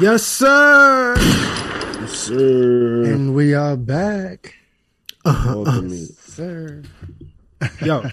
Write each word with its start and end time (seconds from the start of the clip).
Yes, 0.00 0.22
sir. 0.24 1.14
Yes, 1.18 2.12
sir. 2.12 3.04
And 3.04 3.34
we 3.34 3.54
are 3.54 3.76
back. 3.76 4.54
Uh-huh, 5.24 5.54
Welcome 5.56 5.88
me. 5.90 6.04
Uh-huh. 6.04 6.12
Sir. 6.20 6.82
Yo, 7.82 8.04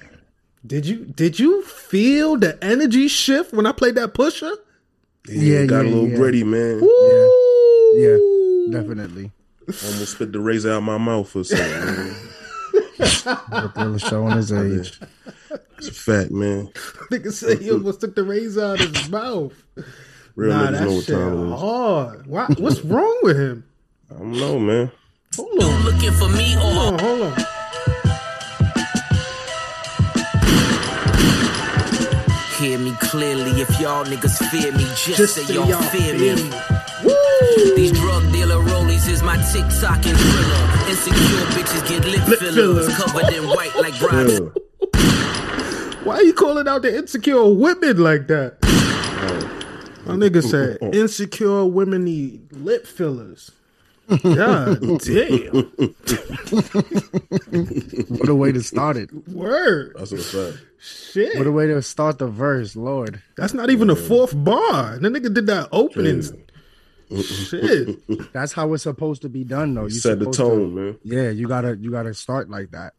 did 0.66 0.86
you 0.86 1.04
did 1.06 1.38
you 1.40 1.62
feel 1.64 2.38
the 2.38 2.58
energy 2.64 3.10
shift 3.10 3.54
when 3.54 3.66
I 3.66 3.74
played 3.74 3.96
that 3.96 4.14
pusher? 4.14 4.52
Yeah, 5.28 5.60
Yeah, 5.60 5.66
got 5.66 5.82
yeah, 5.86 5.92
a 5.92 5.94
little 5.94 6.08
yeah. 6.10 6.16
gritty, 6.16 6.44
man. 6.46 6.80
Woo! 6.80 7.94
Yeah, 7.96 8.18
definitely. 8.80 9.32
Almost 9.68 10.14
spit 10.14 10.32
the 10.32 10.40
razor 10.40 10.72
out 10.74 10.84
my 10.84 10.98
mouth 10.98 11.28
for 11.30 11.40
a 11.42 11.44
second. 11.44 12.16
Showing 14.00 14.36
his 14.38 14.52
age. 14.54 15.00
It's 15.78 15.88
a 15.90 15.94
fact, 15.94 16.32
man. 16.32 16.68
Nigga 17.12 17.32
said 17.34 17.60
he 17.60 17.72
almost 17.72 18.00
took 18.02 18.16
the 18.16 18.24
razor 18.24 18.64
out 18.64 18.82
of 18.82 18.96
his 18.96 19.10
mouth. 19.10 19.54
Real 20.36 20.50
nah, 20.54 20.68
niggas 20.68 20.72
that 20.72 20.86
know 20.86 20.94
what 20.96 21.04
shit 21.06 21.16
time 21.16 21.34
it 21.34 21.54
is. 21.54 21.60
hard. 21.60 22.28
Why, 22.28 22.46
what's 22.58 22.82
wrong 22.82 23.20
with 23.24 23.38
him? 23.38 23.64
I 24.12 24.14
don't 24.20 24.32
know, 24.32 24.60
man. 24.60 24.92
Hold 25.36 25.64
on, 25.64 25.84
Looking 25.86 26.12
for 26.14 26.30
me 26.30 26.56
or 26.56 26.60
hold 26.60 26.94
on, 26.94 27.00
hold 27.00 27.22
on. 27.22 27.46
hear 32.60 32.78
me 32.80 32.94
clearly. 33.02 33.62
If 33.62 33.80
y'all 33.80 34.06
niggas 34.06 34.38
fear 34.50 34.72
me, 34.72 34.84
just, 34.96 35.18
Just 35.18 35.36
say 35.36 35.44
say 35.44 35.56
y'all, 35.56 35.68
y'all 35.68 35.82
fear 35.84 36.16
fear 36.18 36.36
me. 36.36 36.44
me. 36.44 36.50
Woo! 37.04 37.76
These 37.76 37.92
drug 37.94 38.24
dealer 38.32 38.62
rollies 38.64 39.08
is 39.10 39.22
my 39.22 39.36
TikTok 39.52 40.06
and 40.06 40.18
thriller. 40.18 40.90
Insecure 40.90 41.46
bitches 41.56 41.88
get 41.90 42.06
lip, 42.06 42.28
Lip 42.28 42.40
fillers, 42.40 42.56
fillers. 42.56 42.96
covered 42.96 43.34
in 43.34 43.44
white 43.48 43.76
like 43.76 43.98
bride. 44.00 44.30
Yeah. 44.30 46.00
Why 46.04 46.22
you 46.22 46.34
calling 46.34 46.68
out 46.68 46.82
the 46.84 46.96
insecure 46.96 47.54
women 47.54 47.98
like 47.98 48.28
that? 48.28 48.58
My 50.06 50.16
nigga 50.16 50.44
said 50.44 50.78
oh, 50.82 50.88
oh. 50.88 50.92
insecure 50.92 51.66
women 51.66 52.04
need 52.06 52.52
lip 52.52 52.86
fillers. 52.86 53.52
God 54.10 54.80
damn. 55.00 55.74
What 58.10 58.30
a 58.30 58.36
way 58.36 58.52
to 58.52 58.62
start 58.62 58.98
it. 58.98 59.10
Word. 59.30 59.96
That's 59.98 60.12
a 60.12 60.18
fact. 60.18 60.66
Shit. 60.80 61.38
What 61.38 61.48
a 61.48 61.52
way 61.52 61.68
to 61.68 61.82
start 61.82 62.20
the 62.20 62.28
verse, 62.28 62.76
Lord. 62.76 63.22
That's 63.38 63.54
not 63.54 63.70
even 63.70 63.88
the 63.88 63.96
fourth 63.96 64.34
bar. 64.36 64.98
The 65.00 65.08
nigga 65.10 65.34
did 65.34 65.48
that 65.48 65.70
opening. 65.72 66.22
Shit. 67.22 68.34
That's 68.34 68.52
how 68.54 68.74
it's 68.74 68.84
supposed 68.84 69.22
to 69.22 69.30
be 69.30 69.44
done, 69.46 69.74
though. 69.74 69.84
You 69.86 69.92
Set 69.92 70.20
the 70.20 70.26
supposed 70.26 70.38
to- 70.40 70.44
tone, 70.44 70.76
man. 70.76 71.00
yeah, 71.04 71.30
you 71.30 71.48
gotta 71.48 71.78
you 71.78 71.92
gotta 71.92 72.14
start 72.14 72.50
like 72.50 72.72
that. 72.72 72.94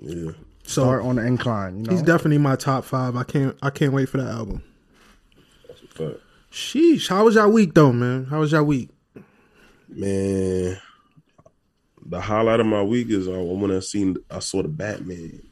Yeah. 0.00 0.32
Start 0.64 1.02
So 1.02 1.08
on 1.08 1.16
the 1.16 1.24
incline. 1.26 1.78
You 1.78 1.82
know, 1.84 1.92
he's 1.92 2.02
definitely 2.02 2.38
my 2.38 2.56
top 2.56 2.84
five. 2.84 3.16
I 3.16 3.22
can't 3.24 3.56
I 3.62 3.70
can't 3.70 3.92
wait 3.92 4.08
for 4.08 4.18
that 4.18 4.28
album. 4.30 4.62
That's 5.68 5.80
a 5.82 5.86
fact. 5.86 6.20
Sheesh. 6.54 7.08
How 7.08 7.24
was 7.24 7.34
y'all 7.34 7.50
week 7.50 7.74
though, 7.74 7.92
man? 7.92 8.26
How 8.26 8.38
was 8.38 8.52
y'all 8.52 8.62
week? 8.62 8.90
Man, 9.88 10.78
the 12.06 12.20
highlight 12.20 12.60
of 12.60 12.66
my 12.66 12.82
week 12.82 13.10
is 13.10 13.26
uh, 13.26 13.32
when 13.32 13.72
I 13.72 13.80
seen 13.80 14.16
I 14.30 14.38
saw 14.38 14.62
the 14.62 14.68
Batman. 14.68 15.42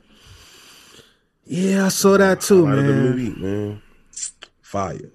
Yeah, 1.44 1.86
I 1.86 1.88
saw 1.88 2.16
that 2.18 2.40
too, 2.40 2.66
Highlight 2.66 2.78
of 2.78 2.86
the 2.86 2.92
man. 2.94 3.02
movie, 3.16 3.40
man. 3.40 3.82
Fire. 4.60 5.10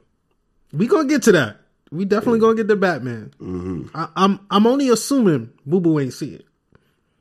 We 0.74 0.88
gonna 0.88 1.08
get 1.08 1.24
to 1.24 1.32
that. 1.32 1.62
We 1.90 2.04
definitely 2.04 2.40
gonna 2.40 2.56
get 2.56 2.68
the 2.68 2.76
Batman. 2.76 3.32
I, 3.96 4.10
I'm 4.18 4.42
I'm 4.52 4.68
only 4.68 4.90
assuming 4.90 5.52
Boo 5.66 5.80
Boo 5.80 6.00
ain't 6.00 6.12
see 6.14 6.34
it. 6.36 6.44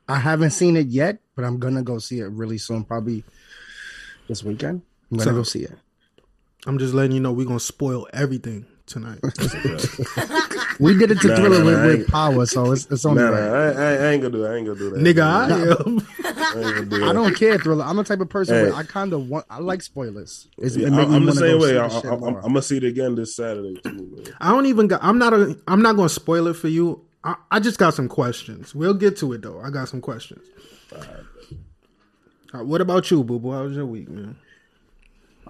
I 0.09 0.19
haven't 0.19 0.51
seen 0.51 0.75
it 0.75 0.87
yet, 0.87 1.19
but 1.37 1.45
I'm 1.45 1.57
gonna 1.57 1.83
go 1.83 1.99
see 1.99 2.19
it 2.19 2.27
really 2.31 2.57
soon, 2.57 2.83
probably 2.83 3.23
this 4.27 4.43
weekend. 4.43 4.81
I'm 5.09 5.19
gonna 5.19 5.29
So- 5.31 5.35
go 5.37 5.43
see 5.43 5.63
it. 5.63 5.71
I'm 6.65 6.79
just 6.79 6.93
letting 6.93 7.11
you 7.13 7.19
know 7.19 7.31
we're 7.31 7.45
gonna 7.45 7.59
spoil 7.59 8.07
everything 8.13 8.65
tonight. 8.85 9.19
We 10.79 10.95
did 10.97 11.09
it 11.11 11.19
to 11.21 11.27
Nah, 11.29 11.35
Thriller 11.37 11.63
nah, 11.63 11.85
with, 11.87 11.97
with 11.99 12.07
power, 12.07 12.45
so 12.45 12.71
it's 12.71 12.85
it's 12.91 13.03
only 13.05 13.23
Nah, 13.23 13.31
nah, 13.31 13.37
right. 13.37 13.75
I, 13.75 13.81
I, 13.81 13.93
I 13.93 14.11
ain't 14.11 14.21
gonna 14.21 14.31
do 14.33 14.41
that. 14.43 14.51
I 14.51 14.55
ain't 14.57 14.67
gonna 14.67 14.77
do 14.79 14.89
that. 14.91 14.99
Nigga, 14.99 15.23
I 15.23 15.49
am. 15.49 16.07
I 16.23 16.59
ain't 16.59 16.75
gonna 16.75 16.85
do 16.85 17.09
I 17.09 17.13
don't 17.13 17.33
care, 17.35 17.57
Thriller. 17.57 17.83
I'm 17.83 17.95
the 17.95 18.03
type 18.03 18.19
of 18.19 18.29
person 18.29 18.55
Hey. 18.55 18.63
where 18.65 18.75
I 18.75 18.83
kind 18.83 19.13
of 19.13 19.27
want. 19.27 19.45
I 19.49 19.59
like 19.59 19.81
spoilers. 19.81 20.47
It's, 20.59 20.75
Yeah, 20.77 20.87
it 20.87 20.93
I, 20.93 21.01
I'm 21.15 21.25
the 21.25 21.33
same 21.33 21.59
way. 21.59 21.77
I, 21.79 21.87
I, 21.87 21.87
I. 21.87 22.13
I'm 22.13 22.33
gonna 22.33 22.61
see 22.61 22.77
it 22.77 22.83
again 22.83 23.15
this 23.15 23.35
Saturday 23.35 23.75
too. 23.81 23.91
Man. 23.93 24.35
I 24.39 24.51
don't 24.51 24.67
even 24.67 24.87
got 24.87 25.03
I'm 25.03 25.17
not 25.17 25.33
a 25.33 25.57
I'm 25.67 25.81
not 25.81 25.95
gonna 25.95 26.09
spoil 26.09 26.47
it 26.47 26.53
for 26.53 26.67
you. 26.67 27.03
I, 27.23 27.35
I 27.49 27.59
just 27.59 27.79
got 27.79 27.95
some 27.95 28.07
questions. 28.07 28.75
We'll 28.75 28.93
get 28.93 29.17
to 29.17 29.33
it 29.33 29.41
though. 29.41 29.59
I 29.59 29.71
got 29.71 29.89
some 29.89 30.01
questions. 30.01 30.45
All 30.93 31.01
right, 32.53 32.65
what 32.65 32.81
about 32.81 33.09
you, 33.11 33.23
Boo 33.23 33.39
Boo? 33.39 33.51
How 33.51 33.63
was 33.63 33.75
your 33.75 33.85
week, 33.87 34.09
man? 34.09 34.37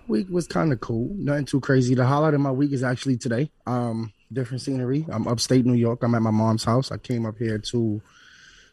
Week 0.08 0.28
was 0.30 0.48
kind 0.48 0.72
of 0.72 0.80
cool. 0.80 1.10
Nothing 1.16 1.46
too 1.46 1.60
crazy. 1.60 1.96
The 1.96 2.06
highlight 2.06 2.34
of 2.34 2.42
my 2.42 2.52
week 2.52 2.72
is 2.72 2.84
actually 2.84 3.18
today. 3.18 3.52
Um, 3.66 4.12
different 4.32 4.62
scenery. 4.62 5.06
I'm 5.10 5.28
upstate 5.28 5.66
New 5.66 5.74
York. 5.74 6.04
I'm 6.04 6.16
at 6.16 6.22
my 6.22 6.32
mom's 6.32 6.64
house. 6.64 6.92
I 6.92 6.98
came 6.98 7.26
up 7.26 7.38
here 7.38 7.58
to 7.58 8.02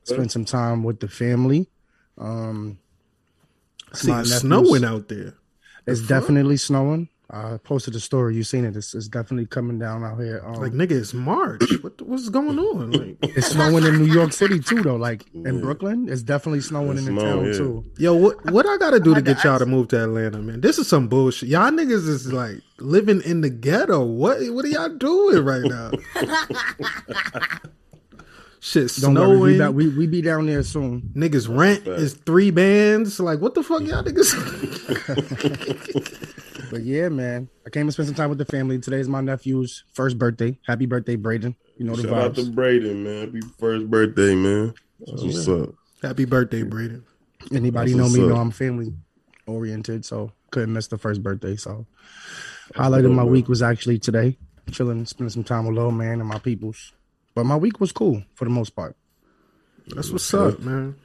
spend 0.04 0.30
some 0.30 0.44
time 0.44 0.82
with 0.82 1.00
the 1.00 1.08
family. 1.08 1.68
Um, 2.18 2.78
See, 3.92 4.12
it's 4.12 4.38
snowing 4.38 4.84
out 4.84 5.08
there. 5.08 5.34
It's 5.86 6.00
definitely 6.06 6.56
snowing. 6.56 7.08
I 7.30 7.56
posted 7.56 7.94
a 7.94 8.00
story. 8.00 8.36
You 8.36 8.44
seen 8.44 8.64
it? 8.66 8.76
It's, 8.76 8.94
it's 8.94 9.08
definitely 9.08 9.46
coming 9.46 9.78
down 9.78 10.04
out 10.04 10.18
here. 10.20 10.42
Um, 10.44 10.54
Like 10.56 10.72
nigga, 10.72 10.92
it's 10.92 11.14
March. 11.14 11.62
What 11.82 11.96
the- 11.98 12.04
what's 12.04 12.28
going 12.28 12.58
on? 12.58 12.90
Like, 12.92 13.16
it's 13.22 13.48
snowing 13.48 13.84
in 13.84 13.98
New 13.98 14.12
York 14.12 14.32
City 14.32 14.60
too, 14.60 14.82
though. 14.82 14.96
Like 14.96 15.24
in 15.32 15.60
Brooklyn, 15.62 16.06
it's 16.08 16.22
definitely 16.22 16.60
snowing 16.60 16.98
It's 16.98 17.06
in 17.06 17.14
the 17.14 17.20
snowing, 17.22 17.36
town 17.44 17.46
yeah. 17.52 17.58
too. 17.58 17.84
yo, 17.98 18.14
what 18.14 18.44
what 18.52 18.66
I 18.66 18.76
gotta 18.76 19.00
do 19.00 19.14
to 19.14 19.22
get 19.22 19.42
y'all 19.42 19.58
to 19.58 19.66
move 19.66 19.88
to 19.88 20.02
Atlanta, 20.04 20.38
man? 20.38 20.60
This 20.60 20.78
is 20.78 20.86
some 20.86 21.08
bullshit. 21.08 21.48
Y'all 21.48 21.70
niggas 21.70 22.06
is 22.06 22.30
like 22.32 22.60
living 22.78 23.22
in 23.22 23.40
the 23.40 23.50
ghetto. 23.50 24.04
What 24.04 24.38
what 24.52 24.64
are 24.66 24.68
y'all 24.68 24.90
doing 24.90 25.42
right 25.44 25.64
now? 25.64 25.92
Shit, 28.60 28.92
Don't 29.00 29.12
worry, 29.14 29.38
we, 29.38 29.56
snowing. 29.56 29.74
we 29.74 29.88
we 29.88 30.06
be 30.06 30.22
down 30.22 30.46
there 30.46 30.62
soon. 30.62 31.10
Niggas 31.14 31.54
rent 31.54 31.86
is 31.86 32.14
three 32.14 32.50
bands. 32.50 33.20
Like, 33.20 33.40
what 33.40 33.52
the 33.54 33.62
fuck, 33.62 33.82
y'all 33.82 34.02
niggas? 34.02 34.32
But 36.70 36.82
yeah, 36.82 37.08
man, 37.08 37.48
I 37.66 37.70
came 37.70 37.86
to 37.86 37.92
spend 37.92 38.08
some 38.08 38.14
time 38.14 38.28
with 38.28 38.38
the 38.38 38.44
family. 38.44 38.78
Today 38.78 38.96
Today's 38.96 39.08
my 39.08 39.20
nephew's 39.20 39.84
first 39.92 40.18
birthday. 40.18 40.58
Happy 40.66 40.86
birthday, 40.86 41.16
Braden. 41.16 41.56
You 41.76 41.86
know 41.86 41.96
the 41.96 42.02
Shout 42.02 42.12
out 42.12 42.34
to 42.36 42.42
vibes. 42.42 42.54
Braden, 42.54 43.04
man. 43.04 43.26
Happy 43.26 43.40
first 43.58 43.90
birthday, 43.90 44.34
man. 44.34 44.74
That's 45.00 45.22
uh, 45.22 45.26
what's 45.26 45.48
up. 45.48 45.74
Happy 46.02 46.24
birthday, 46.24 46.62
Braden. 46.62 47.04
Anybody 47.52 47.94
know 47.94 48.08
me 48.08 48.22
up. 48.22 48.28
know 48.28 48.36
I'm 48.36 48.50
family 48.50 48.92
oriented, 49.46 50.04
so 50.04 50.32
couldn't 50.50 50.72
miss 50.72 50.86
the 50.86 50.98
first 50.98 51.22
birthday. 51.22 51.56
So 51.56 51.86
highlight 52.74 53.04
of 53.04 53.12
my 53.12 53.24
week 53.24 53.48
was 53.48 53.62
actually 53.62 53.98
today, 53.98 54.38
chilling, 54.70 55.04
spending 55.06 55.30
some 55.30 55.44
time 55.44 55.66
with 55.66 55.76
little 55.76 55.90
man 55.90 56.20
and 56.20 56.28
my 56.28 56.38
peoples. 56.38 56.92
But 57.34 57.44
my 57.44 57.56
week 57.56 57.80
was 57.80 57.92
cool 57.92 58.22
for 58.34 58.44
the 58.44 58.50
most 58.50 58.70
part. 58.70 58.96
That's 59.88 60.10
what's 60.10 60.32
up, 60.32 60.60
man. 60.60 60.96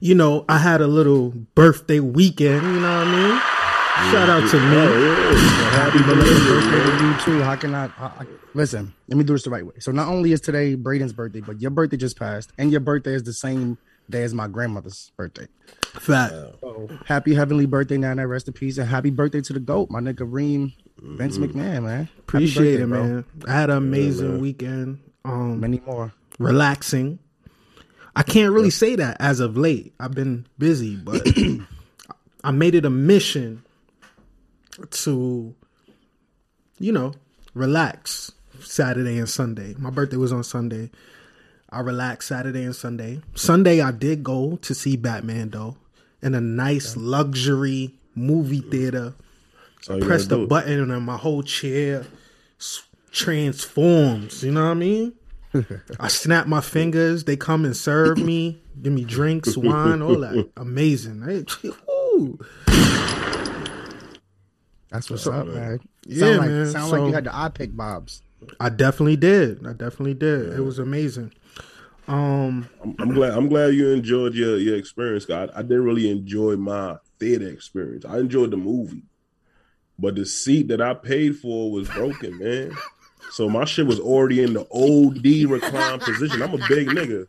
You 0.00 0.14
know, 0.14 0.44
I 0.48 0.58
had 0.58 0.80
a 0.80 0.86
little 0.86 1.30
birthday 1.54 2.00
weekend. 2.00 2.62
You 2.62 2.80
know 2.80 2.98
what 2.98 3.08
I 3.08 3.30
mean? 3.30 3.57
Shout 4.10 4.30
out 4.30 4.48
to 4.50 4.56
me. 4.58 4.76
Happy 5.74 5.98
birthday 5.98 6.98
to 6.98 7.04
you 7.06 7.20
too. 7.20 7.42
How 7.42 7.56
can 7.56 7.74
I, 7.74 7.86
I, 7.98 8.06
I 8.06 8.26
listen? 8.54 8.94
Let 9.08 9.18
me 9.18 9.24
do 9.24 9.34
this 9.34 9.42
the 9.42 9.50
right 9.50 9.66
way. 9.66 9.74
So 9.80 9.92
not 9.92 10.08
only 10.08 10.32
is 10.32 10.40
today 10.40 10.76
Braden's 10.76 11.12
birthday, 11.12 11.40
but 11.40 11.60
your 11.60 11.70
birthday 11.70 11.96
just 11.98 12.18
passed, 12.18 12.52
and 12.56 12.70
your 12.70 12.80
birthday 12.80 13.12
is 13.14 13.24
the 13.24 13.32
same 13.34 13.76
day 14.08 14.22
as 14.22 14.32
my 14.32 14.46
grandmother's 14.48 15.12
birthday. 15.16 15.46
Fat. 16.00 16.30
So 16.60 16.88
happy 17.04 17.34
heavenly 17.34 17.66
birthday, 17.66 17.98
Nana. 17.98 18.26
Rest 18.26 18.46
in 18.48 18.54
peace, 18.54 18.78
and 18.78 18.88
happy 18.88 19.10
birthday 19.10 19.42
to 19.42 19.52
the 19.52 19.60
goat, 19.60 19.90
my 19.90 20.00
nigga 20.00 20.26
Reem 20.30 20.72
Vince 21.00 21.36
McMahon, 21.36 21.84
man. 21.84 22.08
Appreciate 22.20 22.78
birthday, 22.78 22.82
it, 22.84 22.88
bro. 22.88 23.02
man. 23.04 23.24
I 23.46 23.52
had 23.52 23.68
an 23.70 23.76
amazing 23.76 24.40
weekend. 24.40 25.00
Um, 25.24 25.60
Many 25.60 25.82
more. 25.84 26.12
relaxing. 26.38 27.18
I 28.16 28.22
can't 28.22 28.52
really 28.52 28.70
say 28.70 28.96
that 28.96 29.18
as 29.20 29.40
of 29.40 29.56
late. 29.56 29.92
I've 30.00 30.14
been 30.14 30.46
busy, 30.58 30.96
but 30.96 31.26
I 32.44 32.50
made 32.52 32.74
it 32.74 32.84
a 32.84 32.90
mission 32.90 33.62
to, 34.90 35.54
you 36.78 36.92
know, 36.92 37.12
relax 37.54 38.32
Saturday 38.60 39.18
and 39.18 39.28
Sunday. 39.28 39.74
My 39.78 39.90
birthday 39.90 40.16
was 40.16 40.32
on 40.32 40.44
Sunday. 40.44 40.90
I 41.70 41.80
relaxed 41.80 42.28
Saturday 42.28 42.64
and 42.64 42.74
Sunday. 42.74 43.20
Sunday, 43.34 43.80
I 43.80 43.90
did 43.90 44.24
go 44.24 44.56
to 44.62 44.74
see 44.74 44.96
Batman, 44.96 45.50
though, 45.50 45.76
in 46.22 46.34
a 46.34 46.40
nice 46.40 46.96
luxury 46.96 47.94
movie 48.14 48.60
theater. 48.60 49.14
That's 49.76 49.90
all 49.90 49.98
you 49.98 50.04
Press 50.04 50.26
the 50.26 50.46
button 50.46 50.90
and 50.90 51.04
my 51.04 51.16
whole 51.16 51.42
chair 51.42 52.06
transforms. 53.12 54.42
You 54.42 54.52
know 54.52 54.64
what 54.64 54.70
I 54.70 54.74
mean? 54.74 55.12
I 56.00 56.08
snap 56.08 56.46
my 56.46 56.60
fingers. 56.60 57.24
They 57.24 57.36
come 57.36 57.64
and 57.64 57.76
serve 57.76 58.18
me, 58.18 58.60
give 58.80 58.92
me 58.92 59.04
drinks, 59.04 59.56
wine, 59.56 60.02
all 60.02 60.20
that. 60.20 60.50
Amazing. 60.56 61.22
Hey. 61.22 61.44
That's 64.90 65.10
what's 65.10 65.26
up, 65.26 65.46
man. 65.46 65.80
Yeah, 66.06 66.20
sound 66.20 66.38
like, 66.38 66.48
man. 66.50 66.66
Sound 66.70 66.90
So- 66.90 66.96
like 66.96 67.08
you 67.08 67.14
had 67.14 67.24
the 67.24 67.36
eye 67.36 67.50
pick 67.50 67.76
bobs. 67.76 68.22
I 68.60 68.68
definitely 68.68 69.16
did. 69.16 69.66
I 69.66 69.72
definitely 69.72 70.14
did. 70.14 70.52
It 70.52 70.60
was 70.64 70.78
amazing. 70.78 71.32
Um, 72.06 72.68
I'm, 72.82 72.94
I'm 73.00 73.12
glad. 73.12 73.32
I'm 73.34 73.48
glad 73.48 73.74
you 73.74 73.88
enjoyed 73.90 74.34
your 74.34 74.56
your 74.56 74.76
experience. 74.76 75.24
God, 75.26 75.50
I 75.54 75.62
didn't 75.62 75.84
really 75.84 76.08
enjoy 76.10 76.56
my 76.56 76.96
theater 77.18 77.48
experience. 77.48 78.04
I 78.06 78.18
enjoyed 78.18 78.50
the 78.52 78.56
movie, 78.56 79.02
but 79.98 80.14
the 80.14 80.24
seat 80.24 80.68
that 80.68 80.80
I 80.80 80.94
paid 80.94 81.36
for 81.36 81.70
was 81.70 81.88
broken, 81.88 82.38
man. 82.38 82.72
So 83.30 83.48
my 83.48 83.64
shit 83.64 83.86
was 83.86 84.00
already 84.00 84.42
in 84.42 84.52
the 84.54 84.62
OD 84.72 85.48
recline 85.50 85.98
position. 86.00 86.42
I'm 86.42 86.54
a 86.54 86.68
big 86.68 86.88
nigga. 86.88 87.26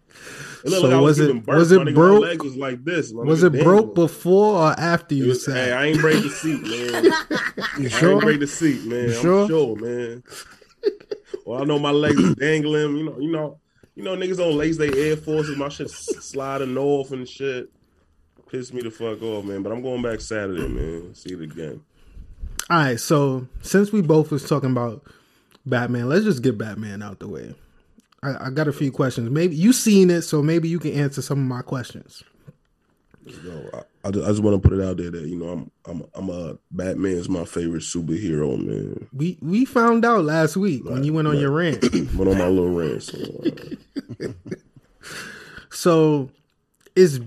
It 0.64 0.66
looked 0.66 0.82
So 0.82 0.82
like 0.88 0.94
I 0.94 1.00
was 1.00 1.20
it- 1.20 1.28
giving 1.28 1.42
birth. 1.42 1.58
was 1.58 1.72
it 1.72 1.84
my 1.84 1.92
broke? 1.92 2.22
leg 2.24 2.44
was 2.44 2.56
like 2.56 2.84
this. 2.84 3.12
My 3.14 3.24
Was 3.24 3.44
it 3.44 3.52
broke 3.54 3.88
dangling. 3.88 3.94
before 4.08 4.56
or 4.62 4.80
after 4.80 5.16
you 5.16 5.28
was- 5.28 5.46
said? 5.46 5.56
hey, 5.56 5.72
I 5.74 5.86
ain't 5.86 6.00
break 6.00 6.22
the 6.24 6.30
seat, 6.30 6.62
man. 6.62 7.04
You 7.80 7.84
I 7.84 7.84
ain't 7.84 7.92
sure? 7.92 8.22
break 8.22 8.40
the 8.40 8.48
seat, 8.48 8.84
man. 8.86 9.10
You 9.10 9.16
I'm 9.16 9.22
sure? 9.22 9.48
sure, 9.48 9.76
man. 9.76 10.24
well, 11.46 11.62
I 11.62 11.66
know 11.66 11.80
my 11.80 11.92
legs 11.92 12.18
was 12.22 12.36
dangling. 12.36 12.98
You 12.98 13.04
know, 13.06 13.20
you 13.20 13.32
know, 13.32 13.58
you 13.96 14.04
know, 14.04 14.16
niggas 14.16 14.38
don't 14.38 14.56
lace 14.58 14.78
their 14.78 14.96
Air 14.96 15.18
Forces. 15.18 15.58
My 15.58 15.70
shit 15.70 15.90
sliding 15.90 16.78
off 16.78 17.12
and 17.12 17.28
shit. 17.28 17.70
Pissed 18.50 18.74
me 18.74 18.82
the 18.82 18.90
fuck 18.90 19.22
off, 19.22 19.46
man. 19.46 19.62
But 19.62 19.72
I'm 19.72 19.82
going 19.82 20.02
back 20.02 20.22
Saturday, 20.22 20.68
man. 20.68 21.14
See 21.14 21.34
it 21.34 21.42
again. 21.42 21.82
All 22.70 22.78
right, 22.78 23.00
so 23.00 23.48
since 23.62 23.92
we 23.92 24.02
both 24.02 24.32
was 24.32 24.48
talking 24.48 24.72
about 24.72 25.04
Batman, 25.66 26.10
let's 26.10 26.26
just 26.26 26.42
get 26.44 26.58
Batman 26.58 27.02
out 27.02 27.20
the 27.20 27.28
way. 27.28 27.54
I, 28.22 28.48
I 28.48 28.50
got 28.50 28.68
a 28.68 28.74
few 28.74 28.92
questions. 28.92 29.30
Maybe 29.30 29.56
you 29.56 29.72
seen 29.72 30.10
it, 30.10 30.24
so 30.24 30.42
maybe 30.42 30.68
you 30.68 30.80
can 30.80 30.94
answer 30.94 31.22
some 31.22 31.40
of 31.40 31.46
my 31.46 31.62
questions. 31.62 32.24
Yo, 33.26 33.70
I, 33.74 34.08
I 34.08 34.12
just, 34.12 34.26
I 34.26 34.30
just 34.30 34.44
want 34.44 34.62
to 34.62 34.70
put 34.70 34.78
it 34.78 34.84
out 34.84 34.98
there 34.98 35.12
that 35.12 35.28
you 35.28 35.38
know 35.38 35.50
I'm 35.50 35.72
I'm 35.86 36.04
I'm 36.16 36.30
a 36.30 36.58
Batman's 36.72 37.30
my 37.30 37.46
favorite 37.46 37.84
superhero, 37.84 38.58
man. 38.58 39.08
We 39.14 39.38
we 39.42 39.66
found 39.66 40.04
out 40.04 40.26
last 40.26 40.58
week 40.58 40.84
when 40.86 41.04
you 41.04 41.14
went 41.14 41.28
on 41.28 41.38
your 41.38 41.52
rant. 41.52 41.84
Went 42.16 42.30
on 42.30 42.38
my 42.38 42.48
little 42.48 42.72
rant. 42.74 43.04
So, 43.04 43.18
uh, 44.24 44.28
So 45.70 46.30
is 46.96 47.22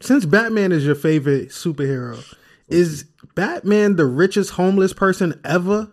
since 0.00 0.24
Batman 0.24 0.72
is 0.72 0.84
your 0.84 0.94
favorite 0.94 1.50
superhero, 1.50 2.22
is 2.68 3.04
Batman 3.34 3.96
the 3.96 4.06
richest 4.06 4.50
homeless 4.50 4.92
person 4.92 5.38
ever? 5.44 5.90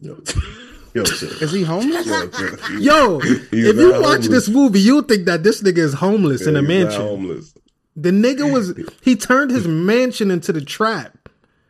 yo, 0.00 0.20
yo. 0.96 1.02
Is 1.40 1.52
he 1.52 1.62
homeless? 1.62 2.06
Yo. 2.78 3.20
If 3.22 3.52
you 3.52 3.92
watch 3.92 4.02
homeless. 4.02 4.28
this 4.28 4.48
movie, 4.48 4.80
you'll 4.80 5.02
think 5.02 5.26
that 5.26 5.42
this 5.42 5.62
nigga 5.62 5.78
is 5.78 5.94
homeless 5.94 6.46
in 6.46 6.56
a 6.56 6.62
mansion. 6.62 7.00
homeless. 7.00 7.54
The 7.94 8.10
nigga 8.10 8.50
was 8.52 8.78
he 9.00 9.16
turned 9.16 9.50
his 9.50 9.66
mansion 9.68 10.30
into 10.30 10.52
the 10.52 10.60
trap. 10.60 11.28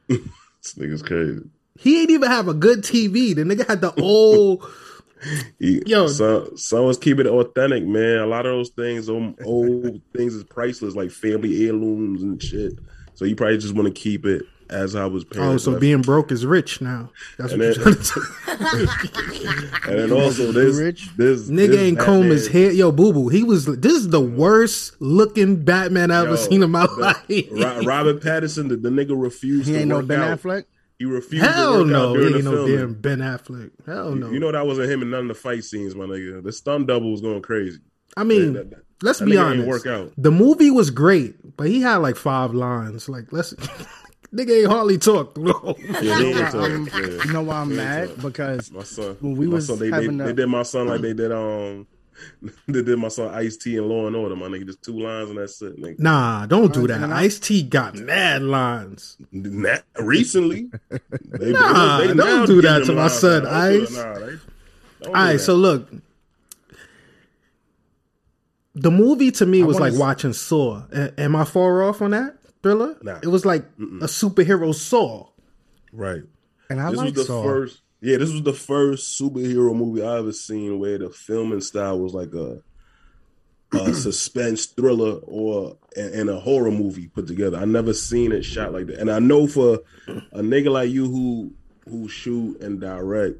This 0.62 0.74
nigga's 0.74 1.02
crazy. 1.02 1.42
He 1.78 2.00
ain't 2.00 2.10
even 2.10 2.28
have 2.28 2.48
a 2.48 2.54
good 2.54 2.80
TV. 2.80 3.36
The 3.36 3.44
nigga 3.44 3.68
had 3.68 3.80
the 3.80 3.94
old 4.02 4.68
He, 5.60 5.80
Yo. 5.86 6.08
some 6.08 6.56
some 6.56 6.86
was 6.86 6.98
keeping 6.98 7.26
it 7.26 7.30
authentic, 7.30 7.84
man. 7.84 8.18
A 8.18 8.26
lot 8.26 8.46
of 8.46 8.52
those 8.52 8.70
things, 8.70 9.08
old 9.08 10.00
things, 10.12 10.34
is 10.34 10.42
priceless, 10.42 10.96
like 10.96 11.12
family 11.12 11.64
heirlooms 11.64 12.22
and 12.22 12.42
shit. 12.42 12.72
So 13.14 13.24
you 13.24 13.36
probably 13.36 13.58
just 13.58 13.74
want 13.74 13.86
to 13.86 13.94
keep 13.94 14.26
it 14.26 14.42
as 14.70 14.94
I 14.96 15.06
was 15.06 15.24
paying. 15.24 15.44
Oh, 15.44 15.56
so 15.56 15.78
being 15.78 16.02
broke 16.02 16.32
is 16.32 16.44
rich 16.46 16.80
now. 16.80 17.10
That's 17.38 17.52
what 17.52 17.60
And 17.60 17.76
you're 17.76 17.84
then- 17.84 17.94
trying 17.94 17.96
to 17.96 18.86
say. 18.86 19.88
and 19.90 19.98
then 19.98 20.12
also 20.12 20.52
this 20.52 20.76
rich? 20.78 21.16
this 21.16 21.48
Nigga 21.48 21.68
this 21.68 21.78
ain't 21.80 21.98
comb 21.98 22.24
his 22.24 22.48
hair. 22.48 22.70
Yo, 22.72 22.90
boo 22.92 23.12
boo. 23.12 23.28
He 23.28 23.42
was 23.44 23.66
this 23.66 23.92
is 23.92 24.08
the 24.10 24.20
worst 24.20 24.96
looking 25.00 25.64
Batman 25.64 26.10
I've 26.10 26.26
ever 26.26 26.36
seen 26.36 26.62
in 26.62 26.70
my 26.70 26.86
the- 26.86 26.92
life. 26.94 27.46
Ro- 27.52 27.80
Robert 27.82 28.20
Pattinson, 28.22 28.68
the, 28.68 28.76
the 28.76 28.88
nigga 28.90 29.20
refused. 29.20 29.66
He 29.68 29.74
to 29.74 29.80
ain't 29.80 29.88
no 29.88 30.02
Ben 30.02 30.20
out. 30.20 30.40
Affleck. 30.40 30.64
He 30.98 31.04
refused. 31.04 31.44
Hell 31.44 31.72
to 31.74 31.78
work 31.80 31.86
no, 31.88 32.08
out 32.08 32.12
he 32.12 32.16
during 32.16 32.34
ain't 32.36 32.44
the 32.44 32.50
no 32.50 32.56
filming. 32.66 32.76
damn 32.76 32.94
Ben 32.94 33.18
Affleck. 33.18 33.70
Hell 33.86 34.14
no. 34.14 34.30
You 34.30 34.38
know 34.40 34.50
that 34.52 34.66
wasn't 34.66 34.90
him 34.90 35.02
in 35.02 35.10
none 35.10 35.22
of 35.22 35.28
the 35.28 35.34
fight 35.34 35.62
scenes, 35.64 35.94
my 35.94 36.04
nigga. 36.06 36.42
The 36.42 36.52
stunt 36.52 36.86
double 36.86 37.10
was 37.12 37.20
going 37.20 37.42
crazy. 37.42 37.78
I 38.16 38.24
mean, 38.24 38.54
That- 38.54 38.70
that- 38.70 38.82
let's 39.02 39.18
that 39.18 39.26
be 39.26 39.36
honest. 39.36 39.68
work 39.68 39.86
out. 39.86 40.12
The 40.16 40.30
movie 40.30 40.70
was 40.70 40.90
great, 40.90 41.56
but 41.58 41.66
he 41.66 41.82
had 41.82 41.96
like 41.96 42.16
five 42.16 42.54
lines. 42.54 43.10
Like 43.10 43.30
let's 43.30 43.54
nigga 44.34 44.60
ain't 44.62 44.70
hardly 44.70 44.98
talk 44.98 45.34
through 45.34 45.44
the 45.44 45.74
Yeah, 46.02 46.18
You 46.18 46.32
know 46.34 46.40
why 46.42 46.50
talk. 46.50 46.62
I'm- 46.70 46.88
Yeah. 46.94 47.24
You 47.24 47.32
know 47.32 47.42
why 47.42 47.56
I'm 47.60 47.76
mad? 47.76 48.08
talk. 48.08 48.22
Because 48.22 48.70
My 48.72 48.82
son. 48.82 49.16
When 49.20 49.36
we 49.36 49.46
my 49.46 49.54
was 49.54 49.66
son, 49.66 49.78
they, 49.78 49.90
they, 49.90 49.94
having 49.96 50.16
they 50.18 50.30
a- 50.30 50.32
did 50.32 50.46
my 50.48 50.62
son 50.62 50.88
like 50.88 51.00
they 51.00 51.12
did 51.14 51.32
um 51.32 51.86
they 52.66 52.80
did 52.82 52.98
my 52.98 53.08
son 53.08 53.28
Ice 53.34 53.58
T 53.58 53.76
and 53.76 53.86
Law 53.88 54.06
and 54.06 54.16
Order, 54.16 54.36
my 54.36 54.46
nigga. 54.46 54.66
Just 54.66 54.82
two 54.82 54.98
lines 54.98 55.28
and 55.28 55.38
that's 55.38 55.60
it. 55.60 55.78
Nigga. 55.78 55.98
Nah, 55.98 56.46
don't 56.46 56.72
do 56.72 56.86
that. 56.86 57.00
Nah. 57.00 57.14
Ice 57.16 57.38
T 57.38 57.62
got 57.62 57.94
mad 57.94 58.42
lines. 58.42 59.16
Not 59.32 59.82
recently. 59.98 60.70
They, 61.38 61.52
Nah, 61.52 62.04
don't 62.14 62.46
do 62.46 62.62
that 62.62 62.84
to 62.86 62.92
my 62.94 63.08
son, 63.08 63.44
now. 63.44 63.50
Ice. 63.50 63.92
Nah, 63.94 64.14
they- 64.18 65.06
All 65.08 65.12
right, 65.12 65.38
so 65.40 65.54
look, 65.54 65.88
the 68.74 68.90
movie 68.90 69.30
to 69.32 69.46
me 69.46 69.62
I 69.62 69.66
was 69.66 69.78
like 69.80 69.92
s- 69.92 69.98
watching 69.98 70.32
Saw. 70.32 70.84
A- 70.92 71.18
am 71.20 71.36
I 71.36 71.44
far 71.44 71.82
off 71.82 72.00
on 72.02 72.10
that 72.12 72.35
thriller? 72.66 72.96
Nah. 73.02 73.18
It 73.22 73.28
was 73.28 73.44
like 73.46 73.64
a 73.78 74.06
superhero 74.06 74.74
Saw. 74.74 75.28
right. 75.92 76.22
and 76.70 76.80
I 76.80 76.90
this 76.90 76.98
like 76.98 77.04
was 77.06 77.14
the 77.14 77.24
Saw. 77.24 77.42
first. 77.44 77.82
Yeah, 78.00 78.18
this 78.18 78.30
was 78.32 78.42
the 78.42 78.52
first 78.52 79.20
superhero 79.20 79.74
movie 79.74 80.02
I 80.02 80.18
ever 80.18 80.32
seen 80.32 80.78
where 80.78 80.98
the 80.98 81.10
filming 81.10 81.60
style 81.62 81.98
was 81.98 82.12
like 82.12 82.34
a, 82.34 82.60
a 83.72 83.94
suspense 83.94 84.66
thriller 84.66 85.18
or 85.22 85.76
and, 85.96 86.14
and 86.14 86.30
a 86.30 86.38
horror 86.38 86.70
movie 86.70 87.08
put 87.08 87.26
together. 87.26 87.56
I 87.56 87.64
never 87.64 87.92
seen 87.94 88.32
it 88.32 88.42
shot 88.44 88.72
like 88.72 88.86
that, 88.88 88.98
and 88.98 89.10
I 89.10 89.18
know 89.18 89.46
for 89.46 89.80
a 90.06 90.40
nigga 90.40 90.70
like 90.70 90.90
you 90.90 91.06
who 91.06 91.52
who 91.88 92.08
shoot 92.08 92.60
and 92.60 92.80
direct, 92.80 93.36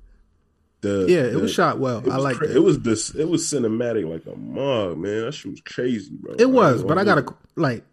the 0.81 1.07
Yeah, 1.09 1.25
it 1.25 1.33
the- 1.33 1.41
was 1.41 1.53
shot 1.53 1.79
well. 1.79 1.99
It 1.99 2.11
I 2.11 2.17
like 2.17 2.37
cra- 2.37 2.49
it. 2.49 2.57
it. 2.57 2.61
was 2.61 2.81
this. 2.81 3.15
It 3.15 3.29
was 3.29 3.43
cinematic 3.45 4.09
like 4.11 4.25
a 4.27 4.37
mug, 4.39 4.99
man. 4.99 5.27
That 5.27 5.33
shit 5.33 5.51
was 5.51 5.61
crazy, 5.61 6.11
bro. 6.13 6.35
It 6.39 6.49
was, 6.51 6.79
ain't 6.81 6.89
but 6.89 6.99
I 6.99 7.05
gotta 7.05 7.27
like. 7.57 7.85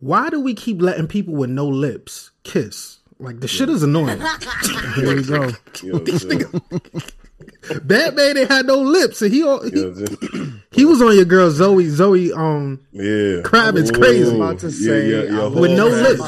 Why 0.00 0.30
do 0.30 0.40
we 0.40 0.54
keep 0.54 0.80
letting 0.80 1.06
people 1.08 1.34
with 1.34 1.50
no 1.50 1.66
lips 1.66 2.30
kiss? 2.44 2.98
Like 3.18 3.40
the 3.40 3.48
shit 3.48 3.68
is 3.68 3.82
annoying. 3.82 4.20
Here 4.94 5.16
we 5.16 5.24
go. 5.24 5.50
You 5.82 5.92
know 5.94 5.98
what 5.98 7.02
Batman 7.86 8.38
ain't 8.38 8.50
had 8.50 8.66
no 8.66 8.76
lips, 8.78 9.20
and 9.22 9.32
he 9.32 9.42
all- 9.42 9.62
he, 9.62 9.70
know 9.70 9.88
what 9.90 9.98
I'm 9.98 10.16
saying? 10.30 10.62
he 10.70 10.84
was 10.84 11.02
on 11.02 11.16
your 11.16 11.24
girl 11.24 11.50
Zoe 11.50 11.88
Zoe 11.88 12.32
um 12.32 12.80
Yeah, 12.92 13.42
Kravitz 13.42 13.92
crazy. 13.92 14.30
Ooh, 14.30 14.36
About 14.36 14.60
to 14.60 14.70
say, 14.70 15.28
I 15.28 15.46
With 15.48 15.72
no 15.72 15.88
lips. 15.88 16.22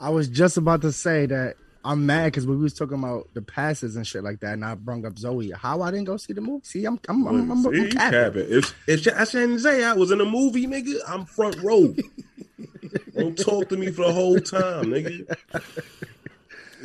I 0.00 0.10
was 0.10 0.28
just 0.28 0.56
about 0.56 0.82
to 0.82 0.92
say 0.92 1.26
that 1.26 1.56
I'm 1.84 2.04
mad 2.04 2.26
because 2.26 2.46
we 2.46 2.56
was 2.56 2.74
talking 2.74 2.98
about 2.98 3.32
the 3.32 3.40
passes 3.42 3.96
and 3.96 4.06
shit 4.06 4.22
like 4.22 4.40
that, 4.40 4.52
and 4.54 4.64
I 4.64 4.74
brung 4.74 5.06
up 5.06 5.18
Zoe. 5.18 5.50
How 5.50 5.80
I 5.80 5.90
didn't 5.90 6.04
go 6.06 6.16
see 6.18 6.32
the 6.34 6.40
movie? 6.40 6.64
See, 6.64 6.84
I'm 6.84 7.00
I'm 7.08 7.26
I'm, 7.26 7.50
I'm, 7.50 7.62
See, 7.62 7.68
I'm 7.68 7.74
you 7.74 7.88
capping. 7.88 8.20
capping. 8.20 8.46
If 8.58 8.74
if 8.88 9.08
I 9.16 9.24
shouldn't 9.24 9.60
say 9.60 9.82
I 9.82 9.94
was 9.94 10.10
in 10.10 10.20
a 10.20 10.26
movie, 10.26 10.66
nigga, 10.66 10.96
I'm 11.08 11.24
front 11.24 11.56
row. 11.62 11.94
Don't 13.16 13.36
talk 13.38 13.68
to 13.70 13.76
me 13.76 13.90
for 13.90 14.06
the 14.06 14.12
whole 14.12 14.38
time, 14.40 14.86
nigga. 14.86 15.36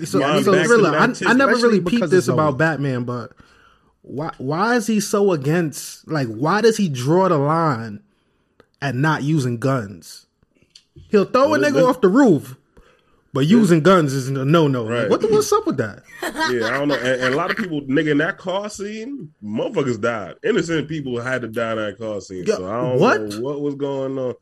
So, 0.04 0.20
Mind 0.20 0.44
so 0.44 0.52
back 0.52 0.66
thriller. 0.66 0.90
I, 0.90 1.14
I 1.26 1.34
never 1.34 1.56
really 1.56 1.80
because 1.80 2.00
peeped 2.00 2.12
this 2.12 2.28
about 2.28 2.58
Batman, 2.58 3.06
but 3.06 3.32
why 4.02 4.32
why 4.38 4.76
is 4.76 4.88
he 4.88 5.00
so 5.00 5.32
against? 5.32 6.06
Like, 6.06 6.28
why 6.28 6.60
does 6.60 6.76
he 6.76 6.90
draw 6.90 7.30
the 7.30 7.38
line 7.38 8.04
at 8.82 8.94
not 8.94 9.24
using 9.24 9.58
guns? 9.58 10.26
He'll 11.10 11.24
throw 11.24 11.54
a 11.54 11.58
nigga 11.60 11.88
off 11.88 12.02
the 12.02 12.10
roof, 12.10 12.58
but 13.36 13.48
using 13.48 13.82
guns 13.82 14.14
is 14.14 14.30
a 14.30 14.46
no 14.46 14.70
no. 14.70 14.88
Right. 14.88 15.10
What 15.10 15.20
the, 15.20 15.28
what's 15.28 15.52
up 15.52 15.68
with 15.68 15.76
that? 15.76 16.04
Yeah, 16.46 16.68
I 16.68 16.78
don't 16.78 16.88
know. 16.88 16.96
And, 16.96 17.22
and 17.22 17.34
a 17.34 17.38
lot 17.38 17.52
of 17.52 17.58
people, 17.58 17.82
nigga, 17.82 18.12
in 18.12 18.20
that 18.20 18.38
car 18.38 18.70
scene, 18.70 19.34
motherfuckers 19.44 20.00
died. 20.00 20.36
Innocent 20.44 20.88
people 20.88 21.20
had 21.20 21.42
to 21.42 21.50
die 21.50 21.72
in 21.72 21.78
that 21.78 21.98
car 21.98 22.22
scene. 22.22 22.46
Yeah, 22.48 22.56
so 22.56 22.66
I 22.66 22.82
don't 22.82 23.00
what? 23.00 23.22
know 23.22 23.42
what 23.42 23.62
was 23.62 23.76
going 23.76 24.18
on. 24.18 24.36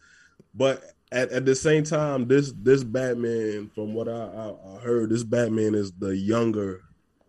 But 0.53 0.83
at, 1.11 1.31
at 1.31 1.45
the 1.45 1.55
same 1.55 1.83
time, 1.83 2.27
this 2.27 2.53
this 2.55 2.83
Batman, 2.83 3.71
from 3.73 3.95
what 3.95 4.07
I, 4.07 4.11
I, 4.11 4.53
I 4.75 4.79
heard, 4.81 5.09
this 5.09 5.23
Batman 5.23 5.73
is 5.73 5.91
the 5.93 6.15
younger 6.15 6.81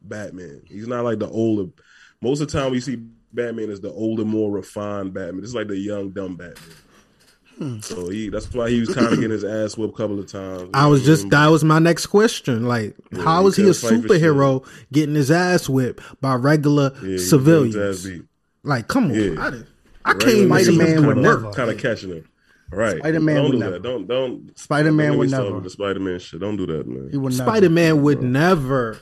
Batman. 0.02 0.62
He's 0.68 0.87
not 0.87 1.04
like 1.04 1.18
the 1.18 1.30
older. 1.30 1.71
Most 2.21 2.42
of 2.42 2.50
the 2.50 2.59
time, 2.59 2.73
we 2.73 2.80
see 2.80 2.97
Batman 3.33 3.71
as 3.71 3.80
the 3.80 3.92
older, 3.92 4.26
more 4.26 4.50
refined 4.50 5.14
Batman. 5.14 5.42
It's 5.42 5.54
like 5.54 5.68
the 5.68 5.78
young, 5.78 6.11
dumb 6.11 6.37
Batman. 6.37 6.75
Hmm. 7.58 7.80
So 7.80 8.08
he 8.08 8.28
that's 8.30 8.52
why 8.52 8.68
he 8.70 8.80
was 8.80 8.92
kind 8.94 9.06
of 9.06 9.14
getting 9.14 9.30
his 9.30 9.44
ass 9.44 9.76
whipped 9.76 9.94
a 9.94 9.96
couple 9.96 10.18
of 10.18 10.26
times. 10.30 10.70
I 10.75 10.87
was 10.87 11.04
just 11.04 11.30
that 11.30 11.46
was 11.49 11.62
my 11.62 11.78
next 11.78 12.06
question. 12.06 12.66
Like, 12.66 12.96
how 13.16 13.42
he 13.42 13.49
is 13.49 13.56
he 13.56 13.62
a 13.62 13.66
couldn't 13.66 14.02
fight 14.02 14.08
for 14.08 14.14
shit. 14.18 14.23
superhero 14.23 14.66
getting 14.92 15.14
his 15.14 15.30
ass 15.30 15.68
whipped 15.68 16.02
by 16.20 16.34
regular 16.34 16.92
yeah, 17.04 17.18
civilians? 17.18 17.75
getting 17.76 17.88
his 17.88 18.06
ass 18.06 18.11
beat. 18.12 18.23
Like, 18.64 18.88
come 18.88 19.04
on, 19.04 19.14
Yeah. 19.14 19.40
I, 19.46 19.50
didn't- 19.50 19.66
I 20.04 20.12
can't 20.14 20.25
even 20.25 20.49
Spider-Man 20.49 20.87
see 21.00 21.06
would 21.06 21.14
come 21.14 21.23
never. 21.23 21.50
kind 21.52 21.70
of 21.70 21.78
catching 21.78 22.11
him. 22.11 22.28
Right. 22.70 22.99
Spider-Man 22.99 23.34
don't 23.37 23.44
would 23.44 23.52
do 23.52 23.58
never. 23.58 23.70
that. 23.73 23.82
Don't 23.82 24.06
don't 24.08 24.58
Spider-Man 24.58 25.16
would 25.18 25.30
get 25.30 25.30
me 25.30 25.37
started 25.37 25.50
never. 25.50 25.61
The 25.62 25.70
Spider 25.70 26.00
Man 26.00 26.18
shit. 26.18 26.40
Don't 26.40 26.56
do 26.56 26.66
that, 26.66 26.87
man. 26.88 27.08
He 27.11 27.16
would. 27.16 27.32
Spider 27.34 27.70
Man 27.70 28.02
would 28.02 28.23
never, 28.23 28.99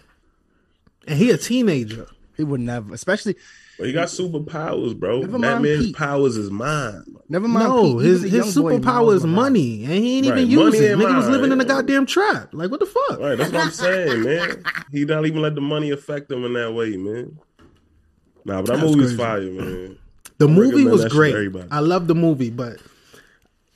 and 1.06 1.18
he 1.18 1.30
a 1.30 1.38
teenager. 1.38 2.06
He 2.36 2.44
would 2.44 2.60
never. 2.60 2.92
Especially 2.92 3.36
But 3.78 3.86
he 3.86 3.92
got 3.92 4.08
superpowers, 4.08 4.96
bro. 4.98 5.20
Never 5.20 5.38
mind 5.38 5.42
Batman's 5.62 5.86
Pete. 5.86 5.96
powers 5.96 6.36
is 6.36 6.50
mine. 6.50 7.04
never 7.28 7.48
mind. 7.48 7.68
No, 7.68 7.96
Pete, 7.96 8.04
his 8.06 8.26
even 8.26 8.42
his 8.42 8.56
superpower 8.56 9.14
is 9.14 9.24
Morales. 9.24 9.24
money, 9.24 9.84
and 9.84 9.92
he 9.94 10.18
ain't 10.18 10.26
Right, 10.28 10.38
even 10.40 10.56
money 10.56 10.70
use 10.76 10.80
it. 10.80 10.90
ain't 10.92 11.00
Nigga 11.00 11.16
was 11.16 11.24
mine. 11.24 11.32
living 11.32 11.52
in 11.52 11.60
a 11.60 11.64
goddamn 11.64 12.06
trap. 12.06 12.50
Like, 12.52 12.70
what 12.70 12.80
the 12.80 12.86
fuck? 12.86 13.18
Right. 13.18 13.36
That's 13.38 13.50
what 13.52 13.64
I'm 13.64 13.70
saying, 13.70 14.22
man. 14.24 14.62
He 14.92 15.04
not 15.04 15.24
even 15.26 15.40
let 15.42 15.54
the 15.54 15.60
money 15.62 15.90
affect 15.90 16.30
him 16.30 16.44
in 16.44 16.52
that 16.52 16.72
way, 16.72 16.96
man. 16.96 17.38
Nah, 18.44 18.60
but 18.62 18.66
that 18.66 18.76
That's 18.78 18.82
movie 18.82 19.00
was 19.02 19.16
crazy. 19.16 19.16
fire, 19.16 19.40
man. 19.50 19.98
The 20.38 20.48
I 20.48 20.50
movie 20.50 20.84
was 20.84 21.02
that 21.02 21.12
shit 21.12 21.32
to 21.34 21.50
great. 21.50 21.64
I 21.70 21.78
love 21.78 22.08
the 22.08 22.16
movie, 22.16 22.50
but 22.50 22.78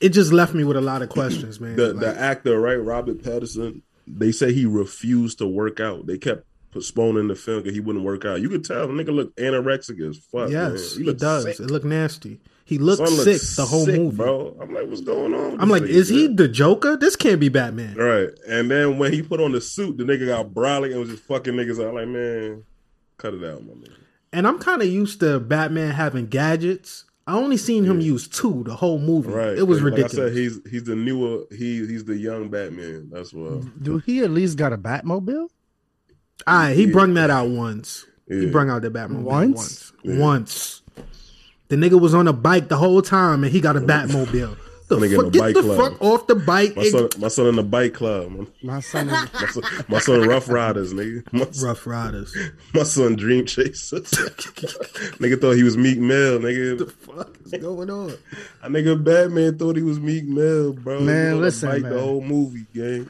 it 0.01 0.09
just 0.09 0.33
left 0.33 0.53
me 0.53 0.65
with 0.65 0.75
a 0.75 0.81
lot 0.81 1.01
of 1.01 1.07
questions, 1.07 1.61
man. 1.61 1.77
The 1.77 1.93
Like, 1.93 2.01
the 2.01 2.19
actor, 2.19 2.59
right, 2.59 2.75
Robert 2.75 3.19
Pattinson, 3.23 3.81
they 4.05 4.33
say 4.33 4.51
he 4.51 4.65
refused 4.65 5.37
to 5.37 5.47
work 5.47 5.79
out. 5.79 6.07
They 6.07 6.17
kept 6.17 6.45
postponing 6.77 7.27
the 7.27 7.35
film 7.35 7.61
because 7.61 7.73
he 7.73 7.79
wouldn't 7.79 8.05
work 8.05 8.23
out. 8.25 8.39
You 8.39 8.49
could 8.49 8.63
tell 8.63 8.87
the 8.87 8.93
nigga 8.93 9.13
looked 9.13 9.37
anorexic 9.37 9.99
as 10.07 10.17
fuck. 10.17 10.49
yes, 10.49 10.95
man. 10.95 10.99
he, 10.99 11.03
looked 11.05 11.19
does. 11.19 11.43
sick. 11.43 11.59
It 11.59 11.71
looked 11.71 11.85
nasty. 11.85 12.39
He 12.65 12.77
looked 12.77 13.07
Son 13.07 13.17
sick 13.23 13.41
the 13.55 13.65
whole 13.65 13.85
sick, 13.85 13.95
movie. 13.95 14.17
bro. 14.17 14.57
I'm 14.61 14.73
like, 14.73 14.87
what's 14.87 15.01
going 15.01 15.33
on? 15.33 15.59
I'm 15.59 15.69
like, 15.69 15.83
nigga, 15.83 15.89
is 15.89 16.09
he 16.09 16.27
the 16.27 16.47
Joker? 16.47 16.97
This 16.97 17.15
can't 17.15 17.39
be 17.39 17.49
Batman. 17.49 17.95
right? 17.95 18.29
And 18.47 18.69
then 18.69 18.99
when 18.99 19.13
he 19.13 19.21
put 19.21 19.39
on 19.39 19.53
the 19.53 19.61
suit, 19.61 19.97
the 19.97 20.03
nigga 20.03 20.27
got 20.27 20.49
brolic 20.49 20.91
and 20.91 20.99
was 20.99 21.09
just 21.09 21.23
fucking 21.23 21.53
niggas 21.53 21.83
out. 21.83 21.93
Like, 21.93 22.07
man, 22.09 22.63
cut 23.17 23.33
it 23.33 23.43
out, 23.43 23.65
my 23.65 23.73
nigga. 23.73 23.93
And 24.33 24.45
I'm 24.45 24.59
kind 24.59 24.81
of 24.81 24.87
used 24.89 25.21
to 25.21 25.39
Batman 25.39 25.91
having 25.91 26.27
gadgets. 26.27 27.05
I 27.25 27.35
only 27.35 27.57
seen 27.57 27.83
him 27.85 27.99
use 27.99 28.27
two 28.27 28.63
the 28.65 28.75
whole 28.75 28.99
movie. 28.99 29.29
Right? 29.29 29.57
It 29.57 29.63
was 29.63 29.81
like 29.81 29.91
ridiculous. 29.91 30.13
I 30.13 30.27
said, 30.27 30.33
he's 30.33 30.59
he's 30.69 30.83
the 30.83 30.95
newer. 30.95 31.45
He 31.51 31.85
he's 31.87 32.05
the 32.05 32.15
young 32.15 32.49
Batman. 32.49 33.09
That's 33.11 33.33
what. 33.33 33.81
Do 33.83 33.97
he 33.99 34.23
at 34.23 34.31
least 34.31 34.57
got 34.57 34.73
a 34.73 34.77
Batmobile? 34.77 35.47
All 36.45 36.55
right, 36.57 36.75
he 36.75 36.85
brung 36.85 37.13
that 37.15 37.29
out 37.29 37.49
once. 37.49 38.05
He 38.27 38.45
Yeah. 38.45 38.49
brung 38.51 38.69
out 38.69 38.81
the 38.81 38.89
Batmobile 38.91 39.21
Once? 39.23 39.55
once. 39.55 39.93
Yeah. 40.03 40.19
Once. 40.19 40.81
The 41.69 41.75
nigga 41.75 41.99
was 41.99 42.13
on 42.13 42.27
a 42.27 42.33
bike 42.33 42.69
the 42.69 42.77
whole 42.77 43.01
time 43.01 43.43
and 43.43 43.51
he 43.51 43.59
got 43.59 43.75
a 43.75 43.81
Batmobile. 43.81 44.55
The 44.89 44.95
Nigga 44.95 45.09
in 45.09 45.15
fuck, 45.17 45.25
the 45.25 45.31
get 45.31 45.39
bike 45.41 45.55
the 45.55 45.61
club. 45.63 45.77
fuck 45.77 46.01
off 46.01 46.27
the 46.27 46.35
bike. 46.35 46.75
My 46.77 46.83
and- 46.83 46.91
son, 46.91 47.09
my 47.19 47.27
son 47.27 47.47
in 47.47 47.55
the 47.57 47.63
bike 47.63 47.93
club. 47.93 48.47
My 48.63 48.79
son 48.79 49.09
is 49.09 49.11
My 49.33 49.47
son, 49.49 49.63
my 49.89 49.99
son 49.99 50.21
Rough 50.29 50.47
Riders, 50.47 50.93
nigga. 50.93 51.23
My, 51.33 51.45
son- 51.51 51.67
Rough 51.67 51.85
Riders. 51.87 52.33
my 52.73 52.83
son 52.83 53.17
Dream 53.17 53.45
Chaser. 53.45 53.97
nigga 55.19 55.41
thought 55.41 55.57
he 55.57 55.63
was 55.63 55.75
Meek 55.75 55.97
Mill, 55.99 56.39
nigga. 56.39 56.79
What 56.79 56.87
the 56.87 56.93
fuck 56.93 57.37
is 57.45 57.61
going 57.61 57.89
on? 57.89 58.13
A 58.63 58.69
nigga 58.69 59.03
Batman 59.03 59.57
thought 59.57 59.75
he 59.75 59.83
was 59.83 59.99
Meek 59.99 60.23
Mill, 60.23 60.71
bro. 60.71 61.01
Man, 61.01 61.33
He 61.33 61.33
was 61.33 61.33
on 61.33 61.41
listen, 61.41 61.69
bike 61.69 61.81
man. 61.81 61.91
the 61.93 61.99
whole 62.01 62.21
movie, 62.21 62.65
gang. 62.73 63.09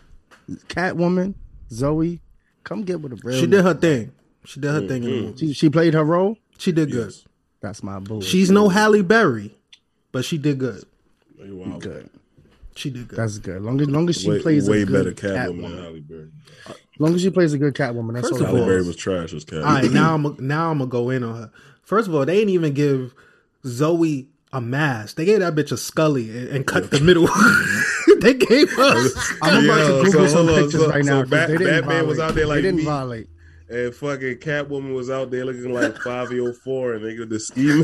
Catwoman, 0.69 1.35
Zoe. 1.71 2.21
Come 2.67 2.83
get 2.83 2.99
with 2.99 3.13
a 3.13 3.15
real. 3.23 3.39
She 3.39 3.47
did 3.47 3.63
her 3.63 3.73
thing. 3.73 4.11
She 4.45 4.59
did 4.59 4.71
her 4.71 4.85
thing 4.87 5.03
in 5.03 5.09
the 5.09 5.15
Mm-hmm. 5.15 5.25
movie. 5.27 5.47
She, 5.47 5.53
she 5.53 5.69
played 5.69 5.93
her 5.93 6.03
role. 6.03 6.37
She 6.57 6.71
did 6.73 6.91
good. 6.91 7.07
Yes. 7.11 7.23
That's 7.61 7.81
my 7.81 7.99
boo. 7.99 8.21
She's 8.21 8.51
no 8.51 8.67
Halle 8.67 9.01
Berry, 9.03 9.55
but 10.11 10.25
she 10.25 10.37
did 10.37 10.57
good. 10.59 10.83
You 11.39 11.77
good. 11.79 12.09
She 12.75 12.89
did 12.89 13.07
good. 13.07 13.17
That's 13.19 13.37
good. 13.37 13.61
Long 13.61 13.79
as 13.81 13.87
long 13.89 14.09
as 14.09 14.21
she 14.21 14.29
Way, 14.29 14.41
plays 14.41 14.69
way 14.69 14.81
a 14.81 14.85
better 14.85 15.11
good 15.11 15.17
Catwoman 15.17 15.61
than 15.69 15.77
Halle 15.83 15.99
Berry. 16.01 16.27
Long 16.99 17.15
as 17.15 17.21
she 17.21 17.29
plays 17.29 17.53
a 17.53 17.57
good 17.57 17.73
Catwoman, 17.73 18.13
that's 18.15 18.29
First 18.29 18.41
all. 18.41 18.47
of 18.49 18.53
that 18.53 18.57
Halle 18.59 18.67
Berry 18.67 18.83
was 18.85 18.95
trash 18.97 19.33
as 19.33 19.45
Catwoman. 19.45 19.65
All 19.65 19.73
right, 19.73 19.91
now 19.91 20.13
I'm 20.15 20.35
now 20.47 20.71
I'm 20.71 20.77
gonna 20.79 20.89
go 20.89 21.09
in 21.09 21.23
on 21.23 21.35
her. 21.35 21.51
First 21.83 22.07
of 22.09 22.13
all, 22.15 22.25
they 22.25 22.35
didn't 22.35 22.49
even 22.49 22.73
give 22.73 23.13
Zoe 23.65 24.27
a 24.53 24.59
mask. 24.61 25.15
They 25.15 25.25
gave 25.25 25.39
that 25.39 25.55
bitch 25.55 25.71
a 25.71 25.77
Scully 25.77 26.29
and, 26.37 26.47
and 26.49 26.67
cut 26.67 26.91
the 26.91 26.99
middle. 26.99 27.27
they 28.21 28.33
gave 28.33 28.69
us. 28.77 29.33
I'm 29.41 29.65
about 29.65 29.77
Yo, 29.79 30.03
to 30.03 30.11
Google 30.11 30.27
so 30.27 30.33
some 30.45 30.47
pictures 30.47 30.81
so- 30.81 30.89
right 30.89 31.05
so 31.05 31.11
now. 31.11 31.21
'cause 31.21 31.29
Bat- 31.29 31.47
they 31.49 31.57
didn't 31.57 31.81
Batman 31.81 32.07
was 32.07 32.19
out 32.19 32.35
there 32.35 32.45
like 32.47 32.55
they 32.57 32.61
didn't 32.63 32.77
me. 32.77 32.85
violate. 32.85 33.27
and 33.69 33.93
fucking 33.93 34.35
Catwoman 34.37 34.93
was 34.95 35.09
out 35.09 35.29
there 35.31 35.45
looking 35.45 35.73
like 35.73 35.97
five 36.01 36.31
year 36.31 36.41
old 36.43 36.57
four, 36.57 36.93
and 36.93 37.03
nigga 37.03 37.27
the 37.29 37.39
scheme. 37.39 37.83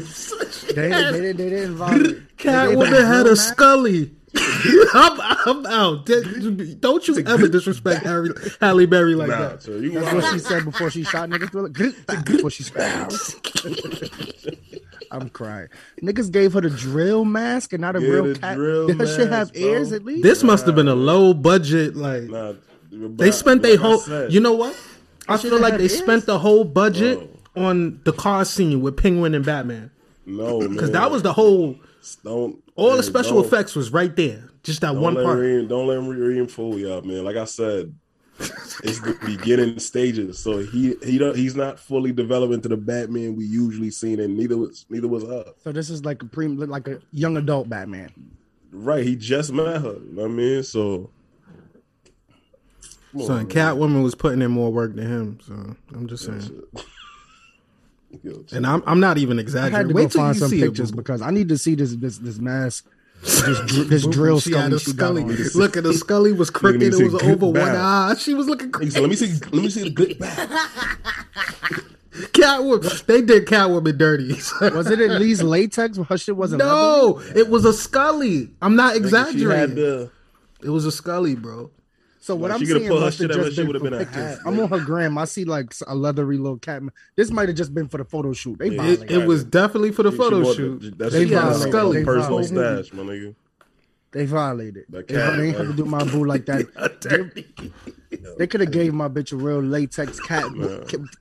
They, 0.76 0.90
they, 0.90 1.12
didn't- 1.22 1.38
they 1.38 1.50
didn't 1.50 1.76
violate. 1.76 2.04
They 2.38 2.44
gave 2.52 2.78
Catwoman 2.78 3.06
had 3.08 3.26
a 3.26 3.30
mask. 3.30 3.54
Scully. 3.54 4.12
I'm, 4.94 5.20
I'm 5.46 5.66
out. 5.68 6.06
Don't 6.06 7.08
you 7.08 7.24
ever 7.26 7.48
disrespect 7.48 8.04
Harry, 8.04 8.30
Halle 8.60 8.86
Berry 8.88 9.14
like 9.16 9.30
Nah, 9.30 9.38
that. 9.50 9.64
so 9.64 9.72
you 9.78 9.92
That's 9.92 10.14
what 10.14 10.34
she 10.34 10.40
said 10.40 10.66
before 10.66 10.90
she 10.90 11.04
shot 11.04 11.30
niggas. 11.30 11.50
Thriller. 11.52 11.70
Before 12.24 12.50
she 12.50 12.64
screamed. 12.64 13.14
I'm 15.12 15.30
crying. 15.30 15.68
Niggas 16.02 16.32
gave 16.32 16.54
her 16.54 16.62
the 16.62 16.72
drill 16.72 17.24
mask 17.26 17.74
and 17.74 17.82
not 17.82 17.96
a 17.96 18.02
Yeah, 18.02 18.08
real 18.10 18.24
the 18.34 18.40
cat. 18.40 18.56
drill 18.56 18.88
Did 18.88 18.98
her 19.00 19.06
shit 19.08 19.30
have 19.30 19.54
bro. 19.54 19.62
ears 19.62 19.92
at 19.92 20.04
least? 20.04 20.24
This 20.24 20.42
must 20.44 20.66
have 20.66 20.74
been 20.76 20.88
a 20.88 20.96
low 20.96 21.34
budget. 21.36 21.96
Like 21.96 22.24
Nah, 22.24 22.54
they 22.92 23.30
spent 23.32 23.62
their 23.62 23.78
like 23.78 23.80
whole. 24.02 24.28
You 24.30 24.40
know 24.40 24.54
what? 24.54 24.76
I 25.28 25.38
shit 25.38 25.52
feel 25.52 25.60
like 25.60 25.78
they 25.78 25.84
ears? 25.84 25.98
spent 25.98 26.26
the 26.26 26.40
whole 26.40 26.64
budget 26.64 27.20
on 27.56 28.02
the 28.06 28.14
car 28.14 28.44
scene 28.46 28.82
with 28.82 28.98
Penguin 28.98 29.36
and 29.36 29.46
Batman 29.46 29.92
no, 30.26 30.68
because 30.68 30.90
that 30.92 31.12
was 31.12 31.22
the 31.22 31.34
whole. 31.34 31.76
don't 32.24 32.63
All 32.76 32.90
man, 32.90 32.98
the 32.98 33.04
special 33.04 33.44
effects 33.44 33.76
was 33.76 33.92
right 33.92 34.16
there. 34.16 34.50
Just 34.64 34.82
that 34.82 34.94
Don't 34.94 35.02
one 35.02 35.14
let 35.16 35.26
part. 35.26 35.40
Reem, 35.40 35.68
don't 35.68 35.88
let 35.88 35.98
him 35.98 36.48
fool 36.48 36.80
y'all, 36.80 37.02
man. 37.02 37.24
Like 37.24 37.36
I 37.36 37.46
said, 37.46 37.94
it's 38.40 39.00
the 39.00 39.18
beginning 39.26 39.78
stages, 39.80 40.40
so 40.40 40.60
he 40.60 40.96
he 41.04 41.18
don't 41.18 41.36
he's 41.36 41.56
not 41.56 41.78
fully 41.80 42.12
developed 42.12 42.54
into 42.54 42.70
the 42.70 42.78
Batman 42.78 43.36
we 43.36 43.46
usually 43.46 43.92
seen, 43.92 44.20
and 44.20 44.36
neither 44.36 44.58
was 44.58 44.86
neither 44.90 45.08
was 45.08 45.24
her. 45.24 45.46
So 45.64 45.72
this 45.72 45.90
is 45.90 46.04
like 46.04 46.24
a 46.24 46.26
pre, 46.26 46.48
like 46.48 46.88
a 46.88 47.00
young 47.12 47.38
adult 47.38 47.70
Batman. 47.70 48.12
Right, 48.72 49.06
he 49.06 49.16
just 49.16 49.52
met 49.52 49.82
her. 49.82 49.94
You 49.94 50.14
know 50.14 50.24
what 50.24 50.32
I 50.32 50.34
mean, 50.34 50.64
so 50.64 51.12
Come 53.14 53.22
on, 53.22 53.28
Son. 53.28 53.48
Catwoman 53.48 54.04
was 54.04 54.16
putting 54.16 54.42
in 54.42 54.50
more 54.50 54.72
work 54.72 54.96
than 54.96 55.06
him. 55.06 55.40
So 55.46 55.54
I'm 55.94 56.08
just 56.08 56.26
saying. 56.26 56.64
Yo, 58.22 58.44
And 58.52 58.66
I'm 58.68 58.84
I'm 58.86 59.00
not 59.00 59.18
even 59.18 59.38
I 59.38 59.42
had 59.42 59.46
exaggerating. 59.46 59.88
to 59.90 59.94
Wait 59.96 60.04
go 60.04 60.10
till 60.10 60.22
find 60.22 60.36
you 60.36 60.40
some 60.42 60.50
see 60.50 60.62
it, 60.62 60.66
pictures 60.68 60.92
boo-boo. 60.92 61.02
because 61.02 61.22
I 61.22 61.32
need 61.32 61.50
to 61.50 61.58
see 61.58 61.76
this 61.76 61.96
this 61.96 62.18
this 62.20 62.38
mask, 62.40 62.86
this, 63.22 63.88
this 63.88 64.06
drill 64.08 64.40
She 64.40 64.52
had 64.54 64.66
Scully 64.72 64.80
she 64.80 64.94
got 64.94 65.06
Scully. 65.08 65.22
on. 65.24 65.30
Look 65.56 65.78
at 65.78 65.84
the 65.84 65.94
Scully 65.94 66.32
was 66.34 66.50
crooked. 66.50 66.82
It 66.84 66.90
was 67.02 67.14
good 67.22 67.24
over 67.24 67.48
one 67.48 67.76
eye. 67.76 68.16
She 68.20 68.34
was 68.34 68.48
looking 68.48 68.68
He 68.68 68.72
crazy. 68.72 68.92
said, 68.92 69.02
let 69.02 69.10
me 69.10 69.16
see, 69.16 69.34
let 69.52 69.64
me 69.64 69.70
see 69.70 69.84
the 69.84 69.90
good 69.90 70.20
back. 70.20 70.38
Catwoman. 72.34 73.06
They 73.08 73.22
did 73.22 73.48
Catwoman 73.48 73.98
dirty. 73.98 74.34
Was 74.76 74.90
it 74.92 75.00
at 75.00 75.20
least 75.20 75.42
latex? 75.42 75.98
Her 75.98 76.18
shit 76.18 76.36
wasn't. 76.38 76.60
no, 76.60 77.22
it 77.36 77.50
was 77.50 77.66
a 77.66 77.74
Scully. 77.74 78.52
I'm 78.62 78.76
not 78.76 78.94
She 78.94 79.00
had 79.00 79.04
exaggerating. 79.06 79.76
the 79.76 80.12
It 80.62 80.70
was 80.70 80.86
a 80.86 80.92
Scully, 80.92 81.36
bro. 81.36 81.72
So 82.24 82.36
what 82.38 82.52
Like, 82.52 82.62
I'm 82.62 82.66
seeing 82.66 82.88
must 82.88 83.20
have 83.20 83.32
just 83.32 83.58
been 83.58 83.68
for 83.74 83.80
been 83.82 83.98
pictures. 84.00 84.40
I'm 84.46 84.58
on 84.58 84.70
her 84.70 84.80
gram. 84.80 85.18
I 85.18 85.26
see 85.26 85.44
like 85.44 85.74
a 85.88 85.94
leathery 85.94 86.38
little 86.38 86.58
cat. 86.58 86.82
This 87.18 87.30
might 87.32 87.50
have 87.50 87.58
just 87.58 87.74
been 87.74 87.90
for 87.90 87.98
the 87.98 88.06
photo 88.06 88.32
shoot. 88.32 88.60
They 88.60 88.68
It, 88.68 88.78
violated. 88.78 89.12
it 89.12 89.28
was 89.28 89.44
definitely 89.44 89.92
for 89.92 90.04
the 90.04 90.12
she 90.12 90.18
photo 90.18 90.42
bought 90.42 90.56
shoot. 90.56 90.80
the- 90.80 90.92
That's 90.92 91.12
They 91.14 91.26
They 91.26 91.34
had 91.36 91.44
a 91.44 91.48
violated. 91.48 91.72
Scully. 91.74 92.04
Personal 92.06 92.40
violated. 92.44 92.86
stash, 92.86 92.94
my 92.98 93.04
nigga. 93.04 93.36
They 94.14 94.26
violated. 94.26 94.86
That 94.88 95.08
They, 95.10 95.14
cat, 95.16 95.36
they 95.38 95.48
ain't 95.50 95.58
have 95.58 95.68
to 95.68 95.74
do 95.74 95.84
my 95.84 96.04
boo 96.06 96.24
like 96.24 96.46
that. 96.46 97.44
They 98.38 98.48
could 98.48 98.62
have 98.62 98.72
gave 98.72 98.94
my 98.94 99.08
bitch 99.08 99.32
a 99.32 99.36
real 99.36 99.60
latex 99.62 100.20
cat 100.20 100.46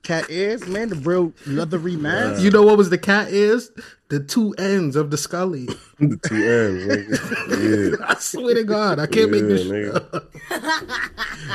cat 0.03 0.25
ears, 0.29 0.67
man. 0.67 0.89
The 0.89 0.95
real 0.95 1.33
leathery 1.45 1.95
mask. 1.95 2.41
You 2.43 2.51
know 2.51 2.63
what 2.63 2.77
was 2.77 2.89
the 2.89 2.97
cat 2.97 3.29
is? 3.29 3.71
The 4.09 4.19
two 4.19 4.53
ends 4.59 4.95
of 4.95 5.09
the 5.11 5.17
Scully. 5.17 5.67
The 5.99 6.17
two 6.17 6.35
M's, 6.35 6.85
nigga. 7.19 7.99
Yeah. 7.99 8.05
I 8.09 8.15
swear 8.15 8.55
to 8.55 8.63
God, 8.65 8.99
I 8.99 9.07
can't 9.07 9.31
make 9.31 9.41
Yeah, 9.43 9.47
this. 9.47 9.63
nigga. 9.65 10.25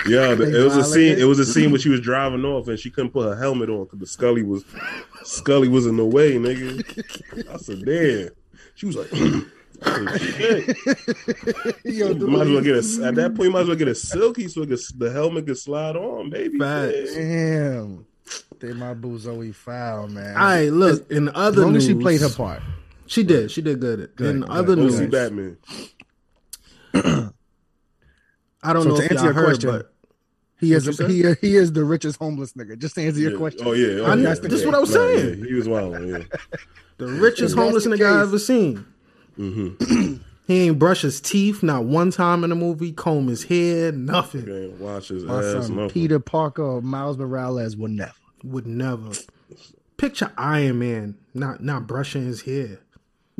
Yeah, 0.08 0.32
it 0.32 0.64
was 0.64 0.76
a 0.76 0.84
scene. 0.84 1.18
It 1.18 1.24
was 1.24 1.38
a 1.38 1.44
scene 1.44 1.70
when 1.70 1.80
she 1.80 1.88
was 1.90 2.00
driving 2.00 2.44
off 2.44 2.66
and 2.68 2.78
she 2.78 2.90
couldn't 2.90 3.10
put 3.10 3.26
her 3.28 3.36
helmet 3.38 3.68
on 3.68 3.84
because 3.84 3.98
the 3.98 4.06
Scully 4.06 4.42
was 4.42 4.64
Scully 5.24 5.68
was 5.68 5.86
in 5.86 5.96
the 5.98 6.04
way, 6.04 6.36
nigga. 6.36 7.52
I 7.52 7.56
said, 7.58 7.84
damn. 7.84 8.30
She 8.74 8.86
was 8.86 8.96
like, 8.96 9.12
I 9.12 9.18
said, 9.18 9.32
shit. 9.32 9.44
Yo, 9.84 9.92
You 11.84 12.26
might 12.26 12.42
as 12.46 12.50
well 12.50 12.60
get 12.62 12.74
a 12.76 13.06
at 13.06 13.14
that 13.14 13.34
point. 13.34 13.44
You 13.46 13.50
might 13.50 13.60
as 13.60 13.68
well 13.68 13.76
get 13.76 13.88
a 13.88 13.94
silky 13.94 14.48
so 14.48 14.62
it 14.62 14.68
could, 14.68 14.80
the 14.98 15.10
helmet 15.10 15.46
could 15.46 15.58
slide 15.58 15.96
on, 15.96 16.30
baby. 16.30 16.58
Facts. 16.58 17.14
Damn. 17.14 18.04
They 18.60 18.72
my 18.72 18.92
boo 18.94 19.18
Zoe 19.18 19.52
foul, 19.52 20.08
man. 20.08 20.36
All 20.36 20.42
right, 20.42 20.72
look. 20.72 21.10
In 21.10 21.28
as 21.28 21.34
other 21.36 21.62
long 21.62 21.74
news, 21.74 21.84
as 21.84 21.88
she 21.88 21.94
played 21.94 22.20
her 22.20 22.28
part. 22.28 22.60
She 23.06 23.22
did. 23.22 23.50
She 23.50 23.62
did 23.62 23.80
good. 23.80 24.00
in 24.18 24.40
good. 24.40 24.50
other 24.50 24.74
Go 24.76 24.82
news, 24.82 24.98
see 24.98 25.06
Batman. 25.06 25.56
I 26.94 28.72
don't 28.72 28.82
So 28.82 28.88
know 28.90 28.96
to 28.96 29.04
if 29.04 29.12
answer 29.12 29.14
y'all 29.14 29.24
your 29.24 29.32
heard, 29.32 29.44
question, 29.46 29.70
but 29.70 29.92
He 30.60 30.72
is 30.74 31.00
a, 31.00 31.06
he 31.08 31.22
he 31.40 31.56
is 31.56 31.72
the 31.72 31.84
richest 31.84 32.18
homeless 32.18 32.52
nigga. 32.54 32.76
Just 32.78 32.96
to 32.96 33.02
answer 33.02 33.20
your 33.20 33.30
Yeah. 33.30 33.36
Oh, 33.36 33.38
question. 33.38 33.66
Oh 33.66 33.72
yeah, 33.72 34.00
oh, 34.00 34.06
I- 34.06 34.14
yeah. 34.16 34.22
that's 34.22 34.40
this 34.40 34.60
yeah. 34.60 34.66
what 34.66 34.74
I 34.74 34.78
was 34.80 34.90
Nah, 34.90 34.96
saying. 34.96 35.38
yeah, 35.38 35.46
He 35.46 35.54
was 35.54 35.68
wild. 35.68 35.92
Yeah. 36.06 36.18
the 36.98 37.06
richest 37.06 37.40
If 37.40 37.48
that's 37.50 37.54
homeless 37.54 37.84
the 37.84 37.90
nigga 37.90 38.06
I 38.06 38.18
case- 38.18 38.22
ever 38.28 38.38
seen. 38.38 38.84
Mm-hmm. 39.38 40.14
he 40.46 40.60
ain't 40.68 40.78
brush 40.78 41.02
his 41.02 41.20
teeth 41.20 41.62
not 41.62 41.84
one 41.84 42.10
time 42.10 42.42
in 42.44 42.50
the 42.50 42.56
movie. 42.56 42.92
Comb 42.92 43.28
his 43.28 43.44
hair, 43.44 43.92
nothing. 43.92 44.42
Okay, 44.42 44.68
watch 44.82 45.08
his 45.08 45.24
My 45.24 45.38
ass. 45.44 45.66
son 45.66 45.76
nothing. 45.76 45.90
Peter 45.90 46.18
Parker 46.18 46.62
or 46.62 46.82
Miles 46.82 47.16
Morales 47.18 47.76
would 47.76 47.92
never. 47.92 48.12
Would 48.44 48.66
never. 48.66 49.10
Picture 49.96 50.32
Iron 50.36 50.78
Man 50.78 51.16
not 51.34 51.62
not 51.62 51.86
brushing 51.86 52.24
his 52.26 52.42
hair. 52.42 52.80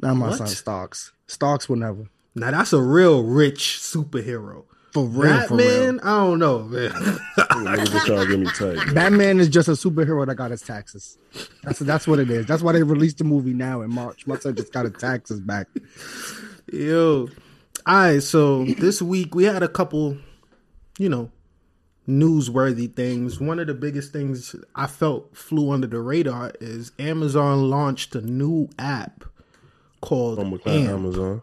Not 0.00 0.14
my 0.14 0.28
What? 0.28 0.38
son 0.38 0.47
Starks. 0.49 1.12
Starks 1.26 1.69
would 1.69 1.81
never. 1.81 2.05
Now 2.35 2.50
that's 2.52 2.73
a 2.73 2.81
real 2.81 3.23
rich 3.25 3.78
superhero. 3.81 4.64
For 4.92 5.04
real, 5.04 5.40
for 5.42 5.57
real. 5.57 5.68
Batman, 5.68 6.00
I 6.00 6.25
don't 6.25 6.38
know, 6.38 6.62
man. 6.62 6.90
Niggas 6.90 8.07
to 8.07 8.26
get 8.26 8.40
me 8.40 8.47
tight. 8.47 8.95
Batman 8.95 9.38
is 9.38 9.49
just 9.49 9.68
a 9.68 9.73
superhero 9.73 10.26
that 10.26 10.35
got 10.37 10.50
his 10.50 10.62
taxes. 10.62 11.18
That's 11.62 11.80
that's 11.80 12.07
what 12.07 12.18
it 12.18 12.30
is. 12.30 12.47
That's 12.47 12.62
why 12.62 12.73
they 12.73 12.83
released 12.83 13.18
the 13.18 13.25
movie 13.25 13.52
now 13.52 13.83
in 13.83 13.92
March. 13.92 14.26
My 14.26 14.38
son 14.38 14.54
just 14.54 14.73
got 14.73 14.87
his 14.87 14.95
taxes 14.95 15.40
back. 15.40 15.66
Yo. 16.73 17.28
All 17.87 17.95
right, 17.95 18.23
so 18.23 18.64
this 18.64 19.00
week 19.00 19.35
we 19.35 19.45
had 19.45 19.62
a 19.62 19.68
couple, 19.68 20.18
you 20.99 21.09
know, 21.09 21.30
newsworthy 22.09 22.92
things. 22.95 23.40
One 23.40 23.59
of 23.59 23.66
the 23.66 23.75
biggest 23.75 24.12
things 24.12 24.54
I 24.75 24.87
felt 24.87 25.37
flew 25.37 25.71
under 25.71 25.87
the 25.87 26.00
radar 26.00 26.52
is 26.61 26.92
Amazon 26.99 27.71
launched 27.71 28.14
a 28.14 28.21
new 28.21 28.68
app 28.78 29.25
called 30.00 30.38
I'm 30.38 30.50
with 30.50 30.66
Amp. 30.66 30.90
Amazon. 30.90 31.42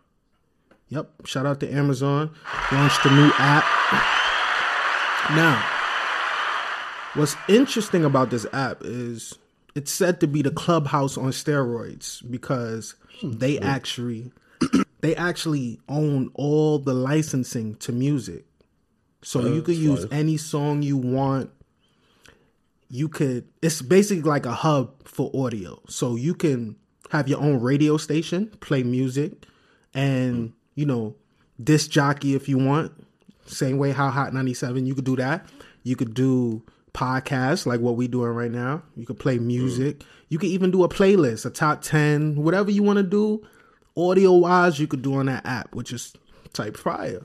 Yep. 0.89 1.25
Shout 1.25 1.45
out 1.45 1.59
to 1.61 1.71
Amazon. 1.71 2.31
Launched 2.71 3.05
a 3.05 3.09
new 3.09 3.31
app. 3.37 3.65
Now, 5.31 5.75
What's 7.15 7.37
interesting 7.47 8.03
about 8.03 8.29
this 8.29 8.45
app 8.51 8.79
is 8.81 9.39
it's 9.73 9.89
said 9.89 10.19
to 10.19 10.27
be 10.27 10.41
the 10.41 10.51
clubhouse 10.51 11.17
on 11.17 11.31
steroids 11.31 12.29
because 12.29 12.95
they 13.23 13.57
actually 13.57 14.33
they 14.99 15.15
actually 15.15 15.79
own 15.87 16.29
all 16.33 16.77
the 16.77 16.93
licensing 16.93 17.75
to 17.75 17.93
music. 17.93 18.43
So 19.23 19.47
you 19.47 19.61
could 19.61 19.77
use 19.77 20.03
fire. 20.03 20.19
any 20.19 20.35
song 20.35 20.81
you 20.81 20.97
want. 20.97 21.51
You 22.89 23.07
could 23.07 23.47
it's 23.61 23.81
basically 23.81 24.29
like 24.29 24.45
a 24.45 24.51
hub 24.51 25.07
for 25.07 25.31
audio. 25.33 25.81
So 25.87 26.17
you 26.17 26.33
can 26.33 26.75
have 27.11 27.29
your 27.29 27.39
own 27.39 27.61
radio 27.61 27.95
station, 27.95 28.47
play 28.59 28.83
music, 28.83 29.45
and 29.93 30.51
you 30.75 30.85
know, 30.85 31.15
disc 31.61 31.89
jockey 31.89 32.35
if 32.35 32.47
you 32.47 32.57
want. 32.57 32.91
Same 33.45 33.77
way 33.77 33.91
how 33.91 34.09
Hot 34.09 34.33
97, 34.33 34.85
you 34.85 34.95
could 34.95 35.05
do 35.05 35.15
that. 35.17 35.45
You 35.83 35.95
could 35.95 36.13
do 36.13 36.63
podcasts 36.93 37.65
like 37.65 37.79
what 37.79 37.95
we 37.95 38.07
doing 38.07 38.31
right 38.31 38.51
now. 38.51 38.81
You 38.95 39.05
could 39.05 39.19
play 39.19 39.37
music. 39.37 40.03
You 40.29 40.39
could 40.39 40.49
even 40.49 40.71
do 40.71 40.83
a 40.83 40.89
playlist, 40.89 41.45
a 41.45 41.49
top 41.51 41.81
10, 41.81 42.35
whatever 42.35 42.71
you 42.71 42.81
want 42.83 42.97
to 42.97 43.03
do. 43.03 43.45
Audio 43.97 44.33
wise, 44.33 44.79
you 44.79 44.87
could 44.87 45.01
do 45.01 45.15
on 45.15 45.27
that 45.27 45.45
app, 45.45 45.75
which 45.75 45.93
is 45.93 46.13
type 46.53 46.75
fire. 46.75 47.21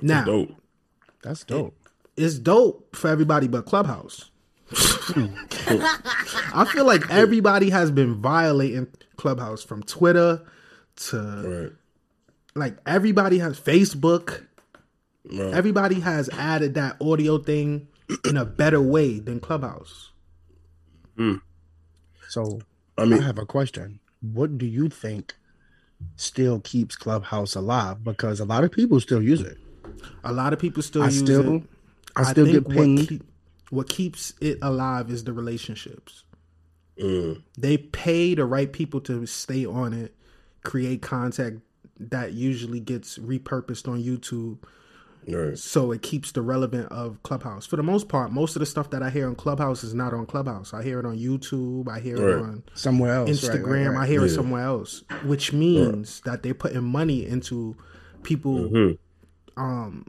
Now, 0.00 0.24
Dope. 0.24 0.50
That's 1.22 1.44
dope. 1.44 1.76
it's 2.16 2.38
dope 2.38 2.96
for 2.96 3.08
everybody 3.08 3.46
but 3.46 3.64
Clubhouse. 3.66 4.30
I 4.74 6.66
feel 6.72 6.84
like 6.86 7.08
everybody 7.10 7.70
has 7.70 7.90
been 7.90 8.14
violating 8.20 8.88
Clubhouse 9.16 9.62
from 9.62 9.82
Twitter 9.82 10.42
to 10.96 11.18
Right. 11.18 11.72
Like 12.54 12.76
everybody 12.86 13.38
has 13.38 13.58
Facebook. 13.58 14.46
Right. 15.24 15.54
Everybody 15.54 16.00
has 16.00 16.28
added 16.30 16.74
that 16.74 16.96
audio 17.00 17.38
thing 17.38 17.88
in 18.28 18.36
a 18.36 18.44
better 18.44 18.80
way 18.80 19.18
than 19.20 19.40
Clubhouse. 19.40 20.10
So 22.28 22.60
I 22.98 23.04
mean, 23.04 23.20
I 23.20 23.26
have 23.26 23.38
a 23.38 23.46
question. 23.46 24.00
What 24.20 24.58
do 24.58 24.66
you 24.66 24.88
think 24.88 25.34
still 26.16 26.60
keeps 26.60 26.96
Clubhouse 26.96 27.54
alive? 27.54 28.02
Because 28.02 28.40
a 28.40 28.44
lot 28.44 28.64
of 28.64 28.72
people 28.72 28.98
still 29.00 29.22
use 29.22 29.40
it. 29.40 29.58
A 30.24 30.32
lot 30.32 30.52
of 30.52 30.58
people 30.58 30.82
still 30.82 31.02
I 31.02 31.06
use 31.06 31.18
still, 31.18 31.56
it. 31.56 31.62
I 32.16 32.24
still 32.24 32.46
get 32.46 32.66
what, 32.66 33.06
keep- 33.08 33.22
what 33.70 33.88
keeps 33.88 34.32
it 34.40 34.58
alive 34.62 35.10
is 35.10 35.24
the 35.24 35.32
relationships. 35.32 36.24
mm, 37.00 37.42
They 37.56 37.76
pay 37.76 38.34
the 38.34 38.44
right 38.44 38.72
people 38.72 39.00
to 39.02 39.26
stay 39.26 39.64
on 39.64 39.92
it, 39.92 40.14
create 40.64 41.02
content 41.02 41.62
that 42.10 42.32
usually 42.32 42.80
gets 42.80 43.18
repurposed 43.18 43.88
on 43.88 44.02
YouTube. 44.02 44.58
right. 45.28 45.56
So 45.56 45.92
it 45.92 46.02
keeps 46.02 46.32
the 46.32 46.42
relevant 46.42 46.90
of 46.90 47.22
Clubhouse. 47.22 47.64
For 47.64 47.76
the 47.76 47.82
most 47.82 48.08
part, 48.08 48.32
most 48.32 48.56
of 48.56 48.60
the 48.60 48.66
stuff 48.66 48.90
that 48.90 49.02
I 49.02 49.10
hear 49.10 49.28
on 49.28 49.36
Clubhouse 49.36 49.84
is 49.84 49.94
not 49.94 50.12
on 50.12 50.26
Clubhouse. 50.26 50.74
I 50.74 50.82
hear 50.82 50.98
it 50.98 51.06
on 51.06 51.16
YouTube. 51.16 51.88
I 51.88 52.00
hear 52.00 52.16
it 52.16 52.42
on 52.42 52.64
somewhere 52.74 53.14
else. 53.14 53.42
right, 53.44 53.52
right, 53.54 53.62
Instagram. 53.62 53.94
right. 53.94 54.02
I 54.02 54.06
hear 54.08 54.24
it 54.24 54.30
somewhere 54.30 54.64
else, 54.64 55.04
which 55.24 55.52
means 55.52 56.20
that 56.24 56.42
they're 56.42 56.54
putting 56.54 56.82
money 56.82 57.24
into 57.24 57.76
people 58.24 58.68
Mhm. 58.68 58.98
um 59.56 60.06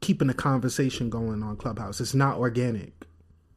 keeping 0.00 0.28
the 0.28 0.34
conversation 0.34 1.10
going 1.10 1.42
on 1.42 1.56
Clubhouse. 1.56 2.00
It's 2.00 2.14
not 2.14 2.38
organic, 2.38 2.92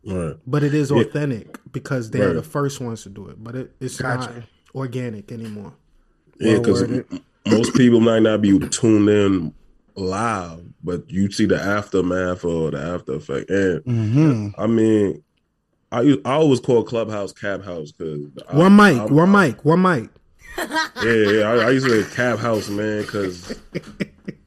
Right. 0.03 0.37
but 0.47 0.63
it 0.63 0.73
is 0.73 0.89
Yeah. 0.89 0.97
authentic 1.01 1.59
because 1.71 2.09
they're 2.09 2.27
Right. 2.29 2.35
the 2.35 2.41
first 2.43 2.81
ones 2.81 3.03
to 3.03 3.09
do 3.09 3.27
it. 3.27 3.43
But 3.43 3.55
it, 3.55 3.75
it's 3.79 4.01
Gotcha. 4.01 4.33
not 4.33 4.43
organic 4.73 5.31
anymore. 5.31 5.73
Yeah, 6.41 6.57
because 6.57 7.03
most 7.47 7.73
people 7.75 7.99
might 7.99 8.21
not 8.23 8.41
be 8.41 8.57
tuned 8.69 9.09
in 9.09 9.53
live, 9.95 10.61
but 10.83 11.09
you 11.09 11.31
see 11.31 11.45
the 11.45 11.59
aftermath 11.61 12.43
or 12.45 12.71
the 12.71 12.79
after 12.81 13.13
effect. 13.13 13.49
And 13.49 13.83
Mhm. 13.85 14.53
I 14.57 14.67
mean, 14.67 15.23
I 15.91 16.17
I 16.25 16.33
always 16.33 16.59
call 16.59 16.83
Clubhouse 16.83 17.31
Cab 17.33 17.63
House 17.63 17.91
because 17.91 18.21
One 18.51 18.75
mic, 18.75 19.09
one 19.09 19.31
mic, 19.31 19.63
one 19.65 19.81
mic. 19.81 20.09
Yeah, 20.57 21.31
yeah. 21.31 21.41
I, 21.51 21.55
I 21.67 21.69
used 21.71 21.87
to 21.87 22.03
say 22.03 22.15
Cab 22.15 22.39
House, 22.39 22.69
man, 22.69 23.01
because 23.01 23.57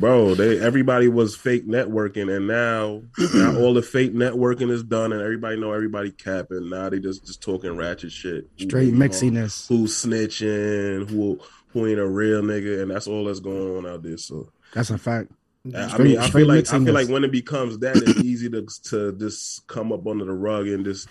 bro, 0.00 0.34
they 0.34 0.58
everybody 0.58 1.08
was 1.08 1.36
fake 1.36 1.68
networking, 1.68 2.34
and 2.34 2.48
now 2.48 3.02
now 3.34 3.56
all 3.58 3.74
the 3.74 3.82
fake 3.82 4.14
networking 4.14 4.70
is 4.70 4.82
done, 4.82 5.12
and 5.12 5.22
everybody 5.22 5.60
know 5.60 5.72
everybody 5.72 6.10
capping. 6.10 6.70
Now 6.70 6.88
they 6.88 6.98
just 6.98 7.26
just 7.26 7.42
talking 7.42 7.76
ratchet 7.76 8.10
shit, 8.10 8.48
Straight 8.56 8.94
mixiness. 8.94 9.68
who's 9.68 10.04
snitching, 10.04 11.08
who 11.08 11.38
who 11.68 11.86
ain't 11.86 12.00
a 12.00 12.08
real 12.08 12.42
nigga, 12.42 12.82
and 12.82 12.90
that's 12.90 13.06
all 13.06 13.24
that's 13.26 13.40
going 13.40 13.76
on 13.84 13.92
out 13.92 14.02
there. 14.02 14.16
So 14.16 14.50
That's 14.74 14.90
a 14.90 14.98
fact. 14.98 15.30
I 15.76 15.98
mean, 15.98 16.18
I 16.18 16.30
feel 16.30 16.46
like 16.46 16.72
I 16.72 16.82
feel 16.82 16.94
like 16.94 17.08
when 17.08 17.22
it 17.22 17.32
becomes 17.32 17.78
that, 17.80 17.96
it's 17.96 18.20
easy 18.20 18.48
to 18.50 18.66
to 18.84 19.12
just 19.12 19.66
come 19.66 19.92
up 19.92 20.06
under 20.06 20.24
the 20.24 20.32
rug 20.32 20.66
and 20.68 20.84
just 20.84 21.08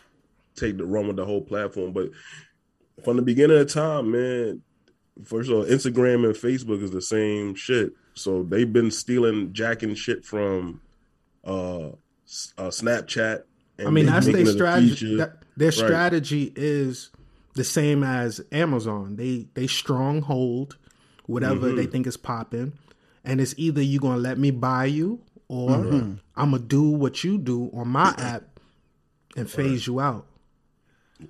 take 0.55 0.77
the 0.77 0.85
run 0.85 1.07
with 1.07 1.17
the 1.17 1.25
whole 1.25 1.41
platform. 1.41 1.93
But 1.93 2.09
from 3.05 3.15
the 3.15 3.21
beginning 3.21 3.59
of 3.59 3.71
time, 3.71 4.11
man, 4.11 4.61
first 5.23 5.49
of 5.49 5.55
all, 5.55 5.65
Instagram 5.65 6.25
and 6.25 6.33
Facebook 6.35 6.81
is 6.81 6.91
the 6.91 7.01
same 7.01 7.53
shit. 7.53 7.93
So 8.19 8.43
they've 8.43 8.71
been 8.71 8.91
stealing, 8.91 9.53
jacking 9.53 9.95
shit 9.95 10.25
from 10.25 10.81
uh, 11.45 11.87
uh 11.89 11.93
Snapchat. 12.69 13.43
And 13.77 13.87
I 13.87 13.91
mean, 13.91 14.05
that's 14.05 14.25
their 14.27 14.45
strategy. 14.45 15.17
That, 15.17 15.37
their 15.57 15.67
Right. 15.67 15.73
strategy 15.73 16.51
is 16.55 17.09
the 17.55 17.63
same 17.63 18.03
as 18.03 18.41
Amazon. 18.51 19.15
They 19.15 19.47
they 19.53 19.67
stronghold 19.67 20.77
whatever 21.25 21.67
Mm-hmm. 21.67 21.75
they 21.77 21.85
think 21.85 22.07
is 22.07 22.17
popping, 22.17 22.73
and 23.23 23.39
it's 23.41 23.53
either 23.57 23.81
you 23.81 23.99
gonna 23.99 24.17
let 24.17 24.37
me 24.37 24.51
buy 24.51 24.85
you 24.85 25.21
or 25.47 25.69
Mm-hmm. 25.71 26.13
I'm 26.35 26.51
gonna 26.51 26.59
do 26.63 26.83
what 26.89 27.23
you 27.23 27.37
do 27.37 27.69
on 27.73 27.87
my 27.87 28.13
app 28.17 28.59
and 29.37 29.49
phase 29.49 29.87
you 29.87 29.99
out. 29.99 30.25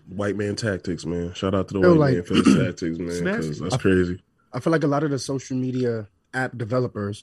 White 0.08 0.36
man 0.36 0.56
tactics, 0.56 1.06
man. 1.06 1.34
Shout 1.34 1.56
out 1.56 1.67
to 1.69 1.73
the 1.75 1.82
Feel 1.82 1.97
white 1.97 2.13
man 2.15 2.23
for 2.23 2.36
his 2.36 2.45
tactics, 2.56 2.97
man. 2.99 3.10
It's 3.10 3.21
nasty. 3.21 3.47
'cause 3.49 3.60
that's 3.60 3.78
crazy. 3.78 4.21
I 4.54 4.60
feel 4.60 4.71
like 4.71 4.84
a 4.84 4.88
lot 4.88 5.04
of 5.04 5.12
the 5.12 5.19
social 5.19 5.58
media 5.58 6.08
app 6.33 6.57
developers 6.57 7.21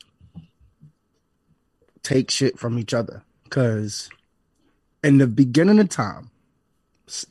take 2.02 2.30
shit 2.30 2.58
from 2.58 2.78
each 2.78 2.94
other 2.94 3.22
because 3.44 4.08
in 5.02 5.18
the 5.18 5.26
beginning 5.26 5.78
of 5.78 5.88
time, 5.88 6.30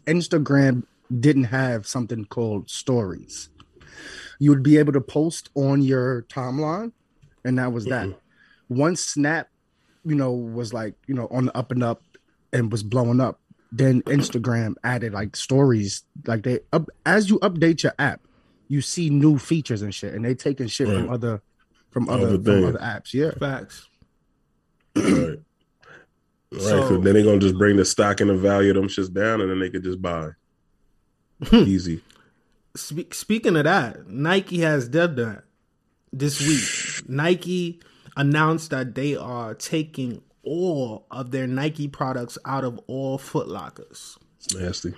Instagram 0.05 0.83
didn't 1.19 1.45
have 1.45 1.85
something 1.87 2.25
called 2.25 2.69
stories. 2.69 3.49
You 4.39 4.49
would 4.49 4.63
be 4.63 4.77
able 4.77 4.93
to 4.93 5.01
post 5.01 5.49
on 5.55 5.81
your 5.81 6.23
timeline, 6.23 6.91
and 7.43 7.57
that 7.57 7.71
was 7.71 7.85
that. 7.85 8.07
Once 8.69 9.01
Snap, 9.01 9.49
you 10.03 10.15
know, 10.15 10.31
was 10.31 10.73
like, 10.73 10.95
you 11.07 11.15
know, 11.15 11.27
on 11.31 11.45
the 11.45 11.57
up 11.57 11.71
and 11.71 11.83
up 11.83 12.01
and 12.51 12.71
was 12.71 12.83
blowing 12.83 13.21
up, 13.21 13.39
then 13.71 14.01
Instagram 14.03 14.75
added 14.83 15.13
like 15.13 15.35
stories. 15.35 16.03
Like 16.25 16.43
they 16.43 16.59
up 16.73 16.89
as 17.05 17.29
you 17.29 17.39
update 17.39 17.83
your 17.83 17.93
app, 17.99 18.21
you 18.67 18.81
see 18.81 19.09
new 19.09 19.37
features 19.37 19.81
and 19.81 19.93
shit, 19.93 20.13
and 20.13 20.25
they 20.25 20.33
taking 20.35 20.67
shit 20.67 20.87
from 20.87 21.09
other 21.09 21.41
from 21.95 22.09
Other 22.09 22.27
other 22.27 22.35
from 22.35 22.43
things. 22.43 22.65
other 22.65 22.79
apps. 22.79 23.13
Yeah. 23.13 23.31
Facts. 23.39 23.87
Right. 24.97 25.39
Right, 26.51 26.61
So- 26.61 26.89
'cause 26.89 27.03
then 27.03 27.13
they're 27.13 27.23
gonna 27.23 27.39
just 27.39 27.57
bring 27.57 27.77
the 27.77 27.85
stock 27.85 28.19
and 28.19 28.29
the 28.29 28.35
value 28.35 28.71
of 28.71 28.75
them 28.75 28.89
shits 28.89 29.11
down, 29.13 29.39
and 29.39 29.49
then 29.49 29.59
they 29.59 29.69
could 29.69 29.83
just 29.85 30.01
buy. 30.01 30.31
Hmm. 31.43 31.55
Easy. 31.55 32.01
Spe- 32.75 33.13
speaking 33.13 33.55
of 33.55 33.63
that, 33.63 34.09
Nike 34.09 34.59
has 34.59 34.89
done 34.89 35.15
that 35.15 35.45
this 36.11 36.41
week. 36.45 37.09
Nike 37.09 37.79
announced 38.17 38.71
that 38.71 38.93
they 38.95 39.15
are 39.15 39.53
taking 39.53 40.21
all 40.43 41.05
of 41.11 41.31
their 41.31 41.47
Nike 41.47 41.87
products 41.87 42.37
out 42.43 42.65
of 42.65 42.77
all 42.87 43.17
Foot 43.17 43.47
Lockers. 43.47 44.17
Nasty. 44.53 44.93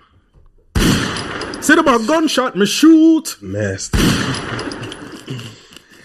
Said 1.62 1.78
about 1.78 2.08
gunshot, 2.08 2.56
me 2.58 2.66
shoot. 2.66 3.38
Nasty. 3.42 3.98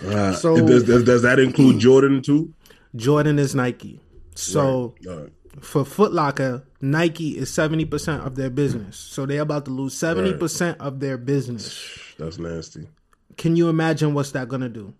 Uh, 0.04 0.32
So- 0.34 0.66
does, 0.66 0.84
does, 0.84 1.04
does 1.04 1.22
that 1.22 1.38
include 1.38 1.78
Jordan 1.78 2.22
too? 2.22 2.52
Jordan 2.96 3.38
is 3.38 3.54
Nike. 3.54 4.00
So 4.34 4.94
Right. 5.04 5.12
All 5.14 5.20
right. 5.22 5.32
for 5.60 5.84
Foot 5.84 6.12
Locker, 6.12 6.64
Nike 6.80 7.38
is 7.38 7.50
70% 7.50 8.24
of 8.26 8.34
their 8.34 8.50
business. 8.50 8.96
So 8.96 9.26
they're 9.26 9.42
about 9.42 9.64
to 9.66 9.70
lose 9.70 9.94
70% 9.94 10.76
of 10.80 11.00
their 11.00 11.16
business. 11.18 11.86
That's 12.18 12.38
nasty. 12.38 12.88
Can 13.36 13.56
you 13.56 13.68
imagine 13.68 14.14
what's 14.14 14.32
that 14.32 14.48
going 14.48 14.62
to 14.62 14.68
do? 14.68 14.94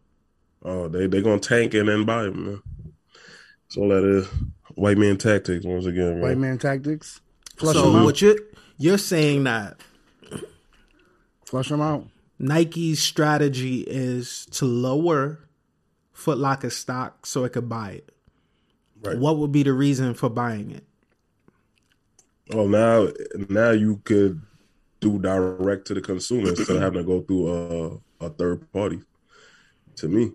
Oh, 0.64 0.86
they 0.88 1.08
they 1.08 1.20
gonna 1.22 1.40
tank 1.40 1.74
and 1.74 1.88
then 1.88 2.04
buy 2.04 2.22
them, 2.22 2.44
man. 2.46 2.62
That's 3.64 3.76
all 3.76 3.88
that 3.88 4.04
is. 4.04 4.26
White 4.76 4.96
man 4.96 5.16
tactics 5.18 5.64
once 5.66 5.86
again, 5.86 6.12
man. 6.12 6.20
White 6.20 6.38
man 6.38 6.56
tactics. 6.58 7.20
Flush 7.56 7.74
so 7.74 7.90
them 7.90 7.96
out. 7.96 8.04
what 8.04 8.22
you're, 8.22 8.36
you're 8.78 8.96
saying 8.98 9.42
that 9.44 9.76
Flush 11.44 11.68
them 11.68 11.80
out. 11.80 12.06
Nike's 12.42 13.00
strategy 13.00 13.82
is 13.82 14.46
to 14.52 14.64
lower 14.64 15.48
Foot 16.12 16.38
Locker 16.38 16.70
stock 16.70 17.24
so 17.24 17.44
it 17.44 17.52
could 17.52 17.68
buy 17.68 17.92
it. 17.92 18.12
Right. 19.00 19.16
What 19.16 19.38
would 19.38 19.52
be 19.52 19.62
the 19.62 19.72
reason 19.72 20.12
for 20.14 20.28
buying 20.28 20.72
it? 20.72 20.84
Oh, 22.52 22.66
now 22.66 23.08
now 23.48 23.70
you 23.70 24.00
could 24.04 24.42
do 25.00 25.18
direct 25.18 25.86
to 25.86 25.94
the 25.94 26.00
consumer 26.00 26.50
instead 26.50 26.76
of 26.76 26.82
having 26.82 26.98
to 26.98 27.04
go 27.04 27.20
through 27.22 28.02
a, 28.20 28.26
a 28.26 28.30
third 28.30 28.70
party. 28.72 29.00
To 29.96 30.08
me, 30.08 30.32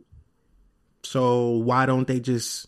So 1.03 1.49
why 1.49 1.85
don't 1.87 2.07
they 2.07 2.19
just 2.19 2.67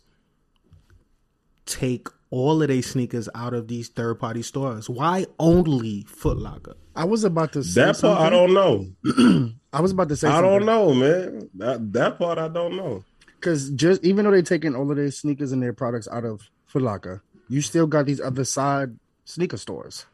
take 1.65 2.07
all 2.31 2.61
of 2.61 2.67
their 2.67 2.81
sneakers 2.81 3.27
out 3.33 3.53
of 3.53 3.67
these 3.67 3.89
third 3.89 4.19
party 4.19 4.41
stores. 4.43 4.89
Why 4.89 5.25
only 5.39 6.03
Foot 6.07 6.37
Locker? 6.37 6.75
I 6.95 7.05
was 7.05 7.23
about 7.23 7.53
to 7.53 7.63
say 7.63 7.81
That 7.85 7.99
part 7.99 8.19
I 8.21 8.29
don't 8.29 8.53
know. 8.53 8.87
I 9.73 9.81
was 9.81 9.91
about 9.91 10.09
to 10.09 10.15
say 10.15 10.27
I 10.27 10.41
don't 10.41 10.65
know, 10.65 10.93
man. 10.93 11.49
That 11.55 11.91
that 11.93 12.19
part 12.19 12.37
I 12.37 12.47
don't 12.47 12.75
know. 12.75 13.03
Because 13.39 13.69
just 13.71 14.03
even 14.03 14.25
though 14.25 14.31
they're 14.31 14.41
taking 14.41 14.75
all 14.75 14.89
of 14.91 14.97
their 14.97 15.11
sneakers 15.11 15.51
and 15.51 15.63
their 15.63 15.73
products 15.73 16.07
out 16.11 16.25
of 16.25 16.41
Foot 16.65 16.81
Locker, 16.83 17.23
you 17.47 17.61
still 17.61 17.87
got 17.87 18.05
these 18.05 18.19
other 18.21 18.43
side 18.43 18.97
sneaker 19.25 19.57
stores. 19.57 20.05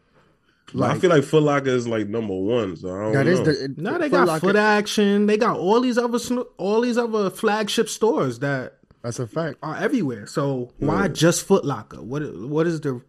I 0.80 0.98
feel 1.00 1.10
like 1.12 1.24
Foot 1.24 1.44
Locker 1.44 1.70
is 1.70 1.88
like 1.88 2.08
number 2.08 2.34
one, 2.36 2.76
so 2.76 2.90
I 2.90 3.02
don't 3.04 3.14
That 3.14 3.26
know. 3.26 3.32
is 3.32 3.40
the 3.42 3.74
No, 3.82 3.98
they 3.98 4.06
Foot 4.10 4.12
got 4.12 4.28
Locker- 4.28 4.40
Foot 4.48 4.56
Action. 4.56 5.26
They 5.28 5.38
got 5.38 5.58
all 5.58 5.80
these 5.82 5.98
other 5.98 6.18
all 6.58 6.82
these 6.82 6.98
other 6.98 7.30
flagship 7.30 7.88
stores 7.90 8.40
that 8.40 8.78
That's 9.06 9.20
a 9.20 9.28
fact. 9.28 9.60
are 9.62 9.76
everywhere. 9.76 10.26
So 10.26 10.72
why 10.80 11.10
just 11.10 11.46
Foot 11.46 11.64
Locker? 11.64 12.02
What 12.02 12.24
what 12.36 12.66
is 12.66 12.82
the 12.82 13.04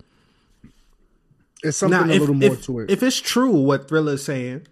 It's 1.64 1.78
something 1.78 1.98
now, 1.98 2.12
a 2.12 2.14
if, 2.14 2.20
little 2.20 2.34
more 2.34 2.52
if, 2.52 2.64
to 2.66 2.80
it. 2.80 2.90
if 2.90 3.02
it's 3.02 3.18
true 3.18 3.52
what 3.52 3.88
Thriller 3.88 4.12
is 4.12 4.22
saying, 4.22 4.66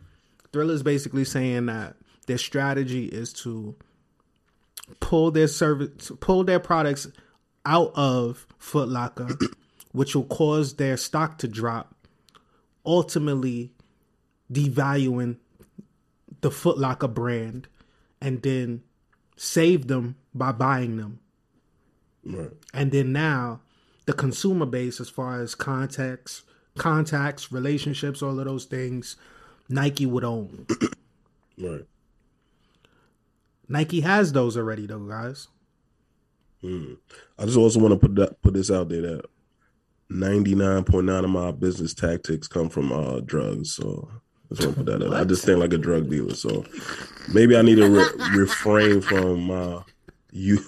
Thriller 0.52 0.74
is 0.74 0.82
basically 0.82 1.24
saying 1.24 1.64
that 1.64 1.96
their 2.26 2.37
strategy 2.37 3.06
is 3.06 3.32
to 3.44 3.74
pull 5.00 5.30
their 5.30 5.48
service, 5.48 6.12
pull 6.20 6.44
their 6.44 6.60
products 6.60 7.06
out 7.64 7.92
of 7.94 8.46
Foot 8.58 8.90
Locker, 8.90 9.28
which 9.92 10.14
will 10.14 10.24
cause 10.24 10.74
their 10.74 10.98
stock 10.98 11.38
to 11.38 11.48
drop, 11.48 11.94
ultimately 12.84 13.72
devaluing 14.52 15.38
the 16.42 16.50
Foot 16.50 16.76
Locker 16.76 17.08
brand, 17.08 17.66
and 18.20 18.42
then 18.42 18.82
save 19.38 19.87
them 19.87 20.16
by 20.35 20.53
buying 20.53 20.97
them. 20.97 21.20
Right. 22.25 22.51
And 22.73 22.90
then 22.90 23.12
now 23.12 23.61
the 24.07 24.12
consumer 24.12 24.66
base 24.66 25.01
as 25.01 25.09
far 25.09 25.40
as 25.40 25.55
contacts, 25.55 26.42
contacts, 26.77 27.53
relationships, 27.53 28.23
all 28.23 28.38
of 28.38 28.47
those 28.47 28.64
things, 28.64 29.16
Nike 29.68 30.07
would 30.07 30.25
own. 30.25 30.66
Right. 31.57 31.87
Nike 33.68 34.01
has 34.01 34.33
those 34.33 34.57
already 34.57 34.88
though, 34.88 34.99
guys. 34.99 35.47
I 36.64 37.44
just 37.44 37.57
also 37.57 37.79
want 37.79 37.92
to 37.92 37.99
put 37.99 38.16
that, 38.16 38.42
put 38.42 38.55
this 38.55 38.70
out 38.70 38.88
there 38.88 39.03
that 39.03 39.27
ninety 40.09 40.55
nine 40.55 40.85
point 40.85 41.07
nine 41.07 41.25
of 41.25 41.31
my 41.31 41.51
business 41.51 41.94
tactics 41.94 42.49
come 42.49 42.68
from 42.68 42.92
uh, 42.92 43.20
drugs. 43.20 43.73
So 43.75 44.11
I 44.51 44.55
just 44.55 44.66
want 44.66 44.79
to 44.79 44.85
put 44.85 44.99
that 44.99 45.07
out. 45.07 45.14
I 45.14 45.25
just 45.25 45.44
think 45.44 45.59
like 45.59 45.73
a 45.73 45.79
drug 45.79 46.11
dealer. 46.11 46.35
So 46.35 46.64
maybe 47.33 47.57
I 47.57 47.62
need 47.62 47.77
to 47.77 47.88
re- 47.88 48.38
refrain 48.38 49.01
from 49.01 49.51
uh, 49.51 49.83
you. 50.35 50.59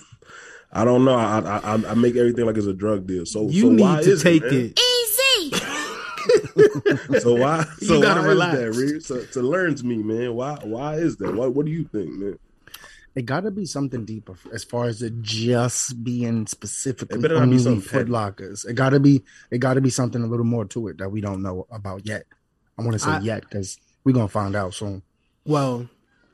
I 0.72 0.84
don't 0.84 1.04
know. 1.04 1.14
I, 1.14 1.38
I 1.40 1.58
I- 1.74 1.90
I 1.90 1.94
make 1.94 2.16
everything 2.16 2.44
like 2.46 2.56
it's 2.56 2.66
a 2.66 2.72
drug 2.74 3.06
deal. 3.06 3.24
So 3.26 3.48
You 3.48 3.62
so 3.62 3.70
need 3.70 3.82
why 3.82 4.02
to 4.02 4.10
is 4.10 4.22
take 4.22 4.42
it, 4.42 4.52
man? 4.52 4.72
it. 4.76 4.80
So 7.22 7.34
why? 7.36 7.64
You 7.80 7.86
So 7.86 8.02
gotta 8.02 8.20
why 8.22 8.26
relax. 8.26 8.58
is 8.58 8.76
that, 8.76 8.82
Reed? 8.92 9.02
So, 9.04 9.24
to 9.40 9.42
learn 9.42 9.74
to 9.76 9.86
me, 9.86 10.02
man. 10.02 10.34
Why? 10.34 10.58
Why 10.62 10.94
is 10.96 11.16
that? 11.18 11.34
What? 11.34 11.54
What 11.54 11.66
do 11.66 11.72
you 11.72 11.84
think, 11.84 12.10
man? 12.12 12.38
It 13.14 13.24
got 13.24 13.44
to 13.44 13.50
be 13.50 13.64
something 13.64 14.04
deeper 14.04 14.34
as 14.52 14.62
far 14.62 14.84
as 14.86 15.00
it 15.00 15.22
just 15.22 16.04
being 16.04 16.46
specifically 16.46 17.18
It 17.18 17.22
better 17.22 17.36
not 17.40 17.48
be 17.50 17.66
only 17.66 17.80
Foot. 17.80 18.10
Lockers. 18.10 18.64
It 18.66 18.74
got 18.74 18.90
to 18.90 19.00
be. 19.00 19.22
It 19.50 19.58
got 19.58 19.74
to 19.74 19.80
be 19.80 19.88
something 19.90 20.22
a 20.22 20.26
little 20.26 20.44
more 20.44 20.66
to 20.66 20.88
it 20.88 20.98
that 20.98 21.08
we 21.10 21.20
don't 21.22 21.42
know 21.42 21.66
about 21.70 22.04
yet. 22.06 22.24
I 22.78 22.82
want 22.82 22.92
to 22.92 22.98
say 22.98 23.10
I- 23.12 23.20
yet 23.20 23.42
because 23.42 23.78
we're 24.04 24.12
gonna 24.12 24.28
find 24.28 24.54
out 24.54 24.74
soon. 24.74 25.02
Well, 25.46 25.88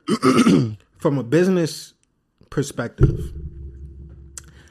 from 0.98 1.18
a 1.18 1.22
business 1.22 1.94
perspective, 2.52 3.32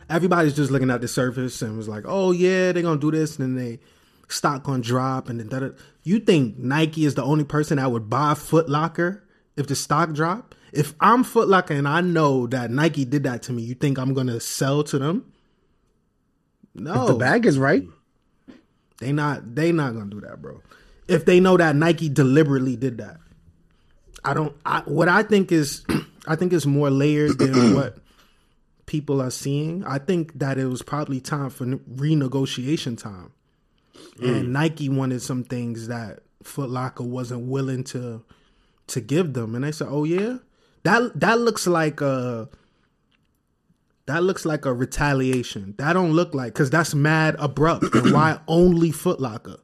everybody's 0.09 0.55
just 0.55 0.71
looking 0.71 0.91
at 0.91 1.01
the 1.01 1.07
surface 1.07 1.61
and 1.61 1.75
was 1.75 1.87
like, 1.87 2.03
"Oh 2.07 2.31
yeah, 2.31 2.71
they're 2.71 2.83
gonna 2.83 2.99
do 2.99 3.11
this," 3.11 3.37
and 3.37 3.57
then 3.57 3.63
they 3.63 3.79
stock 4.29 4.63
gonna 4.63 4.83
drop, 4.83 5.29
and 5.29 5.39
then 5.39 5.47
da 5.47 5.71
You 6.03 6.19
think 6.19 6.57
Nike 6.57 7.05
is 7.05 7.15
the 7.15 7.23
only 7.23 7.43
person 7.43 7.77
that 7.77 7.91
would 7.91 8.09
buy 8.09 8.35
Foot 8.35 8.69
Locker 8.69 9.23
if 9.57 9.67
the 9.67 9.75
stock 9.75 10.13
drop? 10.13 10.55
If 10.71 10.93
I'm 10.99 11.23
Foot 11.23 11.49
Locker 11.49 11.73
and 11.73 11.87
I 11.87 12.01
know 12.01 12.47
that 12.47 12.71
Nike 12.71 13.03
did 13.03 13.23
that 13.23 13.41
to 13.43 13.53
me, 13.53 13.63
you 13.63 13.75
think 13.75 13.97
I'm 13.97 14.13
gonna 14.13 14.39
sell 14.39 14.83
to 14.85 14.99
them? 14.99 15.25
No, 16.73 17.01
If 17.01 17.07
the 17.07 17.15
bag 17.15 17.45
is 17.45 17.57
right, 17.57 17.83
they 18.99 19.11
not 19.11 19.55
they 19.55 19.71
not 19.71 19.93
gonna 19.93 20.09
do 20.09 20.21
that, 20.21 20.41
bro. 20.41 20.61
If 21.07 21.25
they 21.25 21.39
know 21.39 21.57
that 21.57 21.75
Nike 21.75 22.07
deliberately 22.07 22.77
did 22.77 22.99
that, 22.99 23.17
I 24.23 24.33
don't. 24.33 24.55
I, 24.65 24.81
what 24.85 25.09
I 25.09 25.23
think 25.23 25.51
is, 25.51 25.83
I 26.27 26.35
think 26.35 26.53
it's 26.53 26.65
more 26.65 26.89
layered 26.89 27.37
than 27.39 27.75
what 27.75 27.97
people 28.85 29.21
are 29.21 29.31
seeing. 29.31 29.83
I 29.85 29.97
think 29.97 30.39
that 30.39 30.57
it 30.57 30.65
was 30.65 30.81
probably 30.81 31.19
time 31.19 31.49
for 31.49 31.65
renegotiation 31.65 32.97
time, 32.97 33.31
mm. 34.17 34.27
and 34.27 34.53
Nike 34.53 34.89
wanted 34.89 35.21
some 35.21 35.43
things 35.43 35.87
that 35.87 36.19
Foot 36.43 36.69
Locker 36.69 37.03
wasn't 37.03 37.47
willing 37.47 37.83
to 37.85 38.23
to 38.87 39.01
give 39.01 39.33
them, 39.33 39.55
and 39.55 39.63
they 39.63 39.71
said, 39.71 39.87
"Oh 39.89 40.03
yeah, 40.03 40.37
that 40.83 41.19
that 41.19 41.39
looks 41.39 41.67
like 41.67 42.01
a." 42.01 42.49
That 44.07 44.23
looks 44.23 44.45
like 44.45 44.65
a 44.65 44.73
retaliation. 44.73 45.75
That 45.77 45.93
don't 45.93 46.11
look 46.11 46.33
like 46.33 46.53
because 46.53 46.69
that's 46.71 46.93
mad 46.93 47.35
abrupt. 47.37 47.93
and 47.95 48.11
why 48.11 48.39
only 48.47 48.91
Foot 48.91 49.21
Locker? 49.21 49.57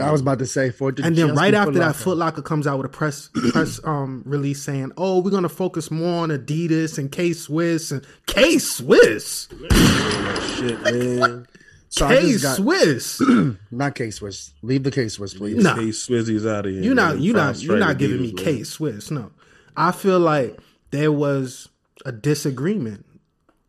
I 0.00 0.10
was 0.10 0.20
about 0.20 0.38
to 0.40 0.46
say 0.46 0.70
for 0.70 0.88
it 0.88 0.98
And 0.98 1.14
then 1.14 1.34
right 1.34 1.52
be 1.52 1.56
after 1.56 1.72
that, 1.74 1.86
Locker. 1.86 1.98
Foot 1.98 2.18
Locker 2.18 2.42
comes 2.42 2.66
out 2.66 2.78
with 2.78 2.86
a 2.86 2.88
press 2.88 3.30
press 3.52 3.80
um 3.84 4.22
release 4.26 4.62
saying, 4.62 4.92
"Oh, 4.96 5.20
we're 5.20 5.30
gonna 5.30 5.48
focus 5.48 5.90
more 5.90 6.22
on 6.22 6.30
Adidas 6.30 6.98
and 6.98 7.12
K 7.12 7.32
Swiss 7.32 7.92
and 7.92 8.04
K 8.26 8.58
Swiss, 8.58 9.48
Shit, 10.56 10.82
man. 10.82 11.46
So 11.88 12.06
I 12.06 12.16
K 12.20 12.32
Swiss." 12.38 13.20
not 13.70 13.94
K 13.94 14.10
Swiss. 14.10 14.54
Leave 14.62 14.82
the 14.82 14.90
K 14.90 15.08
Swiss, 15.08 15.34
please. 15.34 15.62
Nah. 15.62 15.74
Hey, 15.74 15.88
Swizzy's 15.88 16.46
out 16.46 16.64
of 16.64 16.72
here. 16.72 16.82
You're 16.82 16.94
not 16.94 17.20
you're 17.20 17.36
not 17.36 17.60
you're 17.60 17.76
not 17.76 17.96
straight 17.96 17.98
giving 17.98 18.22
me 18.22 18.32
Adidas, 18.32 18.44
K. 18.44 18.64
Swiss. 18.64 19.10
No, 19.10 19.30
I 19.76 19.92
feel 19.92 20.18
like 20.18 20.58
there 20.90 21.12
was 21.12 21.68
a 22.06 22.12
disagreement 22.12 23.04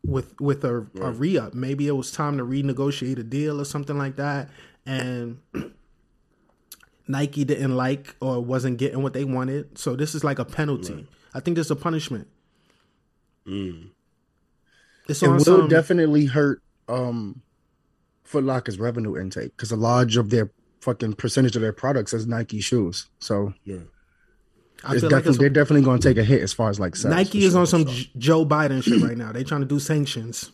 with 0.06 0.40
with 0.40 0.64
a, 0.64 0.86
a 1.02 1.10
re 1.10 1.36
up. 1.38 1.52
Maybe 1.54 1.86
it 1.86 1.92
was 1.92 2.10
time 2.12 2.38
to 2.38 2.44
renegotiate 2.44 3.18
a 3.18 3.22
deal 3.22 3.60
or 3.60 3.64
something 3.64 3.98
like 3.98 4.16
that, 4.16 4.48
and 4.86 5.38
Nike 7.06 7.44
didn't 7.44 7.76
like 7.76 8.16
or 8.20 8.40
wasn't 8.40 8.78
getting 8.78 9.02
what 9.02 9.12
they 9.12 9.24
wanted. 9.24 9.78
So 9.78 9.96
this 9.96 10.14
is 10.14 10.24
like 10.24 10.38
a 10.38 10.44
penalty. 10.44 11.06
I 11.34 11.40
think 11.40 11.56
this 11.56 11.66
is 11.66 11.70
a 11.70 11.76
punishment. 11.76 12.28
It's 13.46 15.22
it 15.22 15.28
will 15.28 15.40
some, 15.40 15.68
definitely 15.68 16.26
hurt 16.26 16.62
um 16.88 17.42
Foot 18.24 18.44
Locker's 18.44 18.78
revenue 18.78 19.18
intake 19.18 19.56
because 19.56 19.70
a 19.70 19.76
large 19.76 20.16
of 20.16 20.30
their 20.30 20.50
fucking 20.80 21.14
percentage 21.14 21.56
of 21.56 21.62
their 21.62 21.72
products 21.72 22.12
is 22.12 22.26
Nike 22.26 22.60
shoes. 22.60 23.06
So 23.18 23.52
it's 23.66 25.00
feel 25.00 25.10
like 25.10 25.24
they're 25.24 25.50
definitely 25.50 25.82
going 25.82 26.00
to 26.00 26.08
take 26.08 26.18
a 26.18 26.24
hit 26.24 26.42
as 26.42 26.52
far 26.52 26.70
as 26.70 26.80
like 26.80 26.96
sales, 26.96 27.14
Nike 27.14 27.44
is 27.44 27.52
sure, 27.52 27.60
on 27.60 27.66
some. 27.66 27.86
J- 27.86 28.10
Joe 28.16 28.46
Biden 28.46 28.82
shit 28.82 29.02
right 29.02 29.16
now. 29.16 29.32
They're 29.32 29.44
trying 29.44 29.62
to 29.62 29.66
do 29.66 29.78
sanctions. 29.78 30.50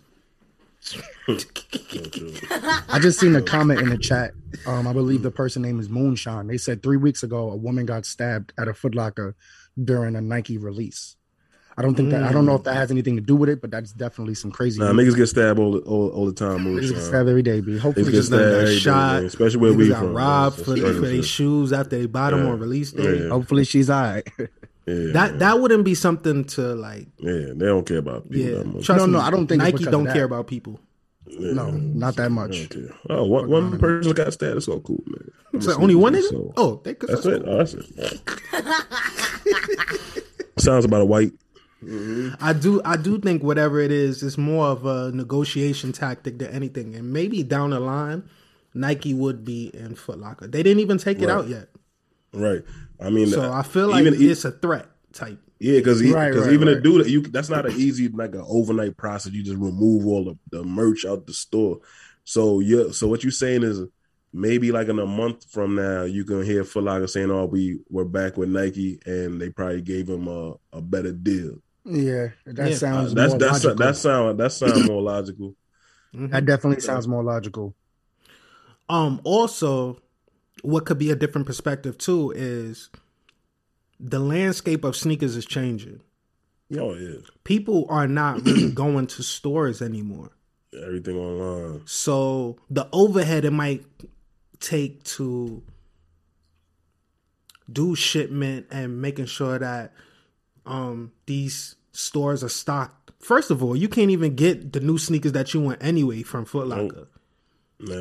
I 2.89 2.99
just 3.01 3.21
seen 3.21 3.37
a 3.37 3.43
comment 3.43 3.81
in 3.81 3.89
the 3.91 3.99
chat. 3.99 4.33
Um, 4.67 4.87
I 4.87 4.93
believe 4.93 5.23
the 5.23 5.31
person 5.31 5.63
name 5.63 5.79
is 5.81 5.89
Moonshine. 5.89 6.47
They 6.47 6.57
said 6.59 6.83
three 6.83 6.97
weeks 6.97 7.23
ago 7.23 7.51
a 7.51 7.57
woman 7.57 7.87
got 7.87 8.05
stabbed 8.07 8.53
at 8.59 8.69
a 8.69 8.75
Foot 8.75 8.95
Locker 8.95 9.37
during 9.83 10.17
a 10.17 10.21
Nike 10.21 10.59
release. 10.59 11.17
I 11.79 11.83
don't 11.83 11.95
think 11.95 12.11
that 12.11 12.25
I 12.25 12.33
don't 12.33 12.45
know 12.45 12.57
if 12.57 12.65
that 12.65 12.75
has 12.75 12.91
anything 12.91 13.15
to 13.17 13.23
do 13.23 13.35
with 13.37 13.49
it, 13.49 13.61
but 13.63 13.71
that's 13.71 13.93
definitely 13.93 14.35
some 14.35 14.51
crazy. 14.51 14.81
Nah, 14.81 14.93
niggas 14.93 15.17
get 15.17 15.29
stabbed 15.29 15.59
all, 15.59 15.79
all, 15.79 16.09
all 16.11 16.27
the 16.27 16.33
time. 16.33 16.59
Niggas 16.59 16.81
get 16.81 16.91
Moonshine. 16.91 17.01
stabbed 17.03 17.29
every 17.29 17.43
day, 17.43 17.61
B. 17.61 17.79
Hopefully, 17.79 18.05
Niggas 18.07 18.11
get 18.11 18.17
just 18.17 18.29
stabbed 18.29 18.67
Got 18.67 18.73
shot. 18.81 19.15
man, 19.17 19.25
especially 19.27 19.57
where 19.61 19.73
Niggas 19.73 19.77
we 19.77 19.89
got 19.89 19.99
from. 20.01 20.15
robbed 20.15 20.57
for, 20.57 20.77
for 20.77 20.91
their 20.93 21.23
shoes 21.23 21.73
after 21.73 21.97
they 21.99 22.07
bought 22.07 22.31
them 22.33 22.45
Yeah. 22.45 22.51
on 22.53 22.59
release 22.59 22.93
day. 22.93 23.23
Yeah. 23.23 23.29
hopefully 23.29 23.65
she's 23.65 23.89
all 23.89 24.03
right. 24.03 24.29
Yeah, 24.91 25.13
That 25.13 25.39
that 25.39 25.61
wouldn't 25.61 25.85
be 25.85 25.95
something 25.95 26.45
to 26.57 26.75
like. 26.75 27.07
yeah, 27.19 27.53
they 27.55 27.67
don't 27.67 27.87
care 27.87 27.99
about 27.99 28.29
people 28.31 28.51
Yeah, 28.51 28.59
that 28.59 28.67
much. 28.67 28.85
trust 28.87 28.99
No, 29.01 29.07
me. 29.07 29.13
no, 29.13 29.19
I 29.21 29.31
don't 29.31 29.47
think 29.47 29.63
Nike 29.63 29.85
don't 29.85 30.07
care 30.07 30.25
about 30.25 30.47
people. 30.47 30.81
Yeah. 31.27 31.53
no, 31.53 31.71
not 31.71 32.17
that 32.17 32.31
much. 32.33 32.69
don't. 32.71 32.91
Oh, 33.09 33.25
one, 33.27 33.49
one 33.49 33.79
person 33.79 34.13
got 34.13 34.33
status. 34.33 34.65
It's 34.65 34.69
all 34.69 34.81
cool, 34.81 35.05
man. 35.07 35.31
I'm 35.55 35.61
So 35.61 35.75
only 35.81 35.95
one 35.95 36.15
sneaker, 36.15 36.27
nigga? 36.27 36.31
so- 36.31 36.53
Oh, 36.57 36.81
they, 36.83 36.95
'cause 36.95 37.11
that's 37.11 37.23
that's 37.25 37.37
it. 37.37 37.45
Oh, 37.47 37.59
that's 37.59 37.75
it. 37.75 38.21
Sounds 40.59 40.85
about 40.85 41.01
a 41.03 41.05
white. 41.05 41.33
Mm-hmm. 41.85 42.35
I 42.41 42.53
do 42.53 42.83
I 42.85 42.97
do 42.97 43.19
think 43.19 43.43
whatever 43.43 43.81
it 43.81 43.91
is, 43.93 44.23
it's 44.23 44.37
more 44.37 44.67
of 44.67 44.85
a 44.85 45.11
negotiation 45.13 45.93
tactic 45.93 46.39
than 46.39 46.49
anything. 46.51 46.95
And 46.95 47.13
maybe 47.13 47.43
down 47.43 47.71
the 47.71 47.81
line, 47.81 48.25
Nike 48.75 49.15
would 49.15 49.45
be 49.45 49.71
in 49.73 49.95
Foot 49.95 50.19
Locker. 50.19 50.47
They 50.47 50.63
didn't 50.63 50.81
even 50.81 50.99
take 50.99 51.21
it 51.21 51.27
Right. 51.29 51.35
out 51.37 51.49
yet. 51.49 51.69
Right. 52.35 52.63
I 53.01 53.11
mean, 53.11 53.29
So 53.29 53.43
uh, 53.43 53.51
I 53.53 53.63
feel 53.63 53.89
like 53.89 54.03
even 54.03 54.15
it's 54.19 54.45
a 54.45 54.51
threat 54.53 54.87
type. 55.13 55.39
Yeah, 55.59 55.79
because 55.79 56.03
Right, 56.03 56.31
right, 56.35 56.53
even 56.53 56.69
to 56.69 56.75
right. 56.75 56.83
do 56.83 56.99
that, 57.03 57.09
you 57.11 57.23
that's 57.23 57.51
not 57.51 57.67
an 57.67 57.73
easy 57.77 58.09
like 58.09 58.35
an 58.35 58.45
overnight 58.47 58.97
process. 58.97 59.33
You 59.33 59.43
just 59.43 59.59
remove 59.59 60.07
all 60.07 60.25
the, 60.25 60.39
the 60.51 60.65
merch 60.65 61.05
out 61.05 61.27
the 61.27 61.35
store. 61.35 61.79
So 62.25 62.61
yeah, 62.61 62.91
so 62.93 63.09
what 63.09 63.23
you're 63.23 63.31
saying 63.33 63.63
is 63.63 63.83
maybe 64.33 64.73
like 64.73 64.89
in 64.89 64.99
a 64.99 65.07
month 65.07 65.51
from 65.51 65.75
now, 65.77 66.05
you 66.05 66.25
can 66.25 66.45
hear 66.45 66.65
Foot 66.65 66.85
Locker 66.85 67.07
saying, 67.07 67.31
"Oh, 67.31 67.47
we 67.47 67.81
we're 67.91 68.05
back 68.05 68.37
with 68.37 68.49
Nike," 68.49 69.01
and 69.05 69.41
they 69.41 69.51
probably 69.51 69.83
gave 69.83 70.09
him 70.09 70.29
a, 70.29 70.55
a 70.73 70.81
better 70.81 71.13
deal. 71.13 71.59
Yeah, 71.85 72.29
that 72.47 72.71
Yeah. 72.71 72.79
Uh, 72.93 73.09
sounds 73.09 73.15
that's 73.15 73.33
more 73.33 73.39
that's 73.39 73.65
logical. 73.65 73.75
that 73.75 73.97
sound 73.97 74.41
that 74.41 74.53
sound 74.53 74.87
more 74.87 75.03
logical. 75.03 75.57
that 76.13 76.45
definitely 76.47 76.81
sounds 76.81 77.09
more 77.09 77.23
logical. 77.25 77.75
Um, 78.89 79.21
also, 79.25 79.99
what 80.63 80.85
could 80.87 80.99
be 80.99 81.11
a 81.11 81.17
different 81.17 81.47
perspective 81.47 81.97
too 81.99 82.33
is 82.35 82.91
the 83.99 84.19
landscape 84.19 84.85
of 84.85 84.97
sneakers 84.97 85.37
is 85.37 85.45
changing. 85.47 86.01
Oh 86.79 86.95
yeah, 86.95 87.19
People 87.45 87.87
are 87.89 88.07
not 88.07 88.43
really 88.45 88.71
going 88.71 89.07
to 89.09 89.23
stores 89.23 89.83
anymore. 89.83 90.31
everything 90.75 91.17
online. 91.17 91.83
So 91.87 92.59
the 92.71 92.89
overhead 92.93 93.45
it 93.45 93.51
might 93.53 93.85
take 94.61 95.03
to 95.05 95.63
do 97.73 97.95
shipment 97.95 98.67
and 98.71 99.01
making 99.01 99.27
sure 99.27 99.59
that 99.59 99.93
um 100.67 101.13
these 101.27 101.77
stores 101.93 102.45
are 102.45 102.49
stocked. 102.49 103.11
First 103.21 103.51
of 103.51 103.63
all, 103.63 103.77
you 103.77 103.89
can't 103.89 104.11
even 104.11 104.35
get 104.35 104.73
the 104.73 104.81
new 104.81 104.97
sneakers 104.99 105.33
that 105.33 105.53
you 105.53 105.61
want 105.61 105.83
anyway 105.83 106.23
from 106.23 106.45
Foot 106.45 106.69
Locker. 106.69 107.09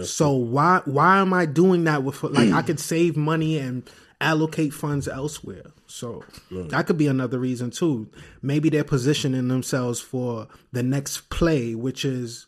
So 0.06 0.34
why 0.34 0.82
why 0.86 1.20
am 1.20 1.34
I 1.34 1.46
doing 1.46 1.86
that 1.86 2.04
with 2.04 2.22
like 2.24 2.52
I 2.52 2.62
could 2.64 2.80
save 2.80 3.16
money 3.16 3.58
and 3.58 3.90
allocate 4.22 4.74
funds 4.74 5.08
elsewhere. 5.08 5.72
So 5.88 6.24
that 6.52 6.88
could 6.88 6.98
be 6.98 7.08
another 7.08 7.40
reason 7.40 7.72
too. 7.72 8.10
Maybe 8.42 8.70
they're 8.70 8.84
positioning 8.84 9.48
themselves 9.48 10.02
for 10.02 10.48
the 10.72 10.84
next 10.84 11.30
play, 11.30 11.74
which 11.74 12.04
is 12.04 12.48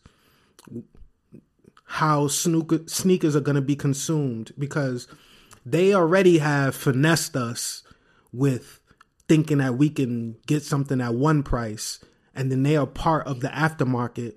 how 1.86 2.28
snooker, 2.28 2.82
sneakers 2.88 3.36
are 3.36 3.42
going 3.42 3.56
to 3.56 3.62
be 3.62 3.76
consumed 3.76 4.52
because 4.58 5.08
they 5.66 5.94
already 5.94 6.38
have 6.38 6.76
finessed 6.76 7.36
us 7.36 7.84
with 8.32 8.80
thinking 9.28 9.60
that 9.60 9.76
we 9.76 9.90
can 9.90 10.38
get 10.48 10.64
something 10.64 11.02
at 11.02 11.14
one 11.14 11.44
price 11.44 12.00
and 12.34 12.52
then 12.52 12.64
they 12.64 12.78
are 12.78 12.88
part 12.88 13.28
of 13.28 13.42
the 13.42 13.50
aftermarket 13.50 14.36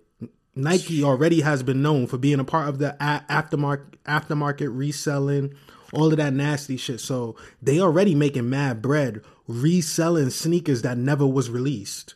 Nike 0.56 1.02
already 1.02 1.40
has 1.40 1.62
been 1.62 1.82
known 1.82 2.06
for 2.06 2.18
being 2.18 2.40
a 2.40 2.44
part 2.44 2.68
of 2.68 2.78
the 2.78 2.96
aftermarket 3.00 3.94
aftermarket 4.06 4.68
reselling 4.76 5.54
all 5.92 6.10
of 6.10 6.16
that 6.18 6.32
nasty 6.32 6.76
shit 6.76 7.00
so 7.00 7.34
they 7.62 7.80
already 7.80 8.14
making 8.14 8.50
mad 8.50 8.82
bread 8.82 9.22
reselling 9.48 10.28
sneakers 10.30 10.82
that 10.82 10.98
never 10.98 11.26
was 11.26 11.48
released 11.48 12.14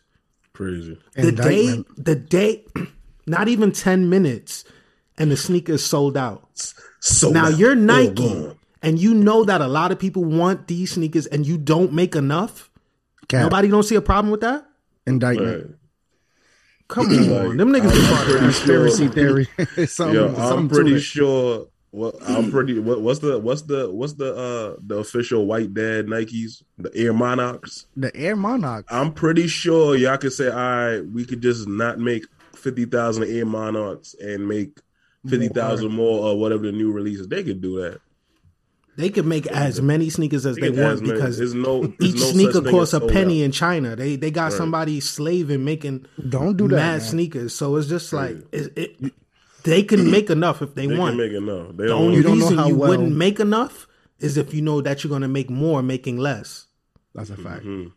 crazy. 0.53 0.98
the 1.14 1.33
day 1.33 1.83
the 1.96 2.14
day 2.14 2.64
not 3.27 3.48
even 3.48 3.72
10 3.72 4.11
minutes 4.11 4.64
and 5.16 5.31
the 5.31 5.37
sneaker 5.37 5.72
is 5.72 5.85
sold 5.85 6.16
out 6.16 6.48
So 7.01 7.31
now 7.31 7.44
now 7.44 7.48
you're 7.48 7.72
Oh, 7.72 7.74
Nike 7.74 8.29
God. 8.35 8.57
and 8.83 8.98
you 8.98 9.14
know 9.14 9.44
that 9.44 9.61
a 9.61 9.68
lot 9.68 9.92
of 9.92 9.98
people 9.98 10.24
want 10.24 10.66
these 10.66 10.92
sneakers 10.92 11.27
and 11.27 11.46
you 11.46 11.57
don't 11.57 11.92
make 11.92 12.14
enough 12.14 12.70
Cap. 13.29 13.42
nobody 13.44 13.68
don't 13.68 13.83
see 13.85 13.94
a 13.94 14.03
problem 14.03 14.31
with 14.31 14.40
that 14.42 14.66
indictment. 15.07 15.64
Right. 15.66 15.74
Come 16.88 17.07
on 17.07 17.57
them 17.57 17.72
niggas 17.72 17.90
I'm 17.90 18.01
be 18.01 18.07
part 18.09 18.22
of 18.22 18.27
pretty 18.27 18.46
that. 18.46 18.55
Conspiracy 18.55 19.09
theory. 19.09 19.44
something, 19.87 20.14
Yo, 20.14 20.29
I'm 20.29 20.35
something 20.37 20.68
pretty 20.68 20.98
sure. 21.01 21.68
Well, 21.90 22.12
I'm 22.27 22.51
pretty. 22.51 22.79
What, 22.79 23.01
what's 23.01 23.20
the 23.20 23.38
what's 23.38 23.62
the 23.62 23.90
what's 23.90 24.12
the 24.14 24.35
uh 24.35 24.81
the 24.87 24.98
official 24.98 25.46
white 25.46 25.72
dad 25.72 26.07
Nikes, 26.07 26.62
the 26.77 26.94
Air 26.94 27.14
Monarchs? 27.14 27.87
The 27.96 28.14
Air 28.14 28.37
Monarch. 28.37 28.87
I'm 28.90 29.12
pretty 29.12 29.46
sure 29.46 29.96
y'all 29.96 30.18
could 30.18 30.35
say, 30.35 30.48
all 30.48 30.57
right, 30.57 31.01
we 31.01 31.24
could 31.24 31.40
just 31.40 31.66
not 31.66 31.98
make 31.98 32.24
fifty 32.55 32.85
thousand 32.85 33.24
Air 33.24 33.46
Monarchs 33.46 34.14
and 34.20 34.46
make 34.46 34.79
fifty 35.27 35.48
thousand 35.48 35.92
more 35.92 36.27
or 36.29 36.38
whatever 36.38 36.64
the 36.64 36.72
new 36.72 36.92
releases. 36.92 37.27
They 37.27 37.42
could 37.42 37.62
do 37.62 37.81
that. 37.81 38.01
They 38.98 39.08
could 39.08 39.24
make 39.24 39.46
as 39.46 39.80
many 39.80 40.11
sneakers 40.11 40.44
as 40.44 40.56
they 40.56 40.68
They 40.70 40.82
want 40.82 40.94
as 40.94 41.00
because 41.00 41.38
there's 41.38 41.54
no 41.54 41.87
there's 41.87 42.14
each 42.14 42.20
no 42.20 42.26
sneaker 42.32 42.61
costs 42.70 42.92
a 42.94 43.00
penny 43.00 43.40
out. 43.42 43.46
in 43.46 43.52
China. 43.52 43.96
They 43.96 44.16
they 44.16 44.30
got 44.30 44.52
somebody 44.52 45.00
slaving 45.00 45.64
making 45.64 46.04
Don't 46.28 46.56
do 46.56 46.68
that, 46.68 46.76
mad 46.76 46.98
man. 46.98 47.00
sneakers. 47.00 47.54
So 47.54 47.76
it's 47.76 47.88
just 47.88 48.12
like 48.12 48.37
it, 48.52 48.76
it, 48.76 49.12
they 49.64 49.82
can 49.82 50.11
make 50.11 50.28
enough 50.30 50.61
if 50.62 50.74
they, 50.74 50.87
They 50.87 50.96
want. 50.96 51.16
can 51.16 51.18
make 51.26 51.32
enough. 51.32 51.68
They 51.76 51.84
the 51.84 51.88
don't. 51.90 52.02
only 52.02 52.16
You 52.18 52.22
don't 52.22 52.38
know 52.38 52.44
reason 52.44 52.58
how 52.58 52.68
you 52.68 52.76
well- 52.76 52.90
wouldn't 52.90 53.16
make 53.16 53.40
enough 53.40 53.87
is 54.18 54.37
if 54.37 54.52
you 54.52 54.61
know 54.62 54.80
that 54.80 55.02
you're 55.04 55.08
going 55.08 55.22
to 55.22 55.28
make 55.28 55.48
more 55.48 55.80
making 55.82 56.18
less. 56.18 56.66
That's 57.14 57.30
a 57.30 57.37
fact. 57.37 57.64
Mhm. 57.64 57.92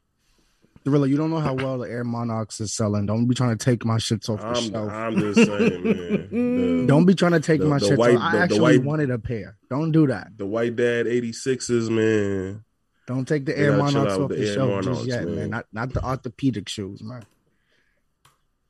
Gorilla, 0.83 1.07
you 1.07 1.15
don't 1.17 1.29
know 1.29 1.39
how 1.39 1.53
well 1.53 1.77
the 1.77 1.89
Air 1.89 2.03
Monarchs 2.03 2.59
is 2.59 2.73
selling. 2.73 3.05
Don't 3.05 3.27
be 3.27 3.35
trying 3.35 3.55
to 3.55 3.63
take 3.65 3.85
my 3.85 3.97
shits 3.97 4.29
off 4.29 4.39
the 4.39 4.47
I'm, 4.47 4.71
shelf. 4.71 4.91
I'm 4.91 5.15
just 5.19 5.35
saying, 5.47 5.83
man. 5.83 6.27
The, 6.81 6.85
don't 6.87 7.05
be 7.05 7.13
trying 7.13 7.33
to 7.33 7.39
take 7.39 7.59
the- 7.61 7.67
my 7.67 7.77
the 7.77 7.85
shits 7.85 7.97
white- 7.97 8.15
off. 8.15 8.21
I 8.21 8.31
the- 8.31 8.37
the 8.37 8.43
actually 8.43 8.59
white- 8.79 8.83
wanted 8.83 9.11
a 9.11 9.19
pair. 9.19 9.57
Don't 9.69 9.91
do 9.91 10.07
that. 10.07 10.29
the 10.37 10.45
white 10.47 10.75
dad 10.75 11.05
86s, 11.05 11.89
man. 11.89 12.63
Don't 13.07 13.27
take 13.27 13.45
the 13.45 13.57
Air 13.57 13.77
Monarchs 13.77 14.13
off 14.13 14.29
with 14.29 14.37
the, 14.39 14.45
the 14.45 14.53
shelf 14.53 14.69
Monarchs, 14.69 14.87
just 14.87 15.07
yet, 15.07 15.25
man. 15.25 15.35
man. 15.35 15.49
Not 15.51 15.65
not 15.71 15.93
the 15.93 16.03
orthopedic 16.03 16.67
shoes, 16.69 17.03
man. 17.03 17.23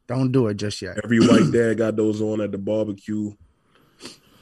Don't 0.08 0.32
do 0.32 0.48
it 0.48 0.56
just 0.56 0.82
yet. 0.82 0.98
Every 1.04 1.20
white 1.20 1.52
dad 1.54 1.78
got 1.78 1.96
those 1.96 2.22
on 2.22 2.42
at 2.42 2.52
the 2.52 2.58
barbecue, 2.58 3.34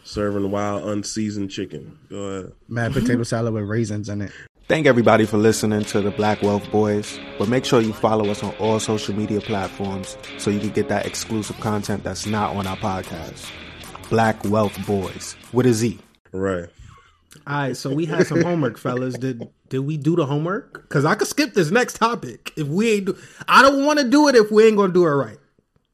serving 0.03 0.49
wild 0.49 0.86
unseasoned 0.89 1.51
chicken. 1.51 1.99
Go 2.10 2.15
ahead. 2.17 2.51
Mad 2.67 2.93
potato 2.93 3.23
salad 3.23 3.53
with 3.53 3.65
raisins 3.65 4.10
in 4.10 4.21
it. 4.21 4.32
Thank 4.69 4.86
everybody 4.86 5.25
for 5.25 5.38
listening 5.38 5.84
to 5.86 5.99
the 5.99 6.12
Black 6.12 6.43
Wealth 6.43 6.65
Boyz. 6.65 7.19
But 7.39 7.49
make 7.49 7.65
sure 7.65 7.82
you 7.82 7.91
follow 7.91 8.29
us 8.29 8.43
on 8.43 8.53
all 8.60 8.79
social 8.79 9.15
media 9.15 9.41
platforms 9.41 10.15
so 10.38 10.51
you 10.51 10.60
can 10.60 10.69
get 10.69 10.89
that 10.89 11.08
exclusive 11.08 11.60
content 11.60 12.03
that's 12.03 12.27
not 12.27 12.55
on 12.55 12.67
our 12.67 12.77
podcast. 12.77 13.49
Black 14.12 14.45
Wealth 14.45 14.73
Boyz 14.73 15.36
with 15.53 15.65
a 15.65 15.73
Z. 15.73 15.97
Right. 16.32 16.69
All 17.47 17.58
right, 17.58 17.75
so 17.75 17.91
we 17.91 18.05
had 18.05 18.27
some 18.27 18.43
homework, 18.43 18.77
fellas. 18.77 19.15
Did 19.15 19.49
did 19.69 19.79
we 19.79 19.97
do 19.97 20.15
the 20.15 20.27
homework? 20.27 20.84
Because 20.84 21.03
I 21.03 21.15
could 21.15 21.27
skip 21.27 21.55
this 21.55 21.71
next 21.71 21.95
topic 21.95 22.53
if 22.55 22.67
we 22.67 22.91
ain't 22.91 23.05
do. 23.05 23.17
I 23.47 23.63
don't 23.63 23.84
want 23.88 23.97
to 23.97 24.08
do 24.08 24.27
it 24.27 24.36
if 24.36 24.51
we 24.51 24.67
ain't 24.67 24.77
gonna 24.77 24.93
do 24.93 25.03
it 25.03 25.10
right. 25.10 25.39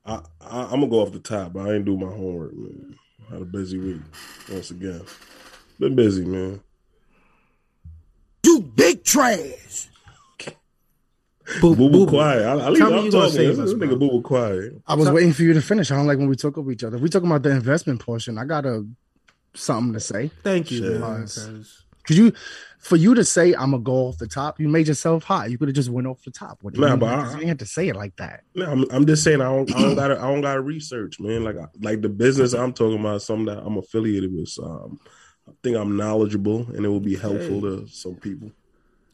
I, 0.05 0.15
I 0.41 0.63
I'm 0.63 0.81
gonna 0.81 0.87
go 0.87 0.99
off 0.99 1.13
the 1.13 1.19
top, 1.19 1.53
but 1.53 1.65
I 1.65 1.75
ain't 1.75 1.85
do 1.85 1.95
my 1.95 2.07
homework, 2.07 2.53
man. 2.53 2.97
Had 3.31 3.41
a 3.41 3.45
busy 3.45 3.77
week 3.77 4.01
once 4.51 4.69
again. 4.69 5.03
Been 5.79 5.95
busy, 5.95 6.25
man. 6.25 6.59
You 8.45 8.61
big 8.61 9.03
trash. 9.03 9.87
Boo, 11.61 11.75
Boo 11.75 11.89
boo, 11.89 11.89
boo 11.91 12.07
quiet. 12.07 12.43
I, 12.43 12.51
I 12.53 12.69
leave 12.69 12.79
Tell 12.79 12.89
me 12.91 12.97
I'm 12.99 13.05
you 13.05 13.11
gonna 13.11 13.25
talking. 13.25 13.37
save 13.37 13.49
This, 13.49 13.59
us, 13.59 13.69
this 13.71 13.79
nigga 13.79 13.99
boo 13.99 14.09
boo 14.09 14.21
quiet. 14.21 14.81
I 14.87 14.95
was 14.95 15.09
waiting 15.11 15.31
for 15.31 15.43
you 15.43 15.53
to 15.53 15.61
finish. 15.61 15.91
I 15.91 15.95
don't 15.95 16.07
like 16.07 16.17
when 16.17 16.27
we 16.27 16.35
talk 16.35 16.57
over 16.57 16.71
each 16.71 16.83
other. 16.83 16.95
If 16.97 17.03
we 17.03 17.09
talking 17.09 17.29
about 17.29 17.43
the 17.43 17.51
investment 17.51 17.99
portion, 18.01 18.39
I 18.39 18.45
got 18.45 18.65
a 18.65 18.83
something 19.53 19.93
to 19.93 19.99
say. 19.99 20.31
Thank 20.43 20.71
you, 20.71 20.79
Shit. 20.79 20.99
man. 21.01 21.21
'cause 21.21 21.81
Cause 22.07 22.17
you, 22.17 22.33
for 22.79 22.95
you 22.97 23.15
to 23.15 23.23
say 23.23 23.53
I'm 23.53 23.71
gonna 23.71 23.79
go 23.79 24.07
off 24.07 24.17
the 24.19 24.27
top, 24.27 24.59
you 24.59 24.67
made 24.69 24.87
yourself 24.87 25.23
hot. 25.23 25.49
You 25.51 25.57
could 25.59 25.67
have 25.69 25.75
just 25.75 25.89
went 25.89 26.05
off 26.07 26.23
the 26.23 26.29
top. 26.31 26.59
What 26.61 26.75
Nah, 26.77 26.91
you, 26.91 26.97
but 26.97 27.09
I- 27.09 27.15
have 27.15 27.25
to, 27.25 27.29
you 27.31 27.35
didn't 27.37 27.47
have 27.49 27.57
to 27.59 27.65
say 27.65 27.87
it 27.89 27.95
like 27.95 28.15
that. 28.17 28.41
No, 28.55 28.65
I'm, 28.71 28.85
I'm 28.91 29.05
just 29.07 29.23
saying 29.23 29.41
I 29.41 29.45
don't, 29.45 29.75
I 29.75 29.81
don't 29.81 29.95
gotta 29.95 30.19
I 30.19 30.31
don't 30.31 30.41
gotta 30.41 30.61
research, 30.61 31.19
man. 31.19 31.43
Like 31.43 31.55
like 31.81 32.01
the 32.01 32.09
business 32.09 32.53
I'm 32.53 32.73
talking 32.73 32.99
about, 32.99 33.17
is 33.17 33.23
something 33.23 33.45
that 33.47 33.59
I'm 33.63 33.77
affiliated 33.77 34.31
with. 34.33 34.49
So 34.49 34.63
um, 34.65 34.99
I 35.47 35.51
think 35.63 35.77
I'm 35.77 35.95
knowledgeable, 35.95 36.67
and 36.73 36.85
it 36.85 36.89
will 36.89 36.99
be 36.99 37.15
helpful 37.15 37.61
to 37.61 37.87
some 37.87 38.15
people. 38.15 38.51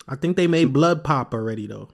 I 0.08 0.15
think 0.15 0.38
they 0.38 0.48
made 0.48 0.74
blood 0.74 1.04
pop 1.04 1.34
already 1.34 1.67
though. 1.67 1.89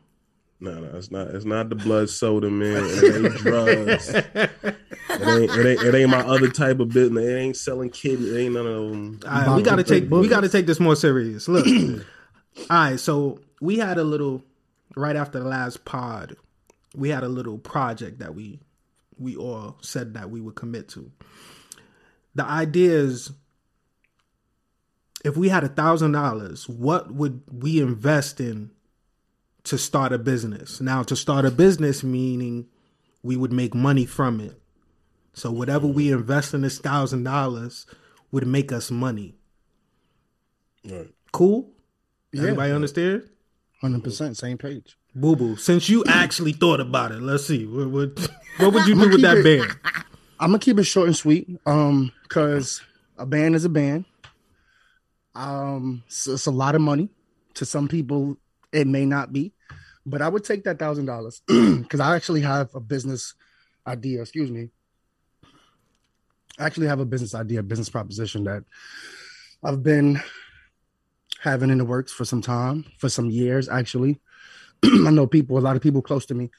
No, 0.60 0.80
no, 0.80 0.98
it's 0.98 1.12
not. 1.12 1.28
It's 1.28 1.46
not 1.46 1.70
the 1.70 1.76
blood 1.76 2.10
soda, 2.10 2.50
man. 2.50 2.84
It 2.84 3.26
ain't 3.26 3.36
drugs. 3.36 4.10
it, 4.10 4.28
ain't, 4.36 5.52
it 5.52 5.66
ain't. 5.66 5.84
It 5.84 5.96
ain't 5.96 6.10
my 6.10 6.22
other 6.22 6.50
type 6.50 6.80
of 6.80 6.90
business. 6.90 7.24
It 7.24 7.38
ain't 7.38 7.58
selling 7.58 7.92
kidneys. 7.92 8.32
It 8.32 8.40
ain't 8.40 8.54
none 8.56 8.66
of 8.66 8.90
them. 8.90 9.20
Right, 9.24 9.56
we 9.56 9.62
gotta 9.62 9.84
take 9.84 10.10
we 10.10 10.28
gotta 10.28 10.50
take 10.50 10.66
this 10.66 10.80
more 10.80 10.96
serious. 10.96 11.48
Look, 11.48 11.68
all 11.68 12.04
right. 12.70 13.00
So 13.00 13.40
we 13.62 13.78
had 13.78 14.00
a 14.00 14.04
little 14.04 14.42
right 14.96 15.16
after 15.16 15.40
the 15.40 15.48
last 15.48 15.86
pod. 15.86 16.36
We 16.96 17.10
had 17.10 17.24
a 17.24 17.30
little 17.30 17.60
project 17.60 18.20
that 18.20 18.34
we 18.34 18.60
we 19.20 19.36
all 19.36 19.78
said 19.82 20.16
that 20.16 20.32
we 20.32 20.42
would 20.42 20.56
commit 20.56 20.90
to. 20.90 21.12
The 22.34 22.46
idea 22.46 22.92
is, 22.94 23.32
if 25.28 25.36
we 25.36 25.50
had 25.50 25.64
a 25.64 25.68
thousand 25.68 26.14
dollars, 26.14 26.70
what 26.70 27.14
would 27.14 27.42
we 27.52 27.82
invest 27.82 28.40
in 28.40 28.72
to 29.66 29.78
start 29.78 30.14
a 30.14 30.18
business? 30.18 30.80
Now, 30.80 31.04
to 31.04 31.16
start 31.16 31.44
a 31.46 31.52
business, 31.52 32.02
meaning 32.04 32.68
we 33.24 33.36
would 33.36 33.52
make 33.52 33.76
money 33.76 34.06
from 34.06 34.40
it. 34.40 34.60
So 35.34 35.52
whatever 35.52 35.86
we 35.86 36.12
invest 36.12 36.54
in 36.54 36.62
this 36.62 36.80
thousand 36.80 37.24
dollars 37.24 37.86
would 38.32 38.48
make 38.48 38.72
us 38.72 38.90
money. 38.90 39.36
Right. 40.86 41.10
Cool? 41.34 41.70
Yeah. 42.32 42.44
Everybody 42.44 42.72
understand? 42.72 43.30
Hundred 43.82 44.04
percent, 44.06 44.38
same 44.38 44.58
page. 44.58 44.98
Boo 45.14 45.36
boo. 45.36 45.58
Since 45.58 45.90
you 45.90 46.06
actually 46.08 46.54
thought 46.54 46.80
about 46.80 47.12
it, 47.12 47.22
let's 47.22 47.46
see. 47.46 47.66
What, 47.66 47.90
what, 47.90 48.30
what 48.58 48.74
would 48.74 48.88
you 48.88 48.96
do 48.96 49.10
with 49.10 49.22
that 49.22 49.40
it- 49.40 49.44
band? 49.44 49.78
I'm 50.40 50.50
gonna 50.52 50.60
keep 50.60 50.80
it 50.80 50.84
short 50.86 51.08
and 51.08 51.16
sweet. 51.16 51.50
Um, 51.66 52.14
cause 52.30 52.82
a 53.18 53.26
band 53.26 53.56
is 53.56 53.66
a 53.66 53.70
band. 53.70 54.06
Um, 55.38 56.04
so 56.08 56.34
it's 56.34 56.48
a 56.48 56.52
lot 56.52 56.76
of 56.76 56.82
money. 56.82 57.10
To 57.56 57.66
some 57.66 57.88
people, 57.88 58.38
it 58.72 58.86
may 58.86 59.06
not 59.06 59.34
be, 59.34 59.54
but 60.06 60.22
I 60.22 60.30
would 60.30 60.44
take 60.44 60.64
that 60.66 60.78
thousand 60.78 61.06
dollars 61.06 61.42
because 61.48 62.00
I 62.00 62.16
actually 62.16 62.42
have 62.42 62.74
a 62.76 62.80
business 62.80 63.34
idea. 63.86 64.22
Excuse 64.22 64.52
me. 64.52 64.70
I 66.60 66.66
actually 66.66 66.88
have 66.88 67.00
a 67.00 67.06
business 67.06 67.34
idea, 67.36 67.64
business 67.64 67.90
proposition 67.90 68.44
that 68.44 68.64
I've 69.64 69.84
been 69.84 70.22
having 71.42 71.70
in 71.70 71.78
the 71.78 71.86
works 71.86 72.12
for 72.12 72.26
some 72.26 72.42
time, 72.42 72.86
for 72.98 73.10
some 73.10 73.30
years 73.30 73.70
actually. 73.70 74.20
I 74.84 75.12
know 75.12 75.28
people, 75.28 75.58
a 75.58 75.60
lot 75.60 75.76
of 75.76 75.82
people 75.82 76.02
close 76.02 76.26
to 76.28 76.36
me, 76.36 76.50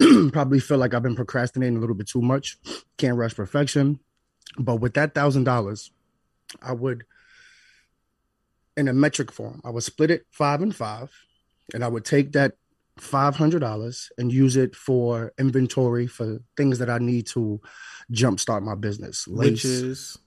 probably 0.32 0.60
feel 0.60 0.78
like 0.78 0.94
I've 0.94 1.02
been 1.02 1.16
procrastinating 1.16 1.76
a 1.76 1.80
little 1.80 1.96
bit 1.96 2.08
too 2.08 2.22
much. 2.22 2.58
Can't 2.96 3.16
rush 3.16 3.34
perfection. 3.34 4.00
But 4.58 4.76
with 4.76 4.94
that 4.94 5.14
thousand 5.14 5.44
dollars, 5.44 5.90
I 6.62 6.72
would, 6.72 7.04
in 8.78 8.88
a 8.88 8.94
metric 8.94 9.30
form, 9.32 9.60
I 9.64 9.70
would 9.70 9.82
split 9.82 10.10
it 10.10 10.22
five 10.30 10.62
and 10.62 10.74
five, 10.74 11.10
and 11.74 11.84
I 11.84 11.88
would 11.88 12.04
take 12.04 12.32
that 12.32 12.52
five 12.96 13.36
hundred 13.36 13.60
dollars 13.60 14.10
and 14.18 14.32
use 14.32 14.56
it 14.56 14.74
for 14.74 15.32
inventory 15.38 16.06
for 16.06 16.38
things 16.56 16.78
that 16.78 16.88
I 16.88 16.98
need 16.98 17.26
to 17.28 17.60
jumpstart 18.12 18.62
my 18.62 18.74
business. 18.74 19.26
Which 19.26 19.64
Lace, 19.64 19.64
is 19.64 20.18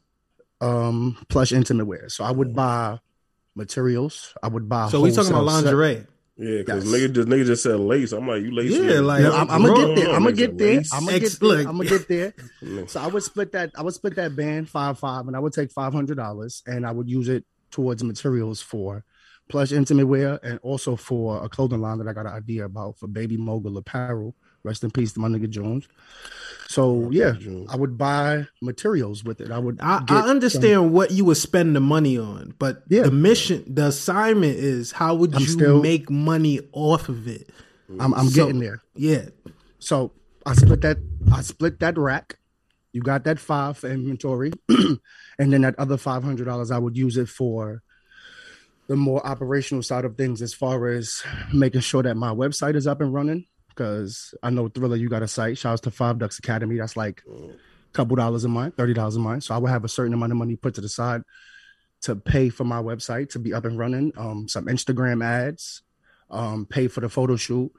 um, 0.60 1.18
plush 1.30 1.52
intimate 1.52 1.86
wear. 1.86 2.10
So 2.10 2.24
I 2.24 2.32
would 2.32 2.54
buy 2.56 3.00
materials. 3.56 4.34
I 4.44 4.48
would 4.48 4.70
buy. 4.70 4.90
so 4.90 5.02
we 5.02 5.12
talking 5.12 5.32
about 5.32 5.40
wholesale 5.48 5.62
set- 5.64 5.66
lingerie. 5.76 6.08
Yeah, 6.38 6.58
because 6.60 6.86
Yes. 6.86 6.94
nigga 6.94 7.14
just 7.14 7.28
nigga 7.28 7.46
just 7.46 7.64
said 7.64 7.80
lace. 7.80 8.14
I'm 8.14 8.28
like, 8.28 8.42
you 8.42 8.52
lace. 8.52 8.72
Yeah, 8.72 8.80
nigga. 8.80 9.06
like- 9.06 9.22
Yeah, 9.24 9.32
I'm, 9.32 9.50
I'm 9.52 9.62
gonna 9.64 9.86
get 9.88 9.96
there. 9.96 10.10
I'm 10.16 10.24
gonna 10.24 10.32
get 10.36 10.58
there. 10.58 10.82
I'm 10.94 11.06
gonna 11.06 11.20
get 11.20 11.40
there. 11.40 11.60
I'm 11.60 11.78
gonna 11.78 11.90
get 11.90 12.08
there. 12.08 12.34
Mm. 12.64 12.90
So 12.90 13.02
I 13.02 13.08
would 13.08 13.22
split 13.24 13.52
that. 13.52 13.72
I 13.78 13.82
would 13.84 13.94
split 13.94 14.16
that 14.16 14.36
band 14.36 14.70
five 14.70 14.98
five, 14.98 15.28
and 15.28 15.36
I 15.36 15.40
would 15.40 15.54
take 15.54 15.72
five 15.72 15.94
hundred 15.94 16.18
dollars, 16.18 16.64
and 16.66 16.86
I 16.86 16.92
would 16.92 17.10
use 17.10 17.28
it 17.30 17.46
towards 17.72 18.04
materials 18.04 18.62
for 18.62 19.04
plush 19.50 19.72
intimate 19.74 20.06
wear, 20.08 20.40
and 20.44 20.60
also 20.64 20.96
for 20.96 21.44
a 21.44 21.50
clothing 21.50 21.82
line 21.82 21.98
that 21.98 22.08
I 22.08 22.14
got 22.14 22.26
an 22.26 22.32
idea 22.34 22.66
about 22.66 22.98
for 22.98 23.08
Baby 23.08 23.36
Mogul 23.38 23.78
Apparel. 23.78 24.34
Rest 24.64 24.84
in 24.84 24.92
peace 24.92 25.12
to 25.14 25.20
my 25.20 25.28
nigga 25.28 25.50
Jones. 25.50 25.88
So 26.68 27.10
yeah, 27.12 27.34
I 27.70 27.76
would 27.76 27.98
buy 27.98 28.46
materials 28.62 29.24
with 29.24 29.42
it. 29.42 29.52
I 29.52 29.58
would. 29.58 29.80
I, 29.82 30.04
I 30.08 30.22
understand 30.30 30.94
what 30.94 31.12
you 31.12 31.26
would 31.26 31.38
spend 31.38 31.76
the 31.76 31.80
money 31.80 32.18
on, 32.18 32.54
but 32.60 32.84
Yeah. 32.88 33.02
the 33.04 33.12
mission, 33.12 33.64
the 33.68 33.88
assignment 33.88 34.56
is 34.58 34.92
how 34.92 35.16
would 35.16 35.34
I'm 35.34 35.42
you 35.42 35.48
still- 35.48 35.82
make 35.82 36.10
money 36.10 36.60
off 36.74 37.10
of 37.10 37.28
it? 37.28 37.50
I'm, 38.00 38.14
I'm 38.14 38.28
So- 38.30 38.46
getting 38.46 38.60
there. 38.62 38.82
Yeah, 38.96 39.26
So 39.80 40.12
I 40.46 40.54
split 40.54 40.82
that. 40.82 40.98
I 41.34 41.42
split 41.42 41.80
that 41.80 41.98
rack. 41.98 42.38
You 42.93 43.01
got 43.01 43.23
that 43.23 43.39
five 43.39 43.77
for 43.77 43.89
inventory, 43.89 44.51
and 44.69 44.99
then 45.54 45.62
that 45.62 45.80
other 45.80 45.97
five 45.97 46.23
hundred 46.23 46.45
dollars 46.45 46.71
I 46.71 46.77
would 46.77 46.97
use 46.97 47.17
it 47.17 47.30
for 47.30 47.82
the 48.88 48.95
more 48.97 49.25
operational 49.25 49.84
side 49.84 50.04
of 50.04 50.17
things, 50.17 50.41
as 50.41 50.54
far 50.54 50.88
as 50.89 51.23
making 51.54 51.82
sure 51.82 52.04
that 52.04 52.17
my 52.17 52.32
website 52.32 52.75
is 52.75 52.88
up 52.88 52.99
and 52.99 53.13
running. 53.13 53.45
Because 53.69 54.34
I 54.43 54.49
know 54.49 54.67
Thriller, 54.67 54.97
you 54.97 55.08
got 55.08 55.23
a 55.23 55.27
site. 55.30 55.58
Shouts 55.58 55.82
to 55.82 55.91
Five 55.91 56.19
Ducks 56.19 56.39
Academy. 56.39 56.77
That's 56.77 56.97
like 56.97 57.23
a 57.30 57.93
couple 57.93 58.17
dollars 58.17 58.43
a 58.43 58.49
month, 58.49 58.75
thirty 58.75 58.93
dollars 58.93 59.15
a 59.15 59.19
month. 59.19 59.45
So 59.45 59.56
I 59.56 59.58
would 59.58 59.71
have 59.71 59.86
a 59.86 59.89
certain 59.89 60.13
amount 60.13 60.34
of 60.34 60.38
money 60.38 60.58
put 60.58 60.73
to 60.75 60.82
the 60.82 60.89
side 60.89 61.21
to 62.01 62.15
pay 62.15 62.49
for 62.49 62.63
my 62.63 62.82
website 62.82 63.30
to 63.30 63.39
be 63.39 63.54
up 63.54 63.63
and 63.63 63.77
running. 63.77 64.12
Um, 64.17 64.47
some 64.47 64.65
Instagram 64.65 65.23
ads, 65.23 65.84
um, 66.30 66.65
pay 66.65 66.88
for 66.88 66.99
the 66.99 67.10
photo 67.10 67.36
shoot, 67.36 67.71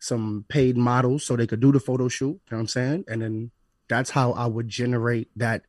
some 0.00 0.44
paid 0.48 0.76
models 0.76 1.24
so 1.24 1.36
they 1.36 1.46
could 1.46 1.60
do 1.60 1.72
the 1.72 1.80
photo 1.80 2.08
shoot. 2.08 2.26
You 2.26 2.40
know 2.50 2.56
what 2.56 2.60
I'm 2.60 2.66
saying? 2.66 3.04
And 3.08 3.22
then 3.22 3.50
that's 3.88 4.10
how 4.10 4.32
I 4.32 4.46
would 4.46 4.68
generate 4.68 5.28
that. 5.36 5.62